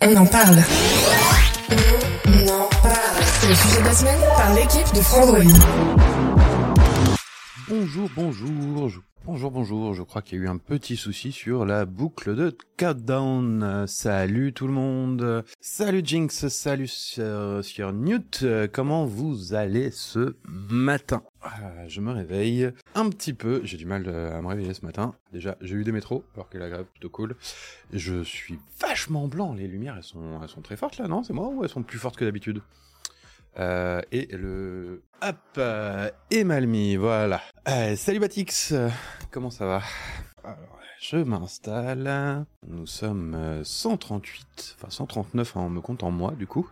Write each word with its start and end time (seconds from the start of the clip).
On 0.00 0.16
en 0.16 0.26
parle. 0.26 0.58
On 2.26 2.48
en 2.48 2.68
parle. 2.82 3.22
C'est 3.40 3.48
le 3.48 3.54
sujet 3.54 3.80
de 3.80 3.84
la 3.84 3.92
semaine 3.92 4.20
par 4.36 4.54
l'équipe 4.54 4.94
de 4.94 5.00
Frandroid. 5.00 5.38
Bonjour, 7.68 8.10
bonjour, 8.14 8.50
bonjour, 9.24 9.50
bonjour. 9.50 9.94
Je 9.94 10.02
crois 10.02 10.20
qu'il 10.22 10.38
y 10.38 10.40
a 10.42 10.44
eu 10.44 10.48
un 10.48 10.58
petit 10.58 10.96
souci 10.96 11.32
sur 11.32 11.64
la 11.64 11.84
boucle 11.86 12.34
de 12.36 12.56
Countdown. 12.76 13.62
Euh, 13.62 13.86
Salut 13.86 14.52
tout 14.52 14.66
le 14.66 14.72
monde. 14.74 15.44
Salut 15.60 16.02
Jinx, 16.04 16.48
salut 16.48 16.88
sur, 16.88 17.60
sur 17.62 17.92
Newt. 17.92 18.40
Euh, 18.42 18.68
Comment 18.70 19.06
vous 19.06 19.54
allez 19.54 19.90
ce 19.90 20.36
matin? 20.48 21.22
Ah, 21.44 21.86
Je 21.88 22.00
me 22.00 22.10
réveille 22.10 22.70
un 22.94 23.10
petit 23.10 23.34
peu. 23.34 23.60
J'ai 23.64 23.76
du 23.76 23.84
mal 23.84 24.04
euh, 24.06 24.36
à 24.36 24.40
me 24.40 24.48
réveiller 24.48 24.72
ce 24.72 24.84
matin. 24.84 25.14
Déjà, 25.32 25.56
j'ai 25.60 25.74
eu 25.74 25.84
des 25.84 25.92
métros, 25.92 26.24
alors 26.34 26.48
que 26.48 26.56
la 26.56 26.70
grève 26.70 26.86
plutôt 26.86 27.10
cool. 27.10 27.36
Je 27.92 28.22
suis 28.22 28.58
vachement 28.80 29.28
blanc. 29.28 29.52
Les 29.52 29.68
lumières, 29.68 29.96
elles 29.96 30.02
sont, 30.02 30.40
elles 30.42 30.48
sont 30.48 30.62
très 30.62 30.76
fortes 30.76 30.96
là, 30.98 31.06
non? 31.06 31.22
C'est 31.22 31.34
moi 31.34 31.48
ou 31.48 31.62
elles 31.62 31.70
sont 31.70 31.82
plus 31.82 31.98
fortes 31.98 32.16
que 32.16 32.24
d'habitude? 32.24 32.62
Euh, 33.58 34.00
et 34.10 34.26
le... 34.34 35.02
Hop 35.22 35.36
euh, 35.58 36.10
Et 36.30 36.44
Malmi, 36.44 36.96
voilà. 36.96 37.40
Salut 37.96 38.18
Batix 38.18 38.74
Comment 39.30 39.50
ça 39.50 39.66
va? 39.66 39.82
Je 41.10 41.18
m'installe. 41.18 42.46
Nous 42.66 42.86
sommes 42.86 43.34
euh, 43.34 43.62
138, 43.62 44.76
enfin 44.78 44.88
139 44.88 45.56
en 45.56 45.68
me 45.68 45.80
comptant 45.82 46.10
moi 46.10 46.32
du 46.32 46.46
coup. 46.46 46.70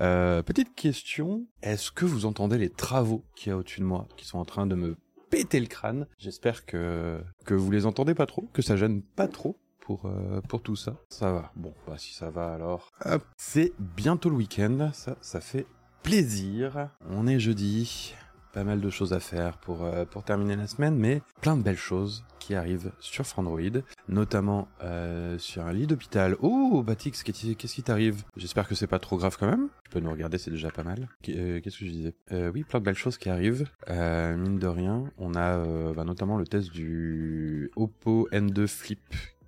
Euh, 0.00 0.42
petite 0.42 0.74
question, 0.74 1.44
est-ce 1.62 1.90
que 1.90 2.06
vous 2.06 2.24
entendez 2.24 2.56
les 2.56 2.70
travaux 2.70 3.24
qu'il 3.36 3.50
y 3.50 3.52
a 3.52 3.58
au-dessus 3.58 3.80
de 3.80 3.84
moi, 3.84 4.06
qui 4.16 4.24
sont 4.24 4.38
en 4.38 4.46
train 4.46 4.66
de 4.66 4.74
me 4.74 4.96
péter 5.28 5.60
le 5.60 5.66
crâne? 5.66 6.06
J'espère 6.18 6.64
que, 6.64 7.22
vous 7.46 7.70
les 7.70 7.84
entendez 7.84 8.14
pas 8.14 8.24
trop, 8.24 8.48
que 8.54 8.62
ça 8.62 8.76
gêne 8.76 9.02
pas 9.02 9.28
trop 9.28 9.58
pour, 9.80 10.06
euh, 10.06 10.40
pour 10.48 10.62
tout 10.62 10.76
ça. 10.76 10.96
Ça 11.10 11.30
va. 11.32 11.52
Bon, 11.54 11.74
bah 11.86 11.96
si 11.98 12.14
ça 12.14 12.30
va 12.30 12.54
alors. 12.54 12.88
C'est 13.36 13.74
bientôt 13.78 14.30
le 14.30 14.36
week-end, 14.36 14.90
ça, 14.94 15.18
ça 15.20 15.42
fait 15.42 15.66
plaisir. 16.02 16.88
On 17.10 17.26
est 17.26 17.38
jeudi, 17.38 18.14
pas 18.54 18.64
mal 18.64 18.80
de 18.80 18.88
choses 18.88 19.12
à 19.12 19.18
faire 19.20 19.58
pour, 19.58 19.84
euh, 19.84 20.04
pour 20.04 20.22
terminer 20.22 20.54
la 20.54 20.68
semaine, 20.68 20.96
mais 20.96 21.20
plein 21.42 21.56
de 21.56 21.62
belles 21.62 21.76
choses 21.76 22.24
qui 22.38 22.54
arrivent 22.54 22.92
sur 23.00 23.26
Frandroid, 23.26 23.82
notamment 24.08 24.68
euh, 24.82 25.36
sur 25.38 25.66
un 25.66 25.72
lit 25.72 25.88
d'hôpital. 25.88 26.36
Oh, 26.40 26.82
Batix, 26.86 27.24
qu'est-ce 27.24 27.74
qui 27.74 27.82
t'arrive? 27.82 28.22
J'espère 28.36 28.68
que 28.68 28.76
c'est 28.76 28.86
pas 28.86 29.00
trop 29.00 29.16
grave 29.16 29.36
quand 29.38 29.48
même. 29.48 29.68
Tu 29.84 29.90
peux 29.90 29.98
nous 29.98 30.10
regarder, 30.10 30.38
c'est 30.38 30.52
déjà 30.52 30.70
pas 30.70 30.84
mal. 30.84 31.08
Euh, 31.30 31.60
Qu'est-ce 31.60 31.78
que 31.80 31.84
je 31.86 31.90
disais? 31.90 32.14
Oui, 32.30 32.62
plein 32.62 32.78
de 32.78 32.84
belles 32.84 32.94
choses 32.94 33.18
qui 33.18 33.28
arrivent. 33.28 33.66
Mine 33.88 34.58
de 34.58 34.66
rien, 34.68 35.04
on 35.18 35.34
a 35.34 35.92
bah, 35.92 36.04
notamment 36.04 36.36
le 36.36 36.46
test 36.46 36.70
du 36.70 37.70
Oppo 37.74 38.28
N2 38.30 38.68
Flip 38.68 39.00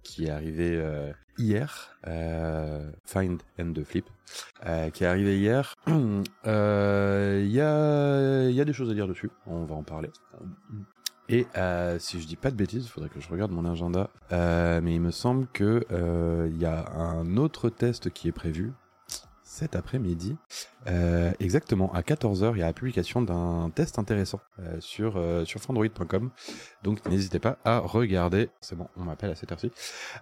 qui 0.03 0.27
est 0.27 0.31
arrivé 0.31 0.83
hier. 1.39 1.97
Euh, 2.07 2.91
Find 3.05 3.43
N2 3.59 3.85
Flip 3.85 4.07
euh, 4.67 4.91
qui 4.91 5.05
est 5.05 5.07
arrivé 5.07 5.39
hier. 5.39 5.75
Euh, 6.47 7.43
Il 7.45 7.51
y, 7.51 7.61
a, 7.61 8.49
y 8.51 8.61
a 8.61 8.65
des 8.65 8.73
choses 8.73 8.91
à 8.91 8.95
dire 8.95 9.09
dessus, 9.09 9.31
on 9.47 9.65
va 9.65 9.75
en 9.75 9.83
parler. 9.83 10.11
Et 11.29 11.47
euh, 11.57 11.99
si 11.99 12.21
je 12.21 12.27
dis 12.27 12.37
pas 12.37 12.51
de 12.53 12.57
bêtises, 12.57 12.85
il 12.85 12.89
faudrait 12.89 13.11
que 13.11 13.21
je 13.21 13.29
regarde 13.29 13.51
mon 13.51 13.65
agenda, 13.65 14.11
euh, 14.31 14.81
mais 14.81 14.95
il 14.95 15.01
me 15.01 15.11
semble 15.11 15.49
que 15.53 15.85
euh, 15.91 16.49
il 16.51 16.59
y 16.59 16.67
a 16.67 16.89
un 16.93 17.37
autre 17.37 17.69
test 17.69 18.11
qui 18.11 18.29
est 18.29 18.33
prévu 18.33 18.73
cet 19.43 19.75
après-midi. 19.75 20.37
Euh, 20.89 21.33
exactement, 21.41 21.93
à 21.93 22.01
14h, 22.03 22.53
il 22.55 22.59
y 22.61 22.63
a 22.63 22.67
la 22.67 22.73
publication 22.73 23.23
d'un 23.23 23.71
test 23.75 23.99
intéressant 23.99 24.41
euh, 24.61 24.77
sur, 24.81 25.17
euh, 25.17 25.45
sur 25.45 25.61
Frandroid.com. 25.61 26.31
Donc 26.83 27.05
n'hésitez 27.09 27.39
pas 27.41 27.59
à 27.65 27.79
regarder. 27.79 28.51
C'est 28.61 28.77
bon, 28.77 28.87
on 28.97 29.03
m'appelle 29.05 29.31
à 29.31 29.35
cette 29.35 29.51
heure-ci. 29.53 29.73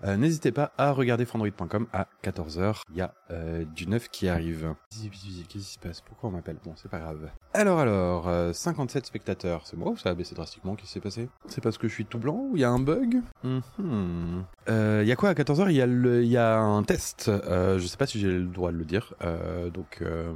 Euh, 0.05 0.17
n'hésitez 0.17 0.53
pas 0.53 0.73
à 0.79 0.93
regarder 0.93 1.25
Frandroid.com 1.27 1.87
à 1.93 2.07
14h. 2.23 2.81
Il 2.91 2.97
y 2.97 3.01
a 3.03 3.13
euh, 3.31 3.65
du 3.65 3.87
neuf 3.87 4.09
qui 4.09 4.29
arrive. 4.29 4.75
Qu'est-ce 4.91 5.47
qui 5.49 5.61
se 5.63 5.79
passe? 5.79 6.01
Pourquoi 6.01 6.31
on 6.31 6.33
m'appelle? 6.33 6.57
Bon, 6.65 6.73
c'est 6.77 6.91
pas 6.91 6.99
grave. 6.99 7.29
Alors, 7.53 7.79
alors, 7.79 8.29
euh, 8.29 8.53
57 8.53 9.07
spectateurs. 9.07 9.63
C'est 9.67 9.77
moi 9.77 9.91
ou 9.91 9.97
ça 9.97 10.11
a 10.11 10.15
baissé 10.15 10.35
drastiquement? 10.35 10.75
Qu'est-ce 10.75 10.87
qui 10.89 10.93
s'est 10.95 11.01
passé? 11.01 11.29
C'est 11.47 11.61
parce 11.63 11.77
que 11.79 11.89
je 11.89 11.93
suis 11.95 12.07
tout 12.07 12.19
blanc 12.19 12.47
ou 12.51 12.57
il 12.57 12.61
y 12.61 12.65
a 12.65 12.71
un 12.71 12.79
bug? 12.81 13.21
Mhm. 13.43 14.45
Euh, 14.69 15.01
Il 15.05 15.09
y 15.09 15.13
a 15.13 15.17
quoi? 15.17 15.29
À 15.29 15.35
14h 15.35 15.67
Il 15.71 15.77
y, 15.77 15.83
a 15.83 15.87
le- 15.87 16.25
y 16.25 16.37
a 16.37 16.59
un 16.59 16.83
test. 16.83 17.29
Euh, 17.29 17.79
je 17.79 17.87
sais 17.87 17.97
pas 17.97 18.07
si 18.07 18.19
j'ai 18.19 18.31
le 18.31 18.45
droit 18.47 18.73
de 18.73 18.77
le 18.79 18.85
dire. 18.85 19.13
Euh, 19.23 19.69
donc, 19.71 19.99
euh, 20.03 20.33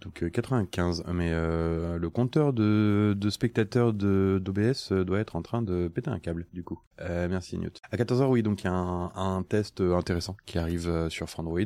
donc 0.00 0.22
euh, 0.22 0.28
95. 0.28 1.04
Mais 1.12 1.30
euh, 1.32 1.98
le 1.98 2.10
compteur 2.10 2.52
de, 2.52 3.14
de 3.16 3.30
spectateurs 3.30 3.92
de 3.92 4.40
d'OBS 4.42 4.92
euh, 4.92 5.04
doit 5.04 5.20
être 5.20 5.36
en 5.36 5.42
train 5.42 5.62
de 5.62 5.88
péter 5.88 6.10
un 6.10 6.18
câble, 6.18 6.46
du 6.52 6.62
coup. 6.62 6.80
Euh, 7.00 7.28
merci 7.28 7.58
Newt. 7.58 7.80
À 7.90 7.96
14h, 7.96 8.26
oui, 8.26 8.42
donc 8.42 8.62
il 8.62 8.66
y 8.66 8.70
a 8.70 8.72
un, 8.72 9.42
test 9.42 9.80
euh, 9.80 9.96
intéressant 9.96 10.36
qui 10.46 10.58
arrive 10.58 10.88
euh, 10.88 11.08
sur 11.08 11.28
Frandroid. 11.28 11.60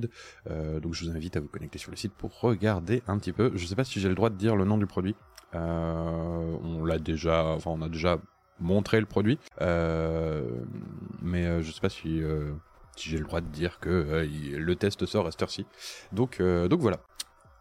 Euh, 0.50 0.80
donc 0.80 0.94
je 0.94 1.04
vous 1.04 1.10
invite 1.16 1.36
à 1.36 1.40
vous 1.40 1.48
connecter 1.48 1.78
sur 1.78 1.90
le 1.90 1.96
site 1.96 2.12
pour 2.12 2.40
regarder 2.40 3.02
un 3.06 3.18
petit 3.18 3.32
peu. 3.32 3.52
Je 3.54 3.66
sais 3.66 3.76
pas 3.76 3.84
si 3.84 4.00
j'ai 4.00 4.08
le 4.08 4.14
droit 4.14 4.30
de 4.30 4.36
dire 4.36 4.56
le 4.56 4.64
nom 4.64 4.78
du 4.78 4.86
produit. 4.86 5.14
Euh, 5.54 6.56
on 6.62 6.84
l'a 6.84 6.98
déjà, 6.98 7.44
enfin 7.44 7.70
on 7.70 7.82
a 7.82 7.88
déjà 7.88 8.18
montré 8.58 9.00
le 9.00 9.06
produit, 9.06 9.38
euh, 9.60 10.42
mais 11.20 11.46
euh, 11.46 11.62
je 11.62 11.72
sais 11.72 11.80
pas 11.80 11.88
si, 11.88 12.22
euh, 12.22 12.52
si 12.96 13.10
j'ai 13.10 13.18
le 13.18 13.24
droit 13.24 13.40
de 13.40 13.48
dire 13.48 13.80
que 13.80 13.90
euh, 13.90 14.26
le 14.56 14.76
test 14.76 15.04
sort 15.06 15.26
à 15.26 15.30
cette 15.30 15.42
heure-ci. 15.42 15.66
Donc, 16.12 16.40
euh, 16.40 16.68
donc 16.68 16.80
voilà. 16.80 17.00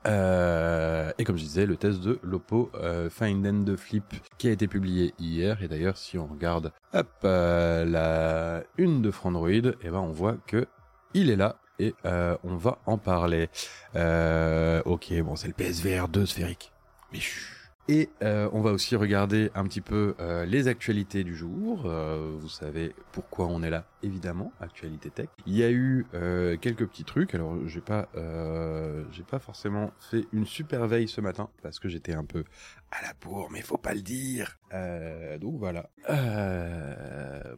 Euh, 0.07 1.11
et 1.17 1.23
comme 1.23 1.37
je 1.37 1.43
disais, 1.43 1.65
le 1.65 1.77
test 1.77 1.99
de 2.01 2.19
l'Oppo 2.23 2.71
euh, 2.75 3.09
Find 3.09 3.45
and 3.45 3.65
Flip 3.77 4.03
qui 4.37 4.47
a 4.47 4.51
été 4.51 4.67
publié 4.67 5.13
hier. 5.19 5.61
Et 5.61 5.67
d'ailleurs, 5.67 5.97
si 5.97 6.17
on 6.17 6.27
regarde 6.27 6.71
hop, 6.93 7.07
euh, 7.23 7.85
la 7.85 8.63
une 8.77 9.01
de 9.01 9.11
Frandroid, 9.11 9.49
et 9.49 9.89
ben 9.89 9.99
on 9.99 10.11
voit 10.11 10.37
que 10.47 10.67
il 11.13 11.29
est 11.29 11.35
là 11.35 11.57
et 11.79 11.93
euh, 12.05 12.37
on 12.43 12.55
va 12.55 12.79
en 12.85 12.97
parler. 12.97 13.49
Euh, 13.95 14.81
ok, 14.85 15.13
bon, 15.21 15.35
c'est 15.35 15.47
le 15.47 15.53
PSVR 15.53 16.07
2 16.07 16.25
sphérique. 16.25 16.71
Mais 17.11 17.19
chut. 17.19 17.60
Et 17.87 18.09
euh, 18.23 18.47
on 18.53 18.61
va 18.61 18.71
aussi 18.71 18.95
regarder 18.95 19.49
un 19.53 19.65
petit 19.65 19.81
peu 19.81 20.15
euh, 20.19 20.45
les 20.45 20.67
actualités 20.67 21.23
du 21.23 21.35
jour. 21.35 21.83
Euh, 21.85 22.37
vous 22.39 22.47
savez 22.47 22.95
pourquoi 23.11 23.47
on 23.47 23.63
est 23.63 23.69
là, 23.69 23.85
évidemment, 24.01 24.53
actualité 24.61 25.09
tech. 25.09 25.27
Il 25.45 25.57
y 25.57 25.63
a 25.63 25.71
eu 25.71 26.05
euh, 26.13 26.55
quelques 26.57 26.87
petits 26.87 27.03
trucs. 27.03 27.35
Alors, 27.35 27.57
j'ai 27.67 27.81
pas, 27.81 28.07
euh, 28.15 29.03
j'ai 29.11 29.23
pas 29.23 29.39
forcément 29.39 29.91
fait 29.99 30.25
une 30.31 30.45
super 30.45 30.87
veille 30.87 31.07
ce 31.07 31.21
matin 31.21 31.49
parce 31.63 31.79
que 31.79 31.89
j'étais 31.89 32.13
un 32.13 32.23
peu 32.23 32.45
à 32.91 33.01
la 33.01 33.13
bourre, 33.19 33.49
mais 33.51 33.61
faut 33.61 33.77
pas 33.77 33.93
le 33.93 34.01
dire. 34.01 34.57
Euh, 34.73 35.37
donc 35.37 35.57
voilà. 35.57 35.89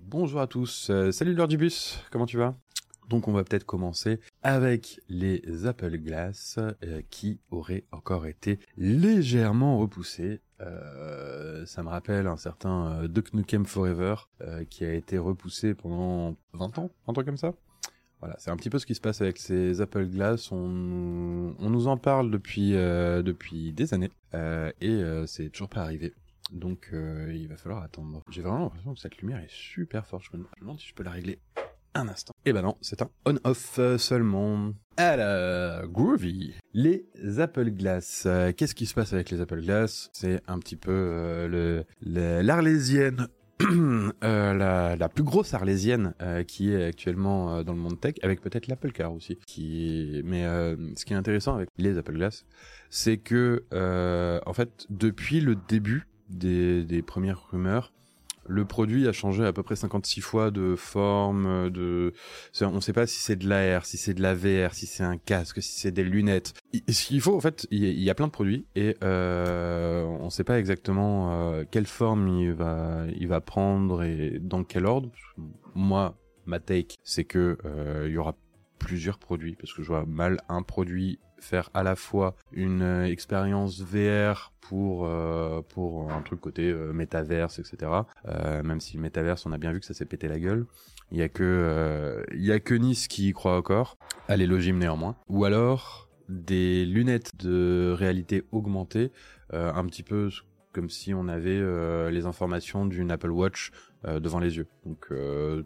Bonjour 0.01 0.41
à 0.41 0.47
tous. 0.47 0.89
Salut 1.12 1.35
l'heure 1.35 1.47
du 1.47 1.57
bus. 1.57 2.00
Comment 2.12 2.25
tu 2.25 2.38
vas? 2.38 2.56
Donc 3.09 3.28
on 3.28 3.33
va 3.33 3.44
peut-être 3.44 3.66
commencer 3.66 4.19
avec 4.43 4.99
les 5.07 5.65
Apple 5.65 5.97
Glass 5.97 6.59
euh, 6.59 7.01
qui 7.09 7.39
auraient 7.49 7.85
encore 7.91 8.27
été 8.27 8.59
légèrement 8.77 9.79
repoussés. 9.79 10.41
Euh, 10.59 11.65
ça 11.65 11.81
me 11.81 11.89
rappelle 11.89 12.27
un 12.27 12.37
certain 12.37 12.91
euh, 12.91 13.07
Duck 13.07 13.33
Nukem 13.33 13.65
Forever 13.65 14.15
qui 14.69 14.85
a 14.85 14.93
été 14.93 15.17
repoussé 15.17 15.73
pendant 15.73 16.35
20 16.53 16.77
ans, 16.77 16.91
un 17.07 17.13
truc 17.13 17.25
comme 17.25 17.37
ça. 17.37 17.53
Voilà, 18.19 18.35
c'est 18.39 18.51
un 18.51 18.55
petit 18.57 18.69
peu 18.69 18.79
ce 18.79 18.85
qui 18.85 18.95
se 18.95 19.01
passe 19.01 19.21
avec 19.21 19.38
ces 19.38 19.81
Apple 19.81 20.06
Glass. 20.06 20.51
On, 20.51 20.68
nous 20.68 21.88
en 21.88 21.97
parle 21.97 22.29
depuis 22.29 22.71
depuis 22.71 23.71
des 23.73 23.94
années 23.94 24.12
et 24.33 25.01
c'est 25.27 25.50
toujours 25.50 25.69
pas 25.69 25.81
arrivé. 25.81 26.13
Donc 26.51 26.89
il 26.94 27.47
va 27.47 27.57
falloir 27.57 27.83
attendre. 27.83 28.21
J'ai 28.29 28.41
vraiment 28.41 28.63
l'impression 28.63 28.94
que 28.94 29.00
cette 29.00 29.18
lumière 29.18 29.39
est 29.39 29.51
super 29.51 30.06
forte. 30.06 30.23
Je 30.31 30.38
me 30.38 30.44
demande 30.59 30.79
si 30.79 30.88
je 30.88 30.94
peux 30.94 31.03
la 31.03 31.12
régler 31.12 31.39
un 31.95 32.07
instant. 32.07 32.34
Eh 32.45 32.54
ben 32.54 32.62
non, 32.62 32.75
c'est 32.81 33.01
un 33.01 33.10
on-off 33.25 33.78
euh, 33.80 33.98
seulement. 33.98 34.74
Alors, 34.98 35.88
Groovy. 35.88 36.54
Les 36.74 37.06
Apple 37.40 37.72
Glass. 37.72 38.24
Euh, 38.25 38.51
Qu'est-ce 38.56 38.75
qui 38.75 38.86
se 38.86 38.94
passe 38.94 39.13
avec 39.13 39.30
les 39.30 39.42
Apple 39.42 39.62
Glass? 39.62 40.10
C'est 40.13 40.42
un 40.48 40.60
petit 40.60 40.75
peu 40.75 40.92
euh, 40.92 41.86
le 42.01 42.42
l'arlésienne. 42.42 43.28
la, 44.22 45.10
plus 45.13 45.24
grosse 45.24 45.54
arlésienne 45.54 46.13
qui 46.48 46.74
est 46.74 46.84
actuellement 46.84 47.63
dans 47.63 47.72
le 47.72 47.80
monde 47.80 48.01
tech, 48.01 48.16
avec 48.22 48.42
peut-être 48.42 48.68
l'Apple 48.68 48.92
Car 48.92 49.13
aussi. 49.13 49.38
Qui, 49.48 50.22
mais 50.25 50.44
ce 50.95 51.06
qui 51.06 51.13
est 51.13 51.16
intéressant 51.16 51.56
avec 51.56 51.69
les 51.78 51.98
Apple 51.98 52.13
Glass, 52.13 52.45
c'est 52.90 53.18
que 53.18 53.63
en 53.72 54.54
fait 54.54 54.86
depuis 54.90 55.40
le 55.40 55.56
début 55.56 56.07
des 56.30 57.04
premières 57.06 57.51
rumeurs, 57.51 57.94
le 58.48 58.66
produit 58.66 59.07
a 59.07 59.12
changé 59.12 59.45
à 59.45 59.54
peu 59.54 59.63
près 59.63 59.75
56 59.75 60.22
fois 60.22 60.51
de 60.51 60.75
forme, 60.75 61.69
de, 61.69 62.13
on 62.62 62.72
ne 62.72 62.80
sait 62.80 62.94
pas 62.94 63.07
si 63.07 63.19
c'est 63.19 63.36
de 63.36 63.48
l'AR, 63.48 63.86
si 63.86 63.98
c'est 63.98 64.13
de 64.13 64.22
la 64.22 64.36
VR, 64.36 64.74
si 64.74 64.86
c'est 64.86 65.04
un 65.04 65.18
casque, 65.18 65.62
si 65.62 65.80
c'est 65.80 65.92
des 65.92 66.04
lunettes. 66.04 66.54
Ce 66.90 67.06
qu'il 67.06 67.22
faut, 67.22 67.36
en 67.36 67.40
fait, 67.40 67.68
il 67.72 68.01
y 68.01 68.10
a 68.10 68.16
plein 68.16 68.28
de 68.28 68.31
produits 68.31 68.66
et 68.75 68.98
euh, 69.04 70.04
on 70.04 70.25
ne 70.25 70.30
sait 70.30 70.44
pas 70.44 70.60
exactement 70.60 71.54
euh, 71.54 71.63
quelle 71.69 71.88
forme 71.88 72.28
il 72.28 72.54
va, 72.54 73.06
il 73.16 73.28
va 73.28 73.42
prendre 73.42 74.04
et 74.04 74.40
dans 74.42 74.63
quel 74.63 74.86
ordre. 74.86 75.10
Moi, 75.75 76.18
ma 76.45 76.60
take, 76.60 76.95
c'est 77.04 77.24
que 77.24 77.57
euh, 77.66 78.06
il 78.07 78.13
y 78.13 78.18
aura 78.18 78.36
plusieurs 78.80 79.18
produits 79.18 79.56
parce 79.56 79.74
que 79.74 79.81
je 79.81 79.88
vois 79.88 80.06
mal 80.06 80.42
un 80.50 80.62
produit 80.62 81.19
faire 81.44 81.69
à 81.74 81.84
la 81.84 81.95
fois 81.95 82.36
une 82.51 82.81
euh, 82.81 83.06
expérience 83.06 83.81
VR 83.81 84.54
pour 84.62 85.06
euh, 85.06 85.62
pour 85.62 86.12
un 86.12 86.22
truc 86.22 86.40
côté 86.40 86.69
euh, 86.69 86.94
métaverse 86.94 87.60
etc 87.60 87.92
même 88.63 88.80
si 88.80 88.95
le 88.95 89.01
métaverse 89.01 89.45
on 89.45 89.51
a 89.51 89.57
bien 89.57 89.74
vu 89.74 89.80
que 89.80 89.86
ça 89.86 89.94
s'est 89.94 90.06
pété 90.06 90.28
la 90.28 90.40
gueule. 90.40 90.66
Il 91.12 91.19
y 91.19 91.22
a 91.22 91.30
que 91.30 92.25
il 92.34 92.44
y 92.44 92.51
a 92.51 92.60
que 92.60 92.74
Nice 92.74 93.07
qui 93.07 93.30
y 93.30 93.34
croit 93.34 93.57
encore. 93.57 93.98
Allez 94.28 94.48
logime 94.48 94.78
néanmoins. 94.80 95.16
Ou 95.28 95.45
alors 95.45 96.10
des 96.30 96.86
lunettes 96.86 97.31
de 97.38 97.94
réalité 97.95 98.44
augmentée 98.51 99.12
un 99.51 99.86
petit 99.86 100.04
peu 100.04 100.30
comme 100.72 100.90
si 100.90 101.13
on 101.13 101.28
avait 101.28 101.62
les 102.10 102.25
informations 102.25 102.86
d'une 102.86 103.12
Apple 103.12 103.31
Watch 103.31 103.72
devant 104.06 104.40
les 104.40 104.57
yeux. 104.57 104.68
Donc 104.86 105.07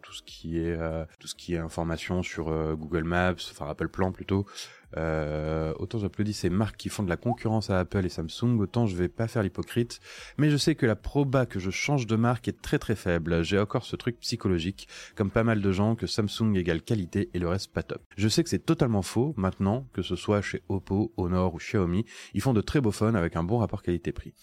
tout 0.02 0.14
ce 0.14 0.24
qui 0.24 0.58
est 0.60 0.78
tout 1.20 1.28
ce 1.28 1.36
qui 1.36 1.54
est 1.54 1.60
information 1.60 2.24
sur 2.24 2.46
Google 2.76 3.04
Maps, 3.04 3.36
enfin 3.52 3.70
Apple 3.70 3.90
Plan 3.90 4.12
plutôt, 4.12 4.46
euh, 4.95 5.74
autant 5.80 6.00
j'applaudis 6.00 6.34
ces 6.34 6.50
marques 6.50 6.78
qui 6.78 6.89
font 6.89 7.04
de 7.04 7.10
la 7.10 7.18
concurrence 7.18 7.69
à 7.69 7.80
Apple 7.80 8.06
et 8.06 8.10
Samsung, 8.10 8.60
autant 8.60 8.86
je 8.86 8.95
vais 8.95 9.10
pas 9.10 9.28
faire 9.28 9.44
l'hypocrite. 9.44 10.00
Mais 10.38 10.50
je 10.50 10.57
sais 10.57 10.75
que 10.75 10.86
la 10.86 10.95
proba 10.95 11.45
que 11.45 11.60
je 11.60 11.72
change 11.72 12.07
de 12.07 12.16
marque 12.16 12.48
est 12.48 12.62
très 12.62 12.80
très 12.80 12.95
faible. 12.95 13.44
J'ai 13.44 13.60
encore 13.60 13.86
ce 13.86 13.95
truc 13.95 14.19
psychologique, 14.19 14.88
comme 15.16 15.31
pas 15.31 15.44
mal 15.44 15.62
de 15.62 15.72
gens, 15.72 15.95
que 15.95 16.07
Samsung 16.07 16.56
égale 16.56 16.81
qualité 16.81 17.30
et 17.34 17.39
le 17.39 17.50
reste 17.50 17.74
pas 17.74 17.84
top. 17.84 18.01
Je 18.16 18.28
sais 18.28 18.44
que 18.44 18.50
c'est 18.50 18.66
totalement 18.66 19.01
faux 19.01 19.34
maintenant, 19.38 19.88
que 19.94 20.01
ce 20.01 20.16
soit 20.16 20.42
chez 20.42 20.62
Oppo, 20.69 21.13
Honor 21.18 21.56
ou 21.56 21.57
Xiaomi, 21.57 22.06
ils 22.33 22.42
font 22.42 22.54
de 22.54 22.62
très 22.62 22.81
beaux 22.81 22.92
phones 22.92 23.16
avec 23.16 23.36
un 23.36 23.44
bon 23.44 23.57
rapport 23.57 23.81
qualité-prix. 23.81 24.33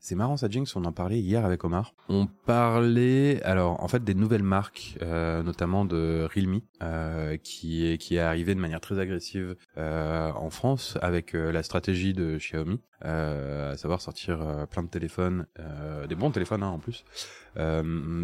C'est 0.00 0.16
marrant 0.16 0.36
ça 0.36 0.50
Jinx, 0.50 0.76
on 0.76 0.84
en 0.84 0.92
parlait 0.92 1.18
hier 1.18 1.46
avec 1.46 1.64
Omar. 1.64 1.94
On 2.10 2.26
parlait 2.26 3.42
alors 3.42 3.82
en 3.82 3.88
fait 3.88 4.04
des 4.04 4.12
nouvelles 4.12 4.42
marques, 4.42 4.98
euh, 5.00 5.42
notamment 5.42 5.86
de 5.86 6.28
Realme, 6.34 6.60
euh, 6.82 7.38
qui 7.38 7.86
est 7.86 7.96
qui 7.96 8.16
est 8.16 8.20
arrivé 8.20 8.54
de 8.54 8.60
manière 8.60 8.82
très 8.82 8.98
agressive 8.98 9.56
euh, 9.76 10.30
en 10.32 10.50
France 10.50 10.96
avec 11.02 11.34
euh, 11.34 11.50
la 11.50 11.62
stratégie 11.62 12.14
de 12.14 12.36
Xiaomi, 12.38 12.80
euh, 13.04 13.72
à 13.72 13.76
savoir 13.76 14.00
sortir 14.00 14.40
euh, 14.40 14.66
plein 14.66 14.82
de 14.82 14.88
téléphones, 14.88 15.46
des 16.08 16.14
bons 16.14 16.30
téléphones 16.30 16.62
hein, 16.62 16.68
en 16.68 16.78
plus, 16.78 17.04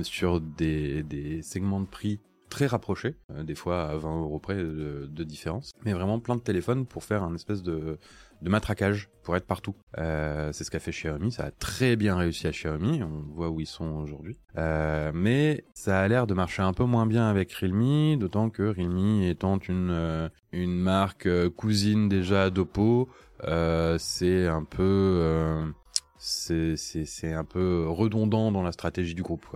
sur 0.05 0.41
des 0.41 1.03
des 1.03 1.43
segments 1.43 1.81
de 1.81 1.87
prix 1.87 2.21
très 2.51 2.67
rapprochés, 2.67 3.17
des 3.43 3.55
fois 3.55 3.89
à 3.89 3.97
20 3.97 4.21
euros 4.21 4.39
près 4.39 4.57
de, 4.57 5.25
différence, 5.25 5.73
mais 5.85 5.93
vraiment 5.93 6.19
plein 6.19 6.37
de 6.37 6.41
téléphones 6.41 6.87
pour 6.87 7.05
faire 7.05 7.23
un 7.23 7.35
espèce 7.35 7.63
de 7.63 7.99
matraquage 8.43 9.09
pour 9.23 9.37
être 9.37 9.47
partout. 9.47 9.77
Euh, 9.99 10.51
c'est 10.53 10.65
ce 10.65 10.71
qu'a 10.71 10.79
fait 10.79 10.91
Xiaomi, 10.91 11.33
ça 11.33 11.45
a 11.45 11.51
très 11.51 11.97
bien 11.97 12.17
réussi 12.17 12.47
à 12.47 12.51
Xiaomi, 12.51 13.03
on 13.03 13.23
voit 13.33 13.51
où 13.51 13.61
ils 13.61 13.67
sont 13.67 13.93
aujourd'hui. 13.97 14.37
Euh, 14.57 15.13
mais 15.15 15.65
ça 15.75 16.01
a 16.01 16.09
l'air 16.09 16.27
de 16.27 16.35
marcher 16.35 16.63
un 16.63 16.73
peu 16.73 16.85
moins 16.85 17.07
bien 17.07 17.29
avec 17.29 17.53
Realme, 17.53 18.17
d'autant 18.17 18.51
que 18.51 18.63
Realme 18.63 19.23
étant 19.23 19.59
une 19.59 19.91
euh, 19.91 20.29
marque 20.53 21.27
euh, 21.27 21.51
cousine 21.51 22.09
déjà 22.09 22.51
d'Oppo, 22.51 23.09
euh, 23.45 23.97
c'est 23.99 24.47
un 24.47 24.65
peu 24.65 25.73
c'est 26.19 27.33
un 27.33 27.45
peu 27.45 27.87
redondant 27.89 28.53
dans 28.53 28.63
la 28.63 28.73
stratégie 28.73 29.15
du 29.15 29.23
groupe. 29.23 29.47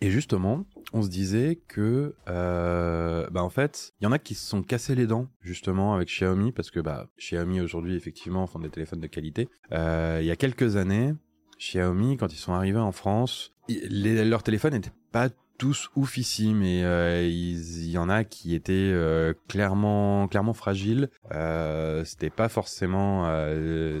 Et 0.00 0.10
justement, 0.10 0.64
on 0.92 1.02
se 1.02 1.08
disait 1.08 1.60
que, 1.68 2.14
euh, 2.28 3.28
bah 3.30 3.42
en 3.42 3.50
fait, 3.50 3.92
il 4.00 4.04
y 4.04 4.06
en 4.06 4.12
a 4.12 4.18
qui 4.18 4.34
se 4.34 4.46
sont 4.46 4.62
cassés 4.62 4.94
les 4.94 5.06
dents 5.06 5.28
justement 5.40 5.94
avec 5.94 6.08
Xiaomi 6.08 6.52
parce 6.52 6.70
que 6.70 6.80
bah 6.80 7.08
Xiaomi 7.18 7.60
aujourd'hui 7.60 7.94
effectivement 7.96 8.46
font 8.46 8.58
des 8.58 8.70
téléphones 8.70 9.00
de 9.00 9.06
qualité. 9.06 9.48
Euh, 9.72 10.18
il 10.20 10.26
y 10.26 10.30
a 10.30 10.36
quelques 10.36 10.76
années, 10.76 11.14
Xiaomi 11.58 12.16
quand 12.16 12.32
ils 12.32 12.38
sont 12.38 12.52
arrivés 12.52 12.78
en 12.78 12.92
France, 12.92 13.52
leurs 13.68 14.42
téléphones 14.42 14.72
n'étaient 14.72 14.92
pas 15.12 15.28
tous 15.58 15.90
oufissimes 15.96 16.62
et 16.62 16.84
euh, 16.84 17.26
il 17.26 17.90
y 17.90 17.98
en 17.98 18.08
a 18.08 18.22
qui 18.24 18.54
étaient 18.54 18.72
euh, 18.72 19.34
clairement 19.48 20.28
clairement 20.28 20.54
fragiles. 20.54 21.10
Euh, 21.32 22.04
C'était 22.04 22.30
pas 22.30 22.48
forcément 22.48 23.24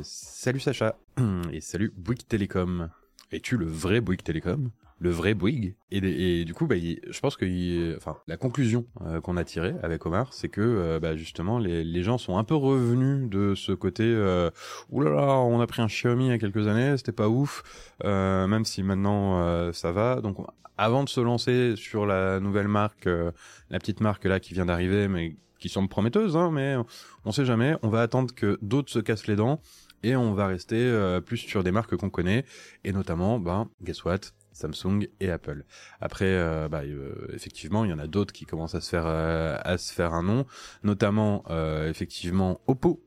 salut 0.02 0.60
Sacha 0.60 0.96
et 1.52 1.60
salut 1.60 1.92
Bouygues 1.96 2.26
Télécom. 2.26 2.90
Es-tu 3.32 3.58
le 3.58 3.66
vrai 3.66 4.00
Bouygues 4.00 4.22
Télécom? 4.22 4.70
Le 5.00 5.10
vrai 5.10 5.34
Bouygues. 5.34 5.74
Et, 5.90 6.44
du 6.44 6.54
coup, 6.54 6.66
bah, 6.66 6.76
je 6.78 7.20
pense 7.20 7.36
que, 7.36 7.96
enfin, 7.96 8.16
la 8.26 8.36
conclusion 8.36 8.86
euh, 9.02 9.20
qu'on 9.20 9.36
a 9.36 9.44
tirée 9.44 9.74
avec 9.82 10.04
Omar, 10.06 10.32
c'est 10.32 10.48
que, 10.48 10.60
euh, 10.60 11.00
bah, 11.00 11.16
justement, 11.16 11.58
les, 11.58 12.02
gens 12.02 12.18
sont 12.18 12.36
un 12.36 12.44
peu 12.44 12.54
revenus 12.54 13.28
de 13.28 13.54
ce 13.54 13.72
côté, 13.72 14.04
euh, 14.04 14.50
oulala, 14.90 15.38
on 15.38 15.60
a 15.60 15.66
pris 15.66 15.82
un 15.82 15.86
Xiaomi 15.86 16.26
il 16.26 16.28
y 16.28 16.32
a 16.32 16.38
quelques 16.38 16.66
années, 16.66 16.96
c'était 16.96 17.12
pas 17.12 17.28
ouf, 17.28 17.62
euh, 18.04 18.46
même 18.46 18.64
si 18.64 18.82
maintenant 18.82 19.72
ça 19.72 19.92
va. 19.92 20.20
Donc, 20.20 20.36
avant 20.76 21.04
de 21.04 21.08
se 21.08 21.20
lancer 21.20 21.74
sur 21.76 22.06
la 22.06 22.40
nouvelle 22.40 22.68
marque, 22.68 23.06
la 23.06 23.78
petite 23.78 24.00
marque 24.00 24.24
là 24.24 24.40
qui 24.40 24.54
vient 24.54 24.66
d'arriver, 24.66 25.08
mais 25.08 25.36
qui 25.58 25.68
semble 25.68 25.88
prometteuse, 25.88 26.36
hein, 26.36 26.50
mais 26.52 26.76
on 27.24 27.32
sait 27.32 27.44
jamais. 27.44 27.74
On 27.82 27.88
va 27.88 28.02
attendre 28.02 28.32
que 28.34 28.58
d'autres 28.62 28.92
se 28.92 29.00
cassent 29.00 29.26
les 29.26 29.36
dents 29.36 29.60
et 30.04 30.14
on 30.14 30.34
va 30.34 30.46
rester 30.46 31.18
plus 31.26 31.38
sur 31.38 31.64
des 31.64 31.72
marques 31.72 31.96
qu'on 31.96 32.10
connaît 32.10 32.44
et 32.84 32.92
notamment 32.92 33.40
ben 33.40 33.68
guess 33.82 34.04
what? 34.04 34.20
Samsung 34.58 35.08
et 35.20 35.30
Apple. 35.30 35.64
Après, 36.00 36.26
euh, 36.26 36.68
bah, 36.68 36.82
euh, 36.84 37.28
effectivement, 37.32 37.84
il 37.84 37.90
y 37.90 37.94
en 37.94 37.98
a 37.98 38.06
d'autres 38.06 38.32
qui 38.32 38.44
commencent 38.44 38.74
à 38.74 38.80
se 38.80 38.90
faire 38.90 39.06
euh, 39.06 39.56
à 39.62 39.78
se 39.78 39.92
faire 39.92 40.14
un 40.14 40.22
nom, 40.22 40.46
notamment 40.82 41.44
effectivement 41.86 42.60
Oppo, 42.66 43.00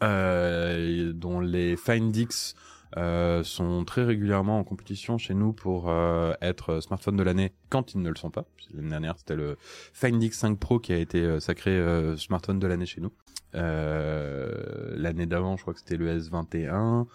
dont 0.00 1.40
les 1.40 1.76
Find 1.76 2.14
X 2.14 2.54
sont 2.96 3.84
très 3.84 4.04
régulièrement 4.04 4.58
en 4.58 4.64
compétition 4.64 5.18
chez 5.18 5.34
nous 5.34 5.52
pour 5.52 5.92
être 6.40 6.80
smartphone 6.80 7.16
de 7.16 7.22
l'année 7.22 7.52
quand 7.68 7.94
ils 7.94 8.02
ne 8.02 8.08
le 8.08 8.16
sont 8.16 8.30
pas. 8.30 8.44
L'année 8.74 8.90
dernière, 8.90 9.18
c'était 9.18 9.36
le 9.36 9.56
Find 9.60 10.22
X5 10.22 10.56
Pro 10.56 10.78
qui 10.78 10.92
a 10.92 10.98
été 10.98 11.40
sacré 11.40 11.80
smartphone 12.16 12.58
de 12.58 12.66
l'année 12.66 12.86
chez 12.86 13.00
nous. 13.00 13.12
l'année 13.52 15.26
d'avant, 15.26 15.56
je 15.56 15.62
crois 15.62 15.74
que 15.74 15.80
c'était 15.80 15.96
le 15.96 16.18
S21. 16.18 17.06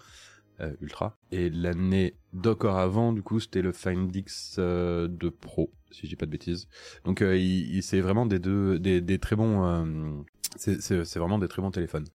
Euh, 0.60 0.72
Ultra. 0.80 1.18
Et 1.32 1.50
l'année 1.50 2.14
d'encore 2.32 2.78
avant, 2.78 3.12
du 3.12 3.22
coup, 3.22 3.40
c'était 3.40 3.60
le 3.60 3.72
Find 3.72 4.14
X 4.14 4.56
euh, 4.58 5.06
2 5.06 5.30
Pro, 5.30 5.70
si 5.90 6.06
j'ai 6.06 6.16
pas 6.16 6.24
de 6.24 6.30
bêtises. 6.30 6.66
Donc, 7.04 7.20
euh, 7.20 7.36
il, 7.36 7.82
c'est 7.82 8.00
vraiment 8.00 8.24
des 8.24 8.38
deux, 8.38 8.78
des, 8.78 9.02
des 9.02 9.18
très 9.18 9.36
bons. 9.36 9.66
Euh, 9.66 10.22
c'est 10.56 11.16
vraiment 11.16 11.38
des 11.38 11.48
très 11.48 11.60
bons 11.60 11.70
téléphones. 11.70 12.06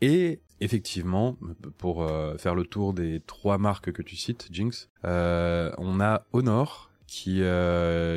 et 0.00 0.40
effectivement, 0.60 1.36
pour 1.76 2.08
faire 2.38 2.54
le 2.54 2.64
tour 2.64 2.94
des 2.94 3.20
trois 3.26 3.58
marques 3.58 3.92
que 3.92 4.00
tu 4.00 4.16
cites, 4.16 4.48
Jinx, 4.50 4.88
on 5.04 6.00
a 6.00 6.24
Honor 6.32 6.90
qui 7.06 7.42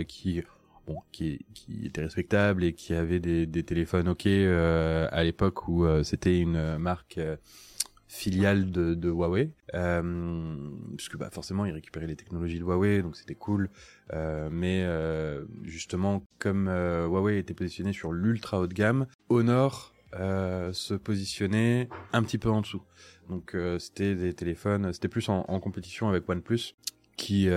qui 0.08 0.44
bon, 0.88 0.98
qui, 1.12 1.46
qui 1.54 1.86
était 1.86 2.02
respectable 2.02 2.64
et 2.64 2.74
qui 2.74 2.94
avait 2.94 3.20
des, 3.20 3.46
des 3.46 3.64
téléphones 3.64 4.08
ok 4.08 4.28
euh, 4.28 5.08
à 5.12 5.24
l'époque 5.24 5.68
où 5.68 5.86
c'était 6.04 6.40
une 6.40 6.78
marque 6.78 7.20
filiale 8.14 8.70
de, 8.70 9.10
Huawei, 9.10 9.50
euh, 9.74 10.70
puisque 10.96 11.18
bah, 11.18 11.32
forcément 11.32 11.66
ils 11.66 11.72
récupéraient 11.72 12.06
les 12.06 12.16
technologies 12.16 12.60
de 12.60 12.64
Huawei, 12.64 13.02
donc 13.02 13.16
c'était 13.16 13.34
cool. 13.34 13.72
Euh, 14.14 14.50
mais 14.52 14.84
euh, 14.84 15.46
justement, 15.64 16.24
comme 16.38 16.68
euh, 16.68 17.08
Huawei 17.08 17.40
était 17.40 17.56
positionné 17.56 17.92
sur 17.92 18.14
l'ultra 18.14 18.60
haut 18.60 18.68
de 18.68 18.74
gamme, 18.74 19.08
Honor 19.30 19.94
se 20.16 20.94
positionnait 20.94 21.90
un 22.14 22.22
petit 22.22 22.38
peu 22.38 22.52
en 22.52 22.62
dessous. 22.62 22.84
Donc 23.30 23.58
c'était 23.80 24.14
des 24.14 24.36
téléphones, 24.36 24.94
c'était 24.94 25.08
plus 25.08 25.28
en, 25.28 25.44
compétition 25.60 26.08
avec 26.08 26.30
OnePlus 26.30 26.76
qui 27.18 27.50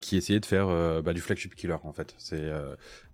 qui 0.00 0.18
essayait 0.18 0.40
de 0.40 0.44
faire 0.44 0.66
bah, 1.02 1.14
du 1.14 1.22
flagship 1.22 1.54
killer 1.54 1.78
en 1.82 1.94
fait. 1.94 2.14
C'est 2.18 2.52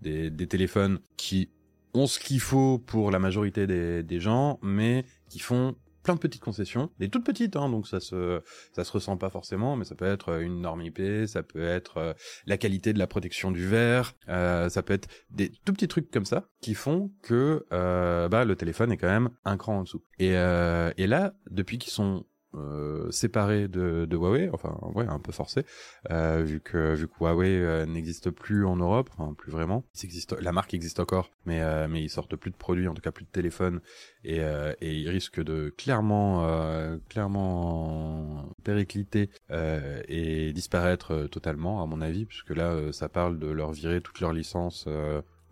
des, 0.01 0.29
des 0.29 0.47
téléphones 0.47 0.99
qui 1.15 1.49
ont 1.93 2.05
ce 2.05 2.19
qu'il 2.19 2.41
faut 2.41 2.79
pour 2.79 3.11
la 3.11 3.19
majorité 3.19 3.65
des 3.65 4.19
gens, 4.19 4.59
mais 4.61 5.05
qui 5.29 5.39
font 5.39 5.77
plein 6.03 6.15
de 6.15 6.19
petites 6.19 6.41
concessions, 6.41 6.91
des 6.99 7.09
toutes 7.09 7.25
petites, 7.25 7.55
hein, 7.55 7.69
donc 7.69 7.87
ça 7.87 7.99
se 7.99 8.41
ça 8.73 8.83
se 8.83 8.91
ressent 8.91 9.17
pas 9.17 9.29
forcément, 9.29 9.75
mais 9.75 9.85
ça 9.85 9.95
peut 9.95 10.05
être 10.05 10.29
euh, 10.29 10.41
une 10.41 10.61
norme 10.61 10.81
IP, 10.81 11.01
ça 11.27 11.43
peut 11.43 11.63
être 11.63 11.97
euh, 11.97 12.13
la 12.45 12.57
qualité 12.57 12.93
de 12.93 12.99
la 12.99 13.07
protection 13.07 13.51
du 13.51 13.67
verre, 13.67 14.13
euh, 14.29 14.69
ça 14.69 14.83
peut 14.83 14.93
être 14.93 15.07
des 15.29 15.51
tout 15.65 15.73
petits 15.73 15.87
trucs 15.87 16.11
comme 16.11 16.25
ça 16.25 16.47
qui 16.61 16.73
font 16.73 17.11
que 17.21 17.65
euh, 17.73 18.27
bah 18.29 18.45
le 18.45 18.55
téléphone 18.55 18.91
est 18.91 18.97
quand 18.97 19.07
même 19.07 19.29
un 19.45 19.57
cran 19.57 19.79
en 19.79 19.83
dessous. 19.83 20.03
Et, 20.19 20.31
et 20.31 21.07
là, 21.07 21.33
depuis 21.49 21.79
qu'ils 21.79 21.91
sont 21.91 22.25
euh, 22.55 23.09
séparés 23.11 23.67
de, 23.67 24.05
de, 24.05 24.17
Huawei, 24.17 24.49
enfin 24.51 24.77
ouais 24.93 25.05
un 25.07 25.19
peu 25.19 25.31
forcé, 25.31 25.65
euh, 26.09 26.43
vu 26.43 26.59
que 26.59 26.95
vu 26.95 27.07
que 27.07 27.13
Huawei 27.19 27.47
euh, 27.47 27.85
n'existe 27.85 28.29
plus 28.29 28.65
en 28.65 28.75
Europe, 28.75 29.09
enfin 29.17 29.33
plus 29.33 29.51
vraiment. 29.51 29.83
Existe, 30.03 30.33
la 30.39 30.51
marque 30.51 30.73
existe 30.73 30.99
encore, 30.99 31.31
mais 31.45 31.61
euh, 31.61 31.87
mais 31.89 32.01
ils 32.03 32.09
sortent 32.09 32.35
plus 32.35 32.51
de 32.51 32.55
produits, 32.55 32.87
en 32.87 32.93
tout 32.93 33.01
cas 33.01 33.11
plus 33.11 33.25
de 33.25 33.29
téléphones, 33.29 33.81
et 34.23 34.39
et 34.81 34.95
ils 34.95 35.09
risquent 35.09 35.43
de 35.43 35.73
clairement 35.77 36.99
clairement 37.09 38.49
péricliter 38.63 39.29
et 39.49 40.53
disparaître 40.53 41.27
totalement 41.27 41.81
à 41.81 41.85
mon 41.85 42.01
avis, 42.01 42.25
puisque 42.25 42.51
là 42.51 42.91
ça 42.91 43.09
parle 43.09 43.39
de 43.39 43.47
leur 43.47 43.71
virer 43.71 44.01
toutes 44.01 44.19
leurs 44.19 44.33
licences 44.33 44.87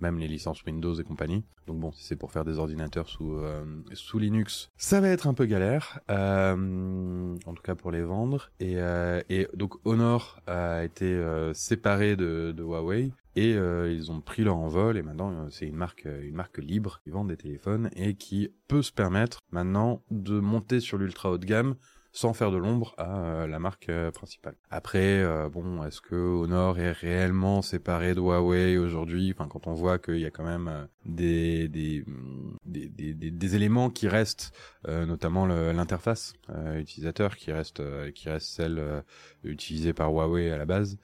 même 0.02 0.20
les 0.20 0.28
licences 0.28 0.64
Windows 0.64 0.94
et 0.96 1.04
compagnie. 1.04 1.44
Donc 1.68 1.80
bon, 1.80 1.92
si 1.92 2.04
c'est 2.04 2.16
pour 2.16 2.32
faire 2.32 2.46
des 2.46 2.60
ordinateurs 2.60 3.10
sous 3.10 3.34
euh, 3.34 3.64
sous 3.94 4.20
Linux, 4.20 4.70
ça 4.78 5.02
va 5.02 5.10
être 5.10 5.28
un 5.28 5.34
peu 5.34 5.46
galère, 5.46 6.00
euh, 6.10 7.36
en 7.46 7.54
tout 7.54 7.64
cas 7.64 7.76
pour 7.76 7.92
les 7.92 8.02
vendre. 8.02 8.52
Et, 8.60 8.78
euh, 8.78 9.22
et 9.30 9.48
donc 9.54 9.76
Honor 9.86 10.42
a 10.48 10.84
été 10.84 11.06
euh, 11.06 11.54
séparé 11.54 12.16
de, 12.16 12.54
de 12.56 12.64
Huawei 12.64 13.12
et 13.36 13.54
euh, 13.54 13.92
ils 13.92 14.12
ont 14.12 14.22
pris 14.22 14.44
leur 14.44 14.58
envol 14.58 14.98
et 14.98 15.04
maintenant 15.04 15.50
c'est 15.50 15.68
une 15.68 15.76
marque 15.76 16.06
une 16.06 16.36
marque 16.36 16.58
libre 16.58 17.00
qui 17.04 17.12
vend 17.12 17.26
des 17.26 17.38
téléphones 17.38 17.90
et 17.96 18.16
qui 18.16 18.50
peut 18.68 18.82
se 18.82 18.92
permettre 18.92 19.40
maintenant 19.52 20.02
de 20.12 20.40
monter 20.40 20.80
sur 20.80 20.98
l'ultra 20.98 21.32
haut 21.32 21.38
de 21.38 21.46
gamme 21.46 21.76
sans 22.20 22.34
faire 22.34 22.52
de 22.52 22.58
l'ombre 22.58 22.94
à 22.98 23.22
euh, 23.24 23.48
la 23.48 23.60
marque 23.60 23.88
euh, 23.88 24.12
principale. 24.12 24.56
Après, 24.70 25.24
euh, 25.24 25.48
bon, 25.48 25.86
est-ce 25.86 26.02
que 26.02 26.16
Honor 26.16 26.78
est 26.78 26.92
réellement 26.92 27.62
séparé 27.62 28.14
de 28.14 28.20
Huawei 28.20 28.78
aujourd'hui? 28.78 29.34
Enfin, 29.34 29.48
quand 29.48 29.68
on 29.68 29.74
voit 29.74 30.00
qu'il 30.00 30.20
y 30.20 30.26
a 30.26 30.30
quand 30.30 30.44
même 30.44 30.90
des, 31.06 31.70
des, 31.70 33.56
éléments 33.56 33.90
qui 33.90 34.10
restent, 34.10 34.52
notamment 34.86 35.46
l'interface 35.46 36.34
utilisateur 36.76 37.38
qui 37.38 37.52
reste 37.52 37.82
qui 38.12 38.30
reste 38.30 38.48
celle 38.48 39.04
utilisée 39.44 39.94
par 39.94 40.12
Huawei 40.12 40.52
à 40.52 40.58
la 40.58 40.66
base, 40.66 40.98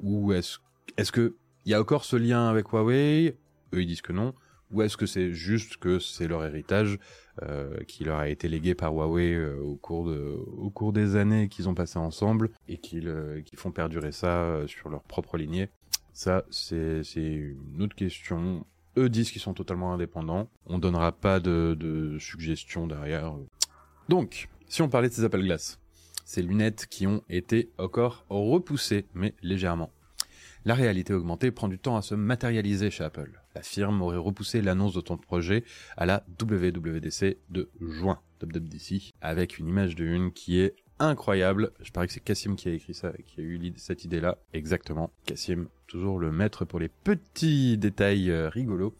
ou 0.00 0.32
est-ce 0.32 0.58
est-ce 0.96 1.12
que 1.12 1.36
il 1.66 1.72
y 1.72 1.74
a 1.74 1.80
encore 1.80 2.04
ce 2.04 2.16
lien 2.16 2.48
avec 2.48 2.72
Huawei? 2.72 3.36
Eux, 3.74 3.82
ils 3.82 3.86
disent 3.86 4.02
que 4.02 4.12
non. 4.12 4.32
Ou 4.70 4.82
est-ce 4.82 4.96
que 4.96 5.06
c'est 5.06 5.32
juste 5.32 5.78
que 5.78 5.98
c'est 5.98 6.28
leur 6.28 6.44
héritage 6.44 6.98
euh, 7.42 7.78
qui 7.86 8.04
leur 8.04 8.18
a 8.18 8.28
été 8.28 8.48
légué 8.48 8.74
par 8.74 8.92
Huawei 8.92 9.34
euh, 9.34 9.60
au 9.60 9.76
cours 9.76 10.92
des 10.92 11.16
années 11.16 11.48
qu'ils 11.48 11.68
ont 11.68 11.74
passé 11.74 11.98
ensemble 11.98 12.50
et 12.68 12.76
qu'ils 12.76 13.08
euh, 13.08 13.40
font 13.56 13.72
perdurer 13.72 14.12
ça 14.12 14.60
sur 14.66 14.90
leur 14.90 15.02
propre 15.02 15.38
lignée? 15.38 15.68
Ça 16.12 16.44
c'est 16.50 17.02
une 17.14 17.82
autre 17.82 17.96
question. 17.96 18.66
Eux 18.96 19.08
disent 19.08 19.30
qu'ils 19.30 19.40
sont 19.40 19.54
totalement 19.54 19.92
indépendants. 19.94 20.48
On 20.66 20.78
donnera 20.78 21.12
pas 21.12 21.38
de, 21.40 21.76
de 21.78 22.18
suggestions 22.18 22.86
derrière. 22.86 23.32
Donc, 24.08 24.48
si 24.66 24.82
on 24.82 24.88
parlait 24.88 25.08
de 25.08 25.14
ces 25.14 25.24
Apple 25.24 25.42
Glass, 25.42 25.78
ces 26.24 26.42
lunettes 26.42 26.86
qui 26.90 27.06
ont 27.06 27.22
été 27.30 27.70
encore 27.78 28.26
repoussées, 28.28 29.06
mais 29.14 29.34
légèrement. 29.42 29.90
La 30.68 30.74
réalité 30.74 31.14
augmentée 31.14 31.50
prend 31.50 31.66
du 31.66 31.78
temps 31.78 31.96
à 31.96 32.02
se 32.02 32.14
matérialiser 32.14 32.90
chez 32.90 33.02
Apple. 33.02 33.40
La 33.54 33.62
firme 33.62 34.02
aurait 34.02 34.18
repoussé 34.18 34.60
l'annonce 34.60 34.92
de 34.92 35.00
ton 35.00 35.16
projet 35.16 35.64
à 35.96 36.04
la 36.04 36.26
WWDC 36.38 37.38
de 37.48 37.70
juin, 37.80 38.20
WWDC, 38.42 39.14
avec 39.22 39.58
une 39.58 39.66
image 39.66 39.96
de 39.96 40.04
une 40.04 40.30
qui 40.30 40.60
est 40.60 40.76
incroyable. 40.98 41.72
Je 41.80 41.90
parie 41.90 42.06
que 42.06 42.12
c'est 42.12 42.20
Cassim 42.20 42.54
qui 42.54 42.68
a 42.68 42.72
écrit 42.72 42.92
ça, 42.92 43.14
qui 43.24 43.40
a 43.40 43.44
eu 43.44 43.72
cette 43.78 44.04
idée-là. 44.04 44.36
Exactement. 44.52 45.10
Cassim, 45.24 45.68
toujours 45.86 46.18
le 46.18 46.30
maître 46.30 46.66
pour 46.66 46.80
les 46.80 46.90
petits 46.90 47.78
détails 47.78 48.30
euh, 48.30 48.50
rigolos. 48.50 48.94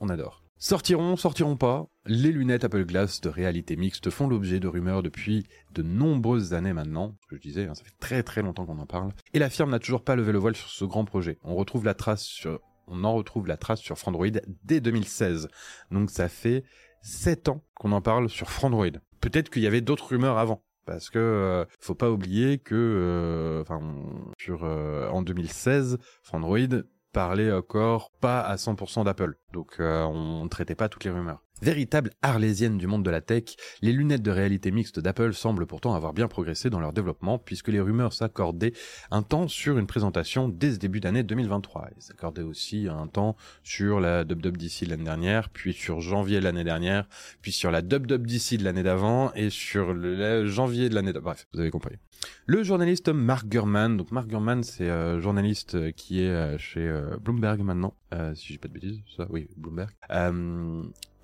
On 0.00 0.08
adore. 0.08 0.45
Sortiront, 0.58 1.16
sortiront 1.16 1.56
pas, 1.56 1.86
les 2.06 2.32
lunettes 2.32 2.64
Apple 2.64 2.86
Glass 2.86 3.20
de 3.20 3.28
réalité 3.28 3.76
mixte 3.76 4.08
font 4.08 4.26
l'objet 4.26 4.58
de 4.58 4.68
rumeurs 4.68 5.02
depuis 5.02 5.44
de 5.72 5.82
nombreuses 5.82 6.54
années 6.54 6.72
maintenant, 6.72 7.14
je 7.30 7.36
disais, 7.36 7.66
hein, 7.66 7.74
ça 7.74 7.84
fait 7.84 7.94
très 8.00 8.22
très 8.22 8.40
longtemps 8.40 8.64
qu'on 8.64 8.78
en 8.78 8.86
parle, 8.86 9.12
et 9.34 9.38
la 9.38 9.50
firme 9.50 9.70
n'a 9.70 9.78
toujours 9.78 10.02
pas 10.02 10.16
levé 10.16 10.32
le 10.32 10.38
voile 10.38 10.56
sur 10.56 10.70
ce 10.70 10.86
grand 10.86 11.04
projet. 11.04 11.38
On 11.44 11.54
retrouve 11.54 11.84
la 11.84 11.92
trace 11.92 12.22
sur, 12.22 12.58
on 12.86 13.04
en 13.04 13.12
retrouve 13.12 13.46
la 13.46 13.58
trace 13.58 13.80
sur 13.80 13.98
Frandroid 13.98 14.28
dès 14.64 14.80
2016. 14.80 15.48
Donc 15.90 16.10
ça 16.10 16.30
fait 16.30 16.64
7 17.02 17.48
ans 17.48 17.62
qu'on 17.74 17.92
en 17.92 18.00
parle 18.00 18.30
sur 18.30 18.50
Frandroid. 18.50 18.86
Peut-être 19.20 19.50
qu'il 19.50 19.62
y 19.62 19.66
avait 19.66 19.82
d'autres 19.82 20.08
rumeurs 20.08 20.38
avant 20.38 20.62
parce 20.86 21.10
que 21.10 21.18
euh, 21.18 21.64
faut 21.80 21.94
pas 21.94 22.10
oublier 22.10 22.58
que 22.58 22.74
euh, 22.74 23.60
enfin 23.60 23.80
sur 24.38 24.60
euh, 24.62 25.08
en 25.08 25.20
2016 25.20 25.98
Frandroid 26.22 26.82
parlait 27.16 27.50
encore 27.50 28.10
pas 28.20 28.42
à 28.42 28.56
100% 28.56 29.06
d'Apple. 29.06 29.38
Donc 29.54 29.76
euh, 29.80 30.02
on 30.02 30.44
ne 30.44 30.48
traitait 30.50 30.74
pas 30.74 30.90
toutes 30.90 31.04
les 31.04 31.10
rumeurs. 31.10 31.42
Véritable 31.62 32.10
arlésienne 32.20 32.76
du 32.76 32.86
monde 32.86 33.02
de 33.02 33.08
la 33.08 33.22
tech, 33.22 33.56
les 33.80 33.92
lunettes 33.92 34.20
de 34.20 34.30
réalité 34.30 34.70
mixte 34.70 35.00
d'Apple 35.00 35.32
semblent 35.32 35.64
pourtant 35.64 35.94
avoir 35.94 36.12
bien 36.12 36.28
progressé 36.28 36.68
dans 36.68 36.78
leur 36.78 36.92
développement 36.92 37.38
puisque 37.38 37.68
les 37.68 37.80
rumeurs 37.80 38.12
s'accordaient 38.12 38.74
un 39.10 39.22
temps 39.22 39.48
sur 39.48 39.78
une 39.78 39.86
présentation 39.86 40.50
dès 40.50 40.74
ce 40.74 40.78
début 40.78 41.00
d'année 41.00 41.22
2023. 41.22 41.88
Ils 41.96 42.02
s'accordaient 42.02 42.42
aussi 42.42 42.86
un 42.86 43.06
temps 43.06 43.34
sur 43.62 43.98
la 43.98 44.20
WWDC 44.20 44.82
l'année 44.86 45.04
dernière, 45.04 45.48
puis 45.48 45.72
sur 45.72 46.02
janvier 46.02 46.42
l'année 46.42 46.64
dernière, 46.64 47.08
puis 47.40 47.50
sur 47.50 47.70
la 47.70 47.80
WWDC 47.80 48.58
de 48.58 48.64
l'année 48.64 48.82
d'avant 48.82 49.32
et 49.32 49.48
sur 49.48 49.94
le 49.94 50.44
janvier 50.44 50.90
de 50.90 50.94
l'année 50.94 51.14
d'avant. 51.14 51.30
Bref, 51.30 51.48
vous 51.54 51.60
avez 51.60 51.70
compris. 51.70 51.96
Le 52.48 52.62
journaliste 52.62 53.08
Mark 53.08 53.48
Gurman, 53.48 53.96
donc 53.96 54.12
Mark 54.12 54.28
Gurman 54.28 54.62
c'est 54.62 54.88
euh, 54.88 55.20
journaliste 55.20 55.74
euh, 55.74 55.90
qui 55.90 56.22
est 56.22 56.30
euh, 56.30 56.56
chez 56.58 56.86
euh, 56.86 57.16
Bloomberg 57.20 57.60
maintenant, 57.60 57.94
si 58.34 58.52
j'ai 58.52 58.58
pas 58.58 58.68
de 58.68 58.72
bêtises, 58.72 59.00
ça 59.16 59.26
oui, 59.30 59.48
Bloomberg, 59.56 59.90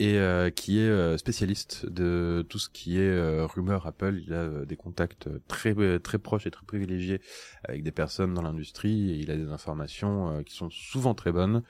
et 0.01 0.19
qui 0.57 0.81
est 0.81 1.17
spécialiste 1.17 1.87
de 1.87 2.45
tout 2.49 2.59
ce 2.59 2.69
qui 2.69 2.99
est 2.99 3.45
rumeur 3.45 3.87
Apple. 3.87 4.21
Il 4.27 4.35
a 4.35 4.65
des 4.67 4.77
contacts 4.77 5.29
très 5.47 5.75
très 6.01 6.19
proches 6.19 6.47
et 6.47 6.51
très 6.51 6.67
privilégiés 6.67 7.21
avec 7.65 7.85
des 7.85 7.93
personnes 7.93 8.35
dans 8.35 8.43
l'industrie 8.43 9.21
il 9.21 9.31
a 9.31 9.37
des 9.37 9.51
informations 9.51 10.43
qui 10.45 10.55
sont 10.55 10.71
souvent 10.71 11.15
très 11.15 11.33
bonnes. 11.33 11.63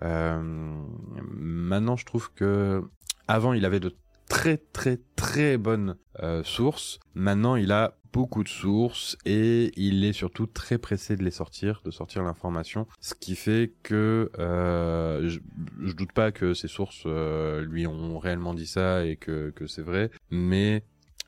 maintenant, 0.00 1.96
je 1.96 2.06
trouve 2.06 2.32
que 2.32 2.82
avant 3.26 3.52
il 3.52 3.64
avait 3.64 3.80
de 3.80 3.94
très 4.28 4.56
très 4.56 5.00
très 5.16 5.58
bonnes 5.58 5.96
sources. 6.44 7.00
Maintenant, 7.14 7.56
il 7.56 7.72
a 7.72 7.99
beaucoup 8.12 8.42
de 8.42 8.48
sources 8.48 9.16
et 9.24 9.72
il 9.76 10.04
est 10.04 10.12
surtout 10.12 10.46
très 10.46 10.78
pressé 10.78 11.16
de 11.16 11.22
les 11.22 11.30
sortir, 11.30 11.82
de 11.84 11.90
sortir 11.90 12.22
l'information, 12.22 12.86
ce 13.00 13.14
qui 13.14 13.36
fait 13.36 13.72
que 13.82 14.30
euh, 14.38 15.28
je, 15.28 15.40
je, 15.82 15.92
doute 15.92 16.12
pas 16.12 16.32
que 16.32 16.54
ces 16.54 16.68
sources 16.68 17.04
euh, 17.06 17.64
lui 17.64 17.86
ont 17.86 18.18
réellement 18.18 18.54
dit 18.54 18.66
ça 18.66 19.04
et 19.04 19.16
que, 19.16 19.50
que 19.50 19.66
c'est 19.66 19.82
vrai, 19.82 20.10
mais 20.30 20.84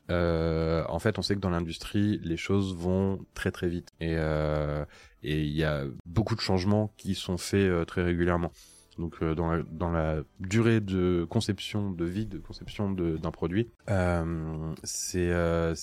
euh, 0.09 0.83
en 0.89 0.99
fait 0.99 1.17
on 1.17 1.21
sait 1.21 1.35
que 1.35 1.39
dans 1.39 1.49
l'industrie 1.49 2.19
les 2.23 2.37
choses 2.37 2.75
vont 2.75 3.25
très 3.33 3.51
très 3.51 3.69
vite. 3.69 3.89
Et 3.99 4.15
euh, 4.17 4.85
et 5.23 5.41
il 5.41 5.53
y 5.53 5.63
a 5.63 5.85
beaucoup 6.05 6.35
de 6.35 6.41
changements 6.41 6.93
qui 6.97 7.15
sont 7.15 7.37
faits 7.37 7.69
euh, 7.69 7.85
très 7.85 8.03
régulièrement. 8.03 8.51
Donc 8.97 9.15
euh, 9.21 9.33
dans, 9.35 9.51
la, 9.51 9.63
dans 9.71 9.91
la 9.91 10.21
durée 10.39 10.79
de 10.79 11.25
conception, 11.29 11.91
de 11.91 12.05
vie, 12.05 12.25
de 12.25 12.37
conception 12.37 12.91
d'un 12.91 13.31
produit, 13.31 13.69
euh, 13.89 14.73
c'est 14.83 15.31
euh, 15.31 15.73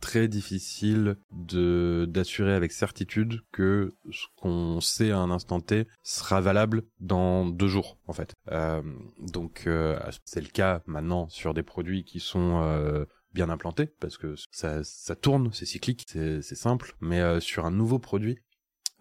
très 0.00 0.28
difficile 0.28 1.16
de 1.30 2.06
d'assurer 2.08 2.54
avec 2.54 2.72
certitude 2.72 3.42
que 3.52 3.94
ce 4.10 4.26
qu'on 4.36 4.80
sait 4.80 5.10
à 5.10 5.18
un 5.18 5.30
instant 5.30 5.60
T 5.60 5.86
sera 6.02 6.40
valable 6.40 6.82
dans 6.98 7.46
deux 7.46 7.68
jours 7.68 7.98
en 8.06 8.12
fait. 8.12 8.34
Euh, 8.50 8.82
donc 9.18 9.64
euh, 9.66 9.98
c'est 10.24 10.40
le 10.40 10.48
cas 10.48 10.82
maintenant 10.86 11.28
sur 11.28 11.54
des 11.54 11.62
produits 11.62 12.04
qui 12.04 12.20
sont 12.20 12.60
euh, 12.62 13.04
bien 13.32 13.48
implantés 13.50 13.86
parce 14.00 14.16
que 14.16 14.34
ça, 14.50 14.82
ça 14.82 15.14
tourne, 15.14 15.50
c'est 15.52 15.66
cyclique, 15.66 16.04
c'est 16.08 16.42
simple, 16.42 16.96
mais 17.00 17.40
sur 17.40 17.64
un 17.64 17.70
nouveau 17.70 17.98
produit, 17.98 18.38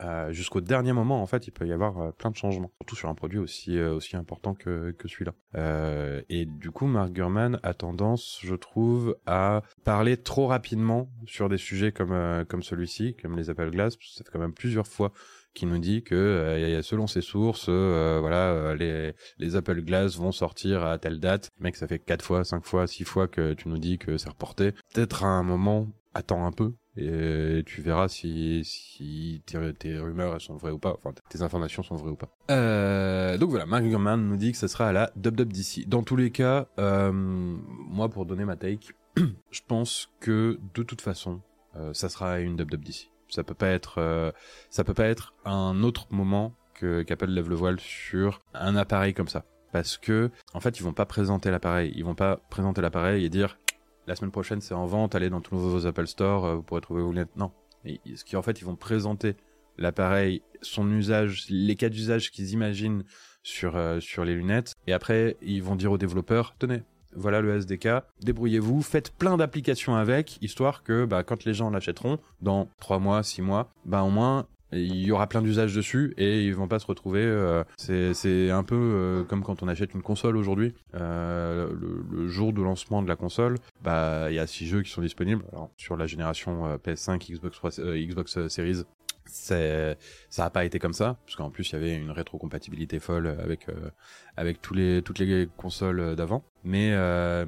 euh, 0.01 0.31
jusqu'au 0.31 0.61
dernier 0.61 0.93
moment, 0.93 1.21
en 1.21 1.25
fait, 1.25 1.47
il 1.47 1.51
peut 1.51 1.67
y 1.67 1.73
avoir 1.73 1.99
euh, 1.99 2.11
plein 2.11 2.31
de 2.31 2.35
changements, 2.35 2.71
surtout 2.79 2.95
sur 2.95 3.09
un 3.09 3.15
produit 3.15 3.39
aussi 3.39 3.77
euh, 3.77 3.93
aussi 3.93 4.15
important 4.15 4.53
que 4.53 4.91
que 4.91 5.07
celui-là. 5.07 5.33
Euh, 5.55 6.21
et 6.29 6.45
du 6.45 6.71
coup, 6.71 6.85
Mark 6.85 7.11
Gurman 7.11 7.59
a 7.63 7.73
tendance, 7.73 8.39
je 8.41 8.55
trouve, 8.55 9.17
à 9.25 9.61
parler 9.83 10.17
trop 10.17 10.47
rapidement 10.47 11.09
sur 11.25 11.49
des 11.49 11.57
sujets 11.57 11.91
comme 11.91 12.45
comme 12.47 12.63
celui-ci, 12.63 13.15
comme 13.21 13.35
les 13.35 13.49
Apple 13.49 13.71
Glass. 13.71 13.97
Ça 14.15 14.23
fait 14.23 14.31
quand 14.31 14.39
même 14.39 14.53
plusieurs 14.53 14.87
fois 14.87 15.11
qu'il 15.53 15.67
nous 15.67 15.79
dit 15.79 16.03
que 16.03 16.79
selon 16.83 17.07
ses 17.07 17.21
sources, 17.21 17.69
voilà, 17.69 18.75
les 18.75 19.13
les 19.37 19.55
Apple 19.55 19.81
Glass 19.81 20.15
vont 20.17 20.31
sortir 20.31 20.85
à 20.85 20.97
telle 20.97 21.19
date. 21.19 21.49
Mec, 21.59 21.75
ça 21.75 21.87
fait 21.87 21.99
quatre 21.99 22.23
fois, 22.23 22.43
cinq 22.43 22.65
fois, 22.65 22.87
six 22.87 23.03
fois 23.03 23.27
que 23.27 23.53
tu 23.53 23.67
nous 23.67 23.79
dis 23.79 23.97
que 23.97 24.17
c'est 24.17 24.29
reporté. 24.29 24.71
Peut-être 24.93 25.23
à 25.23 25.27
un 25.27 25.43
moment, 25.43 25.87
attends 26.13 26.45
un 26.45 26.51
peu 26.51 26.73
et 26.99 27.63
tu 27.65 27.81
verras 27.81 28.07
si, 28.07 29.41
tes, 29.45 29.97
rumeurs 29.97 30.39
sont 30.41 30.55
vraies 30.55 30.71
ou 30.71 30.79
pas, 30.79 30.95
enfin 30.97 31.13
tes 31.29 31.41
informations 31.41 31.83
sont 31.83 31.95
vraies 31.95 32.11
ou 32.11 32.15
pas. 32.15 32.29
Euh, 32.51 33.37
donc 33.37 33.49
voilà, 33.49 33.65
Mark 33.65 33.83
Gurman 33.83 34.17
nous 34.17 34.37
dit 34.37 34.51
que 34.51 34.57
ce 34.57 34.67
sera 34.67 34.89
à 34.89 34.93
la 34.93 35.11
d'ici. 35.15 35.85
Dans 35.85 36.03
tous 36.03 36.15
les 36.15 36.31
cas, 36.31 36.67
euh, 36.79 37.11
moi 37.13 38.09
pour 38.09 38.25
donner 38.25 38.45
ma 38.45 38.55
take, 38.55 38.93
je 39.17 39.61
pense 39.67 40.09
que 40.19 40.59
de 40.73 40.83
toute 40.83 41.01
façon, 41.01 41.41
euh, 41.75 41.93
ça 41.93 42.09
sera 42.09 42.39
une 42.39 42.55
d'ici. 42.55 43.11
Ça 43.29 43.43
peut 43.43 43.53
pas 43.53 43.67
être, 43.67 43.99
euh, 43.99 44.31
ça 44.69 44.83
peut 44.83 44.93
pas 44.93 45.05
être 45.05 45.33
un 45.45 45.83
autre 45.83 46.07
moment 46.09 46.55
que 46.73 47.03
qu'Apple 47.03 47.27
lève 47.27 47.49
le 47.49 47.55
voile 47.55 47.79
sur 47.79 48.41
un 48.53 48.75
appareil 48.75 49.13
comme 49.13 49.27
ça, 49.27 49.45
parce 49.71 49.97
que 49.97 50.31
en 50.53 50.59
fait 50.59 50.79
ils 50.79 50.83
vont 50.83 50.93
pas 50.93 51.05
présenter 51.05 51.51
l'appareil, 51.51 51.91
ils 51.95 52.05
vont 52.05 52.15
pas 52.15 52.37
présenter 52.49 52.81
l'appareil 52.81 53.25
et 53.25 53.29
dire 53.29 53.59
la 54.09 54.15
semaine 54.15 54.31
prochaine 54.31 54.59
c'est 54.59 54.73
en 54.73 54.87
vente, 54.87 55.13
allez 55.13 55.29
dans 55.29 55.39
tous 55.39 55.55
vos 55.55 55.85
Apple 55.85 56.07
Store, 56.07 56.45
euh, 56.45 56.55
vous 56.55 56.63
pourrez 56.63 56.81
trouver 56.81 57.03
vos 57.03 57.11
lunettes. 57.11 57.35
Non. 57.37 57.51
Ce 57.85 58.25
qui 58.25 58.35
en 58.35 58.41
fait, 58.41 58.59
ils 58.59 58.65
vont 58.65 58.75
présenter 58.75 59.35
l'appareil, 59.77 60.41
son 60.61 60.91
usage, 60.91 61.45
les 61.49 61.75
cas 61.75 61.87
d'usage 61.87 62.31
qu'ils 62.31 62.51
imaginent 62.51 63.03
sur, 63.43 63.77
euh, 63.77 63.99
les 64.17 64.33
lunettes. 64.33 64.73
Et 64.87 64.93
après, 64.93 65.37
ils 65.41 65.63
vont 65.63 65.75
dire 65.75 65.91
aux 65.91 65.97
développeurs, 65.97 66.55
tenez, 66.59 66.81
voilà 67.15 67.39
le 67.39 67.55
SDK, 67.55 68.03
débrouillez-vous, 68.21 68.81
faites 68.81 69.11
plein 69.11 69.37
d'applications 69.37 69.95
avec, 69.95 70.41
histoire 70.41 70.83
que 70.83 71.05
bah, 71.05 71.23
quand 71.23 71.45
les 71.45 71.53
gens 71.53 71.69
l'achèteront, 71.69 72.17
dans 72.41 72.67
3 72.79 72.99
mois, 72.99 73.23
6 73.23 73.41
mois, 73.43 73.71
bah, 73.85 74.01
au 74.01 74.09
moins 74.09 74.47
il 74.71 75.03
y 75.03 75.11
aura 75.11 75.27
plein 75.27 75.41
d'usages 75.41 75.73
dessus 75.73 76.13
et 76.17 76.43
ils 76.43 76.53
vont 76.53 76.67
pas 76.67 76.79
se 76.79 76.85
retrouver. 76.85 77.21
Euh, 77.23 77.63
c'est 77.77 78.51
un 78.51 78.63
peu 78.63 78.75
euh, 78.75 79.23
comme 79.23 79.43
quand 79.43 79.63
on 79.63 79.67
achète 79.67 79.93
une 79.93 80.01
console 80.01 80.37
aujourd'hui. 80.37 80.73
Euh, 80.95 81.69
le, 82.11 82.27
jour 82.27 82.53
de 82.53 82.61
lancement 82.61 83.01
de 83.01 83.07
la 83.07 83.15
console, 83.15 83.57
bah 83.81 84.27
il 84.29 84.35
y 84.35 84.39
a 84.39 84.45
six 84.45 84.67
jeux 84.67 84.83
qui 84.83 84.91
sont 84.91 85.01
disponibles. 85.01 85.43
Alors, 85.51 85.71
sur 85.77 85.97
la 85.97 86.05
génération 86.05 86.77
PS5, 86.77 87.31
Xbox 87.33 87.57
3, 87.57 87.71
Xbox 87.95 88.47
Series, 88.47 88.83
c'est 89.25 89.97
ça 90.29 90.45
a 90.45 90.49
pas 90.49 90.65
été 90.65 90.79
comme 90.79 90.93
ça 90.93 91.17
parce 91.25 91.35
qu'en 91.35 91.49
plus 91.49 91.69
il 91.69 91.73
y 91.73 91.75
avait 91.75 91.95
une 91.95 92.11
rétrocompatibilité 92.11 92.99
folle 92.99 93.27
avec 93.27 93.67
avec 94.37 94.61
tous 94.61 94.73
les 94.73 95.01
toutes 95.01 95.19
les 95.19 95.47
consoles 95.57 96.15
d'avant. 96.15 96.43
Mais 96.63 96.95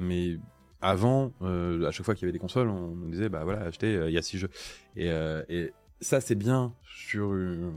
mais 0.00 0.38
avant, 0.80 1.32
à 1.40 1.90
chaque 1.92 2.04
fois 2.04 2.14
qu'il 2.14 2.22
y 2.22 2.26
avait 2.26 2.32
des 2.32 2.40
consoles, 2.40 2.68
on 2.68 2.96
nous 2.96 3.10
disait 3.10 3.28
bah 3.28 3.44
voilà 3.44 3.62
achetez, 3.62 4.00
il 4.06 4.12
y 4.12 4.18
a 4.18 4.22
six 4.22 4.38
jeux 4.38 4.50
et, 4.96 5.10
et 5.48 5.72
ça 6.02 6.20
c'est 6.20 6.34
bien 6.34 6.74
sur 6.94 7.28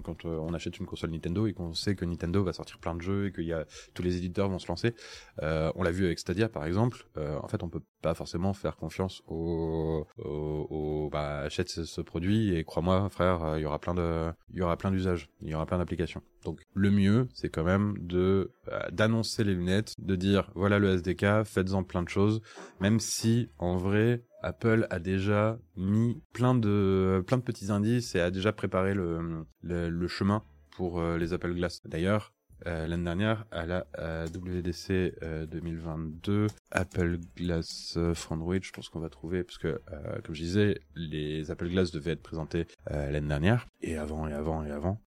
quand 0.04 0.26
euh, 0.26 0.38
on 0.40 0.54
achète 0.54 0.78
une 0.80 0.86
console 0.86 1.12
Nintendo 1.12 1.48
et 1.48 1.54
qu'on 1.54 1.74
sait 1.74 1.96
que 1.96 2.06
Nintendo 2.06 2.44
va 2.44 2.54
sortir 2.54 2.80
plein 2.80 2.96
de 2.96 3.02
jeux 3.02 3.28
et 3.28 3.32
que 3.32 3.42
y 3.42 3.54
a 3.54 3.66
tous 3.94 4.04
les 4.04 4.18
éditeurs 4.18 4.50
vont 4.50 4.60
se 4.60 4.68
lancer. 4.68 4.94
Euh, 5.42 5.72
on 5.76 5.84
l'a 5.84 5.92
vu 5.92 6.06
avec 6.06 6.20
Stadia 6.20 6.50
par 6.50 6.66
exemple. 6.66 7.06
Euh, 7.18 7.38
en 7.42 7.48
fait, 7.48 7.64
on 7.64 7.70
peut 7.70 7.82
pas 8.02 8.14
forcément 8.14 8.54
faire 8.54 8.76
confiance 8.76 9.24
au, 9.28 10.06
au, 10.18 10.68
au 10.70 11.10
bah 11.12 11.40
achète 11.40 11.70
ce, 11.70 12.02
produit 12.02 12.56
et 12.56 12.64
crois-moi 12.64 13.10
frère, 13.10 13.58
il 13.58 13.62
y 13.62 13.66
aura 13.66 13.80
plein 13.80 13.96
de 13.96 14.32
il 14.52 14.60
y 14.60 14.62
aura 14.62 14.78
plein 14.78 14.92
d'usages, 14.92 15.30
il 15.42 15.50
y 15.50 15.56
aura 15.56 15.66
plein 15.66 15.78
d'applications. 15.78 16.22
Donc 16.44 16.62
le 16.74 16.92
mieux, 16.92 17.28
c'est 17.34 17.50
quand 17.50 17.64
même 17.64 17.96
de 18.00 18.52
d'annoncer 18.92 19.44
les 19.44 19.56
lunettes, 19.56 19.96
de 19.98 20.16
dire 20.16 20.52
voilà 20.56 20.78
le 20.80 20.90
SDK, 20.96 21.44
faites-en 21.46 21.84
plein 21.84 22.04
de 22.04 22.10
choses, 22.10 22.42
même 22.80 23.00
si 23.00 23.50
en 23.58 23.78
vrai 23.78 24.22
Apple 24.46 24.86
a 24.92 25.00
déjà 25.00 25.58
mis 25.76 26.22
plein 26.32 26.54
de 26.54 27.24
petits 27.44 27.72
indices 27.72 28.14
et 28.14 28.20
a 28.20 28.30
déjà 28.30 28.54
préparé 28.54 28.94
le, 28.94 29.44
le, 29.64 30.08
chemin 30.08 30.44
pour 30.70 31.00
euh, 31.00 31.18
les 31.18 31.34
Apple 31.34 31.56
Glass. 31.56 31.82
D'ailleurs, 31.86 32.35
euh, 32.66 32.88
l'année 32.88 33.04
dernière, 33.04 33.46
à 33.52 33.66
la 33.66 33.86
WDC 34.34 35.14
2022, 35.50 36.32
euh, 36.32 36.48
Apple 36.72 37.20
Glass 37.36 37.98
Android, 38.30 38.58
je 38.62 38.72
pense 38.72 38.90
qu'on 38.90 39.00
va 39.00 39.10
trouver, 39.10 39.44
parce 39.44 39.58
que, 39.58 39.82
comme 40.24 40.36
je 40.36 40.42
disais, 40.42 40.80
les 40.96 41.52
Apple 41.52 41.70
Glass 41.70 41.92
devaient 41.92 42.12
être 42.12 42.24
présentés 42.24 42.68
l'année 42.90 43.28
dernière, 43.28 43.68
et 43.82 43.98
avant, 43.98 44.28
et 44.28 44.34
avant, 44.34 44.64
et 44.64 44.72
avant. 44.72 45.00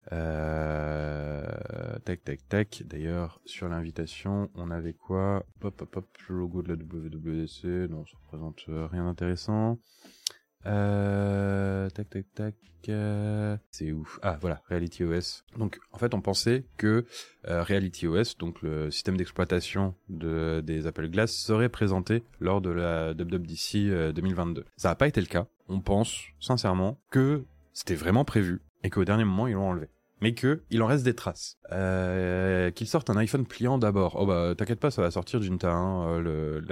tac, 2.04 2.24
tac, 2.24 2.48
tac. 2.48 2.82
D'ailleurs, 2.86 3.40
sur 3.44 3.68
l'invitation, 3.68 4.50
on 4.54 4.70
avait 4.70 4.94
quoi? 4.94 5.44
Hop, 5.62 5.80
hop, 5.80 5.96
hop, 5.96 6.06
le 6.28 6.38
logo 6.38 6.62
de 6.62 6.68
la 6.68 6.74
WWDC, 6.74 7.90
non, 7.90 8.04
ça 8.06 8.16
représente 8.24 8.64
rien 8.90 9.04
d'intéressant. 9.04 9.78
Euh, 10.66 11.88
tac 11.90 12.10
tac 12.10 12.26
tac. 12.34 12.54
Euh, 12.88 13.56
c'est 13.70 13.92
ouf. 13.92 14.18
Ah 14.22 14.38
voilà, 14.40 14.62
Reality 14.68 15.04
OS. 15.04 15.44
Donc 15.56 15.78
en 15.92 15.98
fait 15.98 16.14
on 16.14 16.20
pensait 16.20 16.64
que 16.76 17.04
euh, 17.48 17.62
Reality 17.62 18.06
OS, 18.06 18.36
donc 18.38 18.62
le 18.62 18.90
système 18.90 19.16
d'exploitation 19.16 19.94
de, 20.08 20.62
des 20.64 20.86
Apple 20.86 21.08
Glass, 21.08 21.32
serait 21.34 21.68
présenté 21.68 22.22
lors 22.40 22.60
de 22.60 22.70
la 22.70 23.12
WWDC 23.12 24.12
2022. 24.14 24.64
Ça 24.76 24.88
n'a 24.88 24.94
pas 24.94 25.08
été 25.08 25.20
le 25.20 25.26
cas. 25.26 25.46
On 25.68 25.80
pense 25.80 26.22
sincèrement 26.40 26.98
que 27.10 27.44
c'était 27.72 27.94
vraiment 27.94 28.24
prévu 28.24 28.62
et 28.82 28.90
qu'au 28.90 29.04
dernier 29.04 29.24
moment 29.24 29.46
ils 29.46 29.54
l'ont 29.54 29.68
enlevé 29.70 29.88
mais 30.20 30.34
que 30.34 30.62
il 30.70 30.82
en 30.82 30.86
reste 30.86 31.04
des 31.04 31.14
traces. 31.14 31.58
Euh, 31.72 32.70
qu'il 32.70 32.86
sorte 32.86 33.10
un 33.10 33.16
iPhone 33.16 33.46
pliant 33.46 33.78
d'abord. 33.78 34.16
Oh 34.18 34.26
bah 34.26 34.54
t'inquiète 34.56 34.80
pas, 34.80 34.90
ça 34.90 35.02
va 35.02 35.10
sortir 35.10 35.40
d'une 35.40 35.58
hein, 35.62 36.22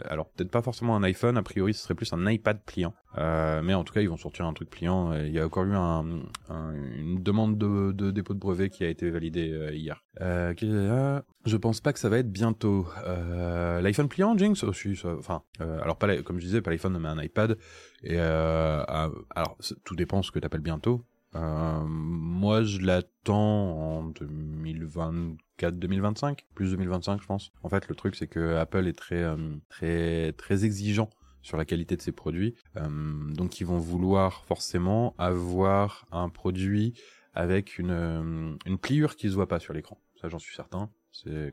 alors 0.09 0.29
peut-être 0.31 0.51
pas 0.51 0.63
forcément 0.63 0.97
un 0.97 1.03
iPhone, 1.03 1.37
a 1.37 1.43
priori 1.43 1.75
ce 1.75 1.83
serait 1.83 1.95
plus 1.95 2.13
un 2.13 2.27
iPad 2.27 2.61
pliant. 2.65 2.95
Euh, 3.19 3.63
mais 3.63 3.75
en 3.75 3.85
tout 3.85 3.95
cas 3.95 4.01
ils 4.01 4.09
vont 4.09 4.17
sortir 4.17 4.47
un 4.47 4.53
truc 4.53 4.71
pliant. 4.71 5.13
Il 5.15 5.33
y 5.33 5.39
a 5.39 5.47
encore 5.47 5.65
eu 5.65 5.75
un, 5.75 6.05
une 6.51 7.23
demande 7.23 7.59
de, 7.59 7.93
de, 7.93 8.11
dépôt 8.11 8.35
de 8.35 8.39
brevet 8.39 8.71
qui 8.71 8.85
a 8.85 8.89
été 8.89 9.11
validée 9.11 9.51
euh, 9.51 9.75
hier. 9.75 10.03
Euh, 10.21 11.21
je 11.45 11.57
pense 11.57 11.81
pas 11.81 11.93
que 11.93 11.99
ça 11.99 12.09
va 12.09 12.19
être 12.19 12.31
bientôt. 12.31 12.87
Euh, 13.07 13.81
L'iPhone 13.81 14.09
pliant, 14.09 14.37
Jinx 14.37 14.65
aussi. 14.65 15.01
Oh, 15.05 15.17
enfin, 15.19 15.43
euh, 15.61 15.81
alors 15.83 15.97
pas 15.97 16.23
comme 16.23 16.39
je 16.39 16.47
disais, 16.47 16.63
pas 16.63 16.71
l'iPhone 16.71 16.99
mais 16.99 17.09
un 17.09 17.23
iPad. 17.23 17.59
Et 18.03 18.19
alors 18.19 19.59
tout 19.85 19.97
dépend 19.97 20.23
ce 20.23 20.31
que 20.31 20.39
t'appelles 20.39 20.61
bientôt. 20.61 21.05
Euh, 21.37 21.85
moi, 21.87 22.63
je 22.63 22.79
l'attends 22.79 23.99
en 23.99 24.11
2024-2025, 24.11 26.39
plus 26.55 26.71
2025, 26.73 27.21
je 27.21 27.27
pense. 27.27 27.53
En 27.63 27.69
fait, 27.69 27.89
le 27.89 27.95
truc, 27.95 28.17
c'est 28.17 28.27
que 28.27 28.57
Apple 28.57 28.87
est 28.87 28.99
très, 28.99 29.23
euh, 29.23 30.33
exigeant 30.51 31.11
sur 31.43 31.57
la 31.57 31.65
qualité 31.65 31.97
de 31.97 32.03
ses 32.03 32.13
produits. 32.13 32.55
Euh, 32.77 32.89
donc, 33.33 33.61
ils 33.61 33.67
vont 33.67 33.79
vouloir 33.79 34.45
forcément 34.45 35.15
avoir 35.19 36.07
un 36.11 36.29
produit 36.29 36.95
avec 37.35 37.79
une, 37.79 38.59
pliure 38.81 39.17
qui 39.17 39.29
se 39.29 39.35
voit 39.35 39.49
pas 39.49 39.61
sur 39.61 39.75
l'écran. 39.75 40.01
Ça, 40.21 40.29
j'en 40.29 40.39
suis 40.39 40.55
certain. 40.55 40.91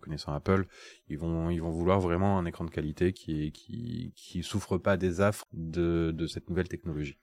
Connaissant 0.02 0.34
Apple, 0.34 0.66
ils 1.08 1.18
vont 1.18 1.50
ils 1.50 1.62
vont 1.62 1.70
vouloir 1.70 2.02
vraiment 2.02 2.38
un 2.38 2.46
écran 2.46 2.66
de 2.66 2.70
qualité 2.70 3.14
qui 3.14 3.54
qui 3.54 4.44
souffre 4.44 4.78
pas 4.78 4.98
des 4.98 5.22
affres 5.22 5.48
de 5.54 6.28
cette 6.28 6.50
nouvelle 6.50 6.68
technologie. 6.68 7.18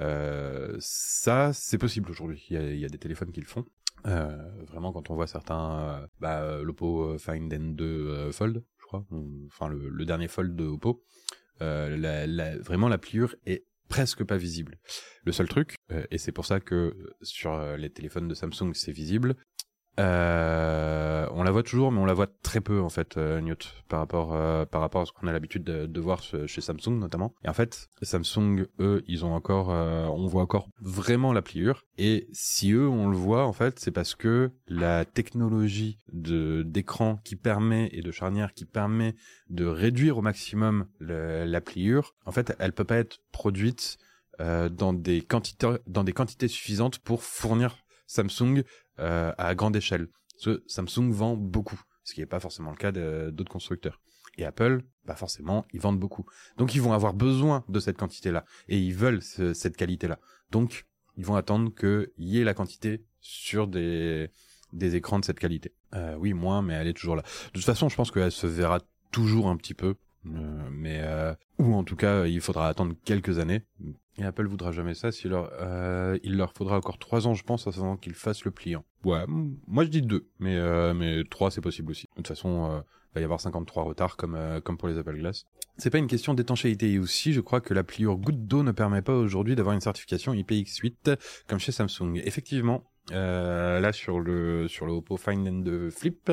Euh, 0.00 0.76
ça, 0.80 1.52
c'est 1.52 1.78
possible 1.78 2.10
aujourd'hui. 2.10 2.44
Il 2.50 2.54
y 2.54 2.58
a, 2.58 2.74
y 2.74 2.84
a, 2.84 2.88
des 2.88 2.98
téléphones 2.98 3.32
qui 3.32 3.40
le 3.40 3.46
font. 3.46 3.64
Euh, 4.06 4.36
vraiment, 4.66 4.92
quand 4.92 5.10
on 5.10 5.14
voit 5.14 5.26
certains, 5.26 5.80
euh, 5.80 6.06
bah, 6.20 6.62
l'Oppo 6.62 7.16
Find 7.18 7.52
N2 7.52 8.32
Fold, 8.32 8.62
je 8.78 8.84
crois, 8.84 9.06
enfin 9.46 9.68
le, 9.68 9.88
le, 9.88 10.04
dernier 10.04 10.28
Fold 10.28 10.54
de 10.54 10.64
Oppo, 10.64 11.02
la, 11.60 12.26
la, 12.26 12.58
vraiment 12.58 12.88
la 12.88 12.98
pliure 12.98 13.34
est 13.46 13.64
presque 13.88 14.24
pas 14.24 14.36
visible. 14.36 14.78
Le 15.24 15.32
seul 15.32 15.48
truc, 15.48 15.76
et 16.10 16.18
c'est 16.18 16.32
pour 16.32 16.44
ça 16.44 16.60
que 16.60 17.14
sur 17.22 17.76
les 17.76 17.90
téléphones 17.90 18.28
de 18.28 18.34
Samsung 18.34 18.72
c'est 18.74 18.92
visible, 18.92 19.36
euh, 19.98 21.26
on 21.32 21.42
la 21.42 21.50
voit 21.50 21.62
toujours, 21.62 21.92
mais 21.92 22.00
on 22.00 22.04
la 22.04 22.14
voit 22.14 22.26
très 22.42 22.60
peu 22.60 22.80
en 22.80 22.88
fait, 22.88 23.16
euh, 23.16 23.40
Newt, 23.40 23.74
par 23.88 24.00
rapport 24.00 24.34
euh, 24.34 24.64
par 24.64 24.80
rapport 24.80 25.02
à 25.02 25.06
ce 25.06 25.12
qu'on 25.12 25.26
a 25.26 25.32
l'habitude 25.32 25.64
de, 25.64 26.00
voir 26.00 26.22
chez 26.22 26.60
Samsung 26.60 26.98
notamment. 26.98 27.34
Et 27.44 27.48
en 27.48 27.52
fait, 27.52 27.88
Samsung, 28.02 28.66
eux, 28.80 29.02
ils 29.06 29.24
ont 29.24 29.34
encore, 29.34 29.70
euh, 29.70 30.06
on 30.06 30.26
voit 30.26 30.42
encore 30.42 30.68
vraiment 30.80 31.32
la 31.32 31.42
pliure. 31.42 31.84
Et 31.96 32.28
si 32.32 32.72
eux, 32.72 32.88
on 32.88 33.08
le 33.08 33.16
voit 33.16 33.46
en 33.46 33.52
fait, 33.52 33.78
c'est 33.78 33.90
parce 33.90 34.14
que 34.14 34.50
la 34.68 35.04
technologie 35.04 35.98
de 36.12 36.62
d'écran 36.62 37.20
qui 37.24 37.36
permet 37.36 37.88
et 37.92 38.02
de 38.02 38.10
charnière 38.10 38.52
qui 38.52 38.64
permet 38.64 39.14
de 39.48 39.64
réduire 39.64 40.18
au 40.18 40.22
maximum 40.22 40.86
la 41.00 41.60
pliure, 41.60 42.14
en 42.26 42.32
fait, 42.32 42.54
elle 42.58 42.72
peut 42.72 42.84
pas 42.84 42.96
être 42.96 43.18
produite 43.32 43.98
dans 44.38 44.92
des 44.92 45.22
quantités 45.22 45.76
dans 45.86 46.04
des 46.04 46.12
quantités 46.12 46.48
suffisantes 46.48 46.98
pour 46.98 47.22
fournir 47.22 47.76
Samsung 48.06 48.64
euh, 48.98 49.32
à 49.38 49.54
grande 49.54 49.76
échelle. 49.76 50.08
Ce 50.36 50.62
Samsung 50.66 51.10
vend 51.10 51.36
beaucoup, 51.36 51.80
ce 52.02 52.14
qui 52.14 52.20
n'est 52.20 52.26
pas 52.26 52.40
forcément 52.40 52.70
le 52.70 52.76
cas 52.76 52.92
d'autres 52.92 53.52
constructeurs. 53.52 54.00
Et 54.36 54.44
Apple, 54.44 54.82
bah 55.04 55.14
forcément, 55.14 55.64
ils 55.72 55.80
vendent 55.80 56.00
beaucoup. 56.00 56.26
Donc 56.56 56.74
ils 56.74 56.82
vont 56.82 56.92
avoir 56.92 57.14
besoin 57.14 57.64
de 57.68 57.78
cette 57.78 57.96
quantité-là. 57.96 58.44
Et 58.68 58.78
ils 58.78 58.94
veulent 58.94 59.22
cette 59.22 59.76
qualité-là. 59.76 60.18
Donc 60.50 60.86
ils 61.16 61.24
vont 61.24 61.36
attendre 61.36 61.72
qu'il 61.72 62.10
y 62.18 62.40
ait 62.40 62.44
la 62.44 62.54
quantité 62.54 63.04
sur 63.20 63.68
des, 63.68 64.30
des 64.72 64.96
écrans 64.96 65.18
de 65.18 65.24
cette 65.24 65.38
qualité. 65.38 65.72
Euh, 65.94 66.16
oui, 66.18 66.32
moins, 66.32 66.62
mais 66.62 66.74
elle 66.74 66.88
est 66.88 66.94
toujours 66.94 67.16
là. 67.16 67.22
De 67.22 67.50
toute 67.52 67.64
façon, 67.64 67.88
je 67.88 67.96
pense 67.96 68.10
qu'elle 68.10 68.32
se 68.32 68.46
verra 68.46 68.80
toujours 69.12 69.48
un 69.48 69.56
petit 69.56 69.74
peu. 69.74 69.94
Euh, 70.26 70.68
mais 70.70 71.00
euh, 71.02 71.34
ou 71.58 71.74
en 71.74 71.84
tout 71.84 71.96
cas, 71.96 72.26
il 72.26 72.40
faudra 72.40 72.68
attendre 72.68 72.94
quelques 73.04 73.38
années. 73.38 73.62
Et 74.16 74.24
Apple 74.24 74.46
voudra 74.46 74.70
jamais 74.70 74.94
ça. 74.94 75.10
Si 75.10 75.28
leur, 75.28 75.50
euh, 75.60 76.18
il 76.22 76.36
leur 76.36 76.52
faudra 76.52 76.76
encore 76.76 76.98
trois 76.98 77.26
ans, 77.26 77.34
je 77.34 77.42
pense, 77.42 77.66
avant 77.66 77.96
qu'ils 77.96 78.14
fassent 78.14 78.44
le 78.44 78.50
pliant. 78.50 78.84
Ouais, 79.04 79.24
moi 79.66 79.84
je 79.84 79.90
dis 79.90 80.02
deux, 80.02 80.28
mais 80.38 80.56
euh, 80.56 80.94
mais 80.94 81.24
trois 81.24 81.50
c'est 81.50 81.60
possible 81.60 81.90
aussi. 81.90 82.06
De 82.12 82.16
toute 82.16 82.28
façon, 82.28 82.70
euh, 82.70 82.80
va 83.14 83.20
y 83.20 83.24
avoir 83.24 83.40
53 83.40 83.84
retards 83.84 84.16
comme 84.16 84.34
euh, 84.36 84.60
comme 84.60 84.76
pour 84.76 84.88
les 84.88 84.98
Apple 84.98 85.16
Glass. 85.16 85.46
C'est 85.76 85.90
pas 85.90 85.98
une 85.98 86.06
question 86.06 86.34
d'étanchéité 86.34 86.98
aussi. 86.98 87.32
Je 87.32 87.40
crois 87.40 87.60
que 87.60 87.74
la 87.74 87.82
pliure 87.82 88.16
goutte 88.16 88.46
d'eau 88.46 88.62
ne 88.62 88.70
permet 88.70 89.02
pas 89.02 89.14
aujourd'hui 89.14 89.56
d'avoir 89.56 89.74
une 89.74 89.80
certification 89.80 90.32
IPX8 90.32 91.16
comme 91.48 91.58
chez 91.58 91.72
Samsung. 91.72 92.20
Effectivement, 92.24 92.84
euh, 93.12 93.80
là 93.80 93.92
sur 93.92 94.20
le 94.20 94.66
sur 94.68 94.86
le 94.86 94.92
Oppo 94.92 95.16
Find 95.16 95.46
N2 95.46 95.90
Flip, 95.90 96.32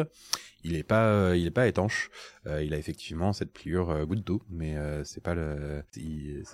il 0.64 0.76
est 0.76 0.84
pas 0.84 1.08
euh, 1.08 1.38
il 1.38 1.48
est 1.48 1.52
pas 1.52 1.68
étanche. 1.68 2.10
Euh, 2.48 2.64
il 2.64 2.74
a 2.74 2.78
effectivement 2.78 3.34
cette 3.34 3.52
pliure 3.52 3.90
euh, 3.90 4.06
goutte 4.06 4.26
d'eau, 4.26 4.42
mais 4.50 4.76
c'est 5.04 5.22
pas 5.22 5.36
le 5.36 5.84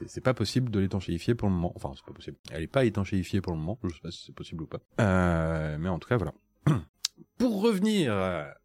c'est 0.07 0.21
pas 0.21 0.33
possible 0.33 0.71
de 0.71 0.79
l'étanchéifier 0.79 1.35
pour 1.35 1.49
le 1.49 1.53
moment. 1.53 1.73
Enfin 1.75 1.91
c'est 1.95 2.05
pas 2.05 2.13
possible. 2.13 2.37
Elle 2.51 2.63
est 2.63 2.67
pas 2.67 2.85
étanchéifiée 2.85 3.41
pour 3.41 3.53
le 3.53 3.59
moment. 3.59 3.77
Je 3.83 3.89
sais 3.89 4.01
pas 4.01 4.11
si 4.11 4.25
c'est 4.25 4.35
possible 4.35 4.63
ou 4.63 4.67
pas. 4.67 4.79
mais 5.77 5.89
en 5.89 5.99
tout 5.99 6.09
cas 6.09 6.17
voilà. 6.17 6.33
pour 7.37 7.61
revenir 7.61 8.11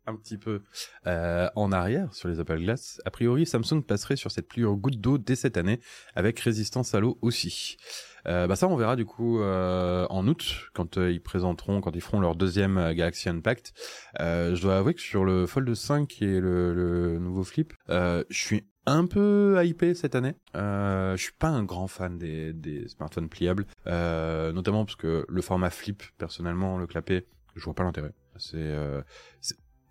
un 0.07 0.17
petit 0.17 0.39
peu 0.39 0.63
euh, 1.07 1.49
en 1.55 1.73
arrière 1.73 2.13
sur 2.15 2.29
les 2.29 2.41
Apple 2.41 2.59
Glass, 2.59 3.01
a 3.05 3.11
priori 3.11 3.47
Samsung 3.47 3.83
passerait 3.83 4.17
sur 4.17 4.31
cette 4.31 4.49
pluie 4.49 4.65
goutte 4.65 5.01
d'eau 5.01 5.19
dès 5.19 5.37
cette 5.37 5.57
année, 5.57 5.81
avec 6.15 6.39
résistance 6.41 6.95
à 6.95 7.01
l'eau 7.01 7.19
aussi. 7.23 7.77
Euh, 8.27 8.47
bah 8.47 8.57
ça 8.57 8.69
on 8.69 8.77
verra 8.77 8.97
du 8.97 9.05
coup 9.05 9.41
euh, 9.41 10.07
en 10.11 10.27
août 10.29 10.69
quand 10.75 10.97
euh, 10.97 11.11
ils 11.11 11.21
présenteront 11.21 11.81
quand 11.81 11.95
ils 11.97 12.01
feront 12.01 12.21
leur 12.21 12.37
deuxième 12.37 12.79
euh, 12.79 12.95
Galaxy 12.95 13.29
Unpacked. 13.29 13.73
Euh, 14.21 14.55
je 14.55 14.63
dois 14.63 14.79
avouer 14.79 14.95
que 14.95 15.01
sur 15.01 15.25
le 15.25 15.47
Fold 15.47 15.75
5 15.75 16.07
qui 16.09 16.25
est 16.25 16.41
le, 16.41 16.73
le 16.75 17.19
nouveau 17.19 17.45
flip, 17.45 17.73
je 17.89 18.23
suis 18.31 18.65
un 18.87 19.07
peu 19.07 19.61
hypé 19.65 19.95
cette 19.95 20.15
année. 20.15 20.35
Euh, 20.57 21.17
je 21.17 21.23
suis 21.23 21.33
pas 21.33 21.49
un 21.49 21.63
grand 21.63 21.87
fan 21.87 22.19
des, 22.19 22.53
des 22.53 22.89
smartphones 22.89 23.29
pliables, 23.29 23.67
notamment 23.87 24.85
parce 24.85 24.97
que 24.97 25.25
le 25.29 25.43
format 25.43 25.71
flip, 25.71 26.03
personnellement, 26.19 26.79
le 26.79 26.87
clapet, 26.87 27.27
je 27.55 27.65
vois 27.65 27.75
pas 27.75 27.85
l'intérêt. 27.85 28.13
C'est 28.37 28.75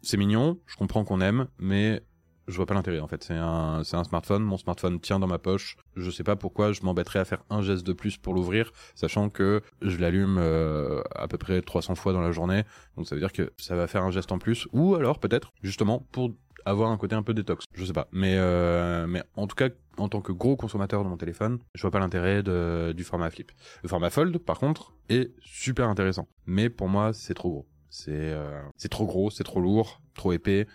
c'est 0.02 0.18
mignon, 0.18 0.60
je 0.66 0.76
comprends 0.76 1.04
qu'on 1.04 1.22
aime, 1.22 1.48
mais 1.60 2.02
je 2.52 2.58
vois 2.58 2.66
pas 2.66 2.74
l'intérêt 2.74 3.00
en 3.00 3.08
fait. 3.08 3.24
C'est 3.24 3.36
un, 3.36 3.84
c'est 3.84 3.98
un 3.98 4.04
smartphone, 4.04 4.44
mon 4.44 4.58
smartphone 4.58 5.00
tient 5.00 5.20
dans 5.20 5.28
ma 5.28 5.40
poche. 5.40 5.78
Je 5.96 6.12
sais 6.12 6.24
pas 6.24 6.36
pourquoi 6.36 6.72
je 6.72 6.82
m'embêterais 6.84 7.20
à 7.20 7.26
faire 7.26 7.44
un 7.50 7.62
geste 7.62 7.86
de 7.86 7.94
plus 7.94 8.18
pour 8.18 8.34
l'ouvrir, 8.34 8.72
sachant 8.96 9.30
que 9.30 9.62
je 9.82 9.98
l'allume 9.98 10.38
euh, 10.38 11.02
à 11.16 11.28
peu 11.28 11.38
près 11.38 11.62
300 11.62 11.96
fois 11.96 12.14
dans 12.14 12.22
la 12.22 12.32
journée. 12.32 12.64
Donc 12.98 13.08
ça 13.08 13.16
veut 13.16 13.22
dire 13.22 13.32
que 13.32 13.52
ça 13.58 13.76
va 13.76 13.88
faire 13.88 14.04
un 14.04 14.12
geste 14.12 14.32
en 14.32 14.38
plus, 14.38 14.68
ou 14.74 14.96
alors 14.96 15.20
peut-être 15.20 15.52
justement 15.64 16.06
pour 16.12 16.32
avoir 16.66 16.92
un 16.92 16.98
côté 16.98 17.16
un 17.16 17.24
peu 17.24 17.34
détox. 17.34 17.66
Je 17.74 17.86
sais 17.86 17.94
pas, 17.94 18.08
mais 18.12 18.36
euh, 18.38 19.08
mais 19.08 19.24
en 19.36 19.48
tout 19.48 19.56
cas 19.56 19.70
en 19.98 20.10
tant 20.10 20.22
que 20.22 20.32
gros 20.32 20.56
consommateur 20.56 21.04
de 21.04 21.10
mon 21.10 21.18
téléphone, 21.18 21.60
je 21.74 21.82
vois 21.82 21.92
pas 21.92 22.00
l'intérêt 22.00 22.44
du 22.94 23.04
format 23.04 23.30
flip. 23.30 23.52
Le 23.84 23.90
format 23.90 24.10
fold, 24.10 24.38
par 24.38 24.60
contre, 24.60 24.94
est 25.10 25.32
super 25.42 25.90
intéressant, 25.90 26.28
mais 26.46 26.70
pour 26.70 26.88
moi 26.88 27.14
c'est 27.14 27.34
trop 27.34 27.50
gros. 27.50 27.71
C'est 27.94 28.12
euh, 28.14 28.62
c'est 28.78 28.88
trop 28.88 29.06
gros, 29.06 29.30
c'est 29.30 29.44
trop 29.44 29.60
lourd, 29.60 30.02
trop 30.16 30.32
épais 30.32 30.66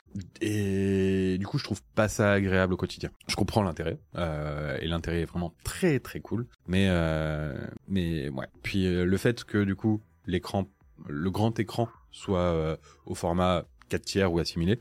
et 0.43 1.39
du 1.39 1.47
coup 1.47 1.57
je 1.57 1.65
trouve 1.65 1.83
pas 1.95 2.09
ça 2.09 2.33
agréable 2.33 2.75
au 2.75 2.77
quotidien. 2.77 3.11
Je 3.27 3.37
comprends 3.37 3.63
l'intérêt 3.63 3.99
euh, 4.17 4.77
et 4.83 4.87
l'intérêt 4.87 5.23
est 5.23 5.25
vraiment 5.25 5.55
très 5.65 5.99
très 5.99 6.21
cool, 6.21 6.47
mais 6.69 6.89
euh, 6.91 7.57
mais 7.89 8.29
ouais. 8.29 8.47
Puis 8.63 8.87
euh, 8.87 9.05
le 9.05 9.17
fait 9.17 9.45
que 9.45 9.65
du 9.65 9.75
coup 9.75 10.03
l'écran, 10.27 10.67
le 11.09 11.31
grand 11.31 11.59
écran 11.59 11.89
soit 12.11 12.39
euh, 12.39 12.77
au 13.07 13.15
format 13.15 13.65
4 13.89 14.03
tiers 14.03 14.33
ou 14.33 14.39
assimilé 14.39 14.79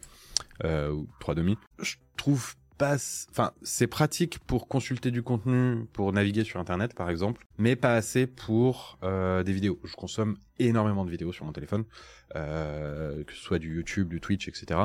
euh, 0.65 0.91
ou 0.91 1.07
3 1.21 1.35
demi, 1.35 1.57
je 1.79 1.95
trouve 2.17 2.55
passe, 2.77 3.27
enfin, 3.31 3.51
c'est 3.61 3.87
pratique 3.87 4.39
pour 4.39 4.67
consulter 4.67 5.11
du 5.11 5.23
contenu, 5.23 5.85
pour 5.93 6.11
naviguer 6.11 6.43
sur 6.43 6.59
Internet, 6.59 6.93
par 6.93 7.09
exemple, 7.09 7.45
mais 7.57 7.75
pas 7.75 7.95
assez 7.95 8.27
pour 8.27 8.97
euh, 9.03 9.43
des 9.43 9.53
vidéos. 9.53 9.79
Je 9.83 9.95
consomme 9.95 10.37
énormément 10.59 11.05
de 11.05 11.11
vidéos 11.11 11.31
sur 11.31 11.45
mon 11.45 11.51
téléphone, 11.51 11.85
euh, 12.35 13.23
que 13.23 13.33
ce 13.33 13.39
soit 13.39 13.59
du 13.59 13.75
YouTube, 13.75 14.09
du 14.09 14.19
Twitch, 14.19 14.47
etc. 14.47 14.81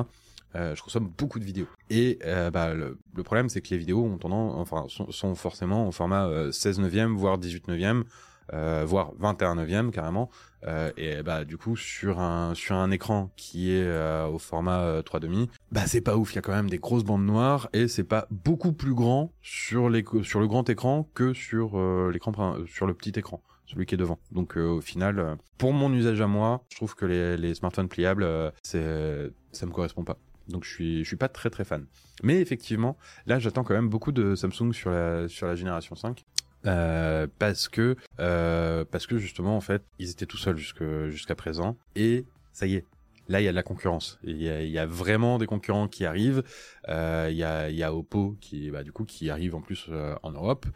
Euh, 0.57 0.75
je 0.75 0.83
consomme 0.83 1.13
beaucoup 1.17 1.39
de 1.39 1.45
vidéos. 1.45 1.69
Et 1.91 2.19
euh, 2.25 2.51
bah, 2.51 2.75
le, 2.75 2.97
problème, 3.23 3.49
c'est 3.49 3.61
que 3.61 3.69
les 3.71 3.79
vidéos 3.79 4.05
ont 4.05 4.19
tendance, 4.19 4.55
enfin, 4.57 4.87
sont, 4.89 5.35
forcément 5.35 5.87
au 5.87 5.93
format 5.93 6.29
16 6.51 6.81
neuvième, 6.81 7.15
voire 7.17 7.39
18 7.39 7.69
neuvième, 7.69 8.01
euh, 8.01 8.05
voire 8.53 9.13
21 9.19 9.57
neuvième 9.57 9.91
carrément. 9.91 10.31
Euh, 10.67 10.93
et 10.99 11.23
bah 11.23 11.47
du 11.47 11.57
coup 11.57 11.75
sur 11.75 12.21
un 12.21 12.55
sur 12.55 12.77
un 12.77 12.91
écran 12.91 13.31
qui 13.37 13.73
est 13.73 13.83
euh, 13.83 14.27
au 14.27 14.39
format 14.39 15.03
3 15.03 15.19
demi, 15.21 15.49
bah 15.73 15.87
c'est 15.87 16.03
pas 16.03 16.17
ouf. 16.17 16.33
Il 16.33 16.37
y 16.37 16.39
a 16.39 16.43
quand 16.43 16.53
même 16.53 16.69
des 16.69 16.79
grosses 16.79 17.05
bandes 17.05 17.25
noires 17.25 17.71
et 17.73 17.89
c'est 17.89 18.05
pas 18.05 18.27
beaucoup 18.31 18.73
plus 18.73 18.95
grand 18.95 19.33
sur 19.41 19.89
les 19.89 20.05
sur 20.23 20.41
le 20.41 20.49
grand 20.49 20.69
écran 20.69 21.09
que 21.15 21.33
sur 21.33 22.11
l'écran 22.11 22.57
sur 22.67 22.87
le 22.87 22.95
petit 22.95 23.19
écran 23.19 23.43
celui 23.71 23.87
qui 23.87 23.95
est 23.95 23.99
devant. 23.99 24.19
Donc 24.33 24.57
euh, 24.57 24.67
au 24.67 24.81
final, 24.81 25.19
euh, 25.19 25.35
pour 25.59 25.73
mon 25.73 25.93
usage 25.93 26.21
à 26.21 26.27
moi, 26.27 26.65
je 26.71 26.77
trouve 26.77 26.95
que 26.95 27.07
les, 27.07 27.37
les 27.37 27.55
smartphones 27.55 27.89
pliables, 27.89 28.25
euh, 28.25 28.51
c'est 28.63 29.31
ça 29.53 29.67
me 29.67 29.71
correspond 29.71 30.05
pas. 30.05 30.19
Donc 30.49 30.65
je 30.65 30.71
suis 30.71 31.05
je 31.05 31.09
suis 31.09 31.17
pas 31.17 31.29
très 31.29 31.51
très 31.51 31.65
fan. 31.65 31.87
Mais 32.23 32.41
effectivement, 32.41 32.97
là 33.27 33.39
j'attends 33.39 33.63
quand 33.63 33.75
même 33.75 33.89
beaucoup 33.89 34.13
de 34.13 34.35
Samsung 34.35 34.73
sur 34.73 34.91
la 34.91 35.29
sur 35.29 35.47
la 35.47 35.55
génération 35.55 35.95
5. 35.95 36.25
Euh, 36.67 37.27
parce 37.39 37.69
que 37.69 37.97
euh, 38.19 38.85
parce 38.91 39.07
que 39.07 39.17
justement 39.17 39.57
en 39.57 39.63
fait 39.63 39.83
ils 39.99 40.11
étaient 40.11 40.27
tout 40.27 40.37
seuls 40.37 40.59
jusque 40.59 40.85
jusqu'à 41.09 41.35
présent. 41.35 41.77
Et 41.97 42.27
ça 42.53 42.67
y 42.67 42.75
est 42.75 42.85
là 43.31 43.41
il 43.41 43.45
y 43.45 43.49
a 43.49 43.53
de 43.53 43.57
la 43.57 43.63
concurrence. 43.63 44.19
Il 44.25 44.43
y 44.43 44.79
a, 44.79 44.87
vraiment 44.87 45.39
des 45.39 45.47
concurrents 45.47 45.89
qui 45.89 46.05
arrivent. 46.05 46.43
Euh, 46.89 47.29
il 47.31 47.37
y 47.37 47.83
a 47.83 47.95
Oppo 47.95 48.37
qui 48.41 48.71
bah 48.71 48.83
du 48.83 48.93
coup 48.93 49.05
qui 49.05 49.31
arrive 49.31 49.55
en 49.55 49.61
plus 49.61 49.87
euh, 49.89 50.15
en 50.23 50.33
Europe. 50.33 50.67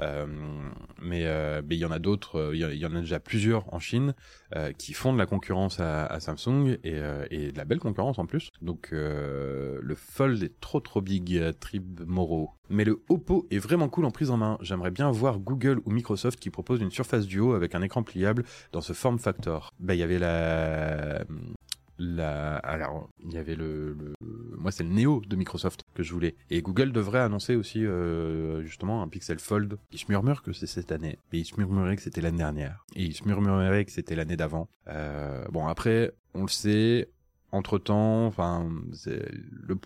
Euh, 0.00 0.26
mais 1.00 1.26
il 1.70 1.78
y 1.78 1.84
en 1.84 1.90
a 1.90 1.98
d'autres 1.98 2.52
il 2.54 2.60
y, 2.60 2.86
en 2.86 2.94
a 2.94 3.00
déjà 3.00 3.20
plusieurs 3.20 3.72
en 3.72 3.78
Chine 3.78 4.14
qui 4.78 4.92
font 4.92 5.12
de 5.12 5.18
la 5.18 5.26
concurrence 5.26 5.78
à, 5.78 6.18
Samsung 6.20 6.78
et, 6.82 7.00
et 7.30 7.52
de 7.52 7.56
la 7.56 7.64
belle 7.64 7.78
concurrence 7.78 8.18
en 8.18 8.26
plus. 8.26 8.50
Donc 8.60 8.88
le 8.90 9.94
Fold 9.94 10.42
est 10.42 10.60
trop 10.60 10.80
trop 10.80 11.00
big 11.00 11.40
Trib 11.60 12.00
Moro. 12.06 12.50
Mais 12.68 12.84
le 12.84 13.02
Oppo 13.08 13.46
est 13.50 13.58
vraiment 13.58 13.88
cool 13.88 14.04
en 14.04 14.10
prise 14.10 14.30
en 14.30 14.36
main. 14.36 14.56
J'aimerais 14.60 14.90
bien 14.90 15.10
voir 15.10 15.38
Google 15.38 15.80
ou 15.84 15.90
Microsoft 15.90 16.38
qui 16.38 16.50
proposent 16.50 16.80
une 16.80 16.90
surface 16.90 17.26
duo 17.26 17.52
avec 17.52 17.74
un 17.74 17.82
écran 17.82 18.02
pliable 18.02 18.44
dans 18.72 18.80
ce 18.80 18.92
form 18.92 19.18
factor. 19.18 19.74
Bah 19.78 19.94
il 19.94 19.98
y 19.98 20.02
avait 20.02 20.18
la 20.18 21.24
la 22.00 22.56
alors 22.56 23.08
il 23.22 23.32
y 23.32 23.38
avait 23.38 23.54
le, 23.54 23.92
le... 23.92 24.14
moi 24.58 24.72
c'est 24.72 24.82
le 24.82 24.88
Neo 24.88 25.20
de 25.26 25.36
Microsoft 25.36 25.84
que 25.94 26.02
je 26.02 26.12
voulais. 26.12 26.34
Et 26.50 26.62
Google 26.62 26.92
devrait 26.92 27.20
annoncer 27.20 27.56
aussi 27.56 27.84
euh, 27.84 28.62
justement 28.62 29.02
un 29.02 29.08
Pixel 29.08 29.38
Fold. 29.38 29.76
Il 29.92 29.98
se 29.98 30.06
murmure 30.08 30.42
que 30.42 30.52
c'est 30.52 30.66
cette 30.66 30.92
année 30.92 31.18
mais 31.32 31.40
il 31.40 31.44
se 31.44 31.56
murmurait 31.56 31.96
que 31.96 32.02
c'était 32.02 32.20
l'année 32.20 32.38
dernière. 32.38 32.84
Et 32.96 33.04
il 33.04 33.14
se 33.14 33.24
murmurait 33.24 33.84
que 33.84 33.92
c'était 33.92 34.14
l'année 34.14 34.36
d'avant. 34.36 34.68
Euh, 34.88 35.44
bon 35.50 35.66
après 35.66 36.12
on 36.34 36.42
le 36.42 36.48
sait 36.48 37.08
entre 37.52 37.78
temps 37.78 38.26
enfin 38.26 38.68
le 39.06 39.76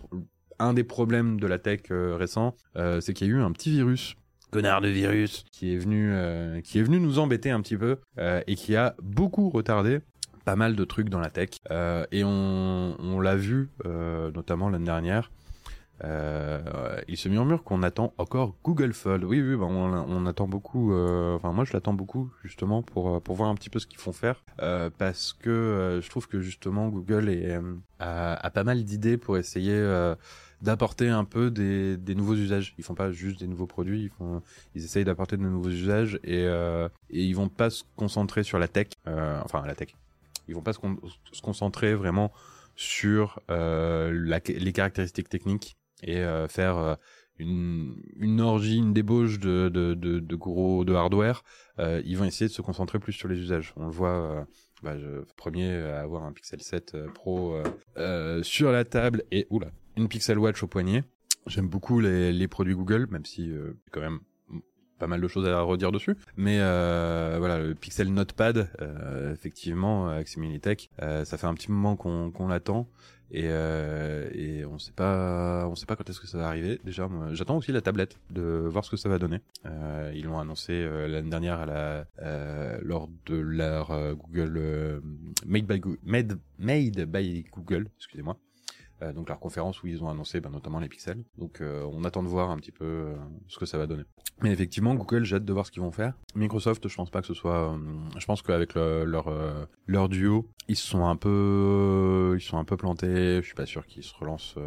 un 0.57 0.73
des 0.73 0.85
problèmes 0.85 1.37
de 1.39 1.47
la 1.47 1.59
tech 1.59 1.81
euh, 1.91 2.15
récent 2.15 2.55
euh, 2.77 3.01
c'est 3.01 3.13
qu'il 3.13 3.27
y 3.27 3.29
a 3.29 3.33
eu 3.33 3.41
un 3.41 3.51
petit 3.51 3.71
virus. 3.71 4.15
Connard 4.51 4.79
de 4.79 4.87
virus. 4.87 5.43
Qui 5.51 5.73
est 5.73 5.77
venu 5.77 6.11
euh, 6.13 6.61
qui 6.61 6.79
est 6.79 6.83
venu 6.83 7.01
nous 7.01 7.19
embêter 7.19 7.51
un 7.51 7.59
petit 7.61 7.75
peu 7.75 7.97
euh, 8.19 8.41
et 8.47 8.55
qui 8.55 8.77
a 8.77 8.95
beaucoup 9.01 9.49
retardé 9.49 9.99
pas 10.45 10.55
mal 10.55 10.75
de 10.75 10.85
trucs 10.85 11.09
dans 11.09 11.19
la 11.19 11.29
tech 11.29 11.49
euh, 11.71 12.05
et 12.11 12.23
on, 12.23 13.19
l'a 13.19 13.35
vu 13.35 13.69
euh, 13.85 14.31
notamment 14.31 14.69
l'année 14.69 14.85
dernière 14.85 15.31
euh, 16.03 16.99
il 17.07 17.15
se 17.15 17.29
murmure 17.29 17.63
qu'on 17.63 17.81
attend 17.81 18.13
encore 18.17 18.57
Google 18.65 18.91
Fold. 18.91 19.23
Oui, 19.23 19.41
oui, 19.41 19.55
bah 19.55 19.63
on, 19.65 20.25
attend 20.25 20.45
beaucoup. 20.45 20.93
Enfin, 20.93 21.53
moi, 21.53 21.63
je 21.63 21.71
l'attends 21.71 21.93
beaucoup 21.93 22.29
justement 22.43 22.81
pour 22.81 23.21
pour 23.21 23.35
voir 23.37 23.49
un 23.49 23.55
petit 23.55 23.69
peu 23.69 23.79
ce 23.79 23.87
qu'ils 23.87 23.97
font 23.97 24.11
faire, 24.11 24.43
parce 24.97 25.31
que 25.31 26.01
je 26.03 26.09
trouve 26.09 26.27
que 26.27 26.41
justement 26.41 26.89
Google 26.89 27.79
a, 27.99 28.49
pas 28.49 28.63
mal 28.65 28.83
d'idées 28.83 29.15
pour 29.15 29.37
essayer 29.37 29.81
d'apporter 30.61 31.07
un 31.07 31.23
peu 31.23 31.49
des, 31.49 31.95
des 31.95 32.13
nouveaux 32.13 32.35
usages. 32.35 32.75
Ils 32.77 32.83
font 32.83 32.95
pas 32.95 33.13
juste 33.13 33.39
des 33.39 33.47
nouveaux 33.47 33.65
produits, 33.65 34.01
ils 34.03 34.09
font, 34.09 34.41
ils 34.75 34.83
essayent 34.83 35.05
d'apporter 35.05 35.37
de 35.37 35.43
nouveaux 35.43 35.69
usages 35.69 36.19
et 36.25 36.43
et 36.43 37.23
ils 37.23 37.35
vont 37.37 37.47
pas 37.47 37.69
se 37.69 37.83
concentrer 37.95 38.43
sur 38.43 38.59
la 38.59 38.67
tech, 38.67 38.87
enfin 39.05 39.65
la 39.65 39.75
tech. 39.75 39.95
Ils 40.47 40.55
vont 40.55 40.61
pas 40.61 40.73
se, 40.73 40.79
con 40.79 40.97
se 41.31 41.41
concentrer 41.41 41.95
vraiment 41.95 42.31
sur 42.75 43.39
euh, 43.49 44.39
les 44.47 44.73
caractéristiques 44.73 45.29
techniques 45.29 45.77
et 46.03 46.17
euh, 46.17 46.47
faire 46.47 46.77
euh, 46.77 46.95
une, 47.37 48.41
orgie, 48.41 48.77
une 48.77 48.93
débauche 48.93 49.39
de, 49.39 50.35
gros 50.35 50.85
de 50.85 50.93
hardware, 50.93 51.43
ils 51.79 52.17
vont 52.17 52.25
essayer 52.25 52.47
de 52.47 52.53
se 52.53 52.61
concentrer 52.61 52.99
plus 52.99 53.13
sur 53.13 53.27
les 53.27 53.37
usages. 53.37 53.73
On 53.75 53.85
le 53.85 53.91
voit, 53.91 54.47
bah, 54.83 54.95
premier 55.35 55.69
à 55.69 56.01
avoir 56.01 56.23
un 56.23 56.31
Pixel 56.31 56.61
7 56.61 56.95
Pro 57.13 57.61
sur 58.41 58.71
la 58.71 58.85
table 58.85 59.23
et 59.31 59.47
oula, 59.49 59.71
une 59.97 60.07
Pixel 60.07 60.39
Watch 60.39 60.63
au 60.63 60.67
poignet. 60.67 61.03
J'aime 61.47 61.67
beaucoup 61.67 61.99
les 61.99 62.47
produits 62.47 62.73
Google, 62.73 63.07
même 63.11 63.25
si 63.25 63.51
quand 63.91 64.01
même 64.01 64.19
pas 64.99 65.07
mal 65.07 65.21
de 65.21 65.27
choses 65.27 65.47
à 65.47 65.61
redire 65.61 65.91
dessus. 65.91 66.15
Mais 66.37 66.57
euh, 66.59 67.35
voilà, 67.39 67.59
le 67.59 67.75
Pixel 67.75 68.13
Notepad, 68.13 68.69
euh, 68.81 69.33
effectivement, 69.33 70.07
avec 70.07 70.27
euh, 71.01 71.25
ça 71.25 71.37
fait 71.37 71.47
un 71.47 71.53
petit 71.53 71.71
moment 71.71 71.95
qu'on 71.95 72.31
qu'on 72.31 72.47
l'attend 72.47 72.87
et, 73.31 73.45
euh, 73.45 74.29
et 74.33 74.65
on 74.65 74.77
sait 74.77 74.91
pas, 74.91 75.67
on 75.67 75.75
sait 75.75 75.85
pas 75.85 75.95
quand 75.95 76.09
est-ce 76.09 76.19
que 76.19 76.27
ça 76.27 76.37
va 76.37 76.47
arriver. 76.47 76.79
Déjà, 76.83 77.09
j'attends 77.31 77.57
aussi 77.57 77.71
la 77.71 77.81
tablette 77.81 78.19
de 78.29 78.41
voir 78.41 78.85
ce 78.85 78.91
que 78.91 78.97
ça 78.97 79.09
va 79.09 79.17
donner. 79.17 79.39
Euh, 79.65 80.11
ils 80.15 80.25
l'ont 80.25 80.39
annoncé 80.39 80.73
euh, 80.73 81.07
l'année 81.07 81.29
dernière 81.29 81.59
à 81.59 81.65
la 81.65 82.05
lors 82.81 83.09
de 83.25 83.35
leur 83.35 84.15
Google 84.15 85.01
Made 85.45 85.65
by 85.65 85.81
Made 86.59 87.05
by 87.05 87.45
Google, 87.51 87.87
excusez-moi. 87.97 88.37
Euh, 89.01 89.11
donc 89.11 89.27
leur 89.27 89.39
conférence 89.39 89.83
où 89.83 89.87
ils 89.87 90.03
ont 90.03 90.09
annoncé 90.09 90.39
ben, 90.39 90.49
notamment 90.49 90.79
les 90.79 90.87
pixels. 90.87 91.23
Donc 91.37 91.59
euh, 91.59 91.87
on 91.91 92.03
attend 92.03 92.23
de 92.23 92.27
voir 92.27 92.49
un 92.49 92.57
petit 92.57 92.71
peu 92.71 92.85
euh, 92.85 93.15
ce 93.47 93.59
que 93.59 93.65
ça 93.65 93.77
va 93.77 93.87
donner. 93.87 94.03
Mais 94.41 94.51
effectivement, 94.51 94.95
Google, 94.95 95.23
j'ai 95.23 95.35
hâte 95.35 95.45
de 95.45 95.53
voir 95.53 95.65
ce 95.65 95.71
qu'ils 95.71 95.81
vont 95.81 95.91
faire. 95.91 96.13
Microsoft, 96.35 96.87
je 96.87 96.95
pense 96.95 97.09
pas 97.09 97.21
que 97.21 97.27
ce 97.27 97.33
soit. 97.33 97.77
je 98.17 98.25
pense 98.25 98.41
qu'avec 98.41 98.73
le, 98.73 99.05
leur 99.05 99.33
leur 99.87 100.09
duo, 100.09 100.49
ils 100.67 100.75
sont 100.75 101.05
un 101.05 101.15
peu, 101.15 102.35
ils 102.37 102.41
sont 102.41 102.57
un 102.57 102.65
peu 102.65 102.75
plantés. 102.75 103.37
Je 103.37 103.45
suis 103.45 103.55
pas 103.55 103.65
sûr 103.65 103.85
qu'ils 103.85 104.03
se 104.03 104.13
relancent 104.13 104.57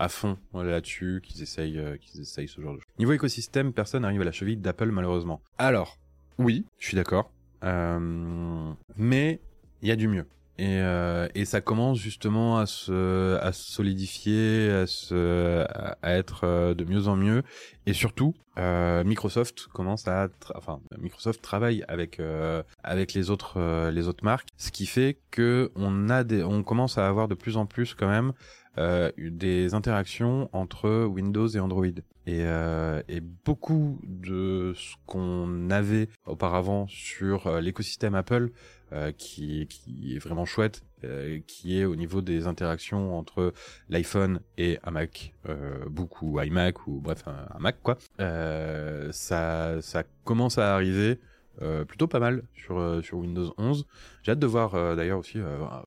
à 0.00 0.08
fond 0.08 0.36
là-dessus, 0.52 1.20
qu'ils 1.22 1.42
essayent, 1.42 1.80
qu'ils 2.00 2.20
essayent 2.20 2.48
ce 2.48 2.60
genre 2.60 2.74
de 2.74 2.78
choses. 2.78 2.88
Niveau 2.98 3.12
écosystème, 3.12 3.72
personne 3.72 4.02
n'arrive 4.02 4.22
à 4.22 4.24
la 4.24 4.32
cheville 4.32 4.56
d'Apple 4.56 4.90
malheureusement. 4.90 5.40
Alors, 5.58 5.96
oui, 6.38 6.64
je 6.78 6.86
suis 6.86 6.96
d'accord, 6.96 7.30
mais 7.62 9.40
il 9.82 9.88
y 9.88 9.92
a 9.92 9.96
du 9.96 10.08
mieux 10.08 10.26
et, 10.58 10.80
euh, 10.80 11.28
et 11.34 11.44
ça 11.44 11.60
commence 11.60 11.98
justement 11.98 12.58
à 12.58 12.66
se, 12.66 13.38
à 13.40 13.52
se 13.52 13.70
solidifier, 13.72 14.70
à, 14.70 14.86
se, 14.86 15.64
à 16.02 16.16
être 16.16 16.40
euh, 16.44 16.74
de 16.74 16.84
mieux 16.84 17.06
en 17.06 17.16
mieux. 17.16 17.42
Et 17.86 17.92
surtout, 17.92 18.34
euh, 18.58 19.04
Microsoft 19.04 19.68
commence 19.72 20.08
à, 20.08 20.28
enfin, 20.56 20.80
Microsoft 20.98 21.40
travaille 21.42 21.84
avec 21.86 22.18
euh, 22.18 22.62
avec 22.82 23.14
les 23.14 23.30
autres 23.30 23.54
euh, 23.60 23.90
les 23.92 24.08
autres 24.08 24.24
marques, 24.24 24.48
ce 24.56 24.70
qui 24.70 24.86
fait 24.86 25.18
que 25.30 25.70
on 25.76 26.10
a 26.10 26.24
des, 26.24 26.42
on 26.42 26.62
commence 26.64 26.98
à 26.98 27.06
avoir 27.06 27.28
de 27.28 27.34
plus 27.34 27.56
en 27.56 27.66
plus 27.66 27.94
quand 27.94 28.08
même 28.08 28.32
euh, 28.76 29.10
des 29.16 29.74
interactions 29.74 30.50
entre 30.52 31.04
Windows 31.04 31.48
et 31.48 31.60
Android. 31.60 31.86
Et, 32.26 32.42
euh, 32.42 33.00
et 33.08 33.20
beaucoup 33.20 33.98
de 34.04 34.74
ce 34.76 34.96
qu'on 35.06 35.70
avait 35.70 36.08
auparavant 36.26 36.86
sur 36.88 37.58
l'écosystème 37.60 38.14
Apple, 38.14 38.50
euh, 38.92 39.12
qui, 39.12 39.66
qui 39.68 40.14
est 40.16 40.18
vraiment 40.18 40.44
chouette, 40.44 40.82
euh, 41.04 41.40
qui 41.46 41.78
est 41.78 41.84
au 41.84 41.96
niveau 41.96 42.22
des 42.22 42.46
interactions 42.46 43.18
entre 43.18 43.52
l'iPhone 43.88 44.40
et 44.56 44.78
un 44.84 44.90
Mac, 44.90 45.34
euh, 45.48 45.84
Book 45.88 46.22
ou 46.22 46.40
iMac 46.40 46.86
ou 46.86 47.00
bref 47.00 47.24
un, 47.26 47.58
Mac 47.58 47.76
quoi. 47.82 47.98
Euh, 48.20 49.10
ça, 49.12 49.80
ça 49.82 50.04
commence 50.24 50.58
à 50.58 50.74
arriver. 50.74 51.18
euh, 51.60 51.84
plutôt 51.84 52.06
pas 52.06 52.20
mal 52.20 52.44
sur 52.54 53.04
sur 53.04 53.18
Windows 53.18 53.52
11. 53.58 53.86
J'ai 54.22 54.30
hâte 54.32 54.38
de 54.38 54.46
voir 54.46 54.72
d'ailleurs 54.96 55.18
aussi 55.18 55.38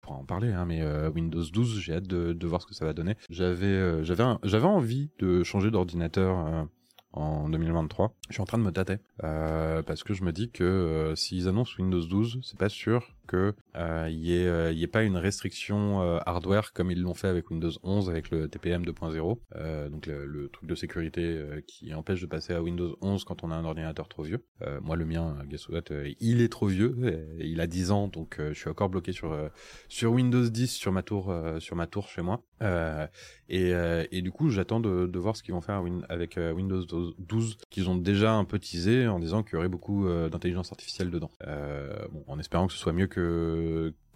pour 0.01 0.11
en 0.11 0.25
parler 0.25 0.51
hein, 0.51 0.65
mais 0.65 0.83
Windows 1.07 1.43
12, 1.43 1.79
j'ai 1.79 1.93
hâte 1.93 2.07
de, 2.07 2.33
de 2.33 2.47
voir 2.47 2.61
ce 2.61 2.67
que 2.67 2.73
ça 2.75 2.85
va 2.85 2.91
donner. 2.93 3.15
J'avais 3.29 4.03
j'avais 4.03 4.65
envie 4.65 5.11
de 5.19 5.43
changer 5.43 5.71
d'ordinateur 5.71 6.67
en 7.13 7.49
2023. 7.49 8.13
Je 8.29 8.33
suis 8.33 8.41
en 8.41 8.45
train 8.45 8.57
de 8.57 8.63
me 8.63 8.71
tâter 8.71 8.97
euh, 9.23 9.81
parce 9.83 10.03
que 10.03 10.13
je 10.13 10.23
me 10.23 10.31
dis 10.31 10.49
que 10.49 10.63
euh, 10.63 11.15
s'ils 11.15 11.47
annoncent 11.47 11.73
Windows 11.77 12.05
12, 12.05 12.39
c'est 12.43 12.57
pas 12.57 12.69
sûr 12.69 13.15
que 13.27 13.53
euh, 13.75 14.07
il 14.09 14.19
y 14.19 14.33
ait 14.33 14.47
euh, 14.47 14.71
y 14.71 14.83
ait 14.83 14.87
pas 14.87 15.03
une 15.03 15.17
restriction 15.17 16.01
euh, 16.01 16.19
hardware 16.25 16.73
comme 16.73 16.91
ils 16.91 17.01
l'ont 17.01 17.13
fait 17.13 17.27
avec 17.27 17.49
Windows 17.49 17.71
11 17.83 18.09
avec 18.09 18.29
le 18.29 18.47
TPM 18.47 18.83
2.0, 18.83 19.37
euh, 19.55 19.89
donc 19.89 20.07
le, 20.07 20.49
truc 20.49 20.67
de 20.67 20.75
sécurité 20.75 21.21
euh, 21.23 21.61
qui 21.65 21.93
empêche 21.93 22.21
de 22.21 22.25
passer 22.25 22.53
à 22.53 22.61
Windows 22.61 22.97
11 23.01 23.23
quand 23.23 23.43
on 23.43 23.51
a 23.51 23.55
un 23.55 23.65
ordinateur 23.65 24.07
trop 24.07 24.23
vieux. 24.23 24.43
Euh, 24.61 24.79
moi 24.81 24.95
le 24.95 25.05
mien, 25.05 25.37
euh, 25.39 25.45
guess 25.45 25.69
what, 25.69 25.91
euh, 25.91 26.11
il 26.19 26.41
est 26.41 26.49
trop 26.49 26.67
vieux, 26.67 26.95
il 27.39 27.61
a 27.61 27.67
10 27.67 27.91
ans 27.91 28.07
donc 28.07 28.39
euh, 28.39 28.53
je 28.53 28.59
suis 28.59 28.69
encore 28.69 28.89
bloqué 28.89 29.11
sur 29.11 29.31
euh, 29.31 29.49
Windows 30.03 30.47
10 30.47 30.67
sur 30.67 30.91
ma 30.91 31.03
tour 31.03 31.29
euh, 31.29 31.59
sur 31.59 31.75
ma 31.75 31.87
tour 31.87 32.07
chez 32.07 32.21
moi. 32.21 32.43
Euh, 32.61 33.07
et, 33.49 33.73
euh, 33.73 34.05
du 34.11 34.31
coup, 34.31 34.49
j'attends 34.49 34.79
de, 34.79 35.17
voir 35.17 35.35
ce 35.35 35.43
qu'ils 35.43 35.53
vont 35.53 35.61
faire 35.61 35.83
avec 36.09 36.37
euh, 36.37 36.53
Windows 36.53 36.83
12, 37.19 37.57
qu'ils 37.69 37.89
ont 37.89 37.95
déjà 37.95 38.33
un 38.33 38.45
peu 38.45 38.59
teasé 38.59 39.07
en 39.07 39.19
disant 39.19 39.43
qu'il 39.43 39.53
y 39.53 39.57
aurait 39.57 39.69
beaucoup 39.69 40.07
euh, 40.07 40.29
d'intelligence 40.29 40.71
artificielle 40.71 41.11
dedans. 41.11 41.31
Euh, 41.47 41.93
en 42.27 42.39
espérant 42.39 42.67
que 42.67 42.73
ce 42.73 42.79
soit 42.79 42.93
mieux 42.93 43.07
que 43.07 43.19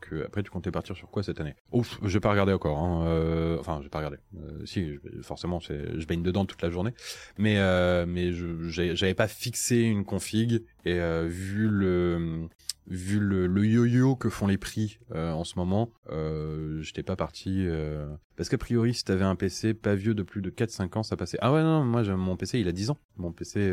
que 0.02 0.24
après 0.24 0.44
tu 0.44 0.52
comptais 0.52 0.72
partir 0.72 0.96
sur 0.96 1.10
quoi 1.10 1.24
cette 1.24 1.40
année? 1.40 1.56
Ouf, 1.72 2.00
je 2.04 2.08
vais 2.10 2.20
pas 2.20 2.30
regarder 2.30 2.54
encore. 2.54 2.78
Hein. 2.78 3.08
Euh, 3.08 3.58
enfin, 3.60 3.78
je 3.80 3.84
vais 3.86 3.90
pas 3.90 3.98
regarder. 4.00 4.18
Euh, 4.38 4.66
si, 4.66 4.98
forcément, 5.22 5.60
je 5.60 6.06
baigne 6.06 6.22
dedans 6.22 6.46
toute 6.46 6.62
la 6.62 6.70
journée, 6.70 6.92
mais 7.38 7.58
euh, 7.58 8.06
mais 8.08 8.32
j'ai- 8.70 8.96
j'avais 8.96 9.16
pas 9.16 9.28
fixé 9.28 9.82
une 9.82 10.06
config 10.06 10.64
et 10.86 11.00
euh, 11.00 11.26
vu 11.28 11.68
le 11.68 12.48
vu 12.88 13.20
le, 13.20 13.66
yo-yo 13.66 14.16
que 14.16 14.30
font 14.30 14.48
les 14.48 14.58
prix 14.58 15.00
euh, 15.12 15.32
en 15.32 15.44
ce 15.44 15.58
moment, 15.58 15.92
euh, 16.12 16.82
j'étais 16.82 17.04
pas 17.04 17.16
parti 17.16 17.66
euh, 17.66 18.08
parce 18.36 18.50
qu'a 18.50 18.58
priori 18.58 18.94
si 18.94 19.04
t'avais 19.04 19.24
un 19.24 19.36
PC 19.36 19.74
pas 19.74 19.96
vieux 19.96 20.14
de 20.14 20.24
plus 20.24 20.42
de 20.42 20.50
4-5 20.50 21.00
ans, 21.00 21.04
ça 21.04 21.18
passait. 21.18 21.38
Ah 21.42 21.52
ouais 21.52 21.64
non, 21.64 21.84
moi 21.84 22.04
mon 22.16 22.38
PC 22.38 22.60
il 22.60 22.68
a 22.68 22.72
10 22.72 22.92
ans. 22.92 22.98
Mon 23.18 23.32
PC 23.32 23.72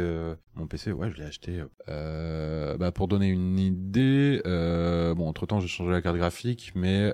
mon 0.54 0.66
PC 0.66 0.92
ouais, 0.92 1.10
je 1.10 1.16
l'ai 1.16 1.24
acheté 1.24 1.62
bah 1.86 2.92
pour 2.92 3.08
donner 3.08 3.28
une 3.28 3.58
idée 3.58 4.40
bon 4.44 5.28
entre-temps 5.28 5.60
j'ai 5.60 5.68
changé 5.68 5.90
la 5.90 6.00
carte 6.00 6.16
graphique 6.16 6.72
mais 6.74 7.12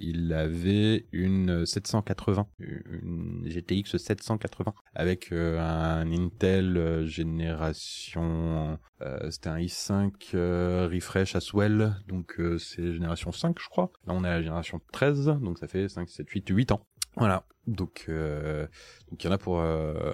il 0.00 0.32
avait 0.32 1.06
une 1.12 1.66
780 1.66 2.46
une 2.60 3.42
GTX 3.44 3.96
780 3.98 4.72
avec 4.94 5.32
un 5.32 6.10
Intel 6.12 7.04
génération 7.06 8.78
euh, 9.02 9.30
c'était 9.30 9.48
un 9.48 9.58
i5 9.58 10.12
euh, 10.34 10.88
refresh 10.92 11.36
Aswell, 11.36 11.96
donc 12.08 12.38
euh, 12.38 12.58
c'est 12.58 12.92
génération 12.92 13.32
5 13.32 13.56
je 13.58 13.68
crois. 13.68 13.90
Là 14.06 14.14
on 14.14 14.24
est 14.24 14.28
à 14.28 14.34
la 14.34 14.42
génération 14.42 14.80
13, 14.92 15.26
donc 15.40 15.58
ça 15.58 15.68
fait 15.68 15.88
5, 15.88 16.08
7, 16.08 16.28
8, 16.28 16.48
8 16.48 16.72
ans. 16.72 16.86
Voilà. 17.16 17.44
Donc 17.66 18.06
euh, 18.08 18.66
donc 19.10 19.22
il 19.22 19.26
y 19.26 19.30
en 19.30 19.32
a 19.32 19.38
pour 19.38 19.60
euh, 19.60 20.12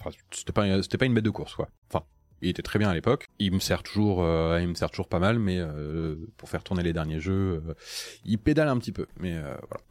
enfin, 0.00 0.10
c'était 0.30 0.52
pas 0.52 0.66
une 1.06 1.14
bête 1.14 1.24
de 1.24 1.30
course 1.30 1.54
quoi. 1.54 1.68
Enfin, 1.90 2.04
il 2.42 2.48
était 2.48 2.62
très 2.62 2.78
bien 2.78 2.90
à 2.90 2.94
l'époque. 2.94 3.26
Il 3.38 3.52
me 3.52 3.60
sert 3.60 3.82
toujours 3.82 4.18
il 4.58 4.68
me 4.68 4.74
sert 4.74 4.90
toujours 4.90 5.08
pas 5.08 5.20
mal 5.20 5.38
mais 5.38 5.60
pour 6.36 6.48
faire 6.48 6.64
tourner 6.64 6.82
les 6.82 6.92
derniers 6.92 7.20
jeux, 7.20 7.62
il 8.24 8.38
pédale 8.38 8.68
un 8.68 8.78
petit 8.78 8.92
peu 8.92 9.06
mais 9.18 9.38
voilà. 9.40 9.82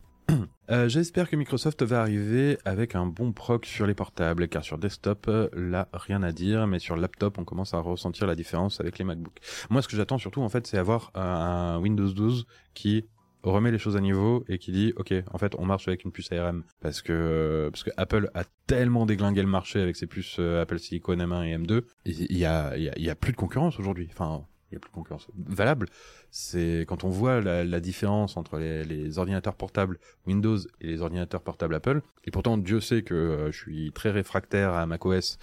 Euh, 0.71 0.89
J'espère 0.89 1.29
que 1.29 1.35
Microsoft 1.35 1.83
va 1.83 2.01
arriver 2.01 2.57
avec 2.65 2.95
un 2.95 3.05
bon 3.05 3.31
proc 3.33 3.67
sur 3.67 3.85
les 3.85 3.93
portables, 3.93 4.47
car 4.47 4.63
sur 4.63 4.79
desktop, 4.79 5.27
euh, 5.27 5.47
là, 5.53 5.87
rien 5.93 6.23
à 6.23 6.31
dire, 6.31 6.65
mais 6.65 6.79
sur 6.79 6.97
laptop, 6.97 7.37
on 7.37 7.43
commence 7.43 7.75
à 7.75 7.79
ressentir 7.79 8.25
la 8.25 8.33
différence 8.33 8.79
avec 8.79 8.97
les 8.97 9.05
MacBooks. 9.05 9.39
Moi, 9.69 9.83
ce 9.83 9.87
que 9.87 9.95
j'attends 9.95 10.17
surtout, 10.17 10.41
en 10.41 10.49
fait, 10.49 10.65
c'est 10.65 10.79
avoir 10.79 11.11
un 11.13 11.77
Windows 11.77 12.11
12 12.11 12.47
qui 12.73 13.05
remet 13.43 13.69
les 13.69 13.77
choses 13.77 13.95
à 13.95 14.01
niveau 14.01 14.43
et 14.47 14.57
qui 14.57 14.71
dit 14.71 14.93
ok 14.95 15.13
en 15.31 15.37
fait 15.37 15.53
on 15.59 15.65
marche 15.65 15.87
avec 15.87 16.03
une 16.03 16.11
puce 16.11 16.31
ARM 16.31 16.63
parce 16.81 17.03
que 17.03 17.69
parce 17.71 17.83
que 17.83 17.91
Apple 17.95 18.31
a 18.33 18.43
tellement 18.65 19.05
déglingué 19.05 19.41
le 19.43 19.47
marché 19.47 19.79
avec 19.79 19.95
ses 19.95 20.07
puces 20.07 20.37
euh, 20.39 20.63
Apple 20.63 20.79
Silicon 20.79 21.15
M1 21.15 21.45
et 21.45 21.55
M2 21.55 21.83
il 22.05 22.37
y 22.37 22.45
a 22.45 22.75
il 22.75 23.15
plus 23.15 23.33
de 23.33 23.37
concurrence 23.37 23.79
aujourd'hui 23.79 24.09
enfin 24.11 24.45
il 24.75 24.79
plus 24.79 24.91
concurrence. 24.91 25.27
Valable 25.35 25.87
c'est 26.31 26.85
quand 26.87 27.03
on 27.03 27.09
voit 27.09 27.41
la, 27.41 27.79
différence 27.79 28.37
entre 28.37 28.57
les, 28.57 29.17
ordinateurs 29.17 29.55
portables 29.55 29.99
Windows 30.27 30.57
et 30.81 30.87
les 30.87 31.01
ordinateurs 31.01 31.41
portables 31.41 31.75
Apple. 31.75 32.01
Et 32.25 32.31
pourtant 32.31 32.57
Dieu 32.57 32.79
sait 32.79 33.01
que 33.03 33.13
euh, 33.13 33.51
je 33.51 33.57
suis 33.57 33.91
très 33.93 34.11
réfractaire 34.11 34.73
à 34.73 34.85
macOS 34.85 35.37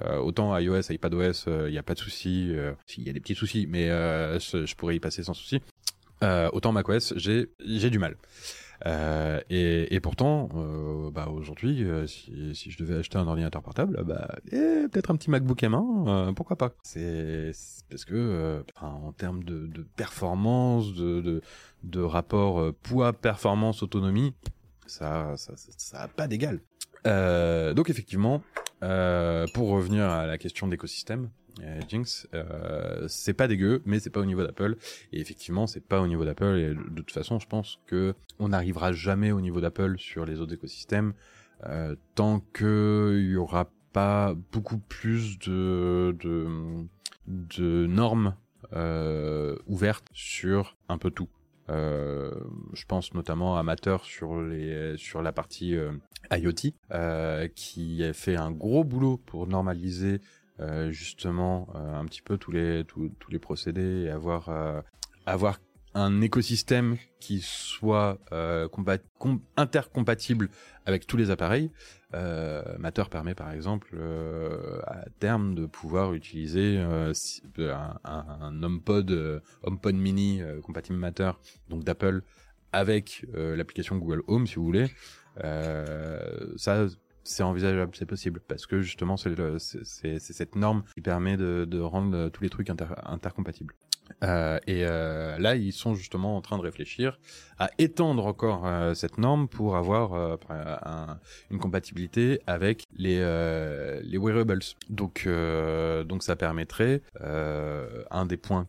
euh, 0.00 0.18
autant 0.18 0.56
iOS 0.56 0.90
iPadOS 0.90 1.46
il 1.66 1.72
n'y 1.72 1.78
a 1.78 1.82
pas 1.82 1.94
de 1.94 1.98
souci 1.98 2.48
euh, 2.50 2.72
s'il 2.86 3.04
y 3.04 3.10
a 3.10 3.12
des 3.12 3.20
petits 3.20 3.34
soucis 3.34 3.66
mais 3.68 3.90
euh, 3.90 4.38
je, 4.38 4.66
je 4.66 4.74
pourrais 4.76 4.96
y 4.96 5.00
passer 5.00 5.22
sans 5.22 5.34
souci. 5.34 5.60
Euh, 6.22 6.48
autant 6.52 6.72
macOS, 6.72 7.14
j'ai 7.16 7.50
j'ai 7.60 7.90
du 7.90 7.98
mal. 7.98 8.16
Euh, 8.84 9.40
et, 9.48 9.94
et 9.94 10.00
pourtant, 10.00 10.48
euh, 10.54 11.10
bah 11.10 11.28
aujourd'hui, 11.28 11.84
euh, 11.84 12.06
si, 12.06 12.54
si 12.54 12.70
je 12.70 12.78
devais 12.78 12.96
acheter 12.96 13.16
un 13.18 13.26
ordinateur 13.26 13.62
portable, 13.62 14.02
bah 14.04 14.36
eh, 14.52 14.86
peut-être 14.90 15.10
un 15.10 15.16
petit 15.16 15.30
MacBook 15.30 15.62
M1, 15.62 16.08
euh, 16.08 16.32
pourquoi 16.32 16.56
pas 16.56 16.72
C'est 16.82 17.52
parce 17.88 18.04
que, 18.04 18.14
euh, 18.14 18.62
en 18.80 19.12
termes 19.12 19.44
de, 19.44 19.66
de 19.66 19.82
performance, 19.96 20.94
de, 20.94 21.20
de, 21.20 21.40
de 21.84 22.00
rapport 22.00 22.60
euh, 22.60 22.72
poids, 22.82 23.12
performance, 23.12 23.82
autonomie, 23.82 24.34
ça 24.86 25.34
ça, 25.36 25.54
ça, 25.56 26.02
a 26.02 26.08
pas 26.08 26.28
d'égal. 26.28 26.60
Donc 27.04 27.88
effectivement, 27.88 28.42
pour 28.80 29.68
revenir 29.68 30.04
à 30.04 30.26
la 30.26 30.38
question 30.38 30.66
d'écosystème, 30.66 31.30
euh, 31.62 31.80
Jinx, 31.88 32.28
euh, 32.34 33.06
c'est 33.08 33.34
pas 33.34 33.48
dégueu, 33.48 33.82
mais 33.84 33.98
c'est 33.98 34.10
pas 34.10 34.20
au 34.20 34.26
niveau 34.26 34.44
d'Apple. 34.44 34.76
Et 35.12 35.20
effectivement, 35.20 35.66
c'est 35.66 35.84
pas 35.84 36.00
au 36.00 36.06
niveau 36.06 36.24
d'Apple. 36.24 36.56
Et 36.58 36.68
de 36.74 37.00
toute 37.02 37.12
façon, 37.12 37.38
je 37.38 37.46
pense 37.46 37.80
que 37.86 38.14
on 38.38 38.48
n'arrivera 38.48 38.92
jamais 38.92 39.32
au 39.32 39.40
niveau 39.40 39.60
d'Apple 39.60 39.98
sur 39.98 40.26
les 40.26 40.40
autres 40.40 40.54
écosystèmes 40.54 41.14
euh, 41.64 41.96
tant 42.14 42.40
que 42.52 43.16
il 43.18 43.30
y 43.30 43.36
aura 43.36 43.70
pas 43.92 44.34
beaucoup 44.52 44.78
plus 44.78 45.38
de 45.38 46.14
de, 46.20 46.46
de 47.26 47.86
normes 47.86 48.34
euh, 48.74 49.56
ouvertes 49.66 50.06
sur 50.12 50.76
un 50.88 50.98
peu 50.98 51.10
tout. 51.10 51.28
Euh, 51.68 52.32
je 52.74 52.84
pense 52.84 53.14
notamment 53.14 53.56
à 53.56 53.62
Matter 53.62 53.96
sur 54.02 54.40
les 54.40 54.96
sur 54.98 55.22
la 55.22 55.32
partie 55.32 55.74
euh, 55.74 55.92
IoT 56.30 56.72
euh, 56.92 57.48
qui 57.48 58.04
a 58.04 58.12
fait 58.12 58.36
un 58.36 58.52
gros 58.52 58.84
boulot 58.84 59.16
pour 59.16 59.46
normaliser 59.46 60.20
euh, 60.60 60.90
justement 60.90 61.68
euh, 61.74 61.94
un 61.94 62.04
petit 62.06 62.22
peu 62.22 62.38
tous 62.38 62.50
les 62.52 62.84
tous, 62.84 63.10
tous 63.18 63.30
les 63.30 63.38
procédés 63.38 64.04
et 64.04 64.10
avoir 64.10 64.48
euh, 64.48 64.80
avoir 65.26 65.58
un 65.94 66.20
écosystème 66.20 66.96
qui 67.20 67.40
soit 67.40 68.18
euh, 68.30 68.68
compa- 68.68 69.00
com- 69.18 69.40
intercompatible 69.56 70.50
avec 70.84 71.06
tous 71.06 71.16
les 71.16 71.30
appareils. 71.30 71.70
Euh, 72.14 72.62
Matter 72.78 73.04
permet 73.10 73.34
par 73.34 73.50
exemple 73.50 73.96
à 74.86 75.04
terme 75.18 75.54
de 75.54 75.64
pouvoir 75.66 76.12
utiliser 76.12 76.78
un, 76.78 77.12
un, 78.04 78.62
HomePod, 78.62 79.42
HomePod 79.62 79.94
Mini 79.94 80.42
compatible 80.62 80.98
Matter, 80.98 81.32
donc 81.68 81.82
d'Apple, 81.82 82.22
avec 82.72 83.26
l'application 83.32 83.96
Google 83.96 84.22
Home 84.28 84.46
si 84.46 84.56
vous 84.56 84.64
voulez. 84.64 84.88
Ça, 86.56 86.86
c'est 87.26 87.42
envisageable, 87.42 87.92
c'est 87.94 88.06
possible, 88.06 88.40
parce 88.46 88.66
que 88.66 88.80
justement, 88.80 89.16
c'est 89.16 90.18
cette 90.18 90.56
norme 90.56 90.84
qui 90.94 91.00
permet 91.00 91.36
de, 91.36 91.80
rendre 91.80 92.28
tous 92.30 92.42
les 92.42 92.50
trucs 92.50 92.70
inter- 92.70 92.86
intercompatibles. 93.04 93.74
Euh, 94.22 94.58
et 94.66 94.84
euh, 94.84 95.38
là, 95.38 95.56
ils 95.56 95.72
sont 95.72 95.94
justement 95.94 96.36
en 96.36 96.40
train 96.40 96.58
de 96.58 96.62
réfléchir 96.62 97.18
à 97.58 97.70
étendre 97.78 98.26
encore 98.26 98.66
euh, 98.66 98.94
cette 98.94 99.18
norme 99.18 99.48
pour 99.48 99.76
avoir 99.76 100.14
un- 100.48 101.18
une 101.50 101.58
compatibilité 101.58 102.40
avec 102.46 102.84
les 102.96 103.16
les 104.02 104.18
wearables. 104.18 104.60
Donc 104.88 105.28
donc 106.06 106.22
ça 106.22 106.36
permettrait 106.36 107.02
un 107.20 108.26
des 108.26 108.36
points 108.36 108.66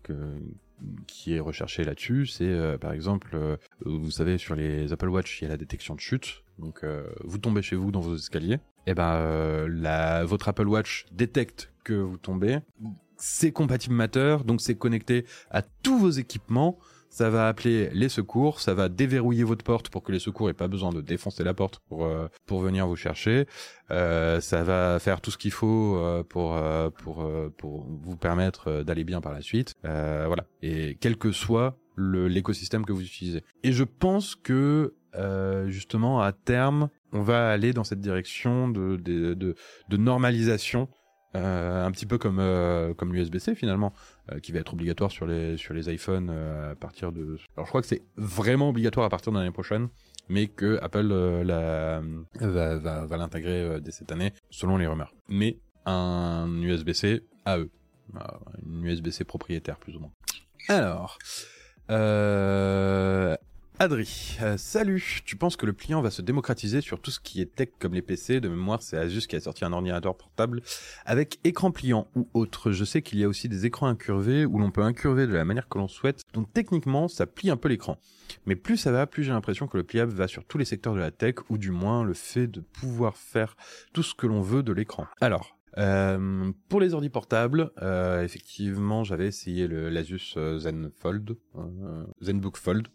qui 1.08 1.36
est 1.36 1.39
recherché 1.39 1.84
là-dessus, 1.84 2.28
c'est 2.28 2.78
par 2.80 2.91
exemple, 2.91 3.38
vous 3.86 4.12
savez, 4.12 4.38
sur 4.38 4.56
les 4.56 4.91
Apple 4.93 5.10
Watch, 5.10 5.41
il 5.41 5.46
y 5.46 5.48
a 5.48 5.50
la 5.50 5.58
détection 5.58 5.96
de 5.96 6.00
chute. 6.00 6.43
Donc, 6.60 6.84
vous 7.24 7.38
tombez 7.38 7.62
chez 7.62 7.76
vous 7.76 7.91
dans 7.91 8.00
vos 8.00 8.15
escaliers, 8.15 8.60
et 8.86 8.93
ben, 8.93 9.67
la, 9.67 10.26
votre 10.26 10.50
Apple 10.50 10.67
Watch 10.67 11.06
détecte 11.12 11.72
que 11.84 11.93
vous 11.93 12.17
tombez. 12.17 12.60
C'est 13.17 13.52
compatible 13.52 13.96
Matter, 13.96 14.38
donc 14.46 14.62
c'est 14.62 14.76
connecté 14.76 15.26
à 15.50 15.62
tous 15.62 15.98
vos 15.98 16.10
équipements 16.10 16.78
ça 17.18 17.32
va 17.32 17.48
appeler 17.48 17.90
les 17.94 18.10
secours, 18.10 18.60
ça 18.60 18.76
va 18.76 18.90
déverrouiller 18.90 19.44
votre 19.44 19.66
porte 19.66 19.90
pour 19.90 20.04
que 20.04 20.12
les 20.12 20.20
secours 20.20 20.52
aient 20.52 20.54
pas 20.54 20.68
besoin 20.68 20.92
de 20.92 21.02
défoncer 21.02 21.44
la 21.44 21.56
porte 21.56 21.80
pour 21.90 22.06
euh, 22.06 22.28
pour 22.46 22.62
venir 22.62 22.86
vous 22.86 22.96
chercher. 22.96 23.48
Euh, 23.90 24.40
ça 24.40 24.62
va 24.62 25.00
faire 25.00 25.20
tout 25.20 25.32
ce 25.32 25.40
qu'il 25.40 25.50
faut 25.50 25.98
euh, 25.98 26.22
pour 26.22 26.56
euh, 26.56 26.92
pour 26.92 27.24
euh, 27.24 27.52
pour 27.58 27.88
vous 27.88 28.16
permettre 28.18 28.84
d'aller 28.84 29.04
bien 29.04 29.20
par 29.20 29.34
la 29.34 29.42
suite. 29.42 29.74
voilà. 29.82 30.44
Et 30.62 30.96
quel 31.02 31.18
que 31.18 31.32
soit 31.32 31.80
l'écosystème 31.98 32.86
que 32.86 32.94
vous 32.94 33.02
utilisez. 33.02 33.44
Et 33.64 33.72
je 33.72 33.84
pense 33.84 34.36
que 34.36 34.94
justement 35.66 36.22
à 36.22 36.32
terme, 36.34 36.90
on 37.14 37.24
va 37.24 37.50
aller 37.50 37.74
dans 37.74 37.84
cette 37.84 38.00
direction 38.00 38.68
de 38.70 38.96
de, 38.98 39.34
de, 39.34 39.56
de 39.90 39.98
normalisation 39.98 40.88
euh, 41.36 41.86
un 41.86 41.92
petit 41.92 42.06
peu 42.06 42.18
comme 42.18 42.40
euh, 42.40 42.94
comme 42.94 43.14
l'USB-C 43.14 43.54
finalement, 43.54 43.94
euh, 43.94 44.17
qui 44.42 44.52
va 44.52 44.60
être 44.60 44.74
obligatoire 44.74 45.12
sur 45.12 45.26
les 45.26 45.58
sur 45.58 45.74
les 45.74 45.94
iPhones 45.94 46.30
à 46.30 46.76
partir 46.76 47.12
de. 47.12 47.38
Alors 47.56 47.66
je 47.66 47.72
crois 47.72 47.82
que 47.82 47.88
c'est 47.88 48.04
vraiment 48.16 48.70
obligatoire 48.70 49.06
à 49.06 49.10
partir 49.10 49.32
de 49.32 49.38
l'année 49.38 49.52
prochaine, 49.52 49.90
mais 50.30 50.48
que 50.48 50.80
Apple 50.82 51.08
la 51.44 52.02
va 52.40 52.78
va, 52.78 53.06
va 53.06 53.18
l'intégrer 53.18 53.80
dès 53.82 53.92
cette 53.92 54.12
année 54.12 54.34
selon 54.50 54.78
les 54.78 54.88
rumeurs. 54.88 55.13
Mais 55.28 55.58
un 55.86 56.50
USB-C 56.62 57.24
à 57.46 57.58
eux, 57.58 57.70
une 58.66 58.86
USB-C 58.86 59.24
propriétaire 59.24 59.78
plus 59.78 59.96
ou 59.96 60.00
moins. 60.00 60.12
Alors. 60.68 61.18
Euh, 61.90 63.38
Adri, 63.80 64.40
euh, 64.42 64.58
salut. 64.58 65.22
Tu 65.24 65.36
penses 65.36 65.56
que 65.56 65.68
le 65.68 65.74
pliant 65.74 66.02
va 66.02 66.10
se 66.10 66.24
démocratiser 66.24 66.82
sur 66.82 67.00
tout 67.00 67.12
ce 67.12 67.20
qui 67.20 67.42
est 67.42 67.46
tech 67.46 67.70
comme 67.78 67.94
les 67.94 68.02
PC 68.02 68.40
De 68.40 68.50
mémoire, 68.50 68.82
c'est 68.82 68.98
Asus 68.98 69.28
qui 69.28 69.36
a 69.36 69.40
sorti 69.40 69.66
un 69.66 69.72
ordinateur 69.72 70.18
portable 70.18 70.63
avec 71.06 71.40
écran 71.44 71.70
pliant 71.70 72.08
ou 72.16 72.28
autre. 72.34 72.72
Je 72.72 72.84
sais 72.84 73.04
qu'il 73.04 73.20
y 73.20 73.24
a 73.24 73.28
aussi 73.28 73.50
des 73.50 73.68
écrans 73.68 73.86
incurvés 73.86 74.46
où 74.46 74.58
l'on 74.58 74.72
peut 74.72 74.82
incurver 74.82 75.28
de 75.28 75.34
la 75.34 75.46
manière 75.46 75.70
que 75.70 75.78
l'on 75.78 75.88
souhaite. 75.88 76.24
Donc 76.34 76.52
techniquement, 76.54 77.08
ça 77.08 77.28
plie 77.28 77.52
un 77.52 77.56
peu 77.56 77.70
l'écran. 77.70 78.00
Mais 78.48 78.56
plus 78.56 78.78
ça 78.78 78.92
va, 78.92 79.06
plus 79.06 79.24
j'ai 79.24 79.32
l'impression 79.32 79.68
que 79.68 79.78
le 79.78 79.84
pliable 79.84 80.12
va 80.12 80.28
sur 80.28 80.44
tous 80.44 80.58
les 80.58 80.66
secteurs 80.66 80.96
de 80.96 81.00
la 81.00 81.12
tech 81.12 81.36
ou 81.50 81.60
du 81.60 81.70
moins 81.70 82.04
le 82.04 82.16
fait 82.16 82.48
de 82.48 82.62
pouvoir 82.62 83.16
faire 83.16 83.56
tout 83.94 84.02
ce 84.02 84.16
que 84.16 84.26
l'on 84.26 84.42
veut 84.42 84.63
de 84.63 84.74
l'écran. 84.74 85.06
Alors, 85.22 85.56
euh, 85.78 86.52
pour 86.68 86.80
les 86.80 86.96
ordi 86.96 87.10
portables, 87.10 87.70
euh, 87.84 88.24
effectivement, 88.24 89.04
j'avais 89.04 89.28
essayé 89.28 89.68
le 89.68 89.90
l'Asus 89.90 90.36
Zen 90.58 90.90
Fold, 91.00 91.38
ZenBook 92.24 92.58
Fold, 92.58 92.88
euh, 92.88 92.92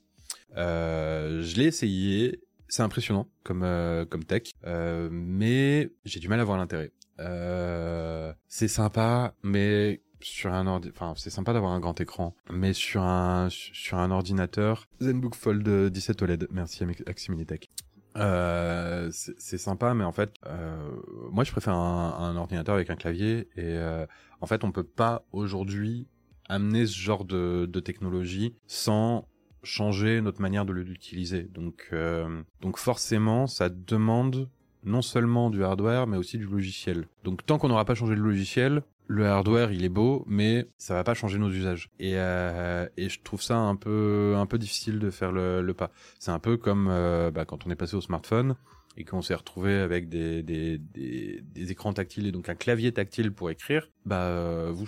je 0.56 1.56
l'ai 1.56 1.66
essayé, 1.66 2.42
c'est 2.72 2.82
impressionnant 2.82 3.28
comme 3.44 3.64
euh, 3.64 4.06
comme 4.06 4.24
tech, 4.24 4.44
euh, 4.64 5.10
mais 5.12 5.90
j'ai 6.06 6.20
du 6.20 6.28
mal 6.28 6.40
à 6.40 6.44
voir 6.44 6.56
l'intérêt. 6.56 6.90
Euh, 7.20 8.32
c'est 8.48 8.66
sympa, 8.66 9.34
mais 9.42 10.00
sur 10.20 10.54
un 10.54 10.66
ordi, 10.66 10.90
enfin 10.90 11.12
c'est 11.16 11.28
sympa 11.28 11.52
d'avoir 11.52 11.72
un 11.72 11.80
grand 11.80 12.00
écran, 12.00 12.34
mais 12.50 12.72
sur 12.72 13.02
un 13.02 13.48
sur 13.50 13.98
un 13.98 14.10
ordinateur 14.10 14.86
ZenBook 15.02 15.34
Fold 15.34 15.68
17 15.90 16.22
OLED, 16.22 16.48
merci 16.50 16.82
Aximinitech. 17.06 17.68
Euh, 18.16 19.10
c'est 19.10 19.58
sympa, 19.58 19.92
mais 19.92 20.04
en 20.04 20.12
fait, 20.12 20.32
euh, 20.46 20.90
moi 21.30 21.44
je 21.44 21.52
préfère 21.52 21.74
un, 21.74 22.16
un, 22.18 22.36
ordinateur 22.36 22.74
avec 22.74 22.88
un 22.88 22.96
clavier 22.96 23.48
et 23.56 23.64
euh, 23.64 24.06
en 24.40 24.46
fait 24.46 24.64
on 24.64 24.72
peut 24.72 24.84
pas 24.84 25.24
aujourd'hui 25.32 26.08
amener 26.48 26.86
ce 26.86 26.98
genre 26.98 27.24
de, 27.26 27.66
de 27.70 27.80
technologie 27.80 28.54
sans 28.66 29.28
changer 29.62 30.20
notre 30.20 30.40
manière 30.40 30.64
de 30.64 30.72
l'utiliser. 30.72 31.42
Donc, 31.42 31.88
euh, 31.92 32.42
donc 32.60 32.78
forcément, 32.78 33.46
ça 33.46 33.68
demande 33.68 34.48
non 34.84 35.02
seulement 35.02 35.50
du 35.50 35.62
hardware, 35.64 36.06
mais 36.06 36.16
aussi 36.16 36.38
du 36.38 36.46
logiciel. 36.46 37.06
Donc 37.24 37.46
tant 37.46 37.58
qu'on 37.58 37.68
n'aura 37.68 37.84
pas 37.84 37.94
changé 37.94 38.14
le 38.14 38.22
logiciel, 38.22 38.82
le 39.06 39.26
hardware 39.26 39.72
il 39.72 39.84
est 39.84 39.88
beau, 39.88 40.24
mais 40.26 40.66
ça 40.78 40.94
va 40.94 41.04
pas 41.04 41.14
changer 41.14 41.38
nos 41.38 41.50
usages. 41.50 41.90
Et, 42.00 42.14
euh, 42.16 42.86
et 42.96 43.08
je 43.08 43.20
trouve 43.22 43.42
ça 43.42 43.56
un 43.56 43.76
peu 43.76 44.34
un 44.36 44.46
peu 44.46 44.58
difficile 44.58 44.98
de 44.98 45.10
faire 45.10 45.32
le, 45.32 45.62
le 45.62 45.74
pas. 45.74 45.90
C'est 46.18 46.30
un 46.30 46.38
peu 46.38 46.56
comme 46.56 46.88
euh, 46.90 47.30
bah, 47.30 47.44
quand 47.44 47.66
on 47.66 47.70
est 47.70 47.76
passé 47.76 47.94
au 47.94 48.00
smartphone 48.00 48.56
et 48.96 49.04
qu'on 49.04 49.22
s'est 49.22 49.34
retrouvé 49.34 49.74
avec 49.74 50.08
des, 50.08 50.42
des, 50.42 50.78
des, 50.78 51.42
des, 51.42 51.72
écrans 51.72 51.94
tactiles 51.94 52.26
et 52.26 52.32
donc 52.32 52.50
un 52.50 52.54
clavier 52.54 52.92
tactile 52.92 53.32
pour 53.32 53.50
écrire. 53.50 53.88
Bah 54.04 54.70
vous 54.70 54.86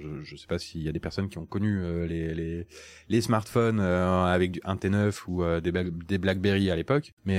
je, 0.00 0.32
ne 0.32 0.36
sais 0.36 0.46
pas 0.46 0.58
s'il 0.58 0.82
y 0.82 0.88
a 0.88 0.92
des 0.92 1.00
personnes 1.00 1.28
qui 1.28 1.38
ont 1.38 1.46
connu 1.46 1.80
euh, 1.82 2.66
les, 3.08 3.20
smartphones 3.20 3.80
euh, 3.80 4.24
avec 4.24 4.60
un 4.64 4.76
T9 4.76 5.22
ou 5.28 5.42
euh, 5.42 5.60
des, 5.60 6.18
BlackBerry 6.18 6.70
à 6.70 6.76
l'époque. 6.76 7.12
Mais 7.24 7.38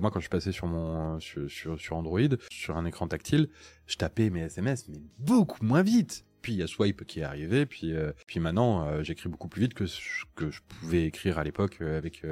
moi, 0.00 0.10
quand 0.10 0.20
je 0.20 0.24
suis 0.24 0.30
passé 0.30 0.52
sur 0.52 1.96
Android, 1.96 2.20
sur 2.50 2.76
un 2.76 2.84
écran 2.84 3.08
tactile, 3.08 3.48
je 3.86 3.96
tapais 3.96 4.30
mes 4.30 4.40
SMS 4.42 4.88
mais 4.88 4.98
beaucoup 5.18 5.64
moins 5.64 5.82
vite 5.82 6.24
puis 6.42 6.52
il 6.52 6.58
y 6.58 6.62
a 6.62 6.66
Swipe 6.66 7.04
qui 7.06 7.20
est 7.20 7.24
arrivé, 7.24 7.66
puis 7.66 7.92
euh, 7.92 8.12
puis 8.26 8.40
maintenant 8.40 8.86
euh, 8.86 9.02
j'écris 9.02 9.28
beaucoup 9.28 9.48
plus 9.48 9.62
vite 9.62 9.74
que 9.74 9.86
ce 9.86 10.00
que 10.34 10.50
je 10.50 10.60
pouvais 10.68 11.04
écrire 11.04 11.38
à 11.38 11.44
l'époque 11.44 11.78
euh, 11.80 11.98
avec 11.98 12.22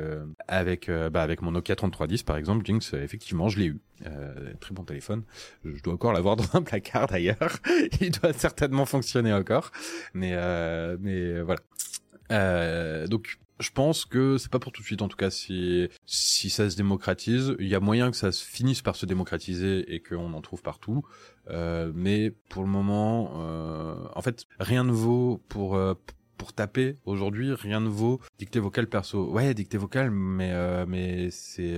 avec 0.48 0.90
bah 0.90 1.22
avec 1.22 1.42
mon 1.42 1.52
Nokia 1.52 1.76
3310 1.76 2.22
par 2.22 2.36
exemple. 2.36 2.64
Jinx, 2.64 2.94
effectivement, 2.94 3.48
je 3.48 3.58
l'ai 3.58 3.66
eu. 3.66 3.80
très 4.60 4.74
bon 4.74 4.84
téléphone. 4.84 5.24
Je 5.64 5.82
dois 5.82 5.94
encore 5.94 6.12
l'avoir 6.12 6.36
dans 6.36 6.56
un 6.56 6.62
placard 6.62 7.06
d'ailleurs. 7.06 7.58
il 8.00 8.10
doit 8.10 8.32
certainement 8.32 8.86
fonctionner 8.86 9.32
encore, 9.32 9.70
mais 10.12 10.34
mais 10.98 11.40
voilà. 11.42 11.60
donc 13.06 13.38
je 13.60 13.70
pense 13.70 14.04
que 14.04 14.36
c'est 14.36 14.50
pas 14.50 14.58
pour 14.58 14.72
tout 14.72 14.82
de 14.82 14.86
suite 14.86 15.02
en 15.02 15.08
tout 15.08 15.16
cas 15.16 15.30
si 15.30 15.88
si 16.06 16.50
ça 16.50 16.68
se 16.68 16.76
démocratise. 16.76 17.54
Il 17.60 17.68
y 17.68 17.74
a 17.74 17.80
moyen 17.80 18.10
que 18.10 18.16
ça 18.16 18.32
se 18.32 18.44
finisse 18.44 18.82
par 18.82 18.96
se 18.96 19.06
démocratiser 19.06 19.94
et 19.94 20.00
qu'on 20.02 20.32
en 20.32 20.40
trouve 20.40 20.62
partout. 20.62 21.04
Euh, 21.50 21.92
mais 21.94 22.30
pour 22.48 22.62
le 22.62 22.68
moment 22.68 23.32
euh, 23.36 23.94
en 24.14 24.22
fait 24.22 24.46
rien 24.58 24.82
ne 24.84 24.92
vaut 24.92 25.40
pour 25.48 25.76
euh, 25.76 25.94
pour 26.36 26.52
taper 26.52 26.96
aujourd'hui 27.04 27.52
rien 27.54 27.80
ne 27.80 27.88
vaut 27.88 28.20
dictée 28.38 28.58
vocale 28.60 28.88
perso. 28.88 29.30
Ouais 29.30 29.54
dictée 29.54 29.78
vocale 29.78 30.10
mais 30.10 30.50
euh, 30.52 30.84
mais 30.88 31.30
c'est 31.30 31.74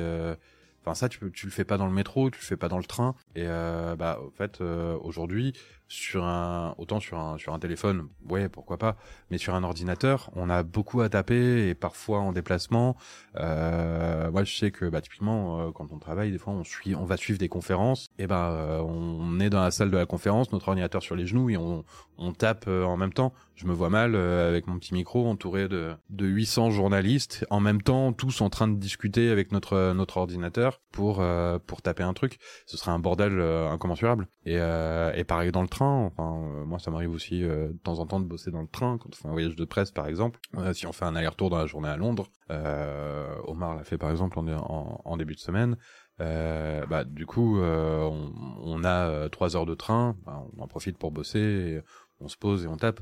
Enfin 0.83 0.95
ça 0.95 1.09
tu 1.09 1.19
tu 1.33 1.47
le 1.47 1.53
fais 1.53 1.65
pas 1.65 1.79
dans 1.79 1.87
le 1.87 1.93
métro, 1.93 2.31
tu 2.31 2.39
le 2.39 2.45
fais 2.45 2.57
pas 2.57 2.69
dans 2.69 2.79
le 2.79 2.85
train. 2.85 3.17
Et 3.35 3.45
bah 3.45 4.21
en 4.25 4.31
fait 4.31 4.61
aujourd'hui 4.61 5.53
sur 5.89 6.25
un 6.25 6.75
autant 6.79 7.01
sur 7.01 7.19
un 7.19 7.39
sur 7.39 7.55
un 7.55 7.59
téléphone 7.59 8.09
ouais 8.29 8.49
pourquoi 8.49 8.77
pas 8.77 8.97
mais 9.31 9.39
sur 9.39 9.55
un 9.55 9.63
ordinateur 9.63 10.31
on 10.35 10.51
a 10.51 10.63
beaucoup 10.63 11.01
à 11.01 11.09
taper 11.09 11.69
et 11.69 11.75
parfois 11.75 12.21
en 12.21 12.33
déplacement. 12.33 12.97
Euh, 13.37 14.31
moi 14.31 14.45
je 14.45 14.57
sais 14.57 14.71
que 14.71 14.87
bah 14.87 15.01
typiquement 15.01 15.61
euh, 15.61 15.71
quand 15.73 15.93
on 15.93 15.99
travaille 15.99 16.33
des 16.33 16.39
fois 16.39 16.53
on 16.53 16.65
suit 16.65 16.95
on 16.95 17.05
va 17.05 17.17
suivre 17.17 17.39
des 17.39 17.49
conférences. 17.49 18.09
Et 18.19 18.27
bah 18.27 18.51
euh, 18.51 18.81
on 18.81 19.41
est 19.41 19.51
dans 19.51 19.63
la 19.63 19.71
salle 19.71 19.91
de 19.91 19.97
la 19.97 20.07
conférence 20.07 20.53
notre 20.53 20.69
ordinateur 20.69 21.03
sur 21.03 21.17
les 21.17 21.27
genoux 21.27 21.51
et 21.51 21.57
on 21.57 21.85
on 22.19 22.33
tape 22.33 22.65
euh, 22.69 22.85
en 22.85 22.97
même 22.97 23.13
temps 23.13 23.33
je 23.57 23.67
me 23.67 23.73
vois 23.73 23.91
mal 23.91 24.17
avec 24.17 24.67
mon 24.67 24.79
petit 24.79 24.95
micro 24.95 25.27
entouré 25.27 25.69
de 25.69 25.93
de 26.11 26.27
800 26.27 26.71
journalistes 26.71 27.47
en 27.51 27.61
même 27.61 27.83
temps 27.83 28.13
tous 28.13 28.41
en 28.41 28.51
train 28.51 28.69
de 28.69 28.77
discuter 28.77 29.31
avec 29.31 29.53
notre 29.53 29.93
notre 29.93 30.17
ordinateur 30.17 30.81
pour 30.93 31.25
pour 31.67 31.83
taper 31.83 32.03
un 32.03 32.15
truc 32.15 32.39
ce 32.67 32.77
serait 32.77 32.91
un 32.91 32.99
bordel 32.99 33.41
incommensurable 33.41 34.29
et 34.45 34.57
et 34.57 35.25
pareil 35.25 35.53
dans 35.53 35.63
le 35.63 35.69
Enfin, 35.81 36.43
euh, 36.45 36.65
moi, 36.65 36.79
ça 36.79 36.91
m'arrive 36.91 37.11
aussi 37.11 37.43
euh, 37.43 37.69
de 37.69 37.79
temps 37.79 37.99
en 37.99 38.07
temps 38.07 38.21
de 38.21 38.25
bosser 38.27 38.51
dans 38.51 38.63
le 38.63 38.69
train 38.69 38.99
quand 38.99 39.11
on 39.13 39.17
fait 39.17 39.29
un 39.29 39.33
voyage 39.33 39.57
de 39.57 39.65
presse, 39.65 39.91
par 39.91 40.07
exemple. 40.07 40.41
Euh, 40.57 40.73
si 40.73 40.87
on 40.87 40.93
fait 40.93 41.05
un 41.05 41.15
aller-retour 41.17 41.51
dans 41.51 41.59
la 41.59 41.67
journée 41.67 41.89
à 41.89 41.97
Londres, 41.97 42.29
Omar 42.49 43.75
l'a 43.75 43.85
fait 43.85 43.99
par 43.99 44.11
exemple 44.11 44.39
en, 44.39 45.01
en, 45.05 45.17
début 45.17 45.35
de 45.35 45.41
semaine. 45.41 45.77
bah, 46.19 47.05
du 47.05 47.27
coup, 47.27 47.59
on, 47.61 48.33
on, 48.63 48.85
a 48.85 49.29
trois 49.31 49.57
heures 49.57 49.67
de 49.67 49.75
train. 49.75 50.17
Bah, 50.25 50.45
on 50.57 50.63
en 50.63 50.69
profite 50.69 50.99
pour 50.99 51.11
bosser. 51.11 51.81
On 52.21 52.29
se 52.29 52.37
pose 52.37 52.65
et 52.65 52.67
on 52.67 52.77
tape 52.77 53.01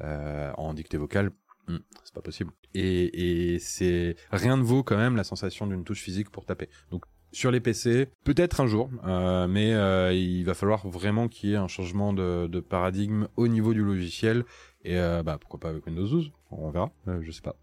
en 0.00 0.74
dictée 0.74 0.96
vocale. 0.96 1.30
Hmm, 1.68 1.78
c'est 2.04 2.14
pas 2.14 2.22
possible. 2.22 2.52
Et, 2.74 3.58
c'est 3.60 4.16
rien 4.32 4.56
ne 4.56 4.62
vaut 4.62 4.82
quand 4.82 4.96
même 4.96 5.16
la 5.16 5.24
sensation 5.24 5.66
d'une 5.66 5.84
touche 5.84 6.00
physique 6.00 6.30
pour 6.30 6.46
taper. 6.46 6.68
Donc 6.90 7.04
sur 7.32 7.50
les 7.50 7.60
PC, 7.60 8.08
peut-être 8.24 8.60
un 8.60 8.66
jour, 8.66 8.90
euh, 9.06 9.46
mais 9.46 9.72
euh, 9.72 10.12
il 10.12 10.44
va 10.44 10.54
falloir 10.54 10.88
vraiment 10.88 11.28
qu'il 11.28 11.50
y 11.50 11.52
ait 11.52 11.56
un 11.56 11.68
changement 11.68 12.12
de, 12.12 12.60
paradigme 12.60 13.28
au 13.36 13.46
niveau 13.46 13.72
du 13.72 13.84
logiciel 13.84 14.44
et 14.82 14.98
euh, 14.98 15.22
bah 15.22 15.38
pourquoi 15.40 15.60
pas 15.60 15.68
avec 15.68 15.86
Windows 15.86 16.06
12, 16.06 16.32
on 16.50 16.70
verra, 16.70 16.90
euh, 17.08 17.20
je 17.22 17.30
sais 17.30 17.42
pas. 17.42 17.54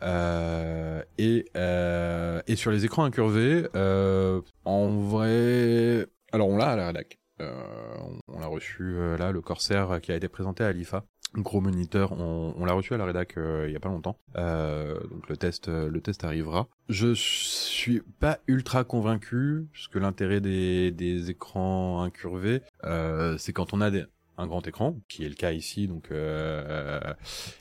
Euh, 0.00 1.02
et 1.18 2.56
sur 2.56 2.70
les 2.70 2.84
écrans 2.84 3.04
incurvés, 3.04 3.66
en 4.64 4.88
vrai, 4.88 6.06
alors 6.32 6.48
on 6.48 6.56
l'a 6.56 6.70
à 6.70 6.76
la 6.76 6.86
rédac. 6.88 7.18
On 7.40 8.40
l'a 8.40 8.46
reçu 8.46 8.96
là, 9.18 9.32
le 9.32 9.40
Corsair 9.40 10.00
qui 10.00 10.12
a 10.12 10.16
été 10.16 10.28
présenté 10.28 10.64
à 10.64 10.72
l'IFA 10.72 11.04
gros 11.34 11.60
moniteur, 11.60 12.12
on, 12.12 12.64
l'a 12.64 12.72
reçu 12.72 12.94
à 12.94 12.96
la 12.96 13.04
rédac 13.04 13.36
euh, 13.36 13.64
il 13.66 13.72
y 13.72 13.76
a 13.76 13.80
pas 13.80 13.88
longtemps. 13.88 14.18
Euh, 14.36 14.98
donc 15.10 15.28
le 15.28 15.36
test, 15.36 15.68
euh, 15.68 15.88
le 15.90 16.00
test 16.00 16.24
arrivera. 16.24 16.68
Je 16.88 17.12
suis 17.14 18.00
pas 18.20 18.38
ultra 18.46 18.84
convaincu 18.84 19.66
parce 19.72 19.88
que 19.88 19.98
l'intérêt 19.98 20.40
des, 20.40 20.90
des 20.90 21.30
écrans 21.30 22.02
incurvés, 22.02 22.62
c'est 23.38 23.52
quand 23.52 23.72
on 23.72 23.80
a 23.80 23.90
des 23.90 24.04
un 24.38 24.46
grand 24.46 24.66
écran, 24.66 24.96
qui 25.08 25.24
est 25.24 25.28
le 25.28 25.34
cas 25.34 25.52
ici. 25.52 25.86
Donc, 25.88 26.10
euh, 26.10 27.00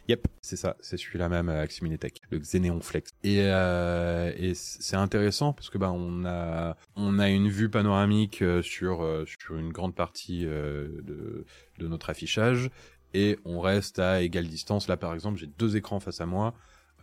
yep, 0.08 0.28
c'est 0.42 0.56
ça, 0.56 0.78
c'est 0.80 0.98
celui-là 0.98 1.28
même 1.28 1.50
Aximinetech, 1.50 2.22
le 2.30 2.40
Xeneon 2.40 2.80
Flex. 2.80 3.12
Et, 3.24 3.42
euh, 3.42 4.32
et 4.38 4.54
c'est 4.54 4.96
intéressant 4.96 5.54
parce 5.54 5.70
que 5.70 5.78
bah 5.78 5.92
on 5.92 6.24
a 6.26 6.78
on 6.96 7.20
a 7.20 7.30
une 7.30 7.50
vue 7.50 7.70
panoramique 7.70 8.44
sur 8.62 9.26
sur 9.26 9.58
une 9.58 9.72
grande 9.74 9.96
partie 9.96 10.46
de 10.46 11.46
de 11.80 11.88
notre 11.88 12.10
affichage 12.10 12.70
et 13.14 13.40
on 13.46 13.60
reste 13.60 14.00
à 14.00 14.22
égale 14.22 14.48
distance. 14.48 14.88
Là, 14.88 14.98
par 14.98 15.14
exemple, 15.14 15.38
j'ai 15.38 15.48
deux 15.48 15.76
écrans 15.76 16.00
face 16.00 16.22
à 16.22 16.26
moi. 16.26 16.54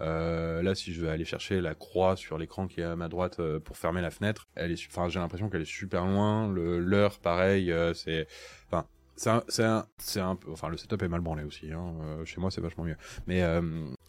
Euh, 0.01 0.63
là, 0.63 0.75
si 0.75 0.93
je 0.93 1.01
veux 1.01 1.09
aller 1.09 1.25
chercher 1.25 1.61
la 1.61 1.75
croix 1.75 2.17
sur 2.17 2.37
l'écran 2.37 2.67
qui 2.67 2.81
est 2.81 2.85
à 2.85 2.97
ma 2.97 3.09
droite 3.09 3.39
euh, 3.39 3.61
pour 3.61 3.77
fermer 3.77 4.01
la 4.01 4.11
fenêtre, 4.11 4.49
elle 4.55 4.73
est, 4.73 4.87
enfin, 4.89 5.09
j'ai 5.09 5.21
l'impression 5.21 5.49
qu'elle 5.49 5.63
est 5.63 5.65
super 5.65 6.05
loin. 6.07 6.49
Le 6.49 6.81
l'heure, 6.81 7.19
pareil, 7.21 7.71
euh, 7.71 7.95
c'est, 7.95 8.27
enfin, 8.67 8.87
c'est 9.17 9.31
un, 9.31 9.87
c'est 9.99 10.21
un, 10.21 10.37
peu, 10.37 10.51
enfin, 10.51 10.69
le 10.69 10.77
setup 10.77 11.03
est 11.03 11.09
mal 11.09 11.21
branlé 11.21 11.45
aussi. 11.45 11.73
Hein. 11.73 11.95
Euh, 12.03 12.25
chez 12.25 12.41
moi, 12.41 12.51
c'est 12.51 12.61
vachement 12.61 12.85
mieux. 12.85 12.97
Mais 13.27 13.43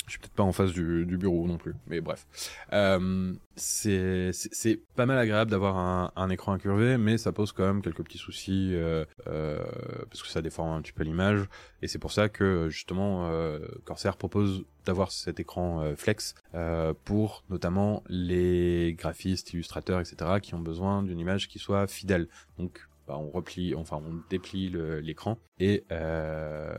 je 0.06 0.12
suis 0.12 0.20
peut-être 0.20 0.34
pas 0.34 0.44
en 0.44 0.52
face 0.52 0.72
du, 0.72 1.06
du, 1.06 1.18
bureau 1.18 1.48
non 1.48 1.58
plus, 1.58 1.76
mais 1.88 2.00
bref. 2.00 2.28
Euh, 2.74 3.34
c'est 3.56 4.32
c'est 4.34 4.80
pas 4.96 5.06
mal 5.06 5.18
agréable 5.18 5.50
d'avoir 5.50 5.78
un, 5.78 6.12
un, 6.16 6.30
écran 6.30 6.54
incurvé, 6.54 6.98
mais 6.98 7.18
ça 7.18 7.32
pose 7.32 7.52
quand 7.52 7.66
même 7.66 7.82
quelques 7.82 8.04
petits 8.04 8.18
soucis 8.18 8.72
euh, 8.74 9.06
euh, 9.28 9.64
parce 10.10 10.22
que 10.22 10.28
ça 10.28 10.42
déforme 10.42 10.70
un 10.70 10.82
petit 10.82 10.92
peu 10.92 11.04
l'image. 11.04 11.48
Et 11.82 11.88
c'est 11.88 12.00
pour 12.00 12.12
ça 12.12 12.30
que 12.30 12.70
justement 12.70 13.30
euh, 13.30 13.60
Corsair 13.86 14.18
propose 14.18 14.66
d'avoir 14.86 15.12
cet 15.12 15.40
écran 15.40 15.82
euh, 15.82 15.96
flex 15.96 16.36
euh, 16.54 16.94
pour 17.06 17.44
notamment 17.50 18.04
les 18.08 18.96
graphistes, 18.98 19.54
illustrateurs, 19.54 20.00
etc. 20.00 20.40
qui 20.42 20.54
ont 20.54 20.60
besoin 20.60 21.02
d'une 21.02 21.20
image 21.20 21.48
qui 21.48 21.58
soit 21.58 21.88
fidèle. 21.88 22.28
Donc 22.60 22.88
bah, 23.08 23.18
on 23.18 23.30
replie, 23.30 23.76
enfin 23.76 24.02
on 24.04 24.22
déplie 24.30 24.70
l'écran 25.02 25.38
et 25.60 25.84
euh... 25.92 26.76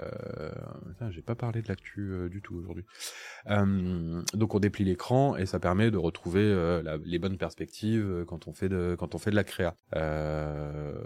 j'ai 1.11 1.23
pas 1.23 1.37
parlé 1.37 1.63
de 1.63 1.69
l'actu 1.69 2.11
euh, 2.13 2.29
du 2.29 2.43
tout 2.43 2.57
aujourd'hui. 2.57 2.85
Euh, 3.49 4.23
donc 4.35 4.55
on 4.55 4.59
déplie 4.59 4.85
l'écran 4.85 5.37
et 5.37 5.47
ça 5.47 5.61
permet 5.61 5.91
de 5.91 5.99
retrouver 5.99 6.43
euh, 6.43 6.99
les 7.05 7.19
bonnes 7.19 7.39
perspectives 7.39 8.25
quand 8.27 8.49
on 8.49 8.53
fait 8.53 8.69
de 8.69 8.97
quand 8.99 9.15
on 9.15 9.19
fait 9.19 9.31
de 9.31 9.37
la 9.37 9.45
créa. 9.45 9.77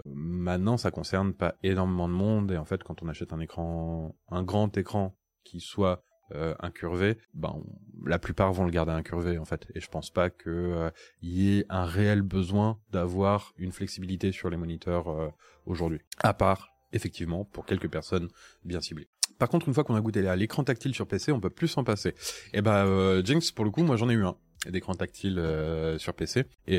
maintenant 0.05 0.77
ça 0.77 0.89
concerne 0.89 1.33
pas 1.33 1.55
énormément 1.61 2.07
de 2.07 2.13
monde 2.13 2.51
et 2.51 2.57
en 2.57 2.65
fait 2.65 2.83
quand 2.83 3.03
on 3.03 3.07
achète 3.07 3.31
un 3.31 3.39
écran, 3.39 4.15
un 4.29 4.43
grand 4.43 4.75
écran 4.77 5.15
qui 5.43 5.59
soit 5.59 6.03
euh, 6.35 6.55
incurvé, 6.59 7.17
ben 7.33 7.61
la 8.05 8.19
plupart 8.19 8.51
vont 8.53 8.65
le 8.65 8.71
garder 8.71 8.91
incurvé 8.91 9.37
en 9.37 9.45
fait. 9.45 9.67
Et 9.75 9.79
je 9.79 9.87
pense 9.87 10.09
pas 10.09 10.29
que 10.29 10.49
euh, 10.49 10.89
y 11.21 11.57
ait 11.57 11.65
un 11.69 11.85
réel 11.85 12.21
besoin 12.21 12.79
d'avoir 12.91 13.53
une 13.57 13.71
flexibilité 13.71 14.31
sur 14.31 14.49
les 14.49 14.57
moniteurs 14.57 15.09
euh, 15.09 15.29
aujourd'hui. 15.65 16.01
À 16.23 16.33
part 16.33 16.73
effectivement 16.93 17.45
pour 17.45 17.65
quelques 17.65 17.89
personnes 17.89 18.27
bien 18.65 18.81
ciblées. 18.81 19.07
Par 19.39 19.49
contre, 19.49 19.67
une 19.67 19.73
fois 19.73 19.83
qu'on 19.83 19.95
a 19.95 20.01
goûté 20.01 20.27
à 20.27 20.35
l'écran 20.35 20.63
tactile 20.63 20.93
sur 20.93 21.07
PC, 21.07 21.31
on 21.31 21.39
peut 21.39 21.49
plus 21.49 21.67
s'en 21.67 21.83
passer. 21.83 22.13
Et 22.53 22.61
ben 22.61 22.85
euh, 22.85 23.23
Jinx, 23.23 23.51
pour 23.51 23.65
le 23.65 23.71
coup, 23.71 23.83
moi 23.83 23.95
j'en 23.95 24.09
ai 24.09 24.13
eu 24.13 24.23
un 24.23 24.35
d'écran 24.69 24.93
tactile 24.93 25.39
euh, 25.39 25.97
sur 25.97 26.13
PC 26.13 26.45
et 26.67 26.77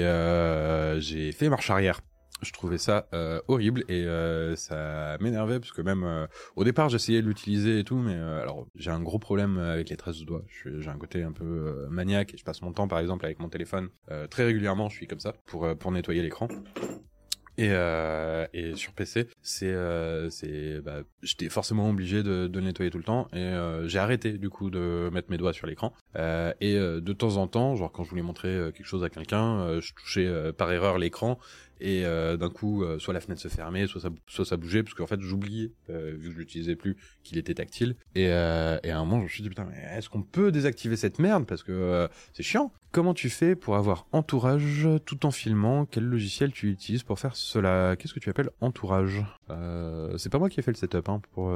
j'ai 1.00 1.32
fait 1.32 1.48
marche 1.48 1.70
arrière 1.70 2.00
je 2.42 2.52
trouvais 2.52 2.78
ça 2.78 3.08
euh, 3.14 3.40
horrible 3.48 3.84
et 3.88 4.04
euh, 4.04 4.56
ça 4.56 5.16
m'énervait 5.20 5.60
parce 5.60 5.72
que 5.72 5.82
même 5.82 6.04
euh, 6.04 6.26
au 6.56 6.64
départ 6.64 6.88
j'essayais 6.88 7.22
de 7.22 7.26
l'utiliser 7.26 7.78
et 7.78 7.84
tout 7.84 7.96
mais 7.96 8.14
alors 8.14 8.66
j'ai 8.74 8.90
un 8.90 9.00
gros 9.00 9.18
problème 9.18 9.58
avec 9.58 9.90
les 9.90 9.96
traces 9.96 10.18
de 10.18 10.24
doigts 10.24 10.44
j'ai 10.64 10.90
un 10.90 10.98
côté 10.98 11.22
un 11.22 11.32
peu 11.32 11.86
maniaque 11.90 12.34
et 12.34 12.36
je 12.36 12.44
passe 12.44 12.62
mon 12.62 12.72
temps 12.72 12.88
par 12.88 12.98
exemple 12.98 13.24
avec 13.24 13.38
mon 13.38 13.48
téléphone 13.48 13.88
très 14.30 14.44
régulièrement 14.44 14.88
je 14.88 14.96
suis 14.96 15.06
comme 15.06 15.20
ça 15.20 15.34
pour 15.46 15.68
pour 15.78 15.92
nettoyer 15.92 16.22
l'écran 16.22 16.48
et, 17.58 17.68
euh, 17.70 18.46
et 18.54 18.74
sur 18.76 18.92
PC, 18.92 19.28
c'est, 19.42 19.66
euh, 19.66 20.30
bah, 20.82 21.02
j'étais 21.22 21.50
forcément 21.50 21.90
obligé 21.90 22.22
de, 22.22 22.46
de 22.46 22.60
nettoyer 22.60 22.90
tout 22.90 22.98
le 22.98 23.04
temps 23.04 23.28
et 23.32 23.52
j'ai 23.86 23.98
arrêté 23.98 24.38
du 24.38 24.48
coup 24.48 24.70
de 24.70 25.10
mettre 25.12 25.30
mes 25.30 25.36
doigts 25.36 25.52
sur 25.52 25.66
l'écran. 25.66 25.92
Euh, 26.16 26.52
et 26.60 26.74
de 26.74 27.12
temps 27.12 27.36
en 27.36 27.46
temps, 27.46 27.74
genre 27.76 27.90
quand 27.90 28.04
je 28.04 28.10
voulais 28.10 28.22
montrer 28.22 28.70
quelque 28.74 28.86
chose 28.86 29.04
à 29.04 29.10
quelqu'un, 29.10 29.80
je 29.80 29.92
touchais 29.94 30.52
par 30.56 30.70
erreur 30.72 30.98
l'écran 30.98 31.38
et 31.82 32.06
euh, 32.06 32.36
d'un 32.36 32.48
coup 32.48 32.84
euh, 32.84 32.98
soit 32.98 33.12
la 33.12 33.20
fenêtre 33.20 33.40
se 33.40 33.48
fermait 33.48 33.86
soit 33.86 34.00
ça 34.00 34.10
soit 34.28 34.44
ça 34.44 34.56
bougeait 34.56 34.82
parce 34.82 34.94
qu'en 34.94 35.06
fait 35.06 35.20
j'oubliais 35.20 35.72
euh, 35.90 36.14
vu 36.16 36.28
que 36.28 36.34
je 36.34 36.38
l'utilisais 36.38 36.76
plus 36.76 36.96
qu'il 37.24 37.38
était 37.38 37.54
tactile. 37.54 37.96
Et, 38.14 38.24
et 38.24 38.30
à 38.30 38.98
un 38.98 39.04
moment 39.04 39.18
je 39.18 39.24
me 39.24 39.28
suis 39.28 39.42
dit 39.42 39.48
putain 39.48 39.66
mais 39.68 39.76
est-ce 39.96 40.08
qu'on 40.08 40.22
peut 40.22 40.52
désactiver 40.52 40.96
cette 40.96 41.18
merde? 41.18 41.44
Parce 41.46 41.62
que 41.62 42.08
c'est 42.32 42.42
chiant. 42.42 42.72
Comment 42.92 43.14
tu 43.14 43.30
fais 43.30 43.56
pour 43.56 43.76
avoir 43.76 44.06
entourage 44.12 44.86
tout 45.06 45.24
en 45.24 45.30
filmant? 45.30 45.86
Quel 45.86 46.04
logiciel 46.04 46.52
tu 46.52 46.70
utilises 46.70 47.02
pour 47.02 47.18
faire 47.18 47.34
cela? 47.36 47.96
Qu'est-ce 47.96 48.12
que 48.12 48.20
tu 48.20 48.28
appelles 48.28 48.50
entourage? 48.60 49.24
C'est 50.18 50.30
pas 50.30 50.38
moi 50.38 50.50
qui 50.50 50.60
ai 50.60 50.62
fait 50.62 50.72
le 50.72 50.76
setup 50.76 51.08
hein, 51.08 51.20
pour 51.32 51.50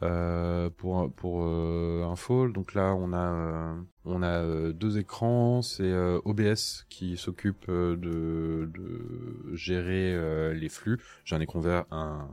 pour 0.00 1.12
pour 1.14 1.44
info 1.44 2.48
donc 2.48 2.74
là 2.74 2.94
on 2.94 3.12
a 3.12 3.76
on 4.06 4.22
a 4.22 4.42
euh, 4.42 4.72
deux 4.72 4.98
écrans, 4.98 5.62
c'est 5.62 5.82
euh, 5.82 6.20
OBS 6.24 6.86
qui 6.88 7.16
s'occupe 7.16 7.68
euh, 7.68 7.96
de, 7.96 8.70
de, 8.72 9.54
gérer 9.54 10.54
les 10.54 10.68
flux. 10.68 10.98
J'ai 11.24 11.34
un 11.34 11.40
écran 11.40 11.60
vert, 11.60 11.84
un, 11.90 12.28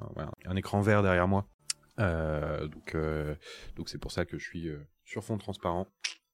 un 0.45 0.55
écran 0.55 0.81
vert 0.81 1.01
derrière 1.01 1.27
moi. 1.27 1.47
donc 1.97 2.95
donc 3.75 3.89
c'est 3.89 3.97
pour 3.97 4.11
ça 4.11 4.25
que 4.25 4.37
je 4.37 4.43
suis 4.43 4.69
sur 5.03 5.23
fond 5.23 5.37
transparent. 5.37 5.87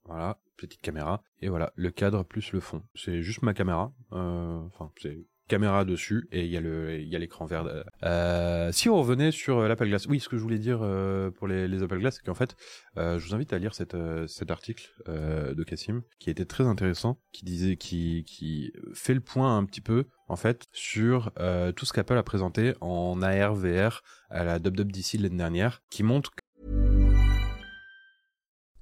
Voilà, 0.05 0.39
petite 0.57 0.81
caméra. 0.81 1.21
Et 1.41 1.49
voilà, 1.49 1.71
le 1.75 1.91
cadre 1.91 2.23
plus 2.23 2.51
le 2.51 2.59
fond. 2.59 2.83
C'est 2.95 3.21
juste 3.21 3.43
ma 3.43 3.53
caméra. 3.53 3.93
Enfin, 4.11 4.91
c'est 5.01 5.25
caméra 5.49 5.83
dessus 5.83 6.29
et 6.31 6.45
il 6.45 6.51
y 6.51 6.55
a 6.55 6.61
il 6.61 7.09
y 7.09 7.15
a 7.15 7.19
l'écran 7.19 7.45
vert. 7.45 7.65
Euh, 8.03 8.71
si 8.71 8.87
on 8.87 8.97
revenait 8.97 9.31
sur 9.31 9.57
euh, 9.57 9.67
l'Apple 9.67 9.87
Glass, 9.87 10.05
oui, 10.05 10.21
ce 10.21 10.29
que 10.29 10.37
je 10.37 10.41
voulais 10.41 10.59
dire 10.59 10.79
euh, 10.81 11.31
pour 11.31 11.47
les, 11.47 11.83
Apple 11.83 11.99
Glass, 11.99 12.15
c'est 12.15 12.25
qu'en 12.25 12.35
fait, 12.35 12.55
euh, 12.97 13.19
je 13.19 13.27
vous 13.27 13.35
invite 13.35 13.51
à 13.51 13.57
lire 13.57 13.71
euh, 13.93 14.27
cet 14.27 14.51
article 14.51 14.89
euh, 15.09 15.53
de 15.53 15.63
Cassim 15.63 16.03
qui 16.19 16.29
était 16.29 16.45
très 16.45 16.63
intéressant, 16.63 17.19
qui 17.33 17.43
disait 17.43 17.75
qui 17.75 18.23
qui 18.25 18.71
fait 18.93 19.13
le 19.13 19.21
point 19.21 19.57
un 19.57 19.65
petit 19.65 19.81
peu 19.81 20.05
en 20.27 20.35
fait 20.35 20.67
sur 20.71 21.31
tout 21.75 21.85
ce 21.85 21.93
qu'Apple 21.93 22.17
a 22.17 22.23
présenté 22.23 22.75
en 22.81 23.21
AR 23.21 23.55
VR 23.55 24.01
à 24.29 24.43
la 24.43 24.57
WWDC 24.57 25.13
l'année 25.19 25.37
dernière, 25.37 25.81
qui 25.89 26.03
montre 26.03 26.31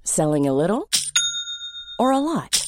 Selling 0.04 0.48
a 0.48 0.52
little 0.52 0.84
or 1.98 2.12
a 2.12 2.20
lot? 2.20 2.67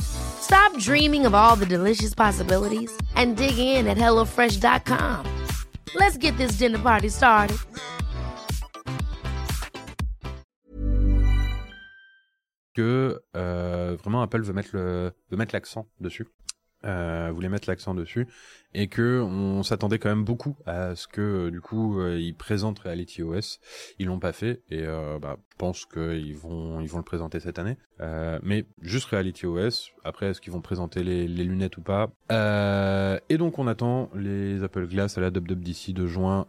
Stop 0.00 0.76
dreaming 0.78 1.26
of 1.26 1.34
all 1.34 1.56
the 1.56 1.66
delicious 1.66 2.14
possibilities 2.14 2.90
and 3.14 3.36
dig 3.36 3.58
in 3.58 3.86
at 3.86 3.96
HelloFresh.com. 3.96 5.26
Let's 5.94 6.16
get 6.16 6.36
this 6.36 6.52
dinner 6.52 6.78
party 6.78 7.08
started. 7.08 7.56
Que 12.74 13.20
euh, 13.36 13.96
vraiment 13.96 14.22
Apple 14.22 14.42
veut 14.42 14.52
mettre 14.52 15.52
l'accent 15.52 15.86
dessus. 15.98 16.26
Euh, 16.84 17.30
voulait 17.34 17.50
mettre 17.50 17.68
l'accent 17.68 17.94
dessus 17.94 18.26
et 18.74 18.88
que 18.88 19.20
on 19.20 19.62
s'attendait 19.62 19.98
quand 19.98 20.08
même 20.08 20.24
beaucoup 20.24 20.56
à 20.66 20.94
ce 20.94 21.06
que 21.06 21.50
du 21.50 21.60
coup 21.60 22.00
ils 22.06 22.34
présentent 22.34 22.78
Reality 22.80 23.22
OS. 23.22 23.60
Ils 23.98 24.06
l'ont 24.06 24.20
pas 24.20 24.32
fait 24.32 24.62
et 24.70 24.86
bah, 25.20 25.36
je 25.50 25.56
pense 25.58 25.84
qu'ils 25.84 26.36
vont 26.36 26.80
ils 26.80 26.88
vont 26.88 26.98
le 26.98 27.04
présenter 27.04 27.40
cette 27.40 27.58
année. 27.58 27.76
mais 28.42 28.66
juste 28.80 29.06
Reality 29.10 29.46
OS. 29.46 29.92
Après, 30.04 30.26
est-ce 30.26 30.40
qu'ils 30.40 30.52
vont 30.52 30.62
présenter 30.62 31.02
les, 31.02 31.28
les 31.28 31.44
lunettes 31.44 31.76
ou 31.76 31.82
pas? 31.82 32.10
Et 33.28 33.38
donc 33.38 33.58
on 33.58 33.66
attend 33.66 34.10
les 34.14 34.62
Apple 34.62 34.86
Glass 34.86 35.18
à 35.18 35.20
la 35.20 35.28
WWDC 35.28 35.92
de 35.92 36.06
juin 36.06 36.46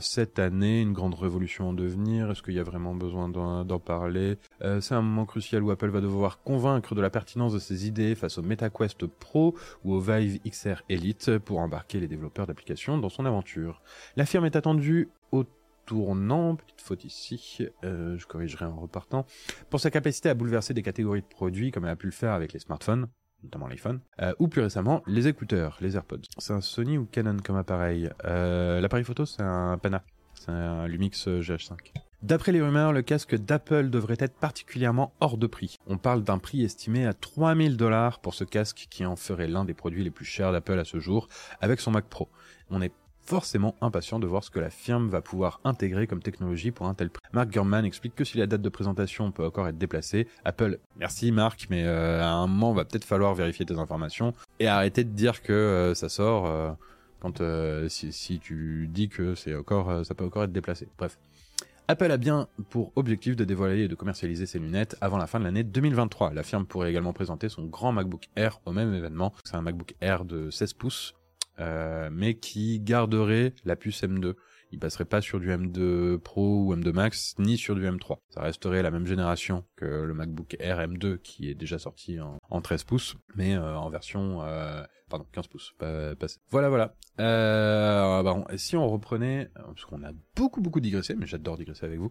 cette 0.00 0.38
année. 0.38 0.80
Une 0.80 0.92
grande 0.92 1.14
révolution 1.14 1.70
en 1.70 1.72
devenir. 1.72 2.30
Est-ce 2.30 2.42
qu'il 2.42 2.54
y 2.54 2.60
a 2.60 2.64
vraiment 2.64 2.94
besoin 2.94 3.28
d'en 3.28 3.78
parler? 3.78 4.38
C'est 4.80 4.94
un 4.94 5.02
moment 5.02 5.26
crucial 5.26 5.62
où 5.62 5.70
Apple 5.70 5.90
va 5.90 6.00
devoir 6.00 6.42
convaincre 6.42 6.94
de 6.94 7.00
la 7.00 7.10
pertinence 7.10 7.52
de 7.52 7.58
ses 7.58 7.86
idées 7.86 8.14
face 8.14 8.38
au 8.38 8.42
MetaQuest 8.42 9.06
Pro 9.06 9.54
ou 9.84 9.94
au 9.94 10.00
Vive 10.00 10.40
XR 10.48 10.82
Elite 10.88 11.38
pour 11.38 11.60
embarquer 11.64 12.00
les 12.00 12.08
développeurs 12.08 12.46
d'applications 12.46 12.98
dans 12.98 13.08
son 13.08 13.26
aventure. 13.26 13.82
La 14.16 14.26
firme 14.26 14.44
est 14.44 14.56
attendue 14.56 15.08
au 15.32 15.44
tournant, 15.86 16.56
petite 16.56 16.80
faute 16.80 17.04
ici, 17.04 17.66
euh, 17.84 18.16
je 18.18 18.26
corrigerai 18.26 18.64
en 18.64 18.76
repartant, 18.76 19.26
pour 19.70 19.80
sa 19.80 19.90
capacité 19.90 20.28
à 20.28 20.34
bouleverser 20.34 20.74
des 20.74 20.82
catégories 20.82 21.20
de 21.20 21.26
produits 21.26 21.70
comme 21.70 21.84
elle 21.84 21.90
a 21.90 21.96
pu 21.96 22.06
le 22.06 22.12
faire 22.12 22.32
avec 22.32 22.52
les 22.52 22.58
smartphones, 22.58 23.08
notamment 23.42 23.68
l'iPhone, 23.68 24.00
euh, 24.22 24.32
ou 24.38 24.48
plus 24.48 24.62
récemment 24.62 25.02
les 25.06 25.28
écouteurs, 25.28 25.76
les 25.80 25.96
AirPods. 25.96 26.22
C'est 26.38 26.52
un 26.54 26.60
Sony 26.60 26.96
ou 26.96 27.04
Canon 27.04 27.36
comme 27.44 27.56
appareil? 27.56 28.08
Euh, 28.24 28.80
L'appareil 28.80 29.04
photo 29.04 29.26
c'est 29.26 29.42
un 29.42 29.76
Pana, 29.78 30.02
c'est 30.34 30.50
un 30.50 30.86
Lumix 30.86 31.28
GH5. 31.28 31.92
D'après 32.24 32.52
les 32.52 32.62
rumeurs, 32.62 32.94
le 32.94 33.02
casque 33.02 33.34
d'Apple 33.34 33.90
devrait 33.90 34.16
être 34.18 34.32
particulièrement 34.32 35.12
hors 35.20 35.36
de 35.36 35.46
prix. 35.46 35.76
On 35.86 35.98
parle 35.98 36.22
d'un 36.22 36.38
prix 36.38 36.64
estimé 36.64 37.04
à 37.04 37.12
3000 37.12 37.76
dollars 37.76 38.18
pour 38.18 38.32
ce 38.32 38.44
casque 38.44 38.86
qui 38.88 39.04
en 39.04 39.14
ferait 39.14 39.46
l'un 39.46 39.66
des 39.66 39.74
produits 39.74 40.02
les 40.02 40.10
plus 40.10 40.24
chers 40.24 40.50
d'Apple 40.50 40.78
à 40.78 40.86
ce 40.86 40.98
jour 40.98 41.28
avec 41.60 41.80
son 41.80 41.90
Mac 41.90 42.06
Pro. 42.06 42.30
On 42.70 42.80
est 42.80 42.92
forcément 43.26 43.74
impatient 43.82 44.20
de 44.20 44.26
voir 44.26 44.42
ce 44.42 44.50
que 44.50 44.58
la 44.58 44.70
firme 44.70 45.10
va 45.10 45.20
pouvoir 45.20 45.60
intégrer 45.64 46.06
comme 46.06 46.22
technologie 46.22 46.70
pour 46.70 46.86
un 46.86 46.94
tel 46.94 47.10
prix. 47.10 47.22
Mark 47.34 47.50
Gurman 47.50 47.84
explique 47.84 48.14
que 48.14 48.24
si 48.24 48.38
la 48.38 48.46
date 48.46 48.62
de 48.62 48.70
présentation 48.70 49.30
peut 49.30 49.44
encore 49.44 49.68
être 49.68 49.76
déplacée, 49.76 50.26
Apple, 50.46 50.78
merci 50.96 51.30
Marc, 51.30 51.66
mais 51.68 51.84
euh, 51.84 52.22
à 52.22 52.28
un 52.28 52.46
moment 52.46 52.72
va 52.72 52.86
peut-être 52.86 53.04
falloir 53.04 53.34
vérifier 53.34 53.66
tes 53.66 53.78
informations 53.78 54.32
et 54.60 54.66
arrêter 54.66 55.04
de 55.04 55.10
dire 55.10 55.42
que 55.42 55.52
euh, 55.52 55.94
ça 55.94 56.08
sort 56.08 56.46
euh, 56.46 56.70
quand 57.20 57.42
si, 57.90 58.12
si, 58.12 58.38
tu 58.38 58.88
dis 58.90 59.10
que 59.10 59.34
c'est 59.34 59.54
encore 59.54 60.06
ça 60.06 60.14
peut 60.14 60.24
encore 60.24 60.44
être 60.44 60.52
déplacé. 60.52 60.88
Bref. 60.96 61.18
Apple 61.86 62.10
a 62.10 62.16
bien 62.16 62.48
pour 62.70 62.92
objectif 62.96 63.36
de 63.36 63.44
dévoiler 63.44 63.82
et 63.82 63.88
de 63.88 63.94
commercialiser 63.94 64.46
ses 64.46 64.58
lunettes 64.58 64.96
avant 65.02 65.18
la 65.18 65.26
fin 65.26 65.38
de 65.38 65.44
l'année 65.44 65.64
2023. 65.64 66.32
La 66.32 66.42
firme 66.42 66.64
pourrait 66.64 66.88
également 66.88 67.12
présenter 67.12 67.50
son 67.50 67.64
grand 67.64 67.92
MacBook 67.92 68.30
Air 68.36 68.60
au 68.64 68.72
même 68.72 68.94
événement. 68.94 69.34
C'est 69.44 69.56
un 69.56 69.60
MacBook 69.60 69.94
Air 70.00 70.24
de 70.24 70.48
16 70.48 70.72
pouces, 70.72 71.14
euh, 71.60 72.08
mais 72.10 72.36
qui 72.36 72.80
garderait 72.80 73.52
la 73.66 73.76
puce 73.76 74.02
M2. 74.02 74.34
Il 74.74 74.80
passerait 74.80 75.04
pas 75.04 75.20
sur 75.20 75.38
du 75.38 75.50
M2 75.50 76.18
Pro 76.18 76.64
ou 76.64 76.74
M2 76.74 76.92
Max, 76.92 77.36
ni 77.38 77.56
sur 77.56 77.76
du 77.76 77.82
M3. 77.82 78.18
Ça 78.30 78.42
resterait 78.42 78.82
la 78.82 78.90
même 78.90 79.06
génération 79.06 79.64
que 79.76 79.84
le 79.84 80.14
MacBook 80.14 80.56
Air 80.58 80.80
M2 80.80 81.18
qui 81.18 81.48
est 81.48 81.54
déjà 81.54 81.78
sorti 81.78 82.18
en, 82.20 82.60
13 82.60 82.82
pouces, 82.82 83.16
mais 83.36 83.54
euh, 83.54 83.76
en 83.76 83.88
version 83.88 84.42
euh, 84.42 84.82
pardon, 85.08 85.26
15 85.32 85.46
pouces. 85.48 85.74
Pas, 85.78 86.14
Voilà, 86.50 86.68
voilà. 86.68 86.94
Euh, 87.20 88.22
bah, 88.22 88.44
si 88.56 88.76
on 88.76 88.88
reprenait, 88.88 89.50
parce 89.54 89.84
qu'on 89.84 90.02
a 90.02 90.10
beaucoup, 90.34 90.60
beaucoup 90.60 90.80
digressé, 90.80 91.14
mais 91.14 91.26
j'adore 91.26 91.56
digresser 91.56 91.86
avec 91.86 91.98
vous, 91.98 92.10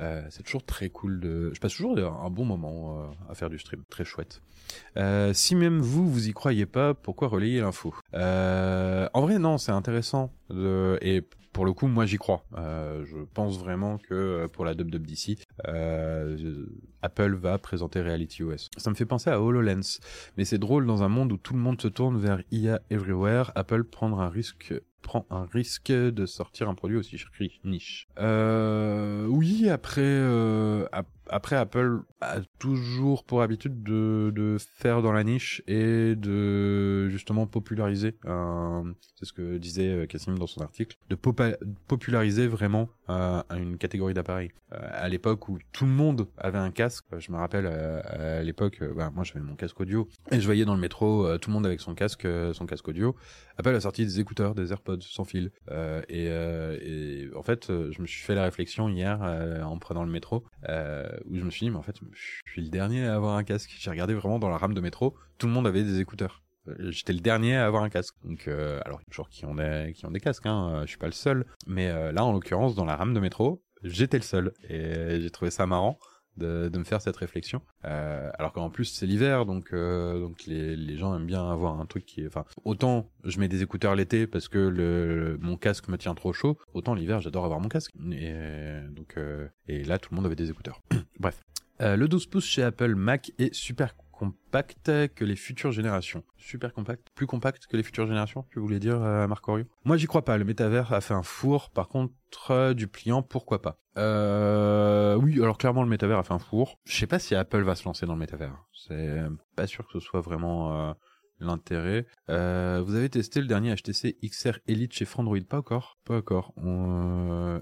euh, 0.00 0.22
c'est 0.30 0.42
toujours 0.42 0.64
très 0.64 0.88
cool 0.90 1.20
de... 1.20 1.50
Je 1.52 1.60
passe 1.60 1.74
toujours 1.74 1.98
un 1.98 2.30
bon 2.30 2.44
moment 2.44 3.00
euh, 3.00 3.30
à 3.30 3.34
faire 3.34 3.50
du 3.50 3.58
stream, 3.58 3.82
très 3.90 4.04
chouette. 4.04 4.40
Euh, 4.96 5.32
si 5.32 5.54
même 5.54 5.80
vous, 5.80 6.08
vous 6.08 6.28
y 6.28 6.32
croyez 6.32 6.66
pas, 6.66 6.94
pourquoi 6.94 7.28
relayer 7.28 7.60
l'info? 7.60 7.94
Euh, 8.14 9.08
En 9.14 9.22
vrai, 9.22 9.38
non, 9.38 9.58
c'est 9.58 9.72
intéressant. 9.72 10.32
De... 10.50 10.98
Et 11.02 11.24
pour 11.54 11.64
le 11.64 11.72
coup, 11.72 11.86
moi 11.86 12.04
j'y 12.04 12.18
crois. 12.18 12.44
Euh, 12.58 13.06
je 13.06 13.16
pense 13.32 13.58
vraiment 13.58 13.96
que 13.96 14.12
euh, 14.12 14.48
pour 14.48 14.66
la 14.66 14.72
WWDC, 14.72 15.38
euh, 15.68 16.66
Apple 17.00 17.36
va 17.36 17.56
présenter 17.58 18.02
Reality 18.02 18.42
OS. 18.42 18.68
Ça 18.76 18.90
me 18.90 18.94
fait 18.94 19.06
penser 19.06 19.30
à 19.30 19.40
HoloLens, 19.40 20.00
mais 20.36 20.44
c'est 20.44 20.58
drôle 20.58 20.84
dans 20.84 21.02
un 21.02 21.08
monde 21.08 21.32
où 21.32 21.36
tout 21.38 21.54
le 21.54 21.60
monde 21.60 21.80
se 21.80 21.88
tourne 21.88 22.18
vers 22.18 22.42
IA 22.50 22.80
everywhere, 22.90 23.52
Apple 23.54 23.84
prendre 23.84 24.20
un 24.20 24.28
risque 24.28 24.74
prend 25.00 25.26
un 25.28 25.44
risque 25.44 25.92
de 25.92 26.24
sortir 26.24 26.70
un 26.70 26.74
produit 26.74 26.96
aussi 26.96 27.22
niche. 27.62 28.08
Euh, 28.18 29.26
oui, 29.26 29.68
après, 29.68 30.00
après 31.28 31.56
Apple 31.56 32.00
a 32.20 32.36
toujours 32.58 33.24
pour 33.24 33.42
habitude 33.42 33.82
de, 33.82 34.32
de 34.34 34.56
faire 34.58 35.02
dans 35.02 35.12
la 35.12 35.24
niche 35.24 35.62
et 35.66 36.14
de 36.16 37.08
justement 37.08 37.46
populariser. 37.46 38.14
c'est 39.16 39.24
ce 39.24 39.32
que 39.32 39.58
disait 39.58 39.88
euh, 39.88 40.06
Cassim 40.06 40.38
dans 40.38 40.46
son 40.46 40.60
article, 40.62 40.96
de 41.08 41.16
populariser 41.86 42.46
vraiment 42.46 42.88
euh, 43.08 43.42
une 43.54 43.78
catégorie 43.78 44.14
d'appareils. 44.14 44.50
Euh, 44.72 44.78
à 44.92 45.08
l'époque 45.08 45.48
où 45.48 45.58
tout 45.72 45.84
le 45.84 45.92
monde 45.92 46.26
avait 46.38 46.58
un 46.58 46.70
casque, 46.70 47.04
je 47.18 47.30
me 47.30 47.36
rappelle 47.36 47.66
à 47.66 48.42
l'époque, 48.42 48.82
bah, 48.96 49.10
moi 49.14 49.24
j'avais 49.24 49.40
mon 49.40 49.54
casque 49.54 49.80
audio 49.80 50.08
et 50.30 50.40
je 50.40 50.46
voyais 50.46 50.64
dans 50.64 50.74
le 50.74 50.80
métro 50.80 51.38
tout 51.38 51.50
le 51.50 51.54
monde 51.54 51.66
avec 51.66 51.80
son 51.80 51.94
casque, 51.94 52.26
son 52.52 52.66
casque 52.66 52.88
audio. 52.88 53.14
Apple 53.58 53.74
a 53.74 53.80
sorti 53.80 54.04
des 54.04 54.20
écouteurs, 54.20 54.54
des 54.54 54.72
AirPods 54.72 55.00
sans 55.00 55.24
fil. 55.24 55.50
Euh, 55.70 56.02
et, 56.08 56.26
euh, 56.28 56.76
et, 56.80 57.28
en 57.36 57.42
fait, 57.42 57.66
je 57.68 58.00
me 58.00 58.06
suis 58.06 58.22
fait 58.22 58.34
la 58.34 58.44
réflexion 58.44 58.88
hier 58.88 59.20
euh, 59.22 59.62
en 59.62 59.78
prenant 59.78 60.04
le 60.04 60.10
métro, 60.10 60.44
où 61.26 61.36
je 61.36 61.42
me 61.42 61.50
suis 61.50 61.66
dit, 61.66 61.70
mais 61.70 61.76
en 61.76 61.82
fait, 61.82 61.96
je 62.12 62.50
suis 62.50 62.62
le 62.62 62.70
dernier 62.70 63.06
à 63.06 63.14
avoir 63.14 63.36
un 63.36 63.44
casque. 63.44 63.74
J'ai 63.78 63.90
regardé 63.90 64.14
vraiment 64.14 64.38
dans 64.38 64.48
la 64.48 64.58
rame 64.58 64.74
de 64.74 64.80
métro, 64.80 65.14
tout 65.38 65.46
le 65.46 65.52
monde 65.52 65.66
avait 65.66 65.82
des 65.82 66.00
écouteurs. 66.00 66.42
J'étais 66.88 67.12
le 67.12 67.20
dernier 67.20 67.56
à 67.56 67.66
avoir 67.66 67.82
un 67.82 67.90
casque. 67.90 68.14
Donc, 68.24 68.48
alors, 68.48 69.00
il 69.00 69.04
y 69.04 69.06
a 69.06 69.10
toujours 69.10 69.28
qui 69.28 69.44
ont 69.44 69.54
des, 69.54 69.92
qui 69.94 70.06
ont 70.06 70.10
des 70.10 70.20
casques, 70.20 70.46
hein, 70.46 70.80
je 70.82 70.88
suis 70.88 70.98
pas 70.98 71.06
le 71.06 71.12
seul. 71.12 71.44
Mais 71.66 71.88
là, 72.12 72.24
en 72.24 72.32
l'occurrence, 72.32 72.74
dans 72.74 72.86
la 72.86 72.96
rame 72.96 73.12
de 73.12 73.20
métro, 73.20 73.62
j'étais 73.82 74.16
le 74.16 74.22
seul. 74.22 74.52
Et 74.70 75.20
j'ai 75.20 75.30
trouvé 75.30 75.50
ça 75.50 75.66
marrant 75.66 75.98
de, 76.36 76.70
me 76.76 76.84
faire 76.84 77.00
cette 77.00 77.16
réflexion. 77.16 77.62
Euh, 77.84 78.30
alors 78.38 78.52
qu'en 78.52 78.70
plus 78.70 78.86
c'est 78.86 79.06
l'hiver, 79.06 79.46
donc 79.46 79.72
euh, 79.72 80.20
donc 80.20 80.44
les, 80.46 80.76
les 80.76 80.96
gens 80.96 81.14
aiment 81.14 81.26
bien 81.26 81.50
avoir 81.50 81.80
un 81.80 81.86
truc 81.86 82.04
qui 82.06 82.22
est, 82.22 82.26
enfin 82.26 82.44
autant 82.64 83.10
je 83.24 83.38
mets 83.38 83.48
des 83.48 83.62
écouteurs 83.62 83.94
l'été 83.94 84.26
parce 84.26 84.48
que 84.48 84.58
le, 84.58 85.38
mon 85.40 85.56
casque 85.56 85.88
me 85.88 85.96
tient 85.96 86.14
trop 86.14 86.32
chaud, 86.32 86.58
autant 86.72 86.94
l'hiver 86.94 87.20
j'adore 87.20 87.44
avoir 87.44 87.60
mon 87.60 87.68
casque. 87.68 87.92
Et 88.12 88.34
donc 88.90 89.14
euh, 89.16 89.48
et 89.68 89.84
là 89.84 89.98
tout 89.98 90.10
le 90.12 90.16
monde 90.16 90.26
avait 90.26 90.36
des 90.36 90.50
écouteurs. 90.50 90.82
Bref. 91.18 91.40
Le 91.80 92.06
12 92.06 92.26
pouces 92.26 92.46
chez 92.46 92.62
Apple 92.62 92.94
Mac 92.94 93.32
est 93.38 93.52
super 93.52 93.94
compact 94.32 95.08
que 95.14 95.24
les 95.24 95.36
futures 95.36 95.72
générations. 95.72 96.22
Super 96.36 96.72
compact, 96.72 97.08
plus 97.14 97.26
compact 97.26 97.66
que 97.66 97.76
les 97.76 97.82
futures 97.82 98.06
générations, 98.06 98.44
tu 98.50 98.58
voulais 98.58 98.78
dire, 98.78 99.02
euh, 99.02 99.26
Marc 99.26 99.48
Orio 99.48 99.64
Moi, 99.84 99.96
j'y 99.96 100.06
crois 100.06 100.24
pas. 100.24 100.38
Le 100.38 100.44
métavers 100.44 100.92
a 100.92 101.00
fait 101.00 101.14
un 101.14 101.22
four. 101.22 101.70
Par 101.70 101.88
contre, 101.88 102.12
euh, 102.50 102.74
du 102.74 102.86
pliant, 102.86 103.22
pourquoi 103.22 103.62
pas? 103.62 103.78
Euh, 103.96 105.16
Oui, 105.16 105.40
alors 105.42 105.58
clairement, 105.58 105.82
le 105.82 105.88
métavers 105.88 106.18
a 106.18 106.22
fait 106.22 106.34
un 106.34 106.38
four. 106.38 106.78
Je 106.84 106.96
sais 106.96 107.06
pas 107.06 107.18
si 107.18 107.34
Apple 107.34 107.62
va 107.62 107.74
se 107.74 107.84
lancer 107.84 108.06
dans 108.06 108.14
le 108.14 108.18
métavers. 108.20 108.56
C'est 108.72 109.20
pas 109.56 109.66
sûr 109.66 109.86
que 109.86 109.92
ce 109.92 110.00
soit 110.00 110.20
vraiment... 110.20 110.90
Euh, 110.90 110.92
l'intérêt. 111.40 112.06
Euh, 112.30 112.82
vous 112.84 112.94
avez 112.94 113.08
testé 113.08 113.40
le 113.40 113.46
dernier 113.46 113.74
HTC 113.74 114.16
XR 114.24 114.58
Elite 114.66 114.92
chez 114.92 115.04
Frandroid 115.04 115.40
Pas 115.48 115.58
encore 115.58 115.98
Pas 116.04 116.18
encore. 116.18 116.52
Euh, 116.58 117.60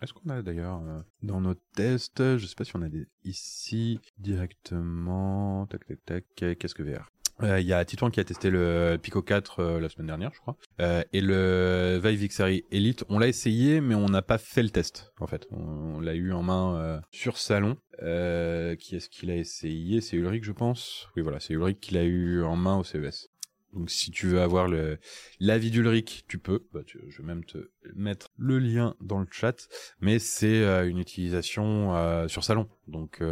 est-ce 0.00 0.12
qu'on 0.12 0.30
a 0.30 0.42
d'ailleurs 0.42 0.80
euh, 0.82 1.00
dans 1.22 1.40
nos 1.40 1.54
tests, 1.74 2.36
je 2.36 2.46
sais 2.46 2.54
pas 2.54 2.64
si 2.64 2.76
on 2.76 2.82
a 2.82 2.88
des 2.88 3.06
ici 3.24 4.00
directement. 4.18 5.66
Tac 5.66 5.86
tac 5.86 6.04
tac. 6.04 6.24
Qu'est-ce 6.58 6.74
que 6.74 6.82
VR 6.82 7.10
il 7.42 7.48
euh, 7.48 7.60
y 7.60 7.72
a 7.72 7.84
Titouan 7.84 8.10
qui 8.10 8.20
a 8.20 8.24
testé 8.24 8.50
le 8.50 8.98
Pico 9.00 9.22
4 9.22 9.60
euh, 9.60 9.80
la 9.80 9.88
semaine 9.88 10.06
dernière, 10.06 10.30
je 10.34 10.40
crois. 10.40 10.56
Euh, 10.80 11.02
et 11.12 11.20
le 11.20 12.00
Vive 12.02 12.26
XR 12.28 12.62
Elite, 12.70 13.04
on 13.08 13.18
l'a 13.18 13.28
essayé, 13.28 13.80
mais 13.80 13.94
on 13.94 14.06
n'a 14.06 14.22
pas 14.22 14.38
fait 14.38 14.62
le 14.62 14.70
test, 14.70 15.12
en 15.20 15.26
fait. 15.26 15.46
On, 15.50 16.00
l'a 16.00 16.14
eu 16.14 16.32
en 16.32 16.42
main 16.42 17.00
sur 17.10 17.36
salon. 17.36 17.76
qui 17.98 18.96
est-ce 18.96 19.08
qu'il 19.08 19.30
a 19.30 19.36
essayé? 19.36 20.00
C'est 20.00 20.16
Ulrich, 20.16 20.44
je 20.44 20.52
pense. 20.52 21.08
Oui, 21.16 21.22
voilà, 21.22 21.40
c'est 21.40 21.54
Ulrich 21.54 21.80
qui 21.80 21.94
l'a 21.94 22.04
eu 22.04 22.42
en 22.42 22.56
main 22.56 22.76
au 22.78 22.84
CES. 22.84 23.29
Donc 23.72 23.90
si 23.90 24.10
tu 24.10 24.26
veux 24.26 24.40
avoir 24.40 24.68
le 24.68 24.98
l'avis 25.38 25.70
d'Ulrich, 25.70 26.24
tu 26.28 26.38
peux. 26.38 26.66
Bah, 26.72 26.80
je 26.86 26.98
vais 26.98 27.26
même 27.26 27.44
te 27.44 27.70
mettre 27.94 28.28
le 28.36 28.58
lien 28.58 28.96
dans 29.00 29.20
le 29.20 29.26
chat. 29.30 29.68
Mais 30.00 30.18
c'est 30.18 30.64
une 30.88 30.98
utilisation 30.98 32.28
sur 32.28 32.44
salon. 32.44 32.68
Donc 32.88 33.22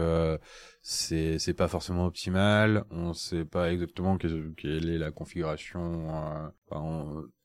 c'est 0.83 1.39
c'est 1.39 1.55
pas 1.55 1.69
forcément 1.69 2.07
optimal 2.07 2.85
on 2.91 3.13
sait 3.13 3.45
pas 3.45 3.73
exactement 3.73 4.17
quelle, 4.17 4.55
est 4.89 4.99
la 4.99 5.11
configuration 5.11 6.09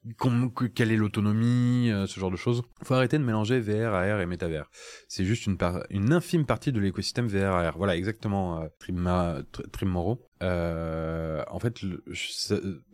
euh, 0.05 0.67
quelle 0.73 0.91
est 0.91 0.97
l'autonomie 0.97 1.89
euh, 1.91 2.07
ce 2.07 2.19
genre 2.19 2.31
de 2.31 2.37
choses. 2.37 2.63
Faut 2.83 2.93
arrêter 2.93 3.17
de 3.17 3.23
mélanger 3.23 3.59
VR 3.59 3.93
AR 3.93 4.21
et 4.21 4.25
métavers. 4.25 4.69
C'est 5.07 5.25
juste 5.25 5.45
une 5.45 5.57
une 5.89 6.13
infime 6.13 6.45
partie 6.45 6.71
de 6.71 6.79
l'écosystème 6.79 7.27
VR 7.27 7.55
AR 7.55 7.77
voilà 7.77 7.95
exactement 7.95 8.61
euh, 8.61 8.67
Trim, 8.79 9.89
Moro 9.89 10.27
euh, 10.41 11.43
en 11.47 11.59
fait 11.59 11.81
le, 11.81 12.03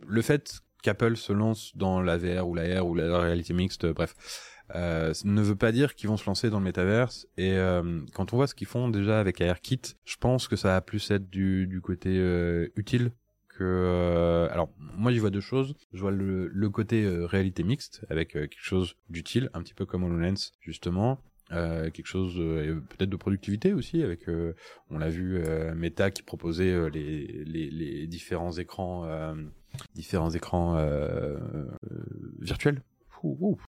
le 0.06 0.22
fait 0.22 0.60
qu'Apple 0.82 1.16
se 1.16 1.32
lance 1.32 1.76
dans 1.76 2.00
la 2.00 2.16
VR 2.16 2.48
ou 2.48 2.54
la 2.54 2.78
AR 2.78 2.86
ou 2.86 2.94
la 2.94 3.18
réalité 3.18 3.52
mixte 3.54 3.86
bref 3.86 4.14
euh, 4.74 5.12
ne 5.24 5.42
veut 5.42 5.56
pas 5.56 5.72
dire 5.72 5.94
qu'ils 5.94 6.08
vont 6.08 6.16
se 6.16 6.26
lancer 6.26 6.50
dans 6.50 6.58
le 6.58 6.64
métaverse. 6.64 7.26
Et 7.36 7.52
euh, 7.52 8.00
quand 8.14 8.32
on 8.32 8.36
voit 8.36 8.46
ce 8.46 8.54
qu'ils 8.54 8.66
font 8.66 8.88
déjà 8.88 9.20
avec 9.20 9.40
AirKit, 9.40 9.80
je 10.04 10.16
pense 10.16 10.48
que 10.48 10.56
ça 10.56 10.68
va 10.68 10.80
plus 10.80 11.10
être 11.10 11.28
du, 11.28 11.66
du 11.66 11.80
côté 11.80 12.10
euh, 12.18 12.68
utile 12.76 13.12
euh, 13.64 14.48
alors 14.50 14.70
moi 14.78 15.12
j'y 15.12 15.18
vois 15.18 15.30
deux 15.30 15.40
choses. 15.40 15.74
Je 15.92 16.00
vois 16.00 16.10
le, 16.10 16.68
côté 16.70 17.04
euh, 17.04 17.26
réalité 17.26 17.62
mixte 17.62 18.04
avec 18.08 18.36
euh, 18.36 18.46
quelque 18.46 18.62
chose 18.62 18.94
d'utile, 19.08 19.50
un 19.54 19.62
petit 19.62 19.74
peu 19.74 19.86
comme 19.86 20.04
HoloLens 20.04 20.52
justement. 20.60 21.18
Quelque 21.50 22.06
chose 22.06 22.36
peut-être 22.36 23.10
de 23.10 23.16
productivité 23.16 23.72
aussi 23.72 24.04
avec 24.04 24.28
on 24.88 24.98
l'a 24.98 25.08
vu 25.08 25.42
Meta 25.74 26.12
qui 26.12 26.22
proposait 26.22 26.88
les, 26.90 27.26
les, 27.44 28.06
différents 28.06 28.52
écrans 28.52 29.34
différents 29.96 30.30
écrans 30.30 30.80
virtuels 32.38 32.82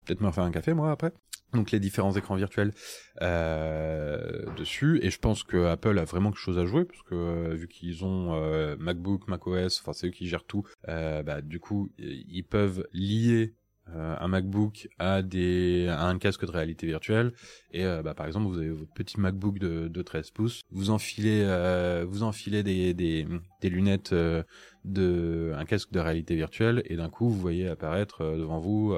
peut-être 0.05 0.21
me 0.21 0.27
refaire 0.27 0.43
un 0.43 0.51
café 0.51 0.73
moi 0.73 0.91
après. 0.91 1.11
Donc 1.53 1.71
les 1.71 1.79
différents 1.79 2.13
écrans 2.13 2.35
virtuels 2.35 2.73
euh, 3.21 4.45
dessus. 4.55 4.99
Et 5.03 5.09
je 5.09 5.19
pense 5.19 5.43
que 5.43 5.65
Apple 5.65 5.99
a 5.99 6.05
vraiment 6.05 6.31
quelque 6.31 6.39
chose 6.39 6.57
à 6.57 6.65
jouer 6.65 6.85
parce 6.85 7.01
que 7.03 7.15
euh, 7.15 7.55
vu 7.55 7.67
qu'ils 7.67 8.05
ont 8.05 8.33
euh, 8.35 8.75
MacBook, 8.79 9.27
macOS, 9.27 9.81
enfin 9.81 9.93
c'est 9.93 10.07
eux 10.07 10.11
qui 10.11 10.27
gèrent 10.27 10.45
tout, 10.45 10.63
euh, 10.87 11.23
bah 11.23 11.41
du 11.41 11.59
coup 11.59 11.91
ils 11.97 12.43
peuvent 12.43 12.87
lier 12.93 13.55
euh, 13.95 14.15
un 14.19 14.27
MacBook 14.27 14.89
à 14.99 15.21
des 15.21 15.87
à 15.89 16.05
un 16.05 16.17
casque 16.17 16.45
de 16.45 16.51
réalité 16.51 16.87
virtuelle. 16.87 17.33
Et 17.71 17.85
euh, 17.85 18.01
bah, 18.01 18.13
par 18.13 18.25
exemple 18.25 18.47
vous 18.47 18.57
avez 18.57 18.69
votre 18.69 18.91
petit 18.93 19.19
MacBook 19.19 19.59
de, 19.59 19.87
de 19.87 20.01
13 20.01 20.31
pouces. 20.31 20.61
Vous 20.71 20.89
enfilez 20.89 21.43
euh, 21.43 22.05
vous 22.07 22.23
enfilez 22.23 22.63
des, 22.63 22.93
des, 22.93 23.27
des 23.61 23.69
lunettes 23.69 24.13
euh, 24.13 24.43
de 24.85 25.53
un 25.55 25.65
casque 25.65 25.91
de 25.91 25.99
réalité 25.99 26.35
virtuelle. 26.35 26.83
Et 26.85 26.95
d'un 26.95 27.09
coup 27.09 27.29
vous 27.29 27.39
voyez 27.39 27.67
apparaître 27.67 28.21
euh, 28.21 28.37
devant 28.37 28.59
vous 28.59 28.95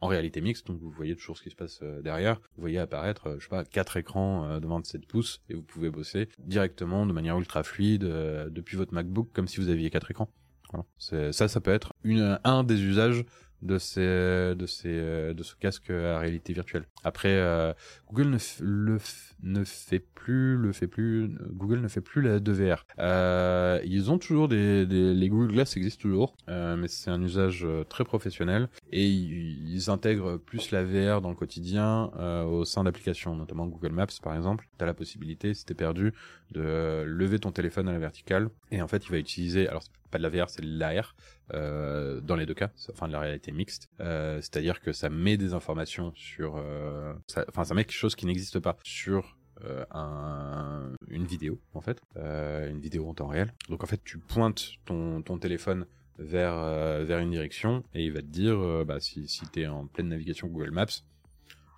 en 0.00 0.06
réalité 0.06 0.40
mixte. 0.40 0.66
Donc 0.66 0.78
vous 0.80 0.90
voyez 0.90 1.16
toujours 1.16 1.36
ce 1.36 1.42
qui 1.42 1.50
se 1.50 1.56
passe 1.56 1.82
derrière. 2.02 2.40
Vous 2.56 2.60
voyez 2.60 2.78
apparaître 2.78 3.36
je 3.38 3.44
sais 3.44 3.50
pas 3.50 3.64
quatre 3.64 3.96
écrans 3.96 4.58
de 4.60 4.66
27 4.66 5.06
pouces. 5.06 5.42
Et 5.48 5.54
vous 5.54 5.62
pouvez 5.62 5.90
bosser 5.90 6.28
directement 6.38 7.06
de 7.06 7.12
manière 7.12 7.38
ultra 7.38 7.62
fluide 7.62 8.02
depuis 8.02 8.76
votre 8.76 8.94
MacBook 8.94 9.30
comme 9.32 9.48
si 9.48 9.60
vous 9.60 9.68
aviez 9.68 9.90
quatre 9.90 10.10
écrans. 10.10 10.30
Voilà. 10.70 10.84
Ça 11.32 11.48
ça 11.48 11.60
peut 11.60 11.70
être 11.70 11.92
une 12.04 12.38
un 12.44 12.62
des 12.62 12.82
usages 12.82 13.24
de 13.62 13.78
ces 13.78 14.54
de 14.54 14.66
ces 14.66 14.88
euh, 14.88 15.34
de 15.34 15.42
ce 15.42 15.54
casque 15.56 15.90
à 15.90 16.18
réalité 16.18 16.52
virtuelle. 16.52 16.84
Après 17.04 17.32
euh, 17.32 17.72
Google 18.08 18.30
ne, 18.30 18.38
le 18.60 18.98
ne 19.42 19.64
fait 19.64 19.98
plus 19.98 20.56
le 20.56 20.72
fait 20.72 20.86
plus 20.86 21.30
Google 21.50 21.80
ne 21.80 21.88
fait 21.88 22.00
plus 22.00 22.22
la 22.22 22.40
de 22.40 22.52
VR. 22.52 22.86
Euh, 22.98 23.80
ils 23.84 24.10
ont 24.10 24.18
toujours 24.18 24.48
des, 24.48 24.86
des 24.86 25.14
les 25.14 25.28
Google 25.28 25.52
Glass 25.52 25.76
existent 25.76 26.02
toujours 26.02 26.36
euh, 26.48 26.76
mais 26.76 26.88
c'est 26.88 27.10
un 27.10 27.22
usage 27.22 27.64
euh, 27.64 27.84
très 27.84 28.04
professionnel 28.04 28.68
et 28.92 29.06
ils, 29.06 29.72
ils 29.74 29.90
intègrent 29.90 30.36
plus 30.36 30.70
la 30.70 30.84
VR 30.84 31.20
dans 31.20 31.30
le 31.30 31.36
quotidien 31.36 32.10
euh, 32.18 32.44
au 32.44 32.64
sein 32.64 32.84
d'applications 32.84 33.34
notamment 33.36 33.66
Google 33.66 33.92
Maps 33.92 34.06
par 34.22 34.34
exemple. 34.36 34.68
Tu 34.78 34.84
as 34.84 34.86
la 34.86 34.94
possibilité 34.94 35.54
si 35.54 35.64
t'es 35.64 35.74
perdu 35.74 36.12
de 36.52 37.04
lever 37.06 37.38
ton 37.38 37.52
téléphone 37.52 37.88
à 37.88 37.92
la 37.92 37.98
verticale 37.98 38.48
et 38.70 38.80
en 38.82 38.88
fait 38.88 39.04
il 39.06 39.10
va 39.10 39.18
utiliser 39.18 39.68
alors 39.68 39.84
pas 40.10 40.18
de 40.18 40.22
la 40.22 40.28
VR 40.28 40.48
c'est 40.50 40.62
de 40.62 40.78
l'AR 40.78 41.14
euh, 41.54 42.20
dans 42.20 42.36
les 42.36 42.46
deux 42.46 42.54
cas, 42.54 42.70
enfin 42.90 43.08
de 43.08 43.12
la 43.12 43.20
réalité 43.20 43.52
mixte, 43.52 43.88
euh, 44.00 44.36
c'est-à-dire 44.40 44.80
que 44.80 44.92
ça 44.92 45.08
met 45.08 45.36
des 45.36 45.54
informations 45.54 46.12
sur, 46.14 46.56
euh, 46.56 47.14
ça- 47.26 47.44
enfin 47.48 47.64
ça, 47.64 47.74
met 47.74 47.84
quelque 47.84 47.96
chose 47.96 48.14
qui 48.16 48.26
n'existe 48.26 48.58
pas 48.58 48.76
sur 48.82 49.36
un, 49.90 50.92
une 51.08 51.24
vidéo 51.24 51.60
en 51.74 51.80
fait, 51.80 52.00
une 52.14 52.78
vidéo 52.80 53.08
en 53.08 53.14
temps 53.14 53.26
réel. 53.26 53.52
Donc 53.68 53.82
en 53.82 53.86
fait 53.86 54.00
tu 54.04 54.18
pointes 54.18 54.72
ton, 54.84 55.20
téléphone 55.40 55.86
vers 56.18 56.54
vers 57.04 57.18
une 57.18 57.30
direction 57.32 57.82
et 57.92 58.04
il 58.04 58.12
va 58.12 58.20
te 58.20 58.26
dire 58.26 58.84
bah, 58.86 59.00
si 59.00 59.26
si 59.26 59.44
t'es 59.46 59.66
en 59.66 59.86
pleine 59.88 60.08
navigation 60.08 60.46
Google 60.46 60.70
Maps, 60.70 60.86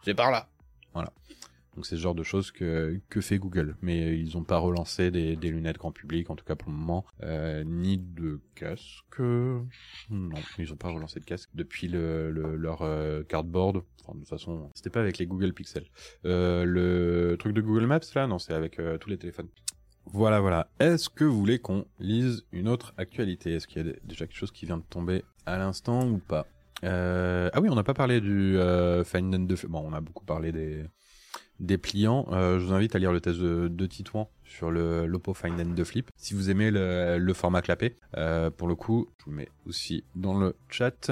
c'est 0.05 0.15
par 0.15 0.31
là. 0.31 0.49
Voilà. 0.93 1.11
Donc 1.77 1.87
c'est 1.87 1.97
ce 1.97 2.01
genre 2.01 2.15
de 2.15 2.23
choses 2.23 2.51
que, 2.51 3.01
que 3.09 3.21
fait 3.21 3.39
Google. 3.39 3.77
Mais 3.81 4.19
ils 4.19 4.37
n'ont 4.37 4.45
pas 4.45 4.59
relancé 4.59 5.11
des, 5.11 5.37
des 5.37 5.51
lunettes 5.51 5.79
grand 5.79 5.93
public, 5.93 6.29
en 6.31 6.37
tout 6.37 6.45
cas 6.45 6.57
pour 6.57 6.71
le 6.71 6.77
moment, 6.77 7.05
euh, 7.23 7.63
ni 7.65 7.97
de 7.99 8.41
casque. 8.55 9.19
Non, 9.21 10.31
ils 10.59 10.69
n'ont 10.69 10.77
pas 10.77 10.89
relancé 10.91 11.21
de 11.21 11.25
casque 11.25 11.51
depuis 11.55 11.89
le, 11.89 12.31
le- 12.31 12.57
leur 12.57 12.83
euh, 12.83 13.23
cardboard. 13.23 13.83
Enfin, 14.03 14.15
de 14.15 14.19
toute 14.21 14.29
façon, 14.29 14.71
c'était 14.75 14.91
pas 14.91 15.01
avec 15.01 15.19
les 15.19 15.27
Google 15.27 15.53
Pixel. 15.53 15.85
Euh, 16.25 16.65
le 16.65 17.37
truc 17.39 17.55
de 17.55 17.61
Google 17.61 17.87
Maps 17.87 18.01
là, 18.15 18.27
non, 18.27 18.39
c'est 18.39 18.55
avec 18.55 18.81
tous 19.01 19.09
les 19.09 19.19
téléphones. 19.19 19.49
Voilà, 20.07 20.41
voilà. 20.41 20.69
Est-ce 20.81 21.09
que 21.09 21.25
vous 21.25 21.39
voulez 21.39 21.59
qu'on 21.61 21.85
lise 22.01 22.45
une 22.53 22.69
autre 22.69 22.95
actualité? 22.97 23.53
Est-ce 23.53 23.69
qu'il 23.69 23.87
y 23.87 23.91
a 23.91 23.93
déjà 24.03 24.27
quelque 24.27 24.37
chose 24.37 24.51
qui 24.51 24.67
vient 24.67 24.79
de 24.79 24.83
tomber 24.83 25.23
à 25.47 25.57
l'instant 25.59 26.09
ou 26.09 26.19
pas? 26.19 26.47
Ah 26.83 27.61
oui, 27.61 27.69
on 27.71 27.75
n'a 27.75 27.85
pas 27.85 27.95
parlé 27.95 28.21
du 28.21 28.57
euh, 28.59 29.05
Find 29.05 29.35
and. 29.35 29.47
Bon, 29.69 29.83
on 29.87 29.93
a 29.93 30.01
beaucoup 30.01 30.25
parlé 30.25 30.51
des 30.51 30.85
des 31.61 31.79
pliants. 31.79 32.27
Euh, 32.33 32.59
je 32.59 32.67
vous 32.67 32.73
invite 32.73 32.97
à 32.97 32.99
lire 32.99 33.13
le 33.13 33.21
test 33.21 33.39
de, 33.39 33.69
de 33.69 33.87
Titouan 33.87 34.29
sur 34.51 34.71
le 34.71 35.07
l'Oppo 35.07 35.33
Find 35.33 35.61
and 35.61 35.75
the 35.75 35.85
Flip. 35.85 36.11
Si 36.17 36.35
vous 36.35 36.51
aimez 36.51 36.71
le, 36.71 37.33
format 37.35 37.63
clapé, 37.63 37.97
euh, 38.17 38.51
pour 38.51 38.67
le 38.67 38.75
coup, 38.75 39.09
je 39.19 39.27
vous 39.27 39.31
mets 39.31 39.49
aussi 39.67 40.05
dans 40.17 40.39
le 40.39 40.57
chat. 40.69 41.11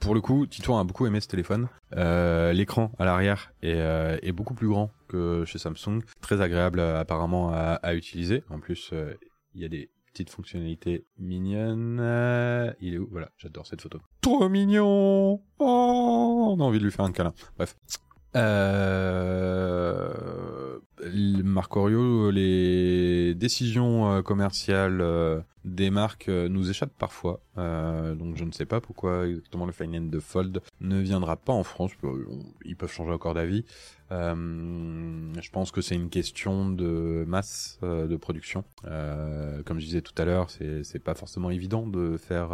Pour 0.00 0.14
le 0.14 0.20
coup, 0.20 0.46
Titouan 0.46 0.78
a 0.78 0.84
beaucoup 0.84 1.06
aimé 1.06 1.20
ce 1.20 1.28
téléphone. 1.28 1.68
Euh, 1.96 2.52
L'écran 2.52 2.92
à 2.98 3.04
l'arrière 3.04 3.52
est, 3.62 3.74
euh, 3.74 4.18
est 4.22 4.32
beaucoup 4.32 4.54
plus 4.54 4.68
grand 4.68 4.90
que 5.08 5.44
chez 5.44 5.58
Samsung. 5.58 6.00
Très 6.20 6.40
agréable 6.40 6.80
apparemment 6.80 7.50
à, 7.52 7.94
utiliser. 7.94 8.42
En 8.50 8.60
plus, 8.60 8.92
il 9.54 9.60
y 9.60 9.64
a 9.64 9.68
des 9.68 9.90
petites 10.12 10.30
fonctionnalités 10.30 11.04
mignonnes. 11.18 11.98
Il 12.80 12.94
est 12.94 12.98
où? 12.98 13.08
Voilà, 13.10 13.30
j'adore 13.36 13.66
cette 13.66 13.82
photo. 13.82 14.00
Trop 14.20 14.48
mignon 14.48 15.42
Oh, 15.58 16.56
on 16.56 16.60
a 16.60 16.64
envie 16.64 16.78
de 16.78 16.84
lui 16.84 16.92
faire 16.92 17.04
un 17.04 17.12
câlin. 17.12 17.34
Bref. 17.56 17.76
Euh... 18.36 20.10
Marc 21.44 21.76
Orio, 21.76 22.30
les 22.30 23.34
décisions 23.34 24.12
euh, 24.12 24.22
commerciales 24.22 25.00
euh, 25.00 25.40
des 25.64 25.90
marques 25.90 26.28
euh, 26.28 26.48
nous 26.48 26.70
échappent 26.70 26.96
parfois. 26.98 27.40
Euh, 27.58 28.14
donc 28.14 28.36
je 28.36 28.44
ne 28.44 28.52
sais 28.52 28.66
pas 28.66 28.80
pourquoi 28.80 29.26
exactement 29.26 29.66
le 29.66 29.72
Find 29.72 29.94
and 29.94 30.08
the 30.10 30.20
Fold 30.20 30.60
ne 30.80 31.00
viendra 31.00 31.36
pas 31.36 31.52
en 31.52 31.64
France. 31.64 31.92
Ils 32.64 32.76
peuvent 32.76 32.92
changer 32.92 33.12
encore 33.12 33.34
d'avis. 33.34 33.64
Euh, 34.12 34.34
je 35.40 35.50
pense 35.50 35.70
que 35.70 35.80
c'est 35.80 35.94
une 35.94 36.10
question 36.10 36.70
de 36.70 37.24
masse 37.26 37.78
de 37.82 38.16
production. 38.16 38.64
Comme 38.82 39.78
je 39.78 39.84
disais 39.84 40.02
tout 40.02 40.14
à 40.20 40.24
l'heure, 40.24 40.48
c'est 40.50 41.02
pas 41.02 41.14
forcément 41.14 41.50
évident 41.50 41.86
de 41.86 42.16
faire 42.16 42.50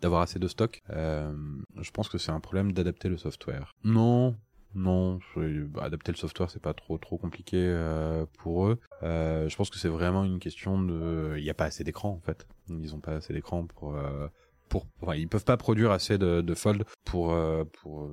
d'avoir 0.00 0.22
assez 0.22 0.38
de 0.38 0.48
stock. 0.48 0.82
Je 0.88 1.90
pense 1.92 2.08
que 2.08 2.18
c'est 2.18 2.32
un 2.32 2.40
problème 2.40 2.72
d'adapter 2.72 3.08
le 3.08 3.18
software. 3.18 3.72
Non, 3.84 4.36
non, 4.76 5.18
bah, 5.36 5.84
adapter 5.84 6.12
le 6.12 6.16
software 6.16 6.50
c'est 6.50 6.62
pas 6.62 6.74
trop 6.74 6.98
trop 6.98 7.16
compliqué 7.16 7.56
euh, 7.56 8.26
pour 8.38 8.66
eux. 8.66 8.78
Euh, 9.02 9.48
je 9.48 9.56
pense 9.56 9.70
que 9.70 9.78
c'est 9.78 9.88
vraiment 9.88 10.22
une 10.24 10.38
question 10.38 10.80
de, 10.80 11.34
il 11.38 11.42
n'y 11.42 11.50
a 11.50 11.54
pas 11.54 11.64
assez 11.64 11.82
d'écran 11.82 12.10
en 12.10 12.20
fait. 12.20 12.46
Ils 12.68 12.94
ont 12.94 13.00
pas 13.00 13.12
assez 13.12 13.32
d'écran 13.32 13.66
pour 13.66 13.96
euh, 13.96 14.28
pour, 14.68 14.86
ils 15.14 15.28
peuvent 15.28 15.44
pas 15.44 15.56
produire 15.56 15.90
assez 15.92 16.18
de, 16.18 16.42
de 16.42 16.54
fold 16.54 16.84
pour 17.04 17.32
euh, 17.32 17.64
pour 17.80 18.10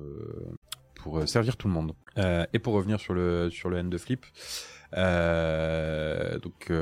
pour 0.94 1.28
servir 1.28 1.56
tout 1.58 1.68
le 1.68 1.74
monde. 1.74 1.92
Et 2.52 2.58
pour 2.58 2.72
revenir 2.72 2.98
sur 2.98 3.12
le 3.12 3.50
sur 3.50 3.68
le 3.68 3.76
N 3.76 3.90
de 3.90 3.98
flip, 3.98 4.24
donc 4.92 6.72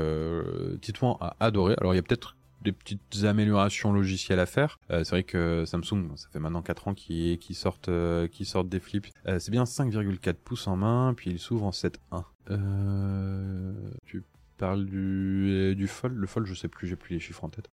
Titouan 0.81 1.17
a 1.19 1.35
adoré. 1.41 1.75
Alors 1.79 1.93
il 1.93 1.97
y 1.97 1.99
a 1.99 2.03
peut-être 2.03 2.37
des 2.63 2.71
petites 2.71 3.23
améliorations 3.23 3.91
logicielles 3.91 4.39
à 4.39 4.45
faire. 4.45 4.79
Euh, 4.89 5.03
c'est 5.03 5.11
vrai 5.11 5.23
que 5.23 5.63
Samsung, 5.65 6.15
ça 6.15 6.27
fait 6.31 6.39
maintenant 6.39 6.61
4 6.61 6.87
ans 6.87 6.93
qu'ils 6.93 7.39
sortent, 7.53 7.89
euh, 7.89 8.27
sortent 8.43 8.69
des 8.69 8.79
flips. 8.79 9.07
Euh, 9.27 9.39
c'est 9.39 9.51
bien 9.51 9.63
5,4 9.63 10.33
pouces 10.33 10.67
en 10.67 10.75
main, 10.75 11.13
puis 11.15 11.31
il 11.31 11.39
s'ouvre 11.39 11.65
en 11.65 11.71
7.1. 11.71 12.23
Euh, 12.51 13.73
tu 14.05 14.23
parles 14.57 14.85
du, 14.85 15.75
du 15.75 15.87
Fold? 15.87 16.15
Le 16.15 16.27
Fold, 16.27 16.45
je 16.45 16.53
sais 16.53 16.67
plus, 16.67 16.87
j'ai 16.87 16.95
plus 16.95 17.13
les 17.13 17.19
chiffres 17.19 17.43
en 17.43 17.49
tête. 17.49 17.69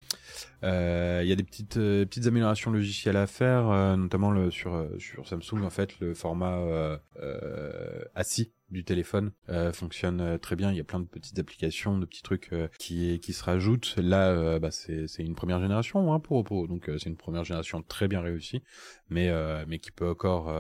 Euh, 0.64 1.22
Il 1.24 1.30
y 1.30 1.32
a 1.32 1.36
des 1.36 1.44
petites, 1.44 1.78
euh, 1.78 2.06
petites 2.06 2.28
améliorations 2.28 2.72
logicielles 2.72 3.18
à 3.18 3.28
faire, 3.28 3.70
euh, 3.70 3.96
notamment 3.96 4.32
le, 4.32 4.50
sur, 4.52 4.74
euh, 4.74 4.90
sur 4.98 5.28
Samsung, 5.28 5.64
en 5.64 5.70
fait, 5.70 6.00
le 6.00 6.14
format 6.14 6.58
euh, 6.58 6.98
euh, 7.22 8.04
assis 8.16 8.52
du 8.72 8.84
téléphone 8.84 9.32
euh, 9.50 9.72
fonctionne 9.74 10.22
euh, 10.22 10.38
très 10.38 10.56
bien. 10.56 10.72
Il 10.72 10.78
y 10.78 10.80
a 10.80 10.84
plein 10.84 11.00
de 11.00 11.08
petites 11.08 11.40
applications, 11.40 11.98
de 11.98 12.06
petits 12.06 12.22
trucs 12.22 12.54
euh, 12.54 12.68
qui 12.80 13.20
qui 13.20 13.34
se 13.34 13.44
rajoutent. 13.44 13.96
Là, 13.98 14.30
euh, 14.30 14.60
bah, 14.60 14.72
c'est 14.72 15.08
c'est 15.08 15.24
une 15.24 15.36
première 15.36 15.60
génération 15.60 16.14
hein, 16.14 16.20
pour 16.20 16.38
Oppo, 16.38 16.68
donc 16.68 16.90
euh, 16.90 16.98
c'est 16.98 17.10
une 17.10 17.18
première 17.18 17.44
génération 17.44 17.82
très 17.82 18.08
bien 18.08 18.22
réussie, 18.22 18.62
mais 19.10 19.30
mais 19.68 19.80
qui 19.80 19.92
peut 19.92 20.10
encore 20.10 20.52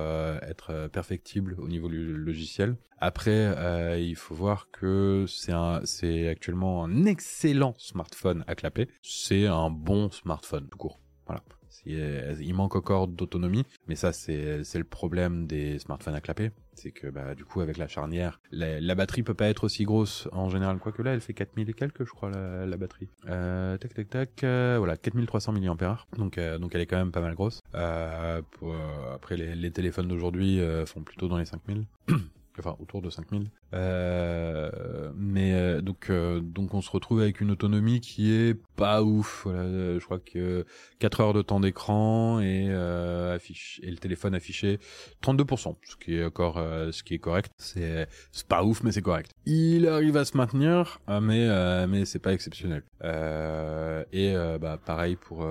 être 0.44 0.88
perfectible 0.92 1.56
au 1.60 1.68
niveau 1.68 1.88
du 1.88 2.16
logiciel. 2.16 2.76
Après, 2.98 4.00
il 4.02 4.16
faut 4.16 4.36
voir 4.36 4.70
que 4.72 5.26
c'est 5.28 5.52
un 5.52 5.82
c'est 5.86 6.28
actuellement 6.28 6.84
un 6.84 7.06
excellent 7.06 7.76
smartphone 7.78 8.44
à 8.48 8.56
clapper. 8.56 8.88
C'est 9.02 9.46
un 9.48 9.70
bon 9.70 10.10
smartphone 10.10 10.68
tout 10.70 10.78
court. 10.78 11.00
Voilà. 11.26 11.44
Il 11.86 12.54
manque 12.54 12.76
encore 12.76 13.08
d'autonomie, 13.08 13.66
mais 13.88 13.96
ça 13.96 14.14
c'est 14.14 14.64
le 14.76 14.84
problème 14.84 15.48
des 15.48 15.80
smartphones 15.80 16.16
à 16.16 16.22
clapper, 16.22 16.52
c'est 16.74 16.92
que 16.92 17.08
bah 17.08 17.36
du 17.36 17.46
coup 17.46 17.62
avec 17.62 17.78
la 17.78 17.88
charnière, 17.88 18.40
la, 18.52 18.80
la 18.80 18.96
batterie 18.96 19.24
peut 19.24 19.34
pas 19.34 19.48
être 19.48 19.64
aussi 19.66 19.84
grosse 19.84 20.28
en 20.32 20.50
général, 20.50 20.80
quoique 20.80 21.02
là 21.02 21.14
elle 21.14 21.22
fait 21.22 21.34
4000 21.34 21.70
et 21.70 21.74
quelques 21.74 22.06
je 22.06 22.12
crois 22.12 22.30
la, 22.30 22.78
batterie. 22.78 23.10
Euh, 23.28 23.78
tac 23.78 23.94
tac 23.94 24.10
tac, 24.10 24.44
euh, 24.44 24.76
voilà 24.78 24.98
4300 24.98 25.54
mAh, 25.54 26.06
donc 26.18 26.38
euh, 26.38 26.58
donc 26.58 26.74
elle 26.76 26.82
est 26.82 26.86
quand 26.86 26.98
même 26.98 27.12
pas 27.12 27.22
mal 27.22 27.36
grosse. 27.36 27.62
Euh, 27.76 28.42
euh, 28.64 29.16
après 29.16 29.38
les, 29.38 29.72
téléphones 29.72 30.08
d'aujourd'hui 30.08 30.60
font 30.86 31.02
plutôt 31.02 31.28
dans 31.28 31.38
les 31.38 31.46
5000. 31.46 31.86
enfin 32.60 32.76
autour 32.80 33.02
de 33.02 33.10
5000. 33.10 33.50
Euh, 33.74 35.12
mais 35.16 35.54
euh, 35.54 35.82
donc 35.82 36.10
euh, 36.10 36.40
donc 36.40 36.74
on 36.74 36.82
se 36.82 36.90
retrouve 36.90 37.22
avec 37.22 37.40
une 37.40 37.52
autonomie 37.52 38.02
qui 38.02 38.32
est 38.32 38.56
pas 38.76 39.04
ouf. 39.04 39.44
Voilà, 39.46 40.00
je 40.00 40.04
crois 40.04 40.20
que 40.20 40.66
4 41.00 41.22
heures 41.22 41.34
de 41.34 41.42
temps 41.42 41.60
d'écran 41.60 42.40
et 42.40 42.72
affiche 42.72 43.80
et 43.84 43.92
le 43.92 43.98
téléphone 43.98 44.36
affiché 44.36 44.80
32%, 45.24 45.76
ce 45.84 45.96
qui 45.96 46.16
est 46.16 46.26
encore 46.26 46.56
ce 46.92 47.04
qui 47.04 47.16
est 47.16 47.20
correct. 47.20 47.52
C'est 47.58 48.08
c'est 48.32 48.48
pas 48.48 48.64
ouf 48.64 48.84
mais 48.84 48.92
c'est 48.92 49.02
correct. 49.02 49.32
Il 49.46 49.88
arrive 49.88 50.18
à 50.18 50.26
se 50.26 50.38
maintenir, 50.38 51.00
mais 51.22 51.88
mais 51.88 52.06
c'est 52.06 52.20
pas 52.20 52.34
exceptionnel. 52.34 52.84
et 53.04 54.34
bah 54.60 54.80
pareil 54.84 55.16
pour 55.16 55.48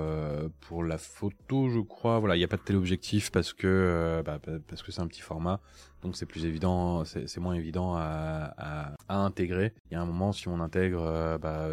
pour 0.60 0.84
la 0.84 0.98
photo, 0.98 1.68
je 1.68 1.80
crois. 1.80 2.18
Voilà, 2.18 2.36
il 2.36 2.40
y 2.40 2.44
a 2.44 2.48
pas 2.48 2.56
de 2.56 2.62
téléobjectif 2.62 3.30
parce 3.30 3.52
que 3.52 4.22
bah, 4.24 4.40
parce 4.66 4.82
que 4.82 4.92
c'est 4.92 5.00
un 5.00 5.06
petit 5.06 5.22
format 5.22 5.60
donc 6.02 6.16
c'est 6.16 6.26
plus 6.26 6.44
évident, 6.44 7.04
c'est 7.04 7.38
moins 7.38 7.54
évident 7.54 7.94
à, 7.94 8.54
à, 8.56 8.92
à, 9.08 9.16
intégrer. 9.18 9.72
Il 9.90 9.94
y 9.94 9.96
a 9.96 10.00
un 10.00 10.06
moment, 10.06 10.32
si 10.32 10.48
on 10.48 10.60
intègre 10.60 11.02
euh, 11.02 11.38
bah, 11.38 11.66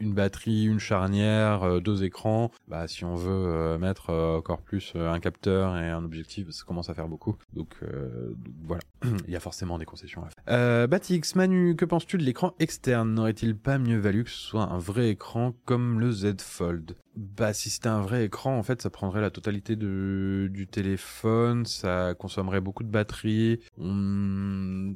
une 0.00 0.12
batterie, 0.12 0.64
une 0.64 0.80
charnière, 0.80 1.62
euh, 1.62 1.80
deux 1.80 2.04
écrans, 2.04 2.50
bah, 2.68 2.88
si 2.88 3.04
on 3.04 3.14
veut 3.14 3.30
euh, 3.30 3.78
mettre 3.78 4.10
encore 4.10 4.60
plus 4.60 4.92
un 4.94 5.18
capteur 5.20 5.76
et 5.76 5.88
un 5.88 6.04
objectif, 6.04 6.50
ça 6.50 6.64
commence 6.64 6.90
à 6.90 6.94
faire 6.94 7.08
beaucoup. 7.08 7.36
Donc, 7.54 7.70
donc 7.70 8.54
voilà, 8.64 8.82
il 9.26 9.32
y 9.32 9.36
a 9.36 9.40
forcément 9.40 9.78
des 9.78 9.84
concessions 9.84 10.22
à 10.22 10.28
faire. 10.28 10.44
Euh, 10.48 10.86
Batix, 10.86 11.34
Manu, 11.34 11.76
que 11.76 11.84
penses-tu 11.84 12.18
de 12.18 12.22
l'écran 12.22 12.54
externe? 12.58 13.14
N'aurait-il 13.14 13.56
pas 13.56 13.78
mieux 13.78 13.98
valu 13.98 14.24
que 14.24 14.30
ce 14.30 14.38
soit 14.38 14.64
un 14.64 14.78
vrai 14.78 15.10
écran 15.10 15.54
comme 15.64 16.00
le 16.00 16.10
Z 16.10 16.40
Fold? 16.40 16.96
Bah 17.20 17.52
si 17.52 17.68
c'était 17.68 17.88
un 17.88 18.00
vrai 18.00 18.24
écran, 18.24 18.56
en 18.56 18.62
fait, 18.62 18.80
ça 18.80 18.88
prendrait 18.88 19.20
la 19.20 19.30
totalité 19.30 19.76
de, 19.76 20.48
du 20.50 20.66
téléphone, 20.66 21.66
ça 21.66 22.14
consommerait 22.14 22.62
beaucoup 22.62 22.82
de 22.82 22.88
batterie. 22.88 23.60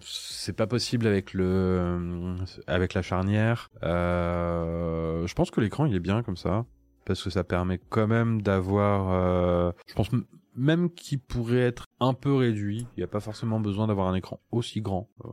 C'est 0.01 0.57
pas 0.57 0.67
possible 0.67 1.07
avec 1.07 1.35
le 1.35 2.35
avec 2.67 2.95
la 2.95 3.03
charnière. 3.03 3.71
Euh, 3.83 5.27
je 5.27 5.35
pense 5.35 5.51
que 5.51 5.61
l'écran 5.61 5.85
il 5.85 5.95
est 5.95 6.01
bien 6.01 6.23
comme 6.23 6.39
ça 6.39 6.65
parce 7.05 7.23
que 7.23 7.29
ça 7.29 7.45
permet 7.45 7.79
quand 7.91 8.07
même 8.07 8.41
d'avoir. 8.41 9.13
Euh, 9.13 9.73
je 9.87 9.95
pense 9.95 10.11
même 10.57 10.91
qu'il 10.91 11.19
pourrait 11.19 11.61
être 11.61 11.87
un 12.01 12.15
peu 12.15 12.35
réduit. 12.35 12.87
Il 12.97 13.01
n'y 13.01 13.05
a 13.05 13.09
pas 13.09 13.21
forcément 13.21 13.61
besoin 13.61 13.87
d'avoir 13.87 14.09
un 14.09 14.15
écran 14.15 14.41
aussi 14.53 14.81
grand. 14.81 15.09
Euh, 15.25 15.29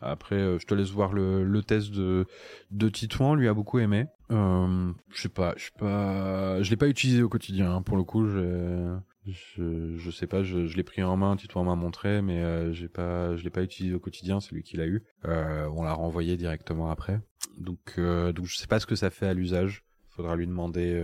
après, 0.00 0.36
euh, 0.36 0.58
je 0.58 0.66
te 0.66 0.74
laisse 0.74 0.90
voir 0.90 1.12
le, 1.12 1.44
le 1.44 1.62
test 1.62 1.90
de, 1.90 2.26
de 2.70 2.88
Titouan, 2.88 3.34
lui 3.34 3.48
a 3.48 3.54
beaucoup 3.54 3.78
aimé. 3.78 4.06
Euh, 4.30 4.92
je 5.10 5.22
sais 5.22 5.28
pas, 5.28 5.54
je 5.56 5.64
sais 5.64 5.78
pas, 5.78 6.62
je 6.62 6.70
l'ai 6.70 6.76
pas 6.76 6.88
utilisé 6.88 7.22
au 7.22 7.28
quotidien. 7.28 7.74
Hein, 7.74 7.82
pour 7.82 7.96
le 7.96 8.04
coup, 8.04 8.26
je, 8.26 8.96
je, 9.24 10.10
sais 10.10 10.26
pas, 10.26 10.42
je, 10.42 10.66
je 10.66 10.76
l'ai 10.76 10.84
pris 10.84 11.02
en 11.02 11.16
main, 11.16 11.36
Titouan 11.36 11.64
m'a 11.64 11.74
montré, 11.74 12.22
mais 12.22 12.42
euh, 12.42 12.72
j'ai 12.72 12.88
pas, 12.88 13.36
je 13.36 13.42
l'ai 13.42 13.50
pas 13.50 13.62
utilisé 13.62 13.94
au 13.94 14.00
quotidien. 14.00 14.40
C'est 14.40 14.54
lui 14.54 14.62
qui 14.62 14.76
l'a 14.76 14.86
eu. 14.86 15.04
Euh, 15.24 15.68
on 15.74 15.82
l'a 15.82 15.92
renvoyé 15.92 16.36
directement 16.36 16.90
après. 16.90 17.20
Donc, 17.58 17.98
donc 17.98 18.46
je 18.46 18.56
sais 18.56 18.66
pas 18.66 18.80
ce 18.80 18.86
que 18.86 18.96
ça 18.96 19.10
fait 19.10 19.26
à 19.26 19.34
l'usage. 19.34 19.84
Faudra 20.10 20.34
lui 20.34 20.46
demander 20.46 20.98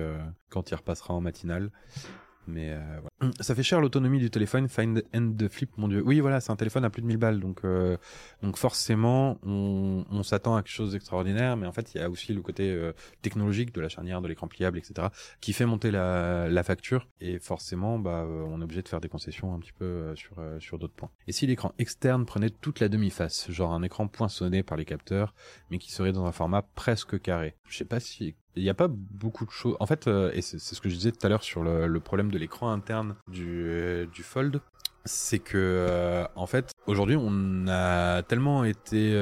quand 0.49 0.71
il 0.71 0.75
repassera 0.75 1.13
en 1.13 1.21
matinale. 1.21 1.71
Mais 2.47 2.71
euh, 2.71 2.81
voilà. 2.95 3.09
Hum, 3.21 3.33
ça 3.41 3.55
fait 3.55 3.63
cher 3.63 3.81
l'autonomie 3.81 4.19
du 4.19 4.31
téléphone 4.31 4.69
Find 4.69 5.05
and 5.15 5.35
the 5.39 5.49
Flip, 5.49 5.71
mon 5.77 5.89
dieu. 5.89 6.03
Oui, 6.05 6.21
voilà, 6.21 6.41
c'est 6.41 6.51
un 6.51 6.57
téléphone 6.57 6.85
à 6.85 6.91
plus 6.91 7.03
de 7.03 7.07
1000 7.07 7.17
balles, 7.17 7.41
donc 7.41 7.61
euh, 7.65 7.97
donc 8.43 8.57
forcément 8.57 9.39
on, 9.45 10.23
s'attend 10.23 10.57
à 10.57 10.63
quelque 10.63 10.73
chose 10.73 10.93
d'extraordinaire, 10.93 11.57
mais 11.57 11.67
en 11.67 11.73
fait 11.73 11.95
il 11.95 12.01
y 12.01 12.05
a 12.05 12.11
aussi 12.11 12.33
le 12.33 12.43
côté 12.43 12.71
euh, 12.71 12.93
technologique 13.23 13.73
de 13.73 13.81
la 13.81 13.89
charnière, 13.89 14.21
de 14.21 14.29
l'écran 14.29 14.49
pliable, 14.49 14.79
etc., 14.79 15.09
qui 15.41 15.53
fait 15.53 15.67
monter 15.67 15.91
la, 15.91 16.63
facture, 16.63 17.09
et 17.21 17.39
forcément 17.41 17.99
bah 17.99 18.23
euh, 18.23 18.45
on 18.47 18.61
est 18.61 18.65
obligé 18.65 18.83
de 18.83 18.89
faire 18.89 19.01
des 19.01 19.09
concessions 19.09 19.53
un 19.53 19.59
petit 19.59 19.73
peu 19.73 19.85
euh, 19.85 20.17
sur 20.17 20.37
sur 20.61 20.79
d'autres 20.79 20.95
points. 20.95 21.11
Et 21.27 21.33
si 21.33 21.47
l'écran 21.47 21.73
externe 21.79 22.25
prenait 22.25 22.51
toute 22.51 22.81
la 22.81 22.89
demi-face, 22.89 23.51
genre 23.51 23.73
un 23.73 23.83
écran 23.83 24.07
poinçonné 24.09 24.63
par 24.63 24.77
les 24.77 24.85
capteurs, 24.85 25.35
mais 25.71 25.79
qui 25.79 25.93
serait 25.93 26.13
dans 26.13 26.25
un 26.25 26.33
format 26.33 26.63
presque 26.63 27.21
carré? 27.21 27.57
Je 27.69 27.77
sais 27.77 27.85
pas 27.85 28.01
si 28.01 28.35
il 28.57 28.63
n'y 28.63 28.71
a 28.71 28.75
pas 28.75 28.89
beaucoup 28.89 29.45
de 29.47 29.51
choses. 29.51 29.77
En 29.81 29.87
fait, 29.87 30.07
euh, 30.07 30.31
et 30.35 30.43
c'est 30.43 30.59
ce 30.59 30.81
que 30.81 30.89
je 30.89 30.95
disais 30.95 31.13
tout 31.13 31.25
à 31.27 31.29
l'heure 31.29 31.43
sur 31.43 31.63
le, 31.63 32.01
problème 32.01 32.31
de 32.31 32.39
l'écran 32.39 32.71
interne 32.71 33.15
du, 33.29 33.65
euh, 33.67 34.07
du 34.07 34.23
Fold, 34.23 34.61
c'est 35.05 35.39
que 35.39 35.57
euh, 35.57 36.25
en 36.37 36.47
fait 36.47 36.73
aujourd'hui 36.87 37.17
on 37.19 37.67
a 37.69 38.23
tellement 38.23 38.65
été 38.65 39.17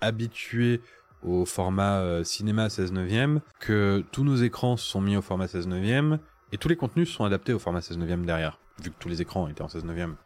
habitué 0.00 0.80
au 1.22 1.44
format 1.44 2.24
cinéma 2.24 2.70
16 2.70 2.92
neuvième 2.92 3.40
que 3.58 4.04
tous 4.10 4.24
nos 4.24 4.36
écrans 4.36 4.76
sont 4.76 5.00
mis 5.00 5.16
au 5.16 5.22
format 5.22 5.46
16 5.46 5.68
neuvième 5.68 6.18
et 6.52 6.58
tous 6.58 6.68
les 6.68 6.76
contenus 6.76 7.10
sont 7.10 7.24
adaptés 7.24 7.52
au 7.52 7.58
format 7.58 7.80
16 7.80 7.98
neuvième 7.98 8.24
derrière, 8.24 8.58
vu 8.82 8.90
que 8.90 8.96
tous 8.98 9.08
les 9.08 9.22
écrans 9.22 9.46
étaient 9.48 9.62
en 9.62 9.68
16 9.68 9.84
neuvième. 9.84 10.16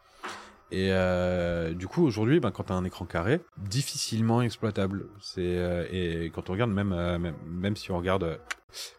Et 0.71 0.89
euh, 0.91 1.73
du 1.73 1.87
coup, 1.87 2.05
aujourd'hui, 2.05 2.39
ben, 2.39 2.51
quand 2.51 2.63
tu 2.63 2.73
as 2.73 2.75
un 2.75 2.83
écran 2.85 3.05
carré, 3.05 3.41
difficilement 3.57 4.41
exploitable. 4.41 5.05
C'est 5.19 5.41
euh, 5.41 5.85
et 5.91 6.31
quand 6.33 6.49
on 6.49 6.53
regarde 6.53 6.71
même, 6.71 6.91
euh, 6.91 7.19
même, 7.19 7.35
même 7.47 7.75
si 7.75 7.91
on 7.91 7.97
regarde 7.97 8.39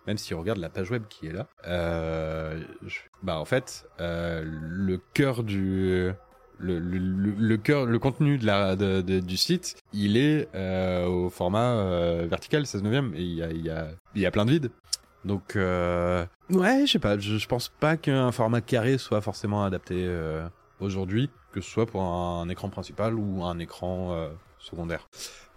même 0.07 0.17
si 0.17 0.33
on 0.33 0.41
regarde 0.41 0.59
la 0.59 0.71
page 0.71 0.91
web 0.91 1.03
qui 1.11 1.27
est 1.27 1.33
là, 1.33 1.49
bah 3.23 3.39
en 3.39 3.45
fait, 3.45 3.87
le 3.99 4.97
cœur 5.13 5.43
du 5.43 6.13
le, 6.59 6.79
le, 6.79 6.99
le, 6.99 7.57
cœur, 7.59 7.85
le 7.85 7.99
contenu 7.99 8.39
de 8.39 8.47
la, 8.47 8.75
de, 8.75 9.03
du 9.21 9.37
site, 9.37 9.77
il 9.93 10.17
est 10.17 10.49
au 11.05 11.29
format 11.29 12.25
vertical 12.25 12.67
16 12.67 12.85
neuvième 12.85 13.15
et 13.15 13.21
il 13.21 13.35
y 13.35 13.43
a, 13.43 13.53
y, 13.53 13.69
a, 13.69 13.89
y 14.15 14.25
a 14.25 14.31
plein 14.31 14.47
de 14.47 14.53
vide. 14.53 14.71
Donc, 15.27 15.57
ouais, 15.57 16.87
je 16.87 16.91
sais 16.91 16.99
pas, 16.99 17.19
je, 17.19 17.37
je 17.37 17.47
pense 17.47 17.69
pas 17.69 17.99
qu'un 17.99 18.33
format 18.33 18.63
carré 18.63 18.97
soit 18.97 19.21
forcément 19.21 19.63
adapté 19.63 20.09
aujourd'hui 20.81 21.29
que 21.57 21.63
ce 21.63 21.71
soit 21.71 21.87
pour 21.87 22.03
un, 22.03 22.47
écran 22.51 22.69
principal 22.69 23.15
ou 23.15 23.43
un 23.43 23.59
écran 23.59 24.13
euh, 24.13 24.29
secondaire. 24.59 25.09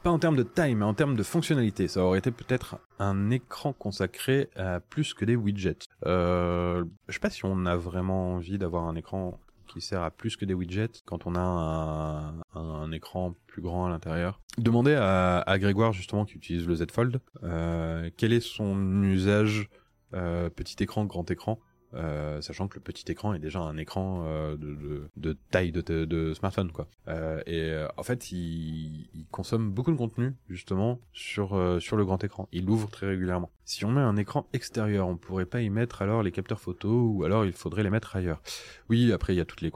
Pas 0.02 0.10
en 0.10 0.18
termes 0.18 0.38
de 0.38 0.44
taille, 0.44 0.74
mais 0.74 0.86
en 0.86 0.94
termes 0.94 1.18
de 1.18 1.24
fonctionnalité. 1.24 1.90
Ça 1.90 2.02
aurait 2.06 2.20
été 2.20 2.32
peut-être 2.32 2.78
un 3.00 3.32
écran 3.32 3.74
consacré 3.74 4.50
à 4.56 4.80
plus 4.80 5.14
que 5.14 5.26
des 5.26 5.36
widgets. 5.36 5.90
Euh, 6.06 6.86
je 7.10 7.14
sais 7.14 7.20
pas 7.20 7.30
si 7.30 7.44
on 7.44 7.66
a 7.66 7.76
vraiment 7.76 8.36
envie 8.36 8.58
d'avoir 8.58 8.86
un 8.86 8.96
écran 8.96 9.38
qui 9.68 9.82
sert 9.82 10.02
à 10.02 10.10
plus 10.10 10.38
que 10.38 10.46
des 10.46 10.54
widgets 10.54 11.02
quand 11.06 11.28
on 11.28 11.36
a 11.36 12.34
un, 12.56 12.92
écran 12.94 13.36
plus 13.46 13.62
grand 13.62 13.86
à 13.86 13.90
l'intérieur. 13.90 14.40
Demandez 14.58 14.94
à, 14.94 15.40
à, 15.40 15.60
Grégoire 15.60 15.92
justement 15.92 16.24
qui 16.24 16.36
utilise 16.36 16.66
le 16.66 16.76
Z 16.76 16.86
Fold 16.94 17.20
euh, 17.44 18.10
quel 18.16 18.32
est 18.32 18.40
son 18.40 19.04
usage 19.04 19.70
euh, 20.14 20.50
petit 20.50 20.82
écran, 20.82 21.04
grand 21.04 21.30
écran 21.30 21.60
euh, 21.96 22.40
sachant 22.42 22.68
que 22.68 22.76
le 22.76 22.82
petit 22.82 23.12
écran 23.12 23.34
est 23.34 23.40
déjà 23.40 23.60
un 23.60 23.78
écran 23.78 24.24
euh, 24.26 24.58
de, 24.58 24.76
de, 24.76 25.10
de, 25.18 25.38
taille 25.50 25.72
de, 25.72 25.82
de, 25.82 26.34
smartphone 26.34 26.72
quoi. 26.72 26.88
Euh, 27.08 27.42
et 27.48 27.62
euh, 27.72 27.88
en 27.98 28.04
fait, 28.04 28.32
il, 28.32 29.10
il, 29.14 29.26
consomme 29.32 29.72
beaucoup 29.72 29.92
de 29.92 29.98
contenu 29.98 30.36
justement 30.50 31.00
sur 31.14 31.56
euh, 31.56 31.80
sur 31.80 31.98
le 31.98 32.06
grand 32.06 32.24
écran. 32.24 32.48
Il 32.52 32.66
l'ouvre 32.66 32.90
très 32.90 33.08
régulièrement. 33.08 33.52
Si 33.66 33.86
on 33.86 33.92
met 33.92 34.02
un 34.02 34.18
écran 34.18 34.48
extérieur, 34.54 35.08
on 35.08 35.18
pourrait 35.18 35.46
pas 35.46 35.62
y 35.62 35.70
mettre 35.70 36.02
alors 36.02 36.24
les 36.24 36.32
capteurs 36.32 36.60
photo 36.60 36.90
ou 36.90 37.24
alors 37.24 37.46
il 37.46 37.54
faudrait 37.54 37.84
les 37.84 37.90
mettre 37.90 38.16
ailleurs. 38.16 38.42
Oui, 38.90 39.12
après 39.12 39.34
il 39.34 39.38
y 39.38 39.42
a 39.42 39.46
toutes 39.46 39.62
les 39.62 39.72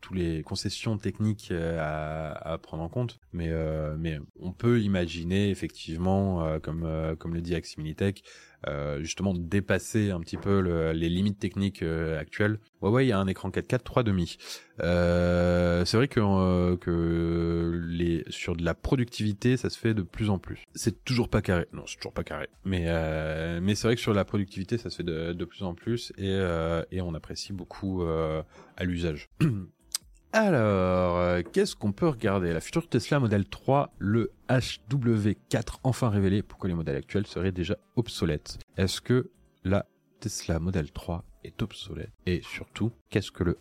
toutes 0.00 0.16
les 0.16 0.42
concessions 0.42 0.98
techniques 0.98 1.52
à, 1.52 2.32
à, 2.32 2.58
prendre 2.58 2.82
en 2.82 2.88
compte, 2.88 3.18
mais 3.32 3.50
mais 3.98 4.18
on 4.40 4.52
peut 4.52 4.80
imaginer 4.80 5.50
effectivement, 5.50 6.58
comme 6.60 7.16
comme 7.18 7.34
le 7.34 7.42
dit 7.42 7.54
Aximilitech, 7.54 8.22
euh, 8.24 8.55
justement 9.00 9.34
dépasser 9.34 10.10
un 10.10 10.20
petit 10.20 10.36
peu 10.36 10.60
le, 10.60 10.92
les 10.92 11.08
limites 11.08 11.38
techniques 11.38 11.82
euh, 11.82 12.18
actuelles. 12.18 12.58
Huawei 12.82 13.12
a 13.12 13.18
un 13.18 13.26
écran 13.26 13.50
4K 13.50 13.78
3,5. 13.78 14.38
Euh, 14.80 15.84
c'est 15.84 15.96
vrai 15.96 16.08
que, 16.08 16.20
euh, 16.20 16.76
que 16.76 17.80
les, 17.88 18.24
sur 18.28 18.56
de 18.56 18.64
la 18.64 18.74
productivité, 18.74 19.56
ça 19.56 19.70
se 19.70 19.78
fait 19.78 19.94
de 19.94 20.02
plus 20.02 20.30
en 20.30 20.38
plus. 20.38 20.64
C'est 20.74 21.04
toujours 21.04 21.28
pas 21.28 21.42
carré. 21.42 21.66
Non, 21.72 21.84
c'est 21.86 21.96
toujours 21.96 22.12
pas 22.12 22.24
carré. 22.24 22.48
Mais, 22.64 22.84
euh, 22.86 23.60
mais 23.62 23.74
c'est 23.74 23.88
vrai 23.88 23.96
que 23.96 24.02
sur 24.02 24.14
la 24.14 24.24
productivité, 24.24 24.78
ça 24.78 24.90
se 24.90 24.96
fait 24.96 25.02
de, 25.02 25.32
de 25.32 25.44
plus 25.44 25.62
en 25.62 25.74
plus 25.74 26.12
et, 26.18 26.30
euh, 26.30 26.82
et 26.90 27.00
on 27.00 27.14
apprécie 27.14 27.52
beaucoup 27.52 28.02
à 28.02 28.84
l'usage. 28.84 29.28
Alors, 30.38 31.16
euh, 31.16 31.40
qu'est-ce 31.40 31.74
qu'on 31.74 31.92
peut 31.92 32.08
regarder? 32.08 32.52
La 32.52 32.60
future 32.60 32.86
Tesla 32.86 33.18
Model 33.20 33.46
3, 33.46 33.94
le 33.96 34.32
HW4 34.50 35.78
enfin 35.82 36.10
révélé. 36.10 36.42
Pourquoi 36.42 36.68
les 36.68 36.74
modèles 36.74 36.96
actuels 36.96 37.26
seraient 37.26 37.52
déjà 37.52 37.78
obsolètes 37.96 38.58
Est-ce 38.76 39.00
que 39.00 39.30
la 39.64 39.86
Tesla 40.20 40.58
Model 40.58 40.92
3 40.92 41.24
est 41.46 41.62
obsolète 41.62 42.10
Et 42.26 42.40
surtout, 42.42 42.92
qu'est-ce 43.10 43.30
que 43.30 43.44
le 43.44 43.58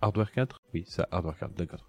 Hardware 0.00 0.32
4 0.32 0.60
Oui, 0.72 0.84
ça, 0.86 1.06
Hardware 1.10 1.36
4, 1.38 1.54
d'accord. 1.54 1.86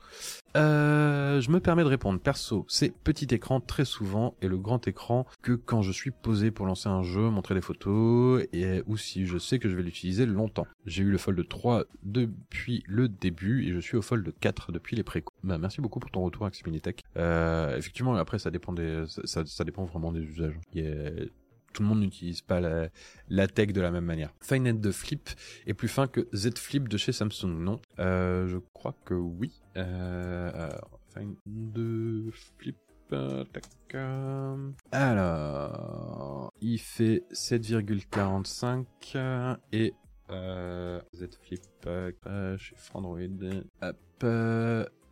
Euh, 0.58 1.40
je 1.40 1.50
me 1.50 1.60
permets 1.60 1.84
de 1.84 1.88
répondre. 1.88 2.20
Perso, 2.20 2.66
c'est 2.68 2.94
petit 2.94 3.34
écran 3.34 3.62
très 3.62 3.86
souvent 3.86 4.36
et 4.42 4.48
le 4.50 4.58
grand 4.58 4.86
écran 4.88 5.26
que 5.42 5.54
quand 5.54 5.82
je 5.82 5.92
suis 5.92 6.12
posé 6.12 6.52
pour 6.52 6.66
lancer 6.66 6.90
un 6.90 7.04
jeu, 7.04 7.30
montrer 7.30 7.56
des 7.56 7.62
photos 7.62 8.44
et 8.52 8.84
ou 8.88 8.98
si 8.98 9.26
je 9.26 9.38
sais 9.38 9.60
que 9.60 9.70
je 9.70 9.76
vais 9.76 9.84
l'utiliser 9.84 10.26
longtemps. 10.26 10.68
J'ai 10.86 11.04
eu 11.04 11.12
le 11.12 11.18
Fold 11.18 11.48
3 11.48 11.86
depuis 12.04 12.84
le 12.88 13.08
début 13.08 13.66
et 13.66 13.72
je 13.72 13.80
suis 13.80 13.96
au 13.96 14.02
Fold 14.02 14.34
4 14.42 14.72
depuis 14.74 14.98
les 14.98 15.04
pré 15.04 15.24
Bah, 15.44 15.58
merci 15.58 15.80
beaucoup 15.80 16.00
pour 16.00 16.12
ton 16.12 16.24
retour, 16.24 16.46
Aximilitech. 16.46 17.04
Euh, 17.18 17.78
effectivement, 17.78 18.16
après, 18.16 18.40
ça 18.40 18.52
dépend 18.52 18.74
des, 18.74 19.06
ça, 19.24 19.46
ça 19.46 19.64
dépend 19.64 19.86
vraiment 19.86 20.12
des 20.12 20.22
usages 20.22 20.56
tout 21.74 21.84
le 21.84 21.90
monde 21.90 22.00
n'utilise 22.00 22.42
pas 22.42 22.60
la, 23.30 23.48
tech 23.48 23.74
de 23.74 23.82
la 23.82 23.92
même 23.92 24.06
manière. 24.06 24.34
Finet 24.42 24.74
de 24.74 24.92
Flip 24.92 25.30
est 25.66 25.74
plus 25.74 25.88
fin 25.88 26.08
que 26.08 26.28
Z 26.34 26.58
Flip 26.58 26.88
de 26.88 26.98
chez 26.98 27.12
Samsung, 27.12 27.48
non? 27.48 27.80
Euh, 28.00 28.48
je 28.48 28.58
crois 28.74 28.96
que 29.06 29.14
oui. 29.14 29.62
Euh, 29.78 30.70
Finet 31.14 31.36
de 31.46 32.32
Flip. 32.58 32.78
Euh. 33.14 33.44
Alors, 34.94 36.54
il 36.62 36.80
fait 36.80 37.26
7,45 37.34 38.86
et 39.74 39.94
euh, 40.30 41.02
Z 41.14 41.28
Flip 41.42 41.62
euh, 41.88 42.58
chez 42.58 42.76
Frandroid. 42.78 43.20
Hop, 43.82 44.26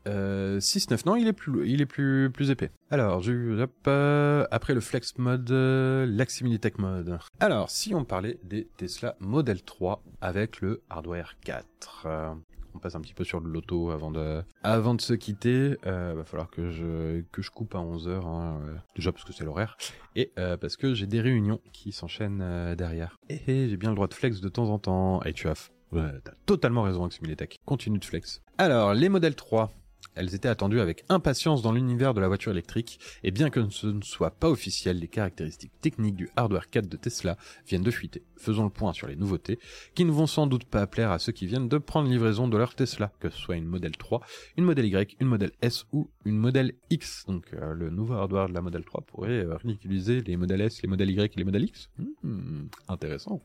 euh, 0.07 0.59
6.9, 0.59 1.05
non, 1.05 1.15
il 1.15 1.27
est 1.27 1.33
plus, 1.33 1.67
il 1.69 1.81
est 1.81 1.85
plus, 1.85 2.29
plus 2.31 2.51
épais. 2.51 2.71
Alors, 2.91 3.17
hop, 3.27 3.71
euh, 3.87 4.45
après 4.51 4.73
le 4.73 4.79
Flex 4.81 5.17
Mode, 5.17 5.51
euh, 5.51 6.05
l'Aximilitech 6.07 6.77
Mode. 6.79 7.17
Alors, 7.39 7.69
si 7.69 7.93
on 7.93 8.03
parlait 8.05 8.39
des 8.43 8.67
Tesla 8.77 9.15
Model 9.19 9.61
3 9.63 10.03
avec 10.21 10.61
le 10.61 10.81
hardware 10.89 11.35
4. 11.43 12.03
euh, 12.05 12.33
on 12.75 12.79
passe 12.79 12.93
un 12.93 13.01
petit 13.01 13.15
peu 13.15 13.23
sur 13.23 13.39
le 13.39 13.49
loto 13.49 13.89
avant 13.89 14.11
de, 14.11 14.43
avant 14.61 14.93
de 14.93 15.01
se 15.01 15.13
quitter. 15.13 15.75
Euh, 15.87 16.13
va 16.15 16.23
falloir 16.23 16.49
que 16.51 16.69
je, 16.69 17.21
que 17.31 17.41
je 17.41 17.49
coupe 17.49 17.73
à 17.73 17.79
11h, 17.79 18.25
hein, 18.25 18.61
euh, 18.63 18.75
déjà 18.95 19.11
parce 19.11 19.23
que 19.25 19.33
c'est 19.33 19.43
l'horaire, 19.43 19.75
et 20.15 20.31
euh, 20.37 20.55
parce 20.55 20.77
que 20.77 20.93
j'ai 20.93 21.07
des 21.07 21.19
réunions 21.19 21.59
qui 21.73 21.91
s'enchaînent 21.91 22.41
euh, 22.43 22.75
derrière. 22.75 23.17
Et, 23.27 23.41
et 23.47 23.69
j'ai 23.69 23.75
bien 23.77 23.89
le 23.89 23.95
droit 23.95 24.07
de 24.07 24.13
flex 24.13 24.39
de 24.39 24.49
temps 24.49 24.69
en 24.69 24.77
temps. 24.77 25.21
Et 25.23 25.33
tu 25.33 25.47
as, 25.47 25.69
t'as 25.91 26.31
totalement 26.45 26.83
raison, 26.83 27.05
Aximilitech. 27.05 27.57
Continue 27.65 27.97
de 27.97 28.05
flex. 28.05 28.41
Alors, 28.59 28.93
les 28.93 29.09
modèles 29.09 29.35
3. 29.35 29.71
Elles 30.15 30.35
étaient 30.35 30.49
attendues 30.49 30.81
avec 30.81 31.05
impatience 31.07 31.61
dans 31.61 31.71
l'univers 31.71 32.13
de 32.13 32.19
la 32.19 32.27
voiture 32.27 32.51
électrique, 32.51 32.99
et 33.23 33.31
bien 33.31 33.49
que 33.49 33.69
ce 33.69 33.87
ne 33.87 34.01
soit 34.01 34.31
pas 34.31 34.49
officiel, 34.49 34.99
les 34.99 35.07
caractéristiques 35.07 35.71
techniques 35.81 36.15
du 36.15 36.29
hardware 36.35 36.69
4 36.69 36.89
de 36.89 36.97
Tesla 36.97 37.37
viennent 37.67 37.83
de 37.83 37.91
fuiter. 37.91 38.23
Faisons 38.35 38.63
le 38.63 38.69
point 38.69 38.91
sur 38.93 39.07
les 39.07 39.15
nouveautés, 39.15 39.59
qui 39.95 40.05
ne 40.05 40.11
vont 40.11 40.27
sans 40.27 40.47
doute 40.47 40.65
pas 40.65 40.85
plaire 40.87 41.11
à 41.11 41.19
ceux 41.19 41.31
qui 41.31 41.45
viennent 41.45 41.69
de 41.69 41.77
prendre 41.77 42.09
livraison 42.09 42.47
de 42.47 42.57
leur 42.57 42.75
Tesla, 42.75 43.11
que 43.19 43.29
ce 43.29 43.37
soit 43.37 43.55
une 43.55 43.65
modèle 43.65 43.95
3, 43.95 44.21
une 44.57 44.65
modèle 44.65 44.85
Y, 44.85 45.15
une 45.19 45.27
modèle 45.27 45.51
S 45.61 45.85
ou 45.91 46.09
une 46.25 46.37
modèle 46.37 46.73
X. 46.89 47.25
Donc 47.27 47.53
euh, 47.53 47.73
le 47.73 47.89
nouveau 47.89 48.15
hardware 48.15 48.49
de 48.49 48.53
la 48.53 48.61
modèle 48.61 48.83
3 48.83 49.01
pourrait 49.01 49.45
euh, 49.45 49.55
ridiculiser 49.55 50.21
les 50.21 50.37
modèles 50.37 50.61
S, 50.61 50.81
les 50.81 50.89
modèles 50.89 51.11
Y 51.11 51.33
et 51.33 51.37
les 51.37 51.43
modèles 51.45 51.63
X. 51.63 51.89
Hmm, 52.23 52.67
intéressant. 52.87 53.41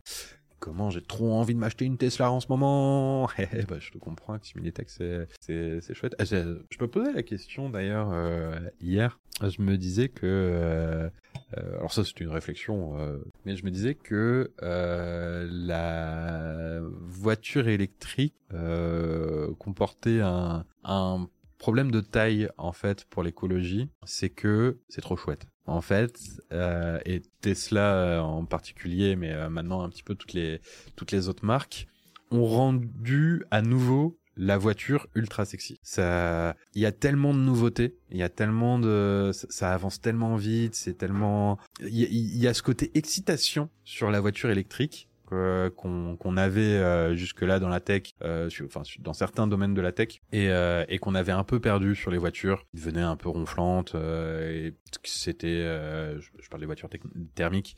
Comment 0.61 0.89
j'ai 0.91 1.03
trop 1.03 1.33
envie 1.35 1.55
de 1.55 1.59
m'acheter 1.59 1.85
une 1.85 1.99
Tesla 1.99 2.31
en 2.31 2.41
ce 2.41 2.47
moment? 2.49 3.29
Eh, 3.39 3.65
bah, 3.65 3.77
Je 3.79 3.91
te 3.91 3.99
comprends, 3.99 4.39
Ximilitech, 4.39 4.89
c'est 4.89 5.95
chouette. 5.95 6.15
Ah, 6.19 6.25
j'ai- 6.25 6.43
je 6.71 6.79
me 6.81 6.89
posais 6.89 7.13
la 7.13 7.23
question 7.23 7.69
d'ailleurs 7.69 8.11
euh, 8.13 8.59
hier. 8.81 9.19
Je 9.43 9.61
me 9.61 9.77
disais 9.77 10.09
que 10.09 10.25
euh, 10.27 11.11
euh, 11.59 11.77
alors 11.79 11.93
ça 11.93 12.05
c'est 12.05 12.19
une 12.21 12.29
réflexion, 12.31 12.99
euh, 12.99 13.19
mais 13.45 13.57
je 13.57 13.65
me 13.65 13.71
disais 13.71 13.95
que 13.95 14.53
euh, 14.63 15.47
la 15.51 16.81
voiture 17.03 17.69
électrique 17.69 18.35
euh, 18.53 19.53
comportait 19.59 20.21
un, 20.21 20.65
un 20.85 21.29
problème 21.65 21.91
de 21.91 22.03
taille 22.03 22.51
en 22.59 22.73
fait 22.73 23.07
pour 23.07 23.23
l'écologie, 23.23 23.89
c'est 24.05 24.29
que 24.29 24.81
c'est 24.91 25.01
trop 25.01 25.17
chouette. 25.17 25.47
En 25.65 25.81
fait, 25.81 26.19
euh, 26.53 26.99
et 27.07 27.23
Tesla 27.41 27.95
euh, 27.95 28.19
en 28.19 28.45
particulier, 28.45 29.17
mais 29.17 29.33
euh, 29.33 29.49
maintenant 29.49 29.81
un 29.81 29.89
petit 29.89 30.03
peu 30.03 30.15
toutes 30.15 30.35
les 30.35 30.61
toutes 30.95 31.11
les 31.11 31.31
autres 31.31 31.47
marques 31.47 31.87
ont 32.31 32.45
rendu 32.45 33.45
à 33.51 33.63
nouveau 33.63 34.19
la 34.37 34.59
voiture 34.59 35.07
ultra 35.15 35.47
sexy. 35.47 35.79
Ça, 35.83 36.55
il 36.75 36.83
y 36.83 36.87
a 36.87 36.93
tellement 36.93 37.33
de 37.33 37.39
nouveautés, 37.39 37.97
il 38.11 38.19
y 38.19 38.23
a 38.23 38.29
tellement 38.29 38.79
de, 38.79 39.31
ça, 39.33 39.73
avance 39.73 40.03
tellement 40.03 40.37
vite, 40.37 40.75
c'est 40.75 40.99
tellement, 40.99 41.59
il 41.81 42.37
y 42.37 42.47
a 42.47 42.53
ce 42.53 42.63
côté 42.63 42.91
excitation 42.93 43.71
sur 43.85 44.11
la 44.11 44.21
voiture 44.21 44.51
électrique 44.51 45.09
que- 45.35 46.15
qu'on 46.17 46.37
avait 46.37 46.61
euh, 46.61 47.15
jusque-là 47.15 47.59
dans 47.59 47.69
la 47.69 47.81
tech, 47.81 48.15
euh, 48.23 48.49
enfin 48.65 48.83
dans 49.01 49.13
certains 49.13 49.47
domaines 49.47 49.75
de 49.75 49.81
la 49.81 49.93
tech, 49.93 50.21
et, 50.33 50.49
euh, 50.51 50.85
qu'on 51.01 51.15
avait 51.15 51.33
un 51.33 51.45
peu 51.45 51.61
perdu 51.61 51.95
sur 51.95 52.11
les 52.11 52.19
voitures, 52.19 52.65
qui 52.71 52.81
devenaient 52.81 53.03
un 53.03 53.17
peu 53.17 53.29
ronflantes, 53.29 53.95
euh, 53.95 54.69
et 54.69 54.75
c'était, 55.05 55.49
euh, 55.49 56.19
je, 56.21 56.49
parle 56.49 56.61
des 56.61 56.67
voitures 56.67 56.89
thermiques, 57.35 57.77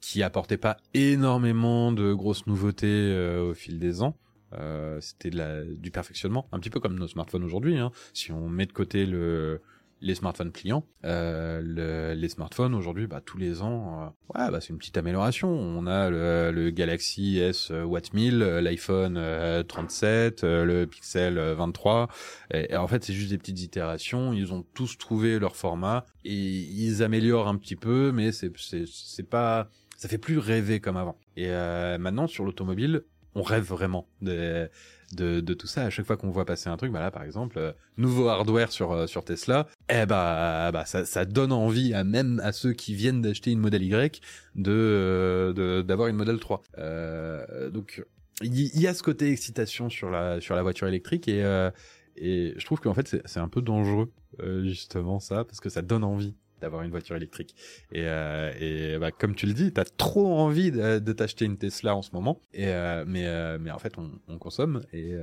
qui 0.00 0.22
apportaient 0.22 0.58
pas 0.58 0.76
énormément 0.92 1.92
de 1.92 2.12
grosses 2.12 2.46
nouveautés 2.46 2.86
euh, 2.88 3.50
au 3.50 3.54
fil 3.54 3.78
des 3.78 4.02
ans. 4.02 4.16
Euh, 4.52 5.00
c'était 5.00 5.30
du 5.76 5.90
perfectionnement, 5.90 6.48
un 6.52 6.58
petit 6.60 6.70
peu 6.70 6.78
comme 6.78 6.96
nos 6.98 7.08
smartphones 7.08 7.44
aujourd'hui. 7.44 7.78
Hein. 7.78 7.90
Si 8.12 8.30
on 8.30 8.48
met 8.48 8.66
de 8.66 8.72
côté 8.72 9.06
le, 9.06 9.62
les 10.04 10.14
smartphones 10.14 10.52
pliants, 10.52 10.84
euh, 11.04 11.60
le- 11.64 12.12
les 12.14 12.28
smartphones 12.28 12.74
aujourd'hui, 12.74 13.06
bah, 13.06 13.22
tous 13.24 13.38
les 13.38 13.62
ans, 13.62 14.02
euh, 14.02 14.38
ouais, 14.38 14.50
bah, 14.50 14.60
c'est 14.60 14.68
une 14.68 14.78
petite 14.78 14.98
amélioration. 14.98 15.48
On 15.50 15.86
a 15.86 16.10
le, 16.10 16.50
le 16.52 16.70
Galaxy 16.70 17.38
S 17.38 17.70
euh, 17.70 17.84
Watt 17.84 18.12
1000, 18.12 18.42
euh, 18.42 18.60
l'iPhone 18.60 19.16
euh, 19.16 19.62
37, 19.62 20.44
euh, 20.44 20.64
le 20.64 20.86
Pixel 20.86 21.38
euh, 21.38 21.54
23. 21.54 22.08
Et, 22.52 22.76
en 22.76 22.86
fait, 22.86 23.02
c'est 23.02 23.14
juste 23.14 23.30
des 23.30 23.38
petites 23.38 23.60
itérations. 23.62 24.34
Ils 24.34 24.52
ont 24.52 24.62
tous 24.74 24.98
trouvé 24.98 25.38
leur 25.38 25.56
format 25.56 26.04
et 26.24 26.34
ils 26.34 27.02
améliorent 27.02 27.48
un 27.48 27.56
petit 27.56 27.76
peu, 27.76 28.12
mais 28.12 28.30
c'est 28.30 28.52
c'est 28.58 28.84
c'est 28.86 29.28
pas 29.28 29.68
ça 29.96 30.08
fait 30.08 30.18
plus 30.18 30.36
rêver 30.38 30.80
comme 30.80 30.98
avant. 30.98 31.18
Et 31.36 31.46
euh, 31.48 31.96
maintenant 31.96 32.26
sur 32.26 32.44
l'automobile, 32.44 33.04
on 33.34 33.42
rêve 33.42 33.64
vraiment 33.64 34.06
de, 34.20 34.68
de, 35.16 35.40
de 35.40 35.54
tout 35.54 35.66
ça. 35.66 35.84
À 35.84 35.90
chaque 35.90 36.06
fois 36.06 36.16
qu'on 36.16 36.30
voit 36.30 36.44
passer 36.44 36.68
un 36.68 36.76
truc, 36.76 36.92
bah 36.92 37.00
là 37.00 37.10
par 37.10 37.22
exemple, 37.22 37.58
euh, 37.58 37.72
nouveau 37.96 38.28
hardware 38.28 38.72
sur 38.72 38.92
euh, 38.92 39.06
sur 39.06 39.24
Tesla, 39.24 39.66
eh 39.88 40.06
bah, 40.06 40.70
bah 40.72 40.84
ça, 40.84 41.04
ça 41.04 41.24
donne 41.24 41.52
envie 41.52 41.94
à 41.94 42.04
même 42.04 42.40
à 42.44 42.52
ceux 42.52 42.72
qui 42.72 42.94
viennent 42.94 43.22
d'acheter 43.22 43.50
une 43.50 43.60
modèle 43.60 43.82
Y 43.82 44.20
de 44.54 44.72
euh, 44.72 45.82
d'avoir 45.82 46.08
une 46.08 46.16
modèle 46.16 46.38
3. 46.38 46.62
Euh, 46.78 47.70
donc 47.70 48.04
il 48.42 48.80
y, 48.80 48.86
a 48.86 48.94
ce 48.94 49.02
côté 49.02 49.30
excitation 49.30 49.88
sur 49.88 50.10
la 50.10 50.40
sur 50.40 50.56
la 50.56 50.62
voiture 50.62 50.88
électrique 50.88 51.28
et 51.28 51.44
euh, 51.44 51.70
et 52.16 52.54
je 52.56 52.64
trouve 52.64 52.80
qu'en 52.80 52.94
fait 52.94 53.06
c'est 53.06 53.22
c'est 53.26 53.40
un 53.40 53.48
peu 53.48 53.62
dangereux 53.62 54.12
euh, 54.40 54.64
justement 54.64 55.20
ça 55.20 55.44
parce 55.44 55.60
que 55.60 55.68
ça 55.68 55.82
donne 55.82 56.02
envie 56.02 56.34
d'avoir 56.64 56.82
une 56.82 56.90
voiture 56.90 57.14
électrique. 57.16 57.54
Et, 57.92 58.02
euh, 58.04 58.52
et 58.58 58.98
bah, 58.98 59.10
comme 59.12 59.34
tu 59.34 59.46
le 59.46 59.52
dis 59.52 59.72
t'as 59.72 59.84
trop 59.84 60.38
envie 60.38 60.70
de, 60.72 61.12
t'acheter 61.12 61.44
une 61.44 61.58
Tesla 61.58 61.94
en 61.94 62.02
ce 62.02 62.10
moment. 62.12 62.40
Et 62.52 62.68
euh, 62.68 63.04
mais 63.06 63.26
euh, 63.26 63.58
mais 63.60 63.70
en 63.70 63.78
fait 63.78 63.98
on, 63.98 64.10
on 64.28 64.38
consomme. 64.38 64.82
Et 64.92 65.14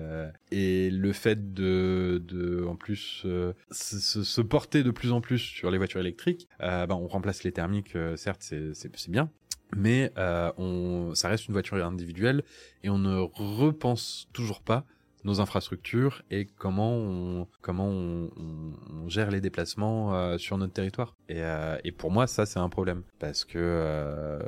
et 0.51 0.89
le 0.89 1.11
fait 1.13 1.53
de 1.53 2.21
de 2.25 2.63
en 2.65 2.75
plus 2.75 3.25
se, 3.71 4.41
porter 4.41 4.83
de 4.83 4.91
plus 4.91 5.11
en 5.11 5.21
plus 5.21 5.39
sur 5.39 5.71
les 5.71 5.77
voitures 5.77 5.99
électriques 5.99 6.47
bah, 6.59 6.87
on 6.89 7.07
remplace 7.07 7.43
les 7.43 7.51
thermiques 7.51 7.97
certes 8.15 8.41
c'est 8.41 9.09
bien. 9.09 9.29
Mais 9.75 10.13
on 10.17 11.11
ça 11.15 11.27
reste 11.27 11.47
une 11.47 11.53
voiture 11.53 11.83
individuelle 11.85 12.43
et 12.83 12.89
on 12.89 12.99
ne 12.99 13.17
repense 13.19 14.29
toujours 14.33 14.61
pas 14.61 14.85
nos 15.23 15.39
infrastructures 15.41 16.23
et 16.31 16.45
comment 16.45 16.93
on 16.95 17.47
comment 17.61 17.87
on, 17.87 18.29
on- 18.37 19.09
gère 19.09 19.29
les 19.31 19.41
déplacements 19.41 20.13
euh, 20.15 20.37
sur 20.37 20.57
notre 20.57 20.73
territoire. 20.73 21.15
Et, 21.27 21.41
euh, 21.41 21.77
et 21.83 21.91
pour 21.91 22.11
moi, 22.11 22.27
ça 22.27 22.45
c'est 22.45 22.59
un 22.59 22.69
problème 22.69 23.03
parce 23.19 23.43
que 23.45 23.57
euh, 23.57 24.39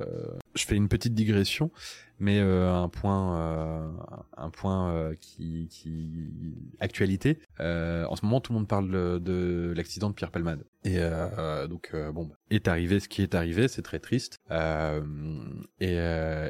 je 0.55 0.65
fais 0.65 0.75
une 0.75 0.87
petite 0.87 1.13
digression, 1.13 1.69
mais 2.19 2.39
euh, 2.39 2.71
un 2.73 2.87
point 2.87 3.37
euh, 3.39 3.89
un 4.37 4.49
point 4.49 4.91
euh, 4.93 5.15
qui 5.19 5.67
qui 5.69 6.55
actualité. 6.79 7.39
En 7.59 8.15
ce 8.15 8.25
moment, 8.25 8.39
tout 8.41 8.53
le 8.53 8.59
monde 8.59 8.67
parle 8.67 8.89
de, 8.89 9.17
de 9.19 9.73
l'accident 9.75 10.09
de 10.09 10.15
Pierre 10.15 10.31
Palmade. 10.31 10.63
Et 10.85 10.99
donc 11.69 11.93
bon, 12.13 12.25
bah, 12.25 12.35
est 12.49 12.67
arrivé 12.67 12.99
ce 12.99 13.07
qui 13.09 13.21
est 13.21 13.35
arrivé, 13.35 13.67
c'est 13.67 13.81
très 13.81 13.99
triste. 13.99 14.39
Et 15.79 15.95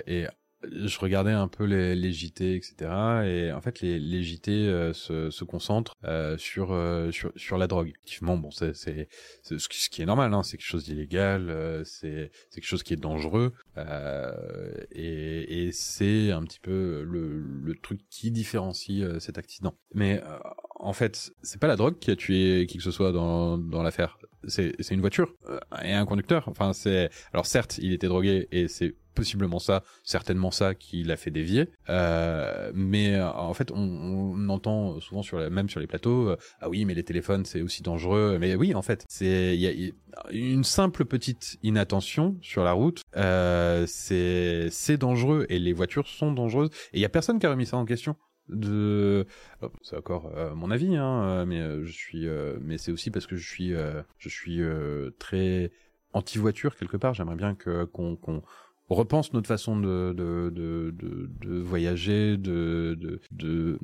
et 0.07 0.27
je 0.71 0.99
regardais 0.99 1.31
un 1.31 1.47
peu 1.47 1.65
les, 1.65 1.95
les 1.95 2.11
JT, 2.11 2.55
etc. 2.55 2.75
Et 3.25 3.51
en 3.51 3.61
fait, 3.61 3.81
les, 3.81 3.99
les 3.99 4.23
JT 4.23 4.51
euh, 4.51 4.93
se, 4.93 5.29
se 5.29 5.43
concentrent 5.43 5.95
euh, 6.05 6.37
sur, 6.37 6.71
euh, 6.71 7.11
sur 7.11 7.31
sur 7.35 7.57
la 7.57 7.67
drogue. 7.67 7.89
Effectivement, 7.89 8.37
bon, 8.37 8.51
c'est 8.51 8.73
c'est 8.75 9.07
ce 9.43 9.89
qui 9.89 10.01
est 10.01 10.05
normal, 10.05 10.33
hein, 10.33 10.43
c'est 10.43 10.57
quelque 10.57 10.65
chose 10.65 10.85
d'illégal, 10.85 11.49
euh, 11.49 11.83
c'est 11.83 12.31
c'est 12.49 12.61
quelque 12.61 12.69
chose 12.69 12.83
qui 12.83 12.93
est 12.93 12.97
dangereux, 12.97 13.53
euh, 13.77 14.73
et, 14.91 15.67
et 15.67 15.71
c'est 15.71 16.31
un 16.31 16.43
petit 16.43 16.59
peu 16.59 17.03
le, 17.03 17.39
le 17.39 17.75
truc 17.75 18.01
qui 18.09 18.31
différencie 18.31 19.03
euh, 19.03 19.19
cet 19.19 19.37
accident. 19.37 19.75
Mais 19.93 20.21
en 20.83 20.93
fait, 20.93 21.31
c'est 21.41 21.59
pas 21.59 21.67
la 21.67 21.75
drogue 21.75 21.97
qui 21.99 22.11
a 22.11 22.15
tué 22.15 22.65
qui 22.67 22.77
que 22.77 22.83
ce 22.83 22.91
soit 22.91 23.11
dans 23.11 23.57
dans 23.57 23.83
l'affaire. 23.83 24.17
C'est 24.45 24.91
une 24.91 24.99
voiture 24.99 25.33
euh, 25.49 25.59
et 25.83 25.93
un 25.93 26.05
conducteur. 26.05 26.47
Enfin, 26.47 26.73
c'est 26.73 27.09
alors 27.31 27.45
certes, 27.45 27.79
il 27.81 27.93
était 27.93 28.07
drogué 28.07 28.49
et 28.51 28.67
c'est 28.67 28.93
possiblement 29.13 29.59
ça, 29.59 29.83
certainement 30.03 30.51
ça 30.51 30.75
qui 30.75 31.03
l'a 31.03 31.15
fait 31.15 31.31
dévier. 31.31 31.69
Euh, 31.89 32.71
mais 32.73 33.15
euh, 33.15 33.31
en 33.31 33.53
fait, 33.53 33.71
on, 33.71 33.77
on 33.77 34.49
entend 34.49 34.99
souvent 34.99 35.21
sur 35.21 35.39
la, 35.39 35.49
même 35.49 35.69
sur 35.69 35.79
les 35.79 35.87
plateaux, 35.87 36.29
euh, 36.29 36.37
ah 36.59 36.69
oui, 36.69 36.85
mais 36.85 36.93
les 36.93 37.03
téléphones 37.03 37.45
c'est 37.45 37.61
aussi 37.61 37.83
dangereux. 37.83 38.37
Mais 38.39 38.55
oui, 38.55 38.73
en 38.73 38.81
fait, 38.81 39.05
c'est 39.07 39.55
y 39.57 39.67
a, 39.67 39.71
y 39.71 39.89
a 39.89 40.31
une 40.31 40.63
simple 40.63 41.05
petite 41.05 41.57
inattention 41.63 42.37
sur 42.41 42.63
la 42.63 42.73
route, 42.73 43.01
euh, 43.15 43.85
c'est 43.87 44.67
c'est 44.71 44.97
dangereux 44.97 45.45
et 45.49 45.59
les 45.59 45.73
voitures 45.73 46.07
sont 46.07 46.31
dangereuses. 46.31 46.69
Et 46.93 46.97
il 46.97 47.01
y 47.01 47.05
a 47.05 47.09
personne 47.09 47.39
qui 47.39 47.45
a 47.45 47.51
remis 47.51 47.65
ça 47.65 47.77
en 47.77 47.85
question 47.85 48.15
de 48.49 49.25
c'est 49.81 49.97
encore 49.97 50.31
euh, 50.35 50.53
mon 50.53 50.69
avis 50.69 50.95
hein 50.95 51.23
euh, 51.23 51.45
mais 51.45 51.61
euh, 51.61 51.85
je 51.85 51.91
suis 51.91 52.27
mais 52.61 52.77
c'est 52.77 52.91
aussi 52.91 53.09
parce 53.11 53.25
que 53.25 53.35
je 53.35 53.47
suis 53.47 53.73
je 54.17 54.29
suis 54.29 54.61
très 55.19 55.71
anti 56.13 56.37
voiture 56.37 56.75
quelque 56.75 56.97
part. 56.97 57.13
J'aimerais 57.13 57.35
bien 57.35 57.55
que 57.55 57.85
qu'on 57.85 58.17
repense 58.89 59.33
notre 59.33 59.47
façon 59.47 59.79
de 59.79 60.13
de 60.13 60.51
de 60.53 60.91
de, 60.91 61.29
de 61.41 61.59
voyager 61.59 62.37
de 62.37 62.97
de 63.31 63.79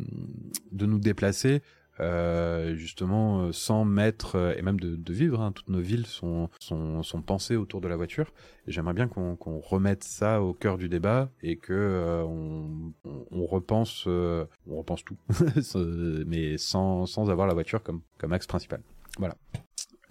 de 0.72 0.86
nous 0.86 1.00
déplacer 1.00 1.62
euh, 2.00 2.76
justement 2.76 3.42
euh, 3.42 3.52
sans 3.52 3.84
mettre 3.84 4.36
euh, 4.36 4.54
et 4.58 4.62
même 4.62 4.80
de, 4.80 5.14
vivre. 5.14 5.42
Hein, 5.42 5.52
toutes 5.52 5.70
nos 5.70 5.82
villes 5.82 6.06
sont, 6.06 6.50
sont, 6.60 7.04
sont 7.04 7.22
pensées 7.22 7.56
autour 7.56 7.82
de 7.82 7.88
la 7.88 7.96
voiture. 7.96 8.32
J'aimerais 8.68 8.94
bien 8.94 9.08
qu'on 9.08 9.60
remette 9.60 10.04
ça 10.04 10.42
au 10.42 10.54
cœur 10.54 10.78
du 10.78 10.88
débat 10.88 11.30
et 11.42 11.58
que 11.58 12.24
on, 12.24 13.46
repense, 13.46 14.06
on 14.06 14.78
repense 14.78 15.04
tout, 15.04 15.18
mais 16.28 16.58
sans, 16.58 17.08
sans 17.08 17.32
avoir 17.32 17.48
la 17.48 17.54
voiture 17.54 17.82
comme, 17.82 18.02
comme 18.20 18.32
axe 18.32 18.46
principal. 18.46 18.82
Voilà. 19.18 19.36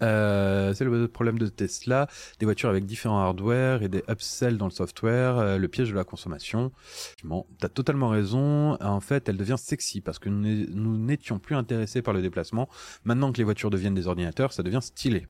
Euh, 0.01 0.73
c'est 0.73 0.85
le 0.85 1.07
problème 1.07 1.37
de 1.39 1.47
Tesla, 1.47 2.07
des 2.39 2.45
voitures 2.45 2.69
avec 2.69 2.85
différents 2.85 3.19
hardware 3.19 3.83
et 3.83 3.89
des 3.89 4.03
upsells 4.09 4.57
dans 4.57 4.65
le 4.65 4.71
software, 4.71 5.37
euh, 5.37 5.57
le 5.57 5.67
piège 5.67 5.89
de 5.89 5.95
la 5.95 6.03
consommation. 6.03 6.71
Bon, 7.23 7.45
t'as 7.59 7.69
totalement 7.69 8.09
raison. 8.09 8.77
En 8.81 8.99
fait, 9.01 9.27
elle 9.29 9.37
devient 9.37 9.57
sexy 9.57 10.01
parce 10.01 10.19
que 10.19 10.29
nous 10.29 10.39
n'é- 10.41 10.67
nous 10.71 10.97
n'étions 10.97 11.39
plus 11.39 11.55
intéressés 11.55 12.01
par 12.01 12.13
le 12.13 12.21
déplacement. 12.21 12.69
Maintenant 13.03 13.31
que 13.31 13.37
les 13.37 13.43
voitures 13.43 13.69
deviennent 13.69 13.93
des 13.95 14.07
ordinateurs, 14.07 14.53
ça 14.53 14.63
devient 14.63 14.79
stylé. 14.81 15.27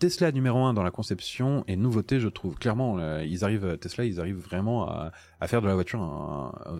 Tesla 0.00 0.32
numéro 0.32 0.64
un 0.64 0.72
dans 0.72 0.82
la 0.82 0.90
conception 0.90 1.62
et 1.68 1.76
nouveauté, 1.76 2.20
je 2.20 2.28
trouve. 2.28 2.56
Clairement, 2.56 2.98
euh, 2.98 3.22
ils 3.22 3.44
arrivent, 3.44 3.76
Tesla, 3.76 4.06
ils 4.06 4.18
arrivent 4.18 4.38
vraiment 4.38 4.88
à, 4.88 5.12
faire 5.46 5.60
de 5.60 5.66
la 5.66 5.74
voiture 5.74 6.00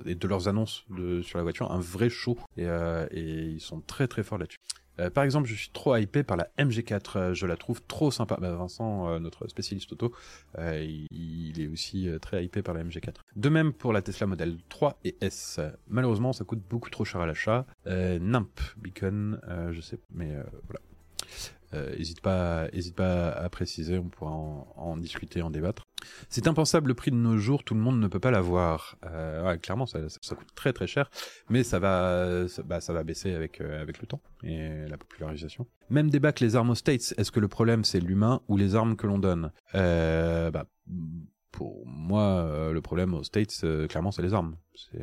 et 0.06 0.14
de 0.14 0.26
leurs 0.26 0.48
annonces 0.48 0.86
sur 1.22 1.36
la 1.36 1.42
voiture 1.42 1.70
un 1.70 1.78
vrai 1.78 2.08
show. 2.08 2.38
Et, 2.56 2.64
euh, 2.64 3.06
ils 3.12 3.60
sont 3.60 3.82
très 3.82 4.08
très 4.08 4.22
forts 4.22 4.38
là-dessus. 4.38 4.58
Euh, 5.00 5.10
par 5.10 5.24
exemple, 5.24 5.48
je 5.48 5.54
suis 5.54 5.70
trop 5.70 5.94
hypé 5.96 6.22
par 6.22 6.38
la 6.38 6.48
MG4. 6.58 7.18
euh, 7.18 7.34
je 7.34 7.46
la 7.46 7.58
trouve 7.58 7.82
trop 7.82 8.10
sympa. 8.10 8.38
Bah, 8.40 8.54
Vincent, 8.54 9.20
notre 9.20 9.48
spécialiste 9.48 9.92
auto, 9.92 10.14
il, 10.58 11.60
est 11.60 11.68
aussi 11.68 12.08
très 12.22 12.42
hypé 12.42 12.62
par 12.62 12.74
la 12.74 12.84
MG4. 12.84 13.16
De 13.36 13.48
même 13.50 13.74
pour 13.74 13.92
la 13.92 14.00
Tesla 14.00 14.26
Model 14.26 14.56
3 14.70 14.98
et 15.04 15.16
S. 15.20 15.60
Malheureusement, 15.88 16.32
ça 16.32 16.44
coûte 16.44 16.62
beaucoup 16.70 16.88
trop 16.88 17.04
cher 17.04 17.20
à 17.20 17.26
l'achat. 17.26 17.66
Euh, 17.86 18.18
Nimp, 18.18 18.58
Beacon, 18.78 19.38
je 19.72 19.80
sais, 19.82 19.98
mais 20.10 20.34
voilà. 20.64 20.80
Euh, 21.74 21.94
hésite 21.96 22.20
pas, 22.20 22.68
hésite 22.72 22.96
pas 22.96 23.30
à 23.30 23.48
préciser, 23.48 23.98
on 23.98 24.08
pourra 24.08 24.32
en, 24.32 24.72
en 24.76 24.96
discuter, 24.96 25.42
en 25.42 25.50
débattre. 25.50 25.84
C'est 26.28 26.46
impensable 26.46 26.88
le 26.88 26.94
prix 26.94 27.10
de 27.10 27.16
nos 27.16 27.38
jours, 27.38 27.62
tout 27.62 27.74
le 27.74 27.80
monde 27.80 28.00
ne 28.00 28.08
peut 28.08 28.20
pas 28.20 28.30
l'avoir. 28.30 28.96
Euh, 29.04 29.46
ouais, 29.46 29.58
clairement, 29.58 29.86
ça, 29.86 30.00
ça, 30.08 30.34
coûte 30.34 30.48
très 30.54 30.72
très 30.72 30.86
cher, 30.86 31.10
mais 31.48 31.62
ça 31.62 31.78
va, 31.78 32.44
bah, 32.64 32.80
ça 32.80 32.92
va 32.92 33.04
baisser 33.04 33.34
avec 33.34 33.60
euh, 33.60 33.80
avec 33.80 34.00
le 34.00 34.06
temps 34.06 34.20
et 34.42 34.86
la 34.88 34.96
popularisation. 34.96 35.66
Même 35.90 36.10
débat 36.10 36.32
que 36.32 36.44
les 36.44 36.56
armes 36.56 36.70
aux 36.70 36.74
States. 36.74 37.14
Est-ce 37.16 37.30
que 37.30 37.40
le 37.40 37.48
problème 37.48 37.84
c'est 37.84 38.00
l'humain 38.00 38.40
ou 38.48 38.56
les 38.56 38.74
armes 38.74 38.96
que 38.96 39.06
l'on 39.06 39.18
donne? 39.18 39.52
Euh, 39.74 40.50
Bah 40.50 40.66
pour 41.50 41.86
moi, 41.86 42.22
euh, 42.22 42.72
le 42.72 42.80
problème 42.80 43.14
aux 43.14 43.24
States, 43.24 43.60
euh, 43.64 43.86
clairement, 43.86 44.12
c'est 44.12 44.22
les 44.22 44.34
armes. 44.34 44.56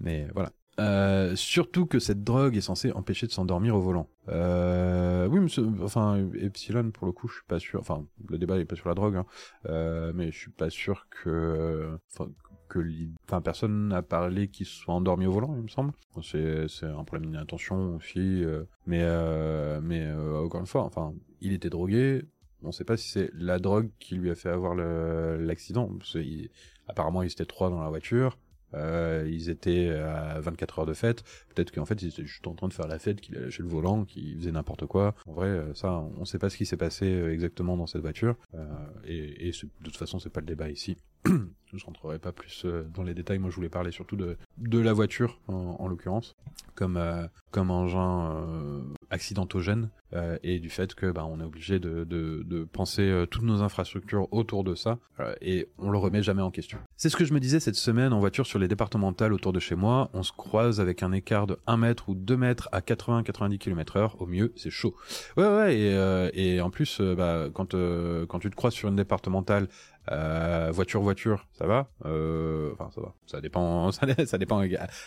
Mais 0.00 0.28
voilà. 0.34 0.52
Euh, 0.80 1.36
surtout 1.36 1.86
que 1.86 1.98
cette 1.98 2.24
drogue 2.24 2.56
est 2.56 2.60
censée 2.60 2.92
empêcher 2.92 3.26
de 3.26 3.32
s'endormir 3.32 3.76
au 3.76 3.80
volant. 3.80 4.08
Euh, 4.28 5.28
oui, 5.28 5.40
enfin, 5.82 6.26
Epsilon, 6.34 6.90
pour 6.90 7.06
le 7.06 7.12
coup, 7.12 7.28
je 7.28 7.34
suis 7.34 7.44
pas 7.46 7.58
sûr. 7.58 7.80
Enfin, 7.80 8.04
le 8.28 8.38
débat 8.38 8.58
est 8.58 8.64
pas 8.64 8.76
sur 8.76 8.88
la 8.88 8.94
drogue, 8.94 9.16
hein, 9.16 9.26
euh, 9.66 10.12
mais 10.14 10.32
je 10.32 10.38
suis 10.38 10.50
pas 10.50 10.70
sûr 10.70 11.06
que, 11.10 11.96
enfin, 12.12 12.30
que, 12.68 12.80
enfin, 13.28 13.40
personne 13.40 13.88
n'a 13.88 14.02
parlé 14.02 14.48
qu'il 14.48 14.66
soit 14.66 14.94
endormi 14.94 15.26
au 15.26 15.32
volant, 15.32 15.54
il 15.56 15.62
me 15.62 15.68
semble. 15.68 15.92
C'est, 16.22 16.66
un 16.82 17.04
problème 17.04 17.30
d'inattention 17.30 17.96
aussi, 17.96 18.44
euh, 18.44 18.64
mais, 18.86 19.02
euh, 19.02 19.80
mais 19.82 20.10
encore 20.12 20.60
une 20.60 20.66
fois, 20.66 20.82
enfin, 20.82 21.14
il 21.40 21.52
était 21.52 21.70
drogué. 21.70 22.24
On 22.66 22.72
sait 22.72 22.84
pas 22.84 22.96
si 22.96 23.10
c'est 23.10 23.30
la 23.34 23.58
drogue 23.58 23.90
qui 23.98 24.14
lui 24.14 24.30
a 24.30 24.34
fait 24.34 24.48
avoir 24.48 24.74
l'accident. 24.74 25.90
Apparemment, 26.88 27.22
ils 27.22 27.30
étaient 27.30 27.44
trois 27.44 27.68
dans 27.68 27.82
la 27.82 27.90
voiture. 27.90 28.38
Euh, 28.74 29.28
ils 29.30 29.50
étaient 29.50 29.88
à 29.90 30.40
24 30.40 30.80
heures 30.80 30.86
de 30.86 30.94
fête. 30.94 31.22
Peut-être 31.54 31.70
qu'en 31.72 31.84
fait, 31.84 32.00
ils 32.02 32.08
étaient 32.08 32.26
juste 32.26 32.46
en 32.46 32.54
train 32.54 32.68
de 32.68 32.72
faire 32.72 32.86
la 32.86 32.98
fête, 32.98 33.20
qu'il 33.20 33.36
a 33.36 33.40
lâché 33.40 33.62
le 33.62 33.68
volant, 33.68 34.04
qu'il 34.04 34.36
faisait 34.36 34.52
n'importe 34.52 34.86
quoi. 34.86 35.14
En 35.26 35.32
vrai, 35.32 35.48
euh, 35.48 35.74
ça, 35.74 35.92
on 36.18 36.24
sait 36.24 36.38
pas 36.38 36.50
ce 36.50 36.56
qui 36.56 36.66
s'est 36.66 36.76
passé 36.76 37.06
euh, 37.06 37.32
exactement 37.32 37.76
dans 37.76 37.86
cette 37.86 38.02
voiture. 38.02 38.36
Euh, 38.54 38.64
et 39.06 39.48
et 39.48 39.50
de 39.50 39.84
toute 39.84 39.96
façon, 39.96 40.18
c'est 40.18 40.30
pas 40.30 40.40
le 40.40 40.46
débat 40.46 40.68
ici. 40.70 40.96
je 41.76 41.84
rentrerai 41.84 42.18
pas 42.18 42.32
plus 42.32 42.64
euh, 42.64 42.84
dans 42.94 43.02
les 43.02 43.14
détails. 43.14 43.38
Moi, 43.38 43.50
je 43.50 43.56
voulais 43.56 43.68
parler 43.68 43.90
surtout 43.90 44.16
de, 44.16 44.36
de 44.58 44.78
la 44.78 44.92
voiture, 44.92 45.40
en, 45.48 45.76
en 45.78 45.88
l'occurrence, 45.88 46.36
comme, 46.74 46.96
euh, 46.96 47.26
comme 47.54 47.70
engin 47.70 48.32
euh, 48.32 48.80
accidentogène, 49.10 49.88
euh, 50.12 50.36
et 50.42 50.58
du 50.58 50.70
fait 50.70 50.92
que 50.96 51.12
bah, 51.12 51.24
on 51.24 51.38
est 51.38 51.44
obligé 51.44 51.78
de, 51.78 52.02
de, 52.02 52.64
penser 52.64 53.02
euh, 53.02 53.26
toutes 53.26 53.44
nos 53.44 53.62
infrastructures 53.62 54.26
autour 54.32 54.64
de 54.64 54.74
ça, 54.74 54.98
et 55.40 55.68
on 55.78 55.90
le 55.90 55.98
remet 55.98 56.20
jamais 56.20 56.42
en 56.42 56.50
question. 56.50 56.78
C'est 56.96 57.10
ce 57.10 57.16
que 57.16 57.24
je 57.24 57.32
me 57.32 57.38
disais 57.38 57.60
cette 57.60 57.76
semaine 57.76 58.12
en 58.12 58.18
voiture 58.18 58.44
sur 58.44 58.58
les 58.58 58.66
départementales 58.66 59.32
autour 59.32 59.52
de 59.52 59.60
chez 59.60 59.76
moi. 59.76 60.10
On 60.14 60.24
se 60.24 60.32
croise 60.32 60.80
avec 60.80 61.04
un 61.04 61.12
écart 61.12 61.46
de 61.46 61.56
1 61.68 61.76
mètre 61.76 62.08
ou 62.08 62.16
2 62.16 62.36
mètres 62.36 62.68
à 62.72 62.80
80-90 62.80 63.58
km 63.58 63.96
heure. 63.98 64.20
Au 64.20 64.26
mieux, 64.26 64.52
c'est 64.56 64.70
chaud. 64.70 64.96
Ouais, 65.36 65.46
ouais, 65.46 65.76
et, 65.76 66.54
et 66.56 66.60
en 66.60 66.70
plus, 66.70 67.00
bah, 67.00 67.46
quand, 67.52 67.76
quand 68.26 68.38
tu 68.40 68.50
te 68.50 68.56
croises 68.56 68.74
sur 68.74 68.88
une 68.88 68.96
départementale 68.96 69.68
voiture 70.72 71.00
voiture 71.00 71.46
ça 71.54 71.66
va 71.66 71.88
ça 72.02 73.00
va 73.00 73.14
ça 73.26 73.40
dépend 73.40 73.90
ça, 74.26 74.38
dépend 74.38 74.62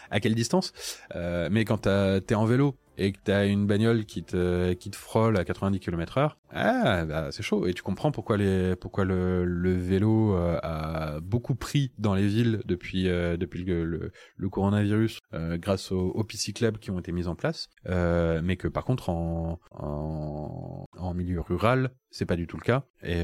à, 0.09 0.19
quelle 0.19 0.33
distance 0.33 0.73
mais 1.13 1.65
quand 1.65 1.87
t'es 1.87 2.35
en 2.37 2.45
vélo 2.45 2.75
et 2.97 3.11
que 3.11 3.19
t'as 3.23 3.47
une 3.47 3.67
bagnole 3.67 4.05
qui 4.05 4.23
te 4.23 4.73
qui 4.73 4.89
te 4.89 4.95
frôle 4.95 5.37
à 5.37 5.45
90 5.45 5.79
km 5.79 6.17
heure 6.17 6.37
ah 6.51 7.05
bah 7.05 7.31
c'est 7.31 7.43
chaud. 7.43 7.67
Et 7.67 7.73
tu 7.73 7.83
comprends 7.83 8.11
pourquoi 8.11 8.37
les 8.37 8.75
pourquoi 8.75 9.05
le, 9.05 9.45
le 9.45 9.73
vélo 9.73 10.35
euh, 10.35 10.57
a 10.63 11.19
beaucoup 11.19 11.55
pris 11.55 11.91
dans 11.97 12.15
les 12.15 12.27
villes 12.27 12.61
depuis 12.65 13.09
euh, 13.09 13.37
depuis 13.37 13.63
le, 13.63 14.11
le, 14.37 14.49
coronavirus 14.49 15.19
euh, 15.33 15.57
grâce 15.57 15.91
aux, 15.91 16.09
aux 16.09 16.23
qui 16.23 16.91
ont 16.91 16.99
été 16.99 17.11
mis 17.11 17.27
en 17.27 17.35
place. 17.35 17.69
Mais 17.85 18.55
que 18.57 18.67
par 18.67 18.85
contre 18.85 19.09
en 19.09 19.59
en, 19.71 21.13
milieu 21.13 21.41
rural 21.41 21.91
c'est 22.11 22.25
pas 22.25 22.35
du 22.35 22.47
tout 22.47 22.57
le 22.57 22.63
cas. 22.63 22.83
Et, 23.03 23.21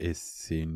et 0.00 0.12
c'est 0.14 0.66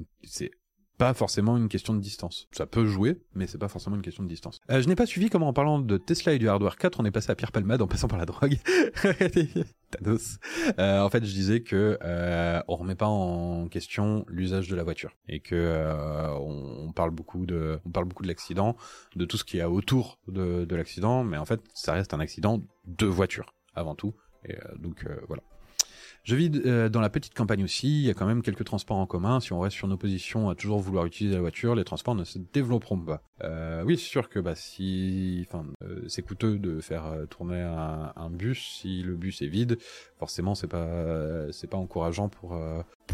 pas 1.00 1.14
forcément 1.14 1.56
une 1.56 1.70
question 1.70 1.94
de 1.94 1.98
distance. 1.98 2.46
Ça 2.52 2.66
peut 2.66 2.84
jouer, 2.84 3.22
mais 3.34 3.46
c'est 3.46 3.56
pas 3.56 3.68
forcément 3.68 3.96
une 3.96 4.02
question 4.02 4.22
de 4.22 4.28
distance. 4.28 4.60
Euh, 4.70 4.82
je 4.82 4.86
n'ai 4.86 4.96
pas 4.96 5.06
suivi 5.06 5.30
comment 5.30 5.48
en 5.48 5.54
parlant 5.54 5.78
de 5.78 5.96
Tesla 5.96 6.34
et 6.34 6.38
du 6.38 6.46
hardware 6.46 6.76
4, 6.76 7.00
on 7.00 7.06
est 7.06 7.10
passé 7.10 7.30
à 7.30 7.34
Pierre 7.34 7.52
Palmade 7.52 7.80
en 7.80 7.86
passant 7.86 8.06
par 8.06 8.18
la 8.18 8.26
drogue. 8.26 8.58
Thanos. 9.90 10.38
Euh, 10.78 11.00
en 11.00 11.08
fait, 11.08 11.24
je 11.24 11.32
disais 11.32 11.62
que 11.62 11.98
euh, 12.02 12.60
on 12.68 12.76
remet 12.76 12.96
pas 12.96 13.06
en 13.06 13.66
question 13.68 14.26
l'usage 14.28 14.68
de 14.68 14.76
la 14.76 14.82
voiture 14.82 15.16
et 15.26 15.40
que 15.40 15.54
euh, 15.54 16.28
on, 16.34 16.92
parle 16.92 17.12
beaucoup 17.12 17.46
de, 17.46 17.80
on 17.86 17.90
parle 17.90 18.04
beaucoup 18.04 18.22
de 18.22 18.28
l'accident, 18.28 18.76
de 19.16 19.24
tout 19.24 19.38
ce 19.38 19.44
qu'il 19.44 19.58
y 19.58 19.62
a 19.62 19.70
autour 19.70 20.18
de, 20.28 20.66
de 20.66 20.76
l'accident, 20.76 21.24
mais 21.24 21.38
en 21.38 21.46
fait, 21.46 21.62
ça 21.72 21.94
reste 21.94 22.12
un 22.12 22.20
accident 22.20 22.60
de 22.84 23.06
voiture 23.06 23.54
avant 23.74 23.94
tout. 23.94 24.12
Et 24.44 24.54
euh, 24.54 24.76
donc 24.78 25.04
euh, 25.06 25.16
voilà. 25.28 25.42
Je 26.22 26.36
vis 26.36 26.50
euh, 26.66 26.88
dans 26.88 27.00
la 27.00 27.08
petite 27.08 27.34
campagne 27.34 27.64
aussi, 27.64 27.88
il 27.88 28.06
y 28.06 28.10
a 28.10 28.14
quand 28.14 28.26
même 28.26 28.42
quelques 28.42 28.64
transports 28.64 28.98
en 28.98 29.06
commun. 29.06 29.40
Si 29.40 29.52
on 29.52 29.60
reste 29.60 29.76
sur 29.76 29.88
nos 29.88 29.96
positions 29.96 30.50
à 30.50 30.54
toujours 30.54 30.78
vouloir 30.78 31.06
utiliser 31.06 31.34
la 31.34 31.40
voiture, 31.40 31.74
les 31.74 31.84
transports 31.84 32.14
ne 32.14 32.24
se 32.24 32.38
développeront 32.38 32.98
pas. 32.98 33.22
Euh, 33.42 33.82
oui, 33.84 33.96
c'est 33.96 34.08
sûr 34.08 34.28
que 34.28 34.38
bah, 34.38 34.54
si, 34.54 35.46
enfin, 35.48 35.64
euh, 35.82 36.02
c'est 36.08 36.22
coûteux 36.22 36.58
de 36.58 36.80
faire 36.80 37.06
euh, 37.06 37.26
tourner 37.26 37.60
un, 37.60 38.12
un 38.14 38.30
bus. 38.30 38.80
Si 38.80 39.02
le 39.02 39.16
bus 39.16 39.40
est 39.40 39.46
vide, 39.46 39.78
forcément, 40.18 40.54
c'est 40.54 40.68
pas, 40.68 41.50
c'est 41.52 41.68
pas 41.68 41.78
encourageant 41.78 42.28
pour 42.28 42.58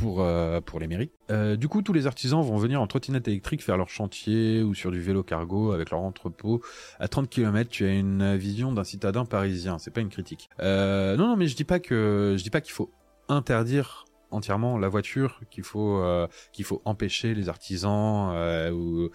pour 0.00 0.22
euh, 0.22 0.60
pour 0.60 0.80
les 0.80 0.86
mairies. 0.86 1.10
Euh, 1.30 1.56
du 1.56 1.68
coup, 1.68 1.82
tous 1.82 1.92
les 1.92 2.06
artisans 2.06 2.42
vont 2.42 2.56
venir 2.56 2.80
en 2.80 2.86
trottinette 2.86 3.28
électrique 3.28 3.62
faire 3.62 3.76
leur 3.76 3.88
chantier 3.88 4.62
ou 4.62 4.74
sur 4.74 4.90
du 4.90 5.00
vélo 5.00 5.22
cargo 5.22 5.72
avec 5.72 5.90
leur 5.90 6.00
entrepôt. 6.00 6.62
À 6.98 7.08
30 7.08 7.28
km, 7.28 7.70
tu 7.70 7.84
as 7.84 7.92
une 7.92 8.36
vision 8.36 8.72
d'un 8.72 8.84
citadin 8.84 9.24
parisien. 9.24 9.78
C'est 9.78 9.90
pas 9.90 10.00
une 10.00 10.08
critique. 10.08 10.48
Euh, 10.60 11.16
non, 11.16 11.28
non, 11.28 11.36
mais 11.36 11.46
je 11.46 11.56
dis 11.56 11.64
pas 11.64 11.80
que 11.80 12.34
je 12.38 12.42
dis 12.42 12.50
pas 12.50 12.60
qu'il 12.60 12.72
faut 12.72 12.90
interdire 13.28 14.05
entièrement 14.30 14.78
la 14.78 14.88
voiture, 14.88 15.40
qu'il 15.50 15.64
faut 15.64 15.98
euh, 15.98 16.26
qu'il 16.52 16.64
faut 16.64 16.82
empêcher 16.84 17.34
les 17.34 17.48
artisans 17.48 18.30
euh, 18.34 18.70
ou, 18.70 19.10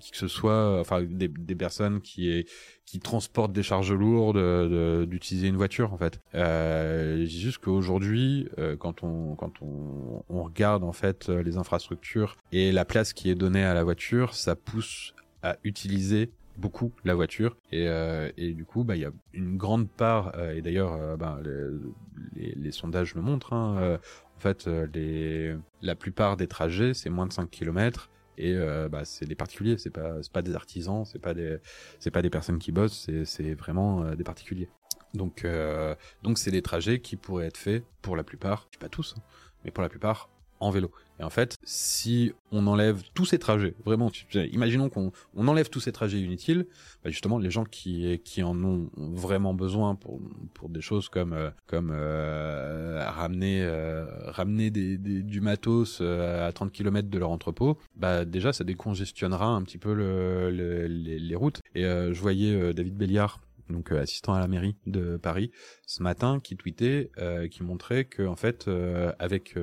qui 0.00 0.12
que 0.12 0.16
ce 0.16 0.28
soit, 0.28 0.80
enfin 0.80 1.02
des, 1.02 1.28
personnes 1.56 2.00
qui 2.00 2.30
est, 2.30 2.48
qui 2.84 3.00
transportent 3.00 3.52
des 3.52 3.64
charges 3.64 3.92
lourdes 3.92 4.36
de- 4.36 5.06
d'utiliser 5.08 5.48
une 5.48 5.56
voiture 5.56 5.92
en 5.92 5.98
fait. 5.98 6.20
Euh, 6.34 7.24
juste 7.24 7.58
qu'aujourd'hui, 7.58 8.48
euh, 8.58 8.76
quand 8.76 9.02
on 9.02 9.34
quand 9.34 9.52
on, 9.60 10.22
regarde 10.28 10.84
en 10.84 10.92
fait 10.92 11.28
les 11.28 11.56
infrastructures 11.56 12.36
et 12.52 12.70
la 12.70 12.84
place 12.84 13.12
qui 13.12 13.30
est 13.30 13.34
donnée 13.34 13.64
à 13.64 13.74
la 13.74 13.82
voiture, 13.82 14.34
ça 14.34 14.54
pousse 14.54 15.14
à 15.42 15.56
utiliser 15.64 16.30
beaucoup 16.58 16.92
la 17.04 17.14
voiture. 17.14 17.56
Et, 17.72 17.88
euh, 17.88 18.30
et 18.36 18.52
du 18.52 18.64
coup 18.64 18.84
bah 18.84 18.96
il 18.96 19.02
y 19.02 19.04
a 19.04 19.12
une 19.32 19.56
grande 19.56 19.88
part 19.88 20.32
euh, 20.36 20.54
et 20.54 20.62
d'ailleurs 20.62 20.94
euh, 20.94 21.16
bah, 21.16 21.38
les, 22.34 22.54
les, 22.54 22.72
sondages 22.72 23.14
le 23.14 23.22
montrent 23.22 23.52
hein, 23.52 23.76
euh, 23.78 23.98
en 24.36 24.40
fait 24.40 24.66
euh, 24.66 24.86
les 24.94 25.56
la 25.82 25.94
plupart 25.94 26.36
des 26.36 26.46
trajets 26.46 26.94
c'est 26.94 27.10
moins 27.10 27.26
de 27.26 27.32
5 27.32 27.50
km 27.50 28.10
et 28.38 28.54
euh, 28.54 28.88
bah, 28.88 29.04
c'est 29.04 29.26
des 29.26 29.34
particuliers 29.34 29.78
c'est 29.78 29.90
pas 29.90 30.22
c'est 30.22 30.32
pas 30.32 30.42
des 30.42 30.54
artisans 30.54 31.04
c'est 31.04 31.18
pas 31.20 31.34
des 31.34 31.58
c'est 31.98 32.10
pas 32.10 32.22
des 32.22 32.30
personnes 32.30 32.58
qui 32.58 32.72
bossent 32.72 33.04
c'est 33.06 33.24
c'est 33.24 33.54
vraiment 33.54 34.14
des 34.14 34.24
particuliers. 34.24 34.68
Donc 35.14 35.46
donc 36.22 36.38
c'est 36.38 36.50
des 36.50 36.62
trajets 36.62 37.00
qui 37.00 37.16
pourraient 37.16 37.46
être 37.46 37.56
faits 37.56 37.84
pour 38.02 38.16
la 38.16 38.24
plupart 38.24 38.68
pas 38.80 38.88
tous 38.88 39.14
hein, 39.16 39.22
mais 39.64 39.70
pour 39.70 39.82
la 39.82 39.88
plupart 39.88 40.28
en 40.60 40.70
vélo. 40.70 40.90
Et 41.18 41.24
en 41.24 41.30
fait, 41.30 41.56
si 41.64 42.32
on 42.52 42.66
enlève 42.66 43.02
tous 43.14 43.24
ces 43.24 43.38
trajets, 43.38 43.74
vraiment, 43.84 44.10
imaginons 44.34 44.88
qu'on 44.88 45.12
on 45.34 45.48
enlève 45.48 45.70
tous 45.70 45.80
ces 45.80 45.92
trajets 45.92 46.20
inutiles, 46.20 46.66
bah 47.02 47.10
justement, 47.10 47.38
les 47.38 47.50
gens 47.50 47.64
qui, 47.64 48.20
qui 48.24 48.42
en 48.42 48.62
ont 48.64 48.90
vraiment 48.94 49.54
besoin 49.54 49.94
pour, 49.94 50.20
pour 50.54 50.68
des 50.68 50.80
choses 50.80 51.08
comme, 51.08 51.32
euh, 51.32 51.50
comme 51.66 51.90
euh, 51.92 53.02
ramener, 53.08 53.62
euh, 53.62 54.04
ramener 54.26 54.70
des, 54.70 54.98
des, 54.98 55.22
du 55.22 55.40
matos 55.40 56.00
à 56.00 56.52
30 56.52 56.72
km 56.72 57.08
de 57.08 57.18
leur 57.18 57.30
entrepôt, 57.30 57.78
bah 57.96 58.24
déjà, 58.24 58.52
ça 58.52 58.64
décongestionnera 58.64 59.46
un 59.46 59.62
petit 59.62 59.78
peu 59.78 59.94
le, 59.94 60.50
les, 60.50 61.18
les, 61.18 61.36
routes. 61.36 61.60
Et 61.74 61.82
je 61.82 62.20
voyais 62.20 62.72
David 62.74 62.96
Béliard 62.96 63.40
donc 63.70 63.92
euh, 63.92 64.00
assistant 64.00 64.34
à 64.34 64.40
la 64.40 64.48
mairie 64.48 64.76
de 64.86 65.16
Paris, 65.16 65.50
ce 65.86 66.02
matin, 66.02 66.40
qui 66.42 66.56
tweetait, 66.56 67.10
euh, 67.18 67.48
qui 67.48 67.62
montrait 67.62 68.04
que 68.04 68.26
en 68.26 68.36
fait, 68.36 68.68
euh, 68.68 69.12
avec 69.18 69.54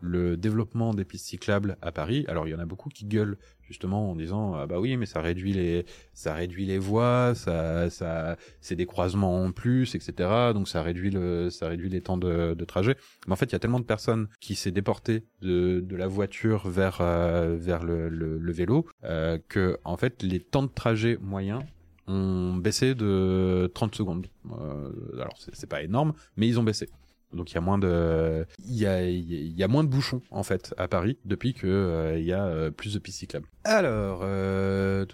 le 0.00 0.36
développement 0.36 0.94
des 0.94 1.04
pistes 1.04 1.26
cyclables 1.26 1.76
à 1.82 1.92
Paris, 1.92 2.24
alors 2.28 2.46
il 2.46 2.50
y 2.50 2.54
en 2.54 2.58
a 2.58 2.66
beaucoup 2.66 2.88
qui 2.88 3.04
gueulent 3.04 3.36
justement 3.62 4.10
en 4.10 4.16
disant 4.16 4.54
ah 4.54 4.66
bah 4.66 4.80
oui 4.80 4.96
mais 4.96 5.04
ça 5.04 5.20
réduit 5.20 5.52
les 5.52 5.84
ça 6.14 6.32
réduit 6.32 6.64
les 6.64 6.78
voies, 6.78 7.34
ça 7.34 7.90
ça 7.90 8.36
c'est 8.60 8.76
des 8.76 8.86
croisements 8.86 9.44
en 9.44 9.52
plus, 9.52 9.94
etc. 9.94 10.52
Donc 10.54 10.68
ça 10.68 10.82
réduit 10.82 11.10
le 11.10 11.50
ça 11.50 11.68
réduit 11.68 11.90
les 11.90 12.00
temps 12.00 12.16
de, 12.16 12.54
de 12.54 12.64
trajet. 12.64 12.96
Mais 13.26 13.32
en 13.32 13.36
fait 13.36 13.46
il 13.46 13.52
y 13.52 13.56
a 13.56 13.58
tellement 13.58 13.80
de 13.80 13.84
personnes 13.84 14.28
qui 14.40 14.54
s'est 14.54 14.70
déportées 14.70 15.24
de 15.42 15.80
de 15.80 15.96
la 15.96 16.06
voiture 16.06 16.68
vers 16.68 17.02
vers 17.02 17.84
le, 17.84 18.08
le, 18.08 18.38
le 18.38 18.52
vélo 18.52 18.86
que 19.02 19.78
en 19.84 19.96
fait 19.96 20.22
les 20.22 20.40
temps 20.40 20.62
de 20.62 20.72
trajet 20.72 21.18
moyens 21.20 21.62
ont 22.08 22.54
baissé 22.56 22.94
de 22.94 23.70
30 23.74 23.94
secondes. 23.94 24.26
Euh, 24.50 24.90
alors 25.14 25.36
c'est 25.52 25.68
pas 25.68 25.82
énorme, 25.82 26.14
mais 26.36 26.48
ils 26.48 26.58
ont 26.58 26.62
baissé. 26.62 26.88
Donc 27.34 27.50
il 27.50 27.56
y 27.56 27.58
a 27.58 27.60
moins 27.60 27.76
de 27.76 28.46
il 28.64 29.52
y 29.54 29.62
a 29.62 29.68
moins 29.68 29.84
de 29.84 29.88
bouchons 29.90 30.22
en 30.30 30.42
fait 30.42 30.74
à 30.78 30.88
Paris 30.88 31.18
depuis 31.26 31.52
que 31.52 31.66
euh, 31.66 32.18
il 32.18 32.24
y 32.24 32.32
a 32.32 32.46
euh, 32.46 32.70
plus 32.70 32.94
de 32.94 32.98
pistes 32.98 33.18
cyclables. 33.18 33.46
Alors 33.64 34.22
le 34.24 35.04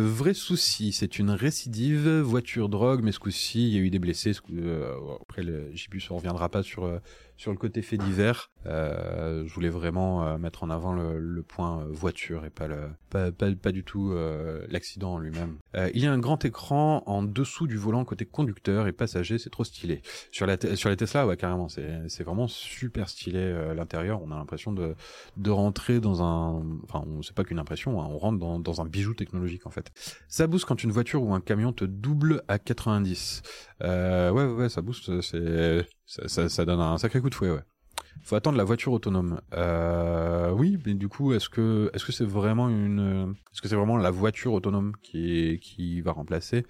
vrai 0.00 0.32
souci, 0.32 0.92
c'est 0.92 1.18
une 1.18 1.30
récidive 1.30 2.08
voiture 2.20 2.70
drogue 2.70 3.02
mais 3.02 3.12
ce 3.12 3.18
coup-ci 3.18 3.68
il 3.68 3.74
y 3.74 3.76
a 3.76 3.80
eu 3.80 3.90
des 3.90 3.98
blessés 3.98 4.32
après 5.20 5.42
le 5.42 5.70
Gibus 5.74 6.10
on 6.10 6.16
reviendra 6.16 6.48
pas 6.48 6.62
sur 6.62 6.98
sur 7.42 7.50
le 7.50 7.58
côté 7.58 7.82
fait 7.82 7.96
divers, 7.96 8.52
euh, 8.66 9.42
je 9.48 9.52
voulais 9.52 9.68
vraiment 9.68 10.24
euh, 10.24 10.38
mettre 10.38 10.62
en 10.62 10.70
avant 10.70 10.92
le, 10.92 11.42
point 11.42 11.80
euh, 11.80 11.86
voiture 11.90 12.44
et 12.44 12.50
pas 12.50 12.68
le 12.68 12.90
pas, 13.10 13.72
du 13.72 13.82
tout 13.82 14.14
l'accident 14.68 15.14
en 15.14 15.18
lui-même. 15.18 15.56
il 15.92 16.00
y 16.00 16.06
a 16.06 16.12
un 16.12 16.18
grand 16.18 16.44
écran 16.44 17.02
en 17.06 17.24
dessous 17.24 17.66
du 17.66 17.76
volant 17.76 18.04
côté 18.04 18.26
conducteur 18.26 18.86
et 18.86 18.92
passager, 18.92 19.38
c'est 19.38 19.50
trop 19.50 19.64
stylé. 19.64 20.02
Sur 20.30 20.46
la 20.46 20.56
sur 20.76 20.88
les 20.88 20.96
Tesla, 20.96 21.26
ouais 21.26 21.36
carrément, 21.36 21.68
c'est 21.68 22.08
c'est 22.08 22.22
vraiment 22.22 22.46
super 22.46 23.08
stylé 23.08 23.74
l'intérieur. 23.74 24.22
On 24.22 24.30
a 24.30 24.36
l'impression 24.36 24.72
de 24.72 24.94
de 25.36 25.50
rentrer 25.50 26.00
dans 26.00 26.22
un, 26.22 26.62
enfin 26.84 27.04
on 27.06 27.22
sait 27.22 27.34
pas 27.34 27.44
qu'une 27.44 27.58
impression, 27.58 28.00
hein, 28.00 28.06
on 28.08 28.18
rentre 28.18 28.38
dans 28.38 28.60
dans 28.60 28.80
un 28.80 28.86
bijou 28.86 29.14
technologique 29.14 29.66
en 29.66 29.70
fait. 29.70 29.90
Ça 30.28 30.46
booste 30.46 30.66
quand 30.66 30.84
une 30.84 30.92
voiture 30.92 31.22
ou 31.22 31.34
un 31.34 31.40
camion 31.40 31.72
te 31.72 31.84
double 31.84 32.42
à 32.46 32.58
90. 32.58 33.42
ouais 33.80 34.30
ouais, 34.30 34.44
ouais 34.44 34.68
ça 34.68 34.80
booste, 34.80 35.20
c'est 35.20 35.84
ça, 36.06 36.28
ça, 36.28 36.48
ça, 36.48 36.64
donne 36.66 36.80
un 36.80 36.98
sacré 36.98 37.20
coup 37.20 37.30
de 37.30 37.31
ouais. 37.40 37.62
Faut 38.24 38.36
attendre 38.36 38.56
la 38.56 38.64
voiture 38.64 38.92
autonome. 38.92 39.40
Euh, 39.54 40.50
oui, 40.52 40.78
mais 40.86 40.94
du 40.94 41.08
coup, 41.08 41.32
est-ce 41.32 41.48
que 41.48 41.90
est-ce 41.92 42.04
que 42.04 42.12
c'est 42.12 42.24
vraiment 42.24 42.68
une 42.68 43.34
est-ce 43.52 43.60
que 43.60 43.68
c'est 43.68 43.76
vraiment 43.76 43.96
la 43.96 44.10
voiture 44.10 44.52
autonome 44.52 44.92
qui 45.02 45.58
qui 45.60 46.00
va 46.00 46.12
remplacer 46.12 46.64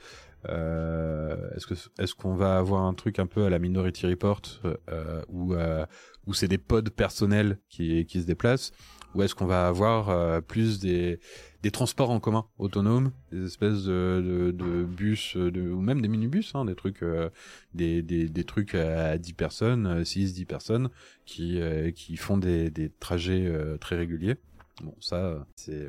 euh, 0.48 1.50
Est-ce 1.54 1.66
que 1.66 1.74
est-ce 1.98 2.14
qu'on 2.14 2.34
va 2.34 2.56
avoir 2.56 2.82
un 2.82 2.94
truc 2.94 3.18
un 3.18 3.26
peu 3.26 3.44
à 3.44 3.50
la 3.50 3.58
Minority 3.58 4.06
Report 4.06 4.40
euh, 4.64 5.22
où 5.28 5.52
euh, 5.52 5.84
c'est 6.32 6.48
des 6.48 6.58
pods 6.58 6.90
personnels 6.96 7.58
qui 7.68 8.06
qui 8.06 8.22
se 8.22 8.26
déplacent 8.26 8.72
ou 9.14 9.22
est-ce 9.22 9.34
qu'on 9.34 9.46
va 9.46 9.68
avoir 9.68 10.42
plus 10.42 10.80
des 10.80 11.20
des 11.62 11.70
transports 11.70 12.10
en 12.10 12.18
commun 12.18 12.46
autonomes, 12.58 13.12
des 13.30 13.44
espèces 13.44 13.84
de, 13.84 14.86
bus, 14.88 15.36
ou 15.36 15.80
même 15.80 16.02
des 16.02 16.08
minibus, 16.08 16.54
hein, 16.54 16.64
des 16.64 16.74
trucs, 16.74 17.02
euh, 17.02 17.30
des, 17.74 18.44
trucs 18.44 18.74
à 18.74 19.16
10 19.16 19.32
personnes, 19.34 20.04
6, 20.04 20.34
10 20.34 20.44
personnes, 20.44 20.90
qui, 21.24 21.60
euh, 21.60 21.92
qui 21.92 22.16
font 22.16 22.36
des, 22.36 22.90
trajets 22.98 23.46
euh, 23.46 23.76
très 23.78 23.96
réguliers. 23.96 24.36
Bon, 24.82 24.96
ça, 24.98 25.46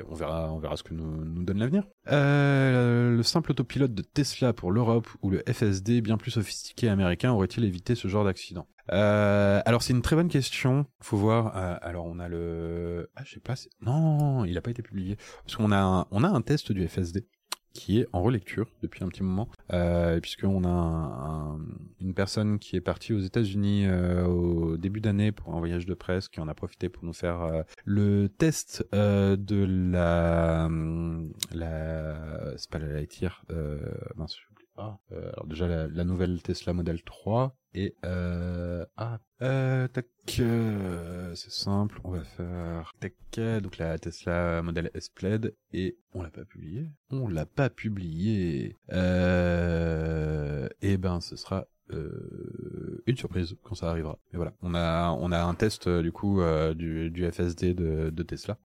on 0.08 0.14
verra, 0.14 0.52
on 0.52 0.58
verra 0.60 0.76
ce 0.76 0.84
que 0.84 0.94
nous, 0.94 1.44
donne 1.44 1.58
l'avenir. 1.58 1.84
Euh, 2.12 3.16
le 3.16 3.22
simple 3.24 3.50
autopilote 3.50 3.92
de 3.92 4.02
Tesla 4.02 4.52
pour 4.52 4.70
l'Europe 4.70 5.08
ou 5.22 5.30
le 5.30 5.42
FSD 5.50 6.00
bien 6.00 6.16
plus 6.16 6.30
sophistiqué 6.30 6.88
américain 6.88 7.32
aurait-il 7.32 7.64
évité 7.64 7.96
ce 7.96 8.06
genre 8.06 8.24
d'accident? 8.24 8.68
Euh, 8.92 9.60
Alors 9.66 9.82
c'est 9.82 9.92
une 9.92 10.02
très 10.02 10.14
bonne 10.14 10.28
question. 10.28 10.86
Faut 11.00 11.16
voir. 11.16 11.56
Euh, 11.56 11.76
alors 11.82 12.06
on 12.06 12.20
a 12.20 12.28
le, 12.28 13.10
ah 13.16 13.22
je 13.24 13.34
sais 13.34 13.40
pas. 13.40 13.54
Non, 13.80 14.44
il 14.44 14.56
a 14.56 14.62
pas 14.62 14.70
été 14.70 14.82
publié 14.82 15.16
parce 15.44 15.56
qu'on 15.56 15.72
on 15.72 16.24
a 16.24 16.28
un 16.28 16.42
test 16.42 16.70
du 16.70 16.86
FSD 16.86 17.26
qui 17.74 18.00
est 18.00 18.06
en 18.12 18.22
relecture 18.22 18.68
depuis 18.82 19.04
un 19.04 19.08
petit 19.08 19.22
moment, 19.22 19.48
euh, 19.72 20.20
puisqu'on 20.20 20.64
a 20.64 20.68
un, 20.68 21.58
une 22.00 22.14
personne 22.14 22.58
qui 22.58 22.76
est 22.76 22.80
partie 22.80 23.12
aux 23.12 23.18
États-Unis 23.18 23.86
euh, 23.86 24.24
au 24.24 24.76
début 24.76 25.00
d'année 25.00 25.32
pour 25.32 25.54
un 25.54 25.58
voyage 25.58 25.84
de 25.84 25.94
presse, 25.94 26.28
qui 26.28 26.40
en 26.40 26.48
a 26.48 26.54
profité 26.54 26.88
pour 26.88 27.04
nous 27.04 27.12
faire 27.12 27.42
euh, 27.42 27.62
le 27.84 28.28
test 28.28 28.86
euh, 28.94 29.36
de 29.36 29.66
la, 29.92 30.68
la, 31.52 32.56
c'est 32.56 32.70
pas 32.70 32.78
la 32.78 32.86
Lightyear, 32.86 33.44
mince, 34.16 34.38
ah, 34.76 34.98
euh, 35.12 35.30
alors 35.32 35.46
déjà 35.46 35.68
la, 35.68 35.86
la, 35.86 36.04
nouvelle 36.04 36.42
Tesla 36.42 36.72
Model 36.72 37.02
3 37.02 37.56
et 37.74 37.94
euh, 38.04 38.84
ah 38.96 39.20
euh, 39.42 39.88
tac 39.88 40.06
euh, 40.40 41.34
c'est 41.34 41.50
simple 41.52 42.00
on 42.04 42.10
va 42.10 42.24
faire 42.24 42.92
tac 43.00 43.14
donc 43.62 43.78
la 43.78 43.98
Tesla 43.98 44.62
Model 44.62 44.90
S 44.94 45.08
Plaid 45.08 45.54
et 45.72 45.96
on 46.12 46.22
l'a 46.22 46.30
pas 46.30 46.44
publié. 46.44 46.88
On 47.10 47.28
l'a 47.28 47.46
pas 47.46 47.70
publié. 47.70 48.76
Euh, 48.92 50.68
et 50.82 50.96
ben 50.96 51.20
ce 51.20 51.36
sera 51.36 51.66
euh, 51.94 53.02
une 53.06 53.16
surprise 53.16 53.56
quand 53.62 53.74
ça 53.74 53.90
arrivera. 53.90 54.18
Mais 54.32 54.36
voilà, 54.36 54.54
on 54.62 54.74
a 54.74 55.10
on 55.20 55.32
a 55.32 55.42
un 55.42 55.54
test 55.54 55.86
euh, 55.86 56.02
du 56.02 56.12
coup 56.12 56.40
euh, 56.40 56.74
du, 56.74 57.30
FSD 57.30 57.74
de, 57.74 58.22
Tesla 58.22 58.58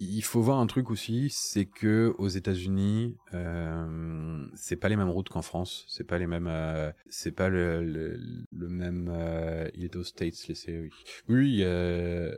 il 0.00 0.22
faut 0.22 0.40
voir 0.40 0.58
un 0.58 0.66
truc 0.66 0.90
aussi, 0.90 1.28
c'est 1.30 1.66
que 1.66 2.12
aux 2.18 2.26
États-Unis, 2.26 3.16
euh, 3.32 4.44
c'est 4.54 4.74
pas 4.74 4.88
les 4.88 4.96
mêmes 4.96 5.10
routes 5.10 5.28
qu'en 5.28 5.42
France, 5.42 5.84
c'est 5.88 6.02
pas 6.02 6.18
les 6.18 6.26
mêmes, 6.26 6.50
c'est 7.08 7.30
pas 7.30 7.48
le, 7.48 8.18
même. 8.52 9.12
Il 9.74 9.84
est 9.84 9.94
aux 9.94 10.02
States, 10.02 10.48
laissez 10.48 10.80
oui. 10.80 10.90
Oui, 11.28 11.58
euh, 11.62 12.34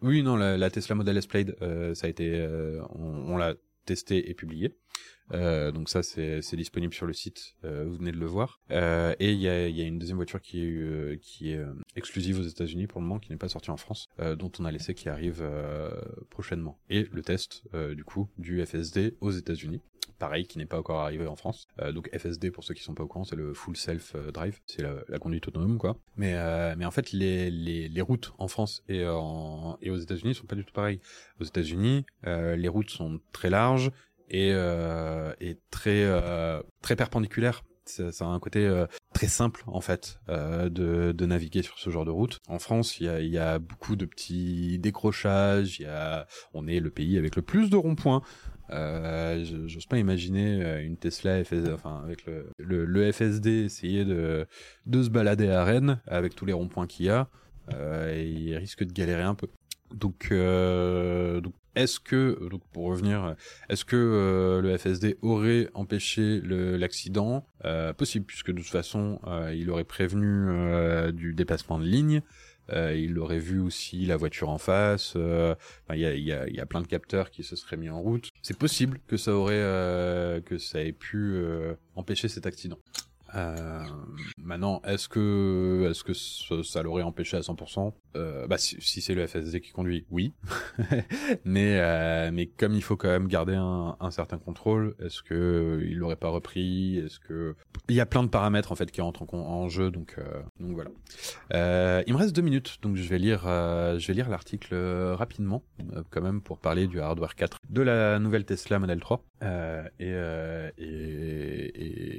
oui, 0.00 0.22
non, 0.22 0.36
la, 0.36 0.56
la, 0.56 0.70
Tesla 0.70 0.94
Model 0.94 1.16
S 1.16 1.26
Plaid, 1.26 1.56
ça 1.94 2.06
a 2.06 2.10
été, 2.10 2.46
on, 2.94 3.32
on 3.32 3.36
l'a 3.36 3.54
testé 3.88 4.30
et 4.30 4.34
publié. 4.34 4.76
Euh, 5.32 5.70
donc 5.72 5.88
ça 5.88 6.02
c'est 6.02 6.56
disponible 6.56 6.94
sur 6.94 7.06
le 7.06 7.12
site, 7.12 7.54
euh, 7.64 7.84
vous 7.86 7.96
venez 7.96 8.12
de 8.12 8.16
le 8.16 8.26
voir. 8.26 8.60
Euh, 8.70 9.14
et 9.18 9.32
il 9.32 9.38
y 9.38 9.48
a, 9.48 9.68
y 9.68 9.80
a, 9.80 9.84
une 9.84 9.98
deuxième 9.98 10.16
voiture 10.16 10.40
qui 10.40 10.62
est 10.62 10.70
euh, 10.70 11.16
qui 11.20 11.52
est 11.52 11.58
euh, 11.58 11.72
exclusive 11.96 12.38
aux 12.38 12.42
États-Unis 12.42 12.86
pour 12.86 13.00
le 13.00 13.06
moment, 13.06 13.18
qui 13.18 13.30
n'est 13.30 13.38
pas 13.38 13.48
sortie 13.48 13.70
en 13.70 13.76
France, 13.76 14.08
dont 14.18 14.50
on 14.58 14.64
a 14.64 14.72
laissé 14.72 14.94
qui 14.94 15.08
arrive 15.08 15.44
prochainement. 16.30 16.78
Et 16.90 17.08
le 17.12 17.22
test 17.22 17.64
du 17.94 18.04
coup 18.04 18.28
du 18.38 18.64
FSD 18.64 19.16
aux 19.20 19.30
États-Unis, 19.30 19.80
pareil, 20.18 20.46
qui 20.46 20.58
n'est 20.58 20.66
pas 20.66 20.78
encore 20.78 21.00
arrivé 21.00 21.26
en 21.26 21.36
France. 21.36 21.66
donc 21.92 22.08
FSD 22.16 22.50
pour 22.50 22.64
ceux 22.64 22.74
qui 22.74 22.82
sont 22.82 22.94
pas 22.94 23.02
au 23.02 23.06
courant, 23.06 23.24
c'est 23.24 23.36
le 23.36 23.54
full 23.54 23.76
self 23.76 24.14
drive, 24.32 24.60
c'est 24.66 24.82
la, 24.82 24.94
la, 25.08 25.18
conduite 25.18 25.46
autonome 25.48 25.78
quoi. 25.78 25.96
Mais 26.16 26.34
mais 26.76 26.84
en 26.84 26.90
fait 26.90 27.12
les, 27.12 27.50
les, 27.50 27.88
les 27.88 28.00
routes 28.00 28.32
en 28.38 28.48
France 28.48 28.82
et 28.88 29.06
en 29.06 29.78
et 29.82 29.90
aux 29.90 29.98
États-Unis 29.98 30.34
sont 30.34 30.46
pas 30.46 30.56
du 30.56 30.64
tout 30.64 30.72
pareilles. 30.72 31.00
Aux 31.40 31.44
États-Unis, 31.44 32.04
les 32.24 32.68
routes 32.68 32.90
sont 32.90 33.20
très 33.32 33.50
larges, 33.50 33.90
et, 34.30 34.52
euh, 34.52 35.32
et 35.40 35.58
très 35.70 36.04
euh, 36.04 36.60
très 36.82 36.96
perpendiculaire. 36.96 37.62
Ça, 37.88 38.10
a 38.20 38.28
un 38.28 38.38
côté 38.38 38.66
euh, 38.66 38.86
très 39.14 39.28
simple 39.28 39.62
en 39.66 39.80
fait 39.80 40.20
euh, 40.28 40.68
de, 40.68 41.12
de 41.12 41.26
naviguer 41.26 41.62
sur 41.62 41.78
ce 41.78 41.88
genre 41.88 42.04
de 42.04 42.10
route. 42.10 42.38
En 42.46 42.58
France, 42.58 43.00
il 43.00 43.06
y 43.06 43.08
a, 43.08 43.20
y 43.22 43.38
a 43.38 43.58
beaucoup 43.58 43.96
de 43.96 44.04
petits 44.04 44.78
décrochages. 44.78 45.80
Il 45.80 45.84
y 45.84 45.86
a, 45.86 46.26
on 46.52 46.66
est 46.66 46.80
le 46.80 46.90
pays 46.90 47.16
avec 47.16 47.34
le 47.34 47.40
plus 47.40 47.70
de 47.70 47.76
ronds-points. 47.76 48.20
Euh, 48.70 49.42
J'ose 49.66 49.86
pas 49.86 49.96
imaginer 49.96 50.62
euh, 50.62 50.84
une 50.84 50.98
Tesla 50.98 51.42
FSD, 51.42 51.72
enfin 51.72 52.02
avec 52.04 52.26
le, 52.26 52.50
le, 52.58 52.84
le, 52.84 53.10
FSD 53.10 53.64
essayer 53.64 54.04
de 54.04 54.46
de 54.84 55.02
se 55.02 55.08
balader 55.08 55.48
à 55.48 55.64
Rennes 55.64 56.02
avec 56.06 56.34
tous 56.34 56.44
les 56.44 56.52
ronds-points 56.52 56.86
qu'il 56.86 57.06
y 57.06 57.10
a. 57.10 57.28
Et 58.14 58.28
il 58.28 58.56
risque 58.56 58.84
de 58.84 58.92
galérer 58.92 59.22
un 59.22 59.34
peu. 59.34 59.46
Donc, 59.94 60.28
euh, 60.30 61.40
donc 61.40 61.54
est-ce 61.78 62.00
que, 62.00 62.48
donc 62.50 62.62
pour 62.72 62.86
revenir, 62.86 63.36
est-ce 63.68 63.84
que 63.84 63.96
euh, 63.96 64.60
le 64.60 64.76
FSD 64.76 65.16
aurait 65.22 65.70
empêché 65.74 66.40
l'accident? 66.42 67.46
Euh, 67.64 67.92
Possible, 67.92 68.24
puisque 68.24 68.50
de 68.50 68.60
toute 68.60 68.66
façon, 68.66 69.20
euh, 69.26 69.54
il 69.54 69.70
aurait 69.70 69.84
prévenu 69.84 70.48
euh, 70.48 71.12
du 71.12 71.34
dépassement 71.34 71.78
de 71.78 71.84
ligne. 71.84 72.22
Euh, 72.70 72.94
il 72.94 73.18
aurait 73.18 73.38
vu 73.38 73.60
aussi 73.60 74.04
la 74.06 74.16
voiture 74.16 74.48
en 74.48 74.58
face. 74.58 75.14
Il 75.14 75.98
y, 75.98 76.04
a, 76.04 76.14
y, 76.14 76.32
a, 76.32 76.48
y, 76.48 76.60
a, 76.60 76.66
plein 76.66 76.82
de 76.82 76.86
capteurs 76.86 77.30
qui 77.30 77.44
se 77.44 77.54
seraient 77.54 77.78
mis 77.78 77.88
en 77.88 78.00
route. 78.00 78.28
C'est 78.42 78.58
possible 78.58 78.98
que 79.06 79.16
ça 79.16 79.32
aurait, 79.32 80.42
que 80.44 80.58
ça 80.58 80.82
ait 80.82 80.92
pu 80.92 81.40
empêcher 81.94 82.28
cet 82.28 82.44
accident. 82.44 82.78
Euh, 83.34 83.84
maintenant, 84.48 84.80
est-ce 84.84 85.08
que, 85.08 85.88
est-ce 85.90 86.02
que 86.02 86.62
ça, 86.62 86.82
l'aurait 86.82 87.02
empêché 87.02 87.36
à 87.36 87.40
100% 87.40 87.92
euh, 88.16 88.46
Bah, 88.46 88.56
si, 88.58 89.00
c'est 89.00 89.14
le 89.14 89.26
FSD 89.26 89.60
qui 89.60 89.70
conduit, 89.70 90.06
oui. 90.10 90.32
mais, 91.44 91.78
euh, 91.78 92.30
mais 92.32 92.46
comme 92.46 92.72
il 92.74 92.82
faut 92.82 92.96
quand 92.96 93.08
même 93.08 93.28
garder 93.28 93.54
un, 93.54 94.10
certain 94.10 94.38
contrôle, 94.38 94.96
est-ce 95.00 95.22
que 95.22 95.84
il 95.86 95.98
l'aurait 95.98 96.16
pas 96.16 96.30
repris? 96.30 96.98
Est-ce 96.98 97.20
que 97.20 97.54
il 97.88 97.94
y 97.94 98.00
a 98.00 98.06
plein 98.06 98.22
de 98.22 98.28
paramètres 98.28 98.72
en 98.72 98.74
fait 98.74 98.90
qui 98.90 99.00
rentrent 99.00 99.22
en, 99.32 99.68
jeu, 99.68 99.90
donc, 99.90 100.16
euh, 100.18 100.42
donc 100.58 100.72
voilà. 100.72 100.90
Euh, 101.52 102.02
il 102.06 102.14
me 102.14 102.18
reste 102.18 102.34
deux 102.34 102.42
minutes, 102.42 102.78
donc 102.80 102.96
je 102.96 103.08
vais 103.08 103.18
lire, 103.18 103.42
je 103.44 104.06
vais 104.06 104.14
lire 104.14 104.30
l'article 104.30 104.74
rapidement, 105.14 105.62
quand 106.10 106.22
même 106.22 106.40
pour 106.40 106.58
parler 106.58 106.86
du 106.86 107.00
hardware 107.00 107.34
4 107.34 107.58
de 107.68 107.82
la 107.82 108.18
nouvelle 108.18 108.44
Tesla 108.46 108.78
Model 108.78 108.98
3. 108.98 109.22
Euh, 109.42 110.70
et, 110.78 111.72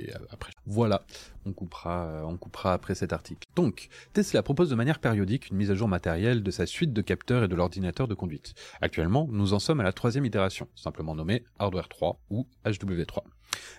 et, 0.08 0.14
après, 0.32 0.54
voilà, 0.66 1.04
on 1.46 1.54
coupera, 1.54 2.19
on 2.26 2.38
coupera 2.38 2.74
après 2.74 2.96
cet 2.96 3.14
article. 3.14 3.48
Donc, 3.56 3.90
Tesla 4.14 4.44
propose 4.44 4.70
de 4.70 4.76
manière 4.76 5.00
périodique 5.00 5.50
une 5.50 5.58
mise 5.58 5.72
à 5.72 5.76
jour 5.76 5.88
matérielle 5.88 6.44
de 6.44 6.52
sa 6.52 6.66
suite 6.66 6.94
de 6.94 7.02
capteurs 7.02 7.44
et 7.44 7.48
de 7.48 7.56
l'ordinateur 7.56 8.08
de 8.08 8.16
conduite. 8.16 8.54
Actuellement, 8.82 9.28
nous 9.32 9.54
en 9.54 9.60
sommes 9.60 9.80
à 9.80 9.84
la 9.84 9.94
troisième 9.94 10.26
itération, 10.26 10.68
simplement 10.76 11.16
nommée 11.16 11.44
Hardware 11.60 11.90
3 11.90 12.20
ou 12.30 12.48
HW3. 12.66 13.24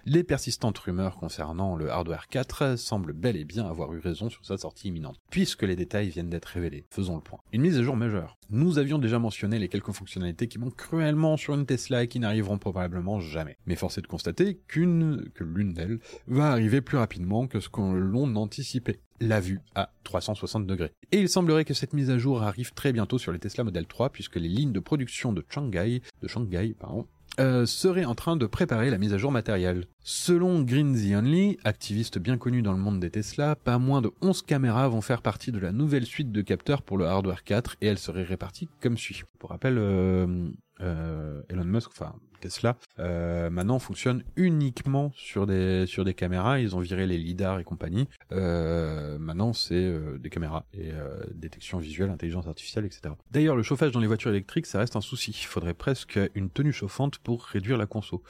Les 0.06 0.24
persistantes 0.24 0.78
rumeurs 0.78 1.16
concernant 1.16 1.76
le 1.76 1.90
Hardware 1.90 2.28
4 2.28 2.76
semblent 2.76 3.12
bel 3.12 3.36
et 3.36 3.44
bien 3.44 3.66
avoir 3.66 3.92
eu 3.92 3.98
raison 3.98 4.30
sur 4.30 4.44
sa 4.44 4.56
sortie 4.56 4.88
imminente, 4.88 5.18
puisque 5.30 5.62
les 5.62 5.76
détails 5.76 6.08
viennent 6.08 6.30
d'être 6.30 6.46
révélés. 6.46 6.86
Faisons 6.90 7.16
le 7.16 7.20
point. 7.20 7.38
Une 7.52 7.62
mise 7.62 7.78
à 7.78 7.82
jour 7.82 7.96
majeure. 7.96 8.38
Nous 8.48 8.78
avions 8.78 8.98
déjà 8.98 9.18
mentionné 9.18 9.58
les 9.58 9.68
quelques 9.68 9.92
fonctionnalités 9.92 10.48
qui 10.48 10.58
manquent 10.58 10.76
cruellement 10.76 11.36
sur 11.36 11.54
une 11.54 11.66
Tesla 11.66 12.02
et 12.02 12.08
qui 12.08 12.18
n'arriveront 12.18 12.58
probablement 12.58 13.20
jamais. 13.20 13.56
Mais 13.66 13.76
force 13.76 13.98
est 13.98 14.02
de 14.02 14.06
constater 14.06 14.60
qu'une, 14.66 15.30
que 15.34 15.44
l'une 15.44 15.72
d'elles 15.72 16.00
va 16.26 16.50
arriver 16.50 16.80
plus 16.80 16.96
rapidement 16.96 17.46
que 17.46 17.60
ce 17.60 17.68
que 17.68 17.80
l'on 17.80 18.34
anticipait 18.36 19.00
la 19.20 19.40
vue 19.40 19.60
à 19.74 19.92
360 20.04 20.66
degrés. 20.66 20.92
Et 21.12 21.20
il 21.20 21.28
semblerait 21.28 21.64
que 21.64 21.74
cette 21.74 21.92
mise 21.92 22.10
à 22.10 22.18
jour 22.18 22.42
arrive 22.42 22.72
très 22.72 22.92
bientôt 22.92 23.18
sur 23.18 23.32
les 23.32 23.38
Tesla 23.38 23.64
Model 23.64 23.86
3 23.86 24.10
puisque 24.10 24.36
les 24.36 24.48
lignes 24.48 24.72
de 24.72 24.80
production 24.80 25.32
de 25.32 25.44
Shanghai, 25.48 26.02
de 26.22 26.28
Shanghai, 26.28 26.74
pardon, 26.78 27.06
euh, 27.40 27.66
serait 27.66 28.04
en 28.04 28.14
train 28.14 28.36
de 28.36 28.46
préparer 28.46 28.90
la 28.90 28.98
mise 28.98 29.14
à 29.14 29.18
jour 29.18 29.32
matérielle. 29.32 29.86
Selon 30.02 30.62
Green 30.62 30.94
The 30.94 31.16
Only, 31.16 31.58
activiste 31.64 32.18
bien 32.18 32.36
connu 32.36 32.60
dans 32.60 32.72
le 32.72 32.78
monde 32.78 33.00
des 33.00 33.10
Tesla, 33.10 33.56
pas 33.56 33.78
moins 33.78 34.02
de 34.02 34.10
11 34.20 34.42
caméras 34.42 34.88
vont 34.88 35.00
faire 35.00 35.22
partie 35.22 35.50
de 35.50 35.58
la 35.58 35.72
nouvelle 35.72 36.04
suite 36.04 36.32
de 36.32 36.42
capteurs 36.42 36.82
pour 36.82 36.98
le 36.98 37.06
hardware 37.06 37.42
4 37.44 37.76
et 37.80 37.86
elles 37.86 37.98
seraient 37.98 38.24
réparties 38.24 38.68
comme 38.80 38.98
suit. 38.98 39.22
Pour 39.38 39.50
rappel, 39.50 39.78
euh, 39.78 40.50
euh, 40.80 41.42
Elon 41.48 41.64
Musk, 41.64 41.90
enfin 41.92 42.14
Tesla, 42.40 42.76
euh, 42.98 43.50
maintenant 43.50 43.78
fonctionne 43.78 44.24
uniquement 44.36 45.12
sur 45.14 45.46
des 45.46 45.86
sur 45.86 46.04
des 46.04 46.14
caméras. 46.14 46.60
Ils 46.60 46.76
ont 46.76 46.80
viré 46.80 47.06
les 47.06 47.18
lidars 47.18 47.60
et 47.60 47.64
compagnie. 47.64 48.08
Euh, 48.32 49.18
maintenant, 49.18 49.52
c'est 49.52 49.74
euh, 49.74 50.18
des 50.18 50.30
caméras 50.30 50.64
et 50.72 50.90
euh, 50.92 51.22
détection 51.34 51.78
visuelle, 51.78 52.10
intelligence 52.10 52.46
artificielle, 52.46 52.84
etc. 52.84 53.14
D'ailleurs, 53.30 53.56
le 53.56 53.62
chauffage 53.62 53.92
dans 53.92 54.00
les 54.00 54.06
voitures 54.06 54.30
électriques, 54.30 54.66
ça 54.66 54.78
reste 54.78 54.96
un 54.96 55.00
souci. 55.00 55.30
Il 55.30 55.46
faudrait 55.46 55.74
presque 55.74 56.18
une 56.34 56.50
tenue 56.50 56.72
chauffante 56.72 57.18
pour 57.18 57.44
réduire 57.44 57.76
la 57.76 57.86
conso. 57.86 58.22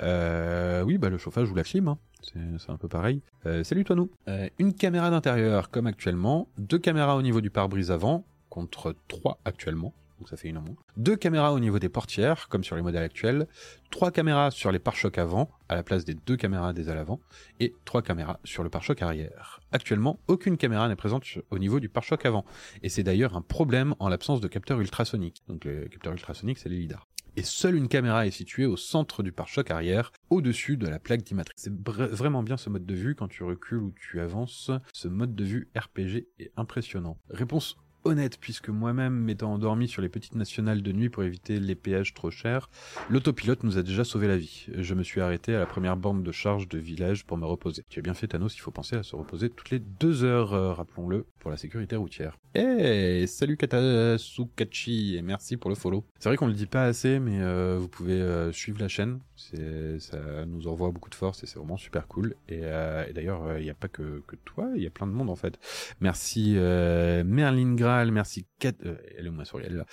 Oui, 0.00 0.98
bah 0.98 1.08
le 1.08 1.18
chauffage 1.18 1.50
ou 1.50 1.54
la 1.54 1.64
clim. 1.64 1.88
Hein. 1.88 1.98
C'est 2.22 2.70
un 2.70 2.76
peu 2.76 2.88
pareil. 2.88 3.20
Salut 3.64 3.84
toi 3.84 3.96
nous. 3.96 4.10
Une 4.58 4.72
caméra 4.72 5.10
d'intérieur 5.10 5.70
comme 5.70 5.86
actuellement, 5.86 6.48
deux 6.56 6.78
caméras 6.78 7.16
au 7.16 7.22
niveau 7.22 7.40
du 7.40 7.50
pare-brise 7.50 7.90
avant 7.90 8.24
contre 8.48 8.94
trois 9.08 9.38
actuellement 9.44 9.92
donc 10.24 10.30
ça 10.30 10.38
fait 10.38 10.48
une 10.48 10.56
en 10.56 10.62
moins. 10.62 10.76
Deux 10.96 11.16
caméras 11.16 11.52
au 11.52 11.60
niveau 11.60 11.78
des 11.78 11.90
portières, 11.90 12.48
comme 12.48 12.64
sur 12.64 12.76
les 12.76 12.82
modèles 12.82 13.02
actuels, 13.02 13.46
trois 13.90 14.10
caméras 14.10 14.50
sur 14.50 14.72
les 14.72 14.78
pare-chocs 14.78 15.18
avant, 15.18 15.50
à 15.68 15.74
la 15.74 15.82
place 15.82 16.06
des 16.06 16.14
deux 16.14 16.38
caméras 16.38 16.72
des 16.72 16.88
ailes 16.88 16.96
avant, 16.96 17.20
et 17.60 17.74
trois 17.84 18.00
caméras 18.00 18.40
sur 18.42 18.62
le 18.62 18.70
pare-choc 18.70 19.02
arrière. 19.02 19.60
Actuellement, 19.70 20.18
aucune 20.26 20.56
caméra 20.56 20.88
n'est 20.88 20.96
présente 20.96 21.26
au 21.50 21.58
niveau 21.58 21.78
du 21.78 21.90
pare-choc 21.90 22.24
avant, 22.24 22.46
et 22.82 22.88
c'est 22.88 23.02
d'ailleurs 23.02 23.36
un 23.36 23.42
problème 23.42 23.94
en 23.98 24.08
l'absence 24.08 24.40
de 24.40 24.48
capteurs 24.48 24.80
ultrasoniques. 24.80 25.42
Donc 25.46 25.66
les 25.66 25.90
capteurs 25.90 26.14
ultrasoniques, 26.14 26.56
c'est 26.56 26.70
les 26.70 26.78
lidars 26.78 27.06
et 27.36 27.42
seule 27.42 27.74
une 27.74 27.88
caméra 27.88 28.26
est 28.26 28.30
située 28.30 28.66
au 28.66 28.76
centre 28.76 29.22
du 29.22 29.32
pare-choc 29.32 29.70
arrière, 29.70 30.12
au-dessus 30.30 30.76
de 30.76 30.86
la 30.86 30.98
plaque 30.98 31.22
d'immatriculation. 31.22 31.72
C'est 31.84 32.14
vraiment 32.14 32.42
bien 32.42 32.56
ce 32.56 32.70
mode 32.70 32.86
de 32.86 32.94
vue 32.94 33.14
quand 33.14 33.28
tu 33.28 33.42
recules 33.42 33.82
ou 33.82 33.92
tu 33.92 34.20
avances. 34.20 34.70
Ce 34.92 35.08
mode 35.08 35.34
de 35.34 35.44
vue 35.44 35.68
RPG 35.76 36.28
est 36.38 36.52
impressionnant. 36.56 37.18
Réponse 37.30 37.76
honnête, 38.04 38.38
puisque 38.40 38.68
moi-même 38.68 39.14
m'étant 39.14 39.52
endormi 39.52 39.88
sur 39.88 40.02
les 40.02 40.08
petites 40.08 40.34
nationales 40.34 40.82
de 40.82 40.92
nuit 40.92 41.08
pour 41.08 41.22
éviter 41.22 41.60
les 41.60 41.74
péages 41.74 42.14
trop 42.14 42.30
chers, 42.30 42.68
l'autopilote 43.10 43.62
nous 43.62 43.78
a 43.78 43.82
déjà 43.82 44.04
sauvé 44.04 44.28
la 44.28 44.36
vie. 44.36 44.66
Je 44.76 44.94
me 44.94 45.02
suis 45.02 45.20
arrêté 45.20 45.54
à 45.54 45.58
la 45.58 45.66
première 45.66 45.96
borne 45.96 46.22
de 46.22 46.32
charge 46.32 46.68
de 46.68 46.78
village 46.78 47.24
pour 47.24 47.36
me 47.36 47.46
reposer. 47.46 47.84
Tu 47.88 47.98
as 47.98 48.02
bien 48.02 48.14
fait 48.14 48.28
Thanos, 48.28 48.54
il 48.56 48.60
faut 48.60 48.70
penser 48.70 48.96
à 48.96 49.02
se 49.02 49.16
reposer 49.16 49.50
toutes 49.50 49.70
les 49.70 49.78
deux 49.78 50.24
heures, 50.24 50.52
euh, 50.52 50.72
rappelons-le, 50.72 51.26
pour 51.38 51.50
la 51.50 51.56
sécurité 51.56 51.96
routière. 51.96 52.38
Eh, 52.54 53.26
salut 53.26 53.56
Katasukachi, 53.56 55.16
et 55.16 55.22
merci 55.22 55.56
pour 55.56 55.70
le 55.70 55.76
follow. 55.76 56.04
C'est 56.18 56.28
vrai 56.28 56.36
qu'on 56.36 56.46
le 56.46 56.52
dit 56.52 56.66
pas 56.66 56.84
assez, 56.84 57.18
mais 57.18 57.40
euh, 57.40 57.76
vous 57.80 57.88
pouvez 57.88 58.20
euh, 58.20 58.52
suivre 58.52 58.80
la 58.80 58.88
chaîne, 58.88 59.18
ça 59.36 60.46
nous 60.46 60.68
envoie 60.68 60.90
beaucoup 60.90 61.10
de 61.10 61.14
force 61.14 61.42
et 61.42 61.46
c'est 61.46 61.58
vraiment 61.58 61.76
super 61.76 62.06
cool. 62.06 62.34
Et, 62.48 62.60
euh, 62.62 63.04
d'ailleurs, 63.12 63.58
il 63.58 63.64
n'y 63.64 63.70
a 63.70 63.74
pas 63.74 63.88
que, 63.88 64.22
toi, 64.44 64.70
il 64.76 64.82
y 64.82 64.86
a 64.86 64.90
plein 64.90 65.06
de 65.06 65.12
monde 65.12 65.30
en 65.30 65.36
fait. 65.36 65.58
Merci 66.00 66.54
euh, 66.56 67.24
Merlin 67.24 67.74
Graal, 67.74 68.12
merci 68.12 68.46
Kat, 68.58 68.72
euh, 68.84 68.96
elle 69.18 69.26
est 69.26 69.30
elle 69.54 69.72
est 69.72 69.76
là. 69.76 69.86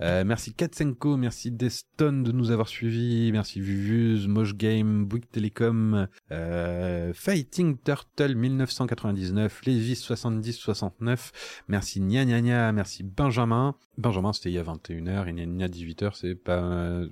Euh, 0.00 0.24
merci 0.24 0.52
Katsenko, 0.52 1.16
merci 1.16 1.50
Deston 1.50 2.22
de 2.22 2.32
nous 2.32 2.50
avoir 2.50 2.68
suivis, 2.68 3.30
merci 3.32 3.60
Vuvuz, 3.60 4.26
Mosh 4.26 4.54
Game, 4.54 5.06
Bouygues 5.06 5.30
Telecom, 5.30 6.08
euh, 6.30 7.12
Fighting 7.14 7.78
Turtle 7.78 8.34
1999, 8.34 9.62
Levis 9.66 9.96
7069, 9.96 11.64
merci 11.68 12.00
Nia 12.00 12.24
Nia 12.24 12.40
Nia, 12.40 12.72
merci 12.72 13.02
Benjamin. 13.02 13.76
Benjamin 13.96 14.32
c'était 14.32 14.50
il 14.50 14.54
y 14.54 14.58
a 14.58 14.62
21h 14.62 15.28
et 15.28 15.32
Nia 15.32 15.46
Nia 15.46 15.68
18h 15.68 16.10
c'est 16.14 16.34
pas... 16.34 17.02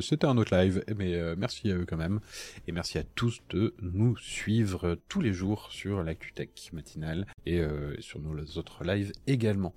C'était 0.00 0.26
un 0.26 0.36
autre 0.36 0.56
live, 0.56 0.82
mais 0.96 1.14
euh, 1.14 1.35
merci 1.36 1.70
à 1.70 1.76
eux 1.76 1.86
quand 1.86 1.96
même. 1.96 2.20
Et 2.66 2.72
merci 2.72 2.98
à 2.98 3.04
tous 3.04 3.40
de 3.50 3.74
nous 3.80 4.16
suivre 4.16 4.98
tous 5.08 5.20
les 5.20 5.32
jours 5.32 5.68
sur 5.70 6.02
l'ActuTech 6.02 6.70
matinale 6.72 7.26
et 7.44 7.60
euh, 7.60 7.94
sur 8.00 8.20
nos 8.20 8.36
autres 8.58 8.84
lives 8.84 9.12
également. 9.26 9.74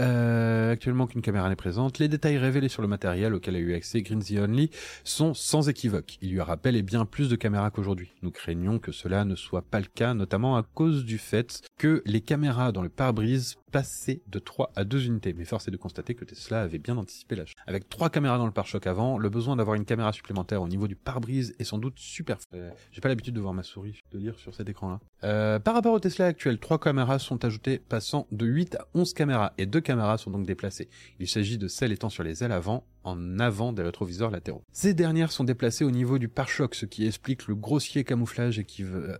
Euh, 0.00 0.72
actuellement 0.72 1.06
qu'une 1.06 1.22
caméra 1.22 1.48
n'est 1.48 1.56
présente, 1.56 1.98
les 1.98 2.08
détails 2.08 2.38
révélés 2.38 2.68
sur 2.68 2.82
le 2.82 2.88
matériel 2.88 3.34
auquel 3.34 3.56
a 3.56 3.58
eu 3.58 3.74
accès 3.74 4.02
Greensy 4.02 4.38
Only 4.38 4.70
sont 5.04 5.34
sans 5.34 5.68
équivoque. 5.68 6.16
Il 6.22 6.30
y 6.30 6.40
aura 6.40 6.56
bel 6.56 6.76
et 6.76 6.82
bien 6.82 7.04
plus 7.04 7.28
de 7.28 7.36
caméras 7.36 7.70
qu'aujourd'hui. 7.70 8.12
Nous 8.22 8.30
craignons 8.30 8.78
que 8.78 8.92
cela 8.92 9.24
ne 9.24 9.34
soit 9.34 9.62
pas 9.62 9.80
le 9.80 9.86
cas, 9.86 10.14
notamment 10.14 10.56
à 10.56 10.62
cause 10.62 11.04
du 11.04 11.18
fait 11.18 11.62
que 11.78 12.02
les 12.06 12.20
caméras 12.20 12.72
dans 12.72 12.82
le 12.82 12.88
pare-brise 12.88 13.56
passaient 13.70 14.20
de 14.26 14.38
3 14.38 14.70
à 14.76 14.84
2 14.84 15.06
unités. 15.06 15.32
Mais 15.32 15.44
force 15.44 15.68
est 15.68 15.70
de 15.70 15.76
constater 15.76 16.14
que 16.14 16.24
Tesla 16.24 16.62
avait 16.62 16.78
bien 16.78 16.96
anticipé 16.96 17.36
l'âge. 17.36 17.54
Avec 17.66 17.88
3 17.88 18.10
caméras 18.10 18.38
dans 18.38 18.46
le 18.46 18.52
pare-choc 18.52 18.86
avant, 18.86 19.18
le 19.18 19.28
besoin 19.30 19.56
d'avoir 19.56 19.76
une 19.76 19.84
caméra 19.84 20.12
supplémentaire 20.12 20.62
au 20.62 20.68
niveau 20.68 20.86
du 20.88 20.96
pare-brise 20.96 21.54
est 21.58 21.64
sans 21.64 21.78
doute 21.78 21.98
super. 21.98 22.36
Euh, 22.54 22.70
J'ai 22.92 23.00
pas 23.00 23.08
l'habitude 23.08 23.34
de 23.34 23.40
voir 23.40 23.54
ma 23.54 23.62
souris 23.62 24.00
de 24.12 24.18
lire 24.18 24.38
sur 24.38 24.54
cet 24.54 24.68
écran-là. 24.68 25.00
Euh, 25.24 25.58
par 25.58 25.74
rapport 25.74 25.94
au 25.94 26.00
Tesla 26.00 26.26
actuel, 26.26 26.58
3 26.58 26.78
caméras 26.78 27.18
sont 27.18 27.44
ajoutées, 27.44 27.78
passant 27.78 28.26
de 28.30 28.46
8 28.46 28.76
à 28.76 28.86
11 28.94 29.12
caméras 29.14 29.52
et 29.58 29.66
2 29.66 29.80
Camara 29.82 30.18
sont 30.18 30.30
donc 30.30 30.46
déplacées. 30.46 30.88
Il 31.18 31.28
s'agit 31.28 31.58
de 31.58 31.68
celles 31.68 31.92
étant 31.92 32.08
sur 32.08 32.22
les 32.22 32.42
ailes 32.42 32.52
avant, 32.52 32.84
en 33.04 33.38
avant 33.38 33.72
des 33.72 33.82
rétroviseurs 33.82 34.30
latéraux. 34.30 34.62
Ces 34.72 34.94
dernières 34.94 35.32
sont 35.32 35.44
déplacées 35.44 35.84
au 35.84 35.90
niveau 35.90 36.18
du 36.18 36.28
pare-choc, 36.28 36.74
ce 36.74 36.86
qui 36.86 37.06
explique 37.06 37.46
le 37.46 37.54
grossier 37.54 38.04
camouflage 38.04 38.62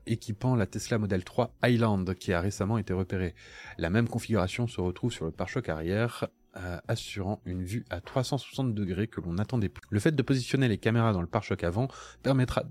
équipant 0.06 0.56
la 0.56 0.66
Tesla 0.66 0.98
Model 0.98 1.24
3 1.24 1.54
Highland 1.62 2.14
qui 2.14 2.32
a 2.32 2.40
récemment 2.40 2.78
été 2.78 2.92
repérée. 2.92 3.34
La 3.78 3.90
même 3.90 4.08
configuration 4.08 4.66
se 4.66 4.80
retrouve 4.80 5.12
sur 5.12 5.24
le 5.24 5.30
pare-choc 5.30 5.68
arrière 5.68 6.28
euh, 6.56 6.78
assurant 6.86 7.40
une 7.46 7.62
vue 7.62 7.84
à 7.90 8.00
360 8.00 8.74
degrés 8.74 9.08
que 9.08 9.20
l'on 9.20 9.34
n'attendait 9.34 9.68
plus. 9.68 9.82
Le 9.90 10.00
fait 10.00 10.12
de 10.12 10.22
positionner 10.22 10.68
les 10.68 10.78
caméras 10.78 11.12
dans 11.12 11.22
le 11.22 11.26
pare-choc 11.26 11.64
avant 11.64 11.88
permettra... 12.22 12.64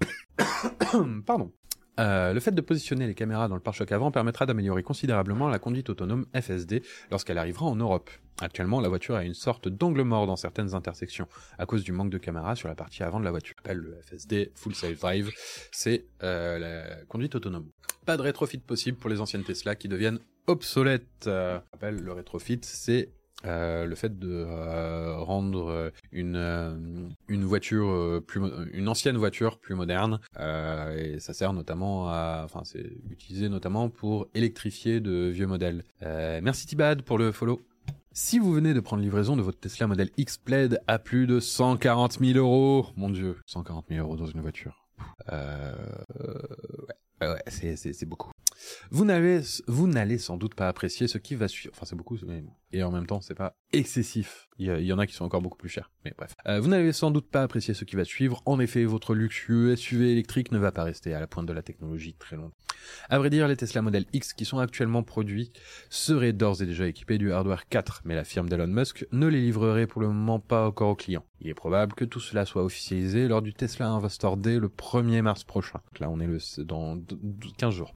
Pardon 1.26 1.52
euh, 1.98 2.32
le 2.32 2.40
fait 2.40 2.52
de 2.52 2.60
positionner 2.60 3.06
les 3.06 3.14
caméras 3.14 3.48
dans 3.48 3.54
le 3.54 3.60
pare-choc 3.60 3.90
avant 3.92 4.10
permettra 4.10 4.46
d'améliorer 4.46 4.82
considérablement 4.82 5.48
la 5.48 5.58
conduite 5.58 5.90
autonome 5.90 6.26
FSD 6.34 6.82
lorsqu'elle 7.10 7.38
arrivera 7.38 7.66
en 7.66 7.76
Europe. 7.76 8.10
Actuellement, 8.40 8.80
la 8.80 8.88
voiture 8.88 9.16
a 9.16 9.24
une 9.24 9.34
sorte 9.34 9.68
d'angle 9.68 10.02
mort 10.02 10.26
dans 10.26 10.36
certaines 10.36 10.74
intersections, 10.74 11.26
à 11.58 11.66
cause 11.66 11.82
du 11.82 11.90
manque 11.90 12.10
de 12.10 12.18
caméras 12.18 12.54
sur 12.54 12.68
la 12.68 12.76
partie 12.76 13.02
avant 13.02 13.18
de 13.18 13.24
la 13.24 13.32
voiture. 13.32 13.56
Je 13.58 13.62
rappelle, 13.62 13.82
le 13.82 14.00
FSD, 14.00 14.52
Full 14.54 14.74
Self 14.74 15.00
Drive, 15.00 15.30
c'est 15.72 16.06
euh, 16.22 16.58
la 16.58 17.04
conduite 17.06 17.34
autonome. 17.34 17.68
Pas 18.06 18.16
de 18.16 18.22
rétrofit 18.22 18.58
possible 18.58 18.96
pour 18.96 19.10
les 19.10 19.20
anciennes 19.20 19.42
Tesla 19.42 19.74
qui 19.74 19.88
deviennent 19.88 20.20
obsolètes. 20.46 21.26
Euh, 21.26 21.58
le 21.82 22.12
rétrofit, 22.12 22.60
c'est 22.62 23.10
euh, 23.44 23.86
le 23.86 23.94
fait 23.94 24.18
de 24.18 24.44
euh, 24.46 25.16
rendre 25.18 25.92
une 26.10 26.36
euh, 26.36 26.74
voiture 27.28 28.20
plus 28.26 28.40
une 28.72 28.88
ancienne 28.88 29.16
voiture 29.16 29.58
plus 29.58 29.74
moderne 29.74 30.18
et 30.38 31.20
ça 31.20 31.32
sert 31.32 31.52
notamment 31.52 32.08
à 32.08 32.42
enfin 32.44 32.62
c'est 32.64 32.90
utilisé 33.10 33.48
notamment 33.48 33.90
pour 33.90 34.26
électrifier 34.34 35.00
de 35.00 35.28
vieux 35.28 35.46
modèles. 35.46 35.84
Merci 36.02 36.66
Tibad 36.66 37.02
pour 37.02 37.18
le 37.18 37.32
follow. 37.32 37.60
Si 38.12 38.40
vous 38.40 38.52
venez 38.52 38.74
de 38.74 38.80
prendre 38.80 39.02
livraison 39.02 39.36
de 39.36 39.42
votre 39.42 39.60
Tesla 39.60 39.86
Model 39.86 40.10
X 40.16 40.38
Plaid 40.38 40.80
à 40.88 40.98
plus 40.98 41.28
de 41.28 41.38
140 41.38 42.18
000 42.18 42.36
euros, 42.38 42.86
mon 42.96 43.10
dieu, 43.10 43.36
140 43.46 43.86
000 43.90 44.04
euros 44.04 44.16
dans 44.16 44.26
une 44.26 44.40
voiture. 44.40 44.88
Euh, 45.32 45.72
ouais. 46.88 46.94
Ouais, 47.20 47.42
c'est 47.48 48.06
beaucoup. 48.06 48.30
Vous 48.90 49.04
n'allez, 49.04 49.40
vous 49.66 49.86
n'allez 49.86 50.18
sans 50.18 50.36
doute 50.36 50.54
pas 50.54 50.68
apprécier 50.68 51.08
ce 51.08 51.18
qui 51.18 51.34
va 51.34 51.48
suivre. 51.48 51.74
Enfin, 51.76 51.86
c'est 51.86 51.96
beaucoup, 51.96 52.18
mais... 52.26 52.44
et 52.72 52.82
en 52.82 52.90
même 52.90 53.06
temps, 53.06 53.20
c'est 53.20 53.34
pas 53.34 53.54
excessif. 53.72 54.48
Il 54.58 54.66
y, 54.66 54.92
en 54.92 54.98
a 54.98 55.06
qui 55.06 55.14
sont 55.14 55.24
encore 55.24 55.40
beaucoup 55.40 55.56
plus 55.56 55.68
chers. 55.68 55.90
Mais 56.04 56.12
bref. 56.16 56.34
Euh, 56.46 56.58
vous 56.58 56.68
n'allez 56.68 56.92
sans 56.92 57.12
doute 57.12 57.30
pas 57.30 57.42
apprécier 57.42 57.74
ce 57.74 57.84
qui 57.84 57.94
va 57.94 58.04
suivre. 58.04 58.42
En 58.44 58.58
effet, 58.58 58.84
votre 58.84 59.14
luxueux 59.14 59.76
SUV 59.76 60.10
électrique 60.10 60.50
ne 60.50 60.58
va 60.58 60.72
pas 60.72 60.82
rester 60.82 61.14
à 61.14 61.20
la 61.20 61.28
pointe 61.28 61.46
de 61.46 61.52
la 61.52 61.62
technologie 61.62 62.14
très 62.18 62.34
longtemps. 62.34 62.56
À 63.08 63.18
vrai 63.18 63.30
dire, 63.30 63.46
les 63.46 63.56
Tesla 63.56 63.82
Model 63.82 64.04
X 64.12 64.32
qui 64.32 64.44
sont 64.44 64.58
actuellement 64.58 65.04
produits 65.04 65.52
seraient 65.90 66.32
d'ores 66.32 66.60
et 66.62 66.66
déjà 66.66 66.88
équipés 66.88 67.18
du 67.18 67.32
hardware 67.32 67.68
4, 67.68 68.02
mais 68.04 68.14
la 68.14 68.24
firme 68.24 68.48
d'Elon 68.48 68.66
Musk 68.66 69.06
ne 69.12 69.26
les 69.26 69.40
livrerait 69.40 69.86
pour 69.86 70.00
le 70.00 70.08
moment 70.08 70.40
pas 70.40 70.66
encore 70.66 70.90
aux 70.90 70.96
clients. 70.96 71.24
Il 71.40 71.48
est 71.48 71.54
probable 71.54 71.94
que 71.94 72.04
tout 72.04 72.20
cela 72.20 72.44
soit 72.44 72.64
officialisé 72.64 73.28
lors 73.28 73.42
du 73.42 73.54
Tesla 73.54 73.88
Investor 73.88 74.36
Day 74.36 74.58
le 74.58 74.68
1er 74.68 75.22
mars 75.22 75.44
prochain. 75.44 75.80
Donc 75.86 76.00
là, 76.00 76.10
on 76.10 76.18
est 76.18 76.26
le, 76.26 76.38
dans 76.64 77.00
15 77.58 77.74
jours. 77.74 77.94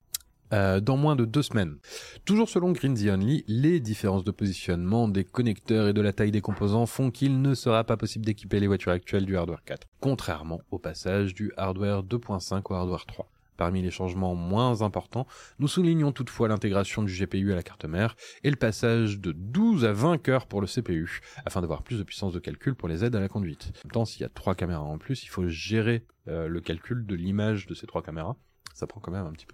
Euh, 0.52 0.80
dans 0.80 0.96
moins 0.98 1.16
de 1.16 1.24
deux 1.24 1.42
semaines. 1.42 1.78
Toujours 2.26 2.48
selon 2.48 2.72
Green 2.72 2.94
The 2.94 3.08
Only, 3.08 3.44
les 3.48 3.80
différences 3.80 4.24
de 4.24 4.30
positionnement 4.30 5.08
des 5.08 5.24
connecteurs 5.24 5.88
et 5.88 5.92
de 5.94 6.00
la 6.02 6.12
taille 6.12 6.30
des 6.30 6.42
composants 6.42 6.84
font 6.84 7.10
qu'il 7.10 7.40
ne 7.40 7.54
sera 7.54 7.84
pas 7.84 7.96
possible 7.96 8.26
d'équiper 8.26 8.60
les 8.60 8.66
voitures 8.66 8.92
actuelles 8.92 9.24
du 9.24 9.36
hardware 9.36 9.64
4, 9.64 9.86
contrairement 10.00 10.60
au 10.70 10.78
passage 10.78 11.32
du 11.32 11.52
hardware 11.56 12.02
2.5 12.02 12.62
au 12.68 12.74
hardware 12.74 13.06
3. 13.06 13.30
Parmi 13.56 13.80
les 13.80 13.90
changements 13.90 14.34
moins 14.34 14.82
importants, 14.82 15.26
nous 15.58 15.68
soulignons 15.68 16.12
toutefois 16.12 16.48
l'intégration 16.48 17.02
du 17.02 17.12
GPU 17.12 17.52
à 17.52 17.54
la 17.54 17.62
carte 17.62 17.84
mère 17.84 18.16
et 18.44 18.50
le 18.50 18.56
passage 18.56 19.20
de 19.20 19.32
12 19.32 19.84
à 19.84 19.92
20 19.92 20.18
cœurs 20.18 20.46
pour 20.46 20.60
le 20.60 20.66
CPU, 20.66 21.20
afin 21.46 21.60
d'avoir 21.60 21.82
plus 21.82 21.98
de 21.98 22.02
puissance 22.02 22.32
de 22.32 22.40
calcul 22.40 22.74
pour 22.74 22.88
les 22.88 23.04
aides 23.04 23.14
à 23.14 23.20
la 23.20 23.28
conduite. 23.28 23.72
En 23.76 23.86
même 23.86 23.92
temps, 23.92 24.04
s'il 24.04 24.22
y 24.22 24.24
a 24.24 24.28
trois 24.28 24.54
caméras 24.54 24.82
en 24.82 24.98
plus, 24.98 25.22
il 25.24 25.28
faut 25.28 25.48
gérer 25.48 26.04
euh, 26.28 26.48
le 26.48 26.60
calcul 26.60 27.06
de 27.06 27.14
l'image 27.14 27.66
de 27.66 27.74
ces 27.74 27.86
trois 27.86 28.02
caméras. 28.02 28.36
Ça 28.74 28.86
prend 28.86 29.00
quand 29.00 29.12
même 29.12 29.26
un 29.26 29.32
petit 29.32 29.46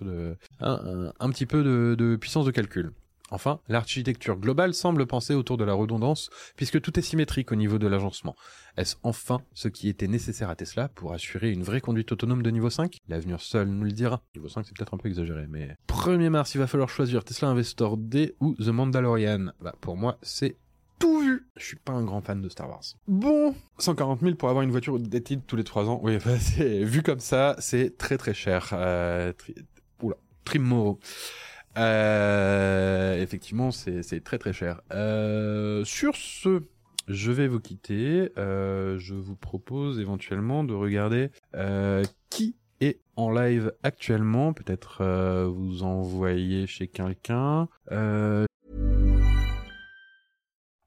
peu 1.46 1.62
de, 1.62 2.16
puissance 2.16 2.46
de 2.46 2.50
calcul. 2.50 2.92
Enfin, 3.30 3.60
l'architecture 3.68 4.38
globale 4.38 4.72
semble 4.72 5.06
penser 5.06 5.34
autour 5.34 5.58
de 5.58 5.64
la 5.64 5.74
redondance, 5.74 6.30
puisque 6.56 6.80
tout 6.80 6.98
est 6.98 7.02
symétrique 7.02 7.52
au 7.52 7.56
niveau 7.56 7.78
de 7.78 7.86
l'agencement. 7.86 8.34
Est-ce 8.78 8.96
enfin 9.02 9.42
ce 9.52 9.68
qui 9.68 9.88
était 9.90 10.06
nécessaire 10.06 10.48
à 10.48 10.56
Tesla 10.56 10.88
pour 10.88 11.12
assurer 11.12 11.50
une 11.50 11.62
vraie 11.62 11.82
conduite 11.82 12.10
autonome 12.10 12.42
de 12.42 12.50
niveau 12.50 12.70
5 12.70 12.96
L'avenir 13.06 13.40
seul 13.40 13.68
nous 13.68 13.84
le 13.84 13.92
dira. 13.92 14.22
Niveau 14.34 14.48
5, 14.48 14.64
c'est 14.64 14.76
peut-être 14.76 14.94
un 14.94 14.98
peu 14.98 15.08
exagéré, 15.08 15.46
mais... 15.46 15.76
1er 15.88 16.30
mars, 16.30 16.54
il 16.54 16.58
va 16.58 16.66
falloir 16.66 16.88
choisir 16.88 17.22
Tesla 17.22 17.48
Investor 17.48 17.98
D 17.98 18.34
ou 18.40 18.54
The 18.54 18.68
Mandalorian. 18.68 19.50
Bah, 19.60 19.74
pour 19.80 19.96
moi, 19.96 20.18
c'est 20.22 20.56
tout 20.98 21.20
vu. 21.20 21.48
Je 21.56 21.64
suis 21.64 21.76
pas 21.76 21.92
un 21.92 22.04
grand 22.04 22.20
fan 22.20 22.40
de 22.40 22.48
Star 22.48 22.68
Wars. 22.68 22.82
Bon, 23.06 23.54
140 23.78 24.20
000 24.20 24.34
pour 24.34 24.48
avoir 24.48 24.62
une 24.62 24.70
voiture 24.70 24.98
dated 24.98 25.42
tous 25.46 25.56
les 25.56 25.64
3 25.64 25.88
ans. 25.88 26.00
Oui, 26.02 26.18
bah, 26.24 26.34
vu 26.58 27.02
comme 27.02 27.20
ça, 27.20 27.56
c'est 27.58 27.96
très 27.96 28.18
très 28.18 28.34
cher. 28.34 28.70
Euh. 28.72 29.32
Oula, 30.02 30.16
Trim 30.44 30.62
Moro. 30.62 30.98
Euh, 31.76 33.20
effectivement, 33.22 33.70
c'est 33.70 34.24
très 34.24 34.38
très 34.38 34.52
cher. 34.52 34.80
Euh, 34.92 35.84
sur 35.84 36.16
ce, 36.16 36.62
je 37.06 37.32
vais 37.32 37.48
vous 37.48 37.60
quitter. 37.60 38.30
Euh, 38.36 38.98
je 38.98 39.14
vous 39.14 39.36
propose 39.36 40.00
éventuellement 40.00 40.64
de 40.64 40.74
regarder 40.74 41.30
euh, 41.54 42.04
qui 42.30 42.56
est 42.80 43.00
en 43.16 43.30
live 43.30 43.72
actuellement. 43.82 44.52
Peut-être 44.52 45.02
euh, 45.02 45.46
vous 45.46 45.82
envoyer 45.84 46.66
chez 46.66 46.88
quelqu'un. 46.88 47.68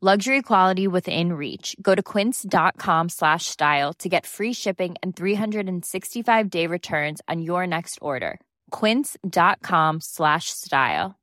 Luxury 0.00 0.42
quality 0.42 0.86
within 0.86 1.32
reach. 1.32 1.74
Go 1.82 1.96
to 1.96 2.00
quince.com 2.04 3.08
slash 3.08 3.46
style 3.46 3.92
to 3.94 4.08
get 4.08 4.26
free 4.26 4.52
shipping 4.52 4.94
and 5.02 5.16
365 5.16 6.48
day 6.50 6.68
returns 6.68 7.20
on 7.26 7.42
your 7.42 7.66
next 7.66 7.98
order. 8.00 8.38
Quince.com 8.70 9.98
slash 10.00 10.50
style. 10.50 11.16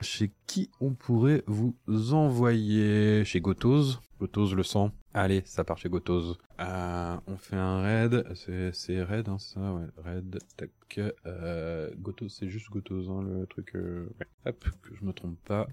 Chez 0.00 0.32
qui 0.48 0.68
on 0.80 0.94
pourrait 0.94 1.44
vous 1.46 1.76
envoyer? 2.12 3.24
Chez 3.24 3.40
Gotos 3.40 4.00
Gotos 4.18 4.54
le 4.56 4.64
sang. 4.64 4.90
Allez, 5.14 5.42
ça 5.44 5.62
part 5.62 5.78
chez 5.78 5.88
Gotos. 5.88 6.36
Euh, 6.58 7.16
on 7.28 7.36
fait 7.36 7.54
un 7.54 7.82
raid. 7.82 8.24
C'est, 8.72 9.02
raid, 9.04 9.28
hein, 9.28 9.38
ça? 9.38 9.60
Ouais, 9.60 9.86
raid. 10.04 10.38
Tac. 10.56 10.70
Euh, 11.26 11.90
Gotos, 11.96 12.28
c'est 12.28 12.48
juste 12.48 12.70
Gotos, 12.70 13.08
hein, 13.08 13.22
le 13.22 13.46
truc... 13.46 13.76
Euh... 13.76 14.08
Hop, 14.46 14.64
que 14.82 14.96
je 14.96 15.04
me 15.04 15.12
trompe 15.12 15.38
pas. 15.44 15.68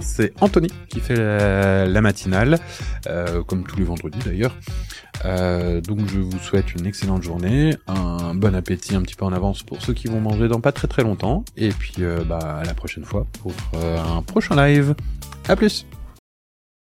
C'est 0.00 0.32
Anthony 0.40 0.68
qui 0.88 1.00
fait 1.00 1.14
la, 1.14 2.00
matinale, 2.00 2.58
euh, 3.06 3.42
comme 3.42 3.64
tous 3.64 3.76
les 3.76 3.84
vendredis 3.84 4.18
d'ailleurs. 4.24 4.56
Euh, 5.26 5.82
donc 5.82 6.08
je 6.08 6.20
vous 6.20 6.38
souhaite 6.38 6.74
une 6.74 6.86
excellente 6.86 7.22
journée, 7.22 7.76
un 7.86 8.34
bon 8.34 8.54
appétit 8.54 8.96
un 8.96 9.02
petit 9.02 9.14
peu 9.14 9.26
en 9.26 9.32
avance 9.34 9.62
pour 9.62 9.82
ceux 9.82 9.92
qui 9.92 10.08
vont 10.08 10.20
manger 10.20 10.48
dans 10.48 10.60
pas 10.60 10.72
très 10.72 10.88
très 10.88 11.02
longtemps, 11.02 11.44
et 11.58 11.68
puis 11.68 11.96
euh, 12.00 12.24
bah 12.24 12.38
à 12.38 12.64
la 12.64 12.72
prochaine 12.72 13.04
fois 13.04 13.26
pour 13.42 13.52
un 13.74 14.22
prochain 14.22 14.56
live. 14.56 14.94
À 15.48 15.54
plus 15.54 15.84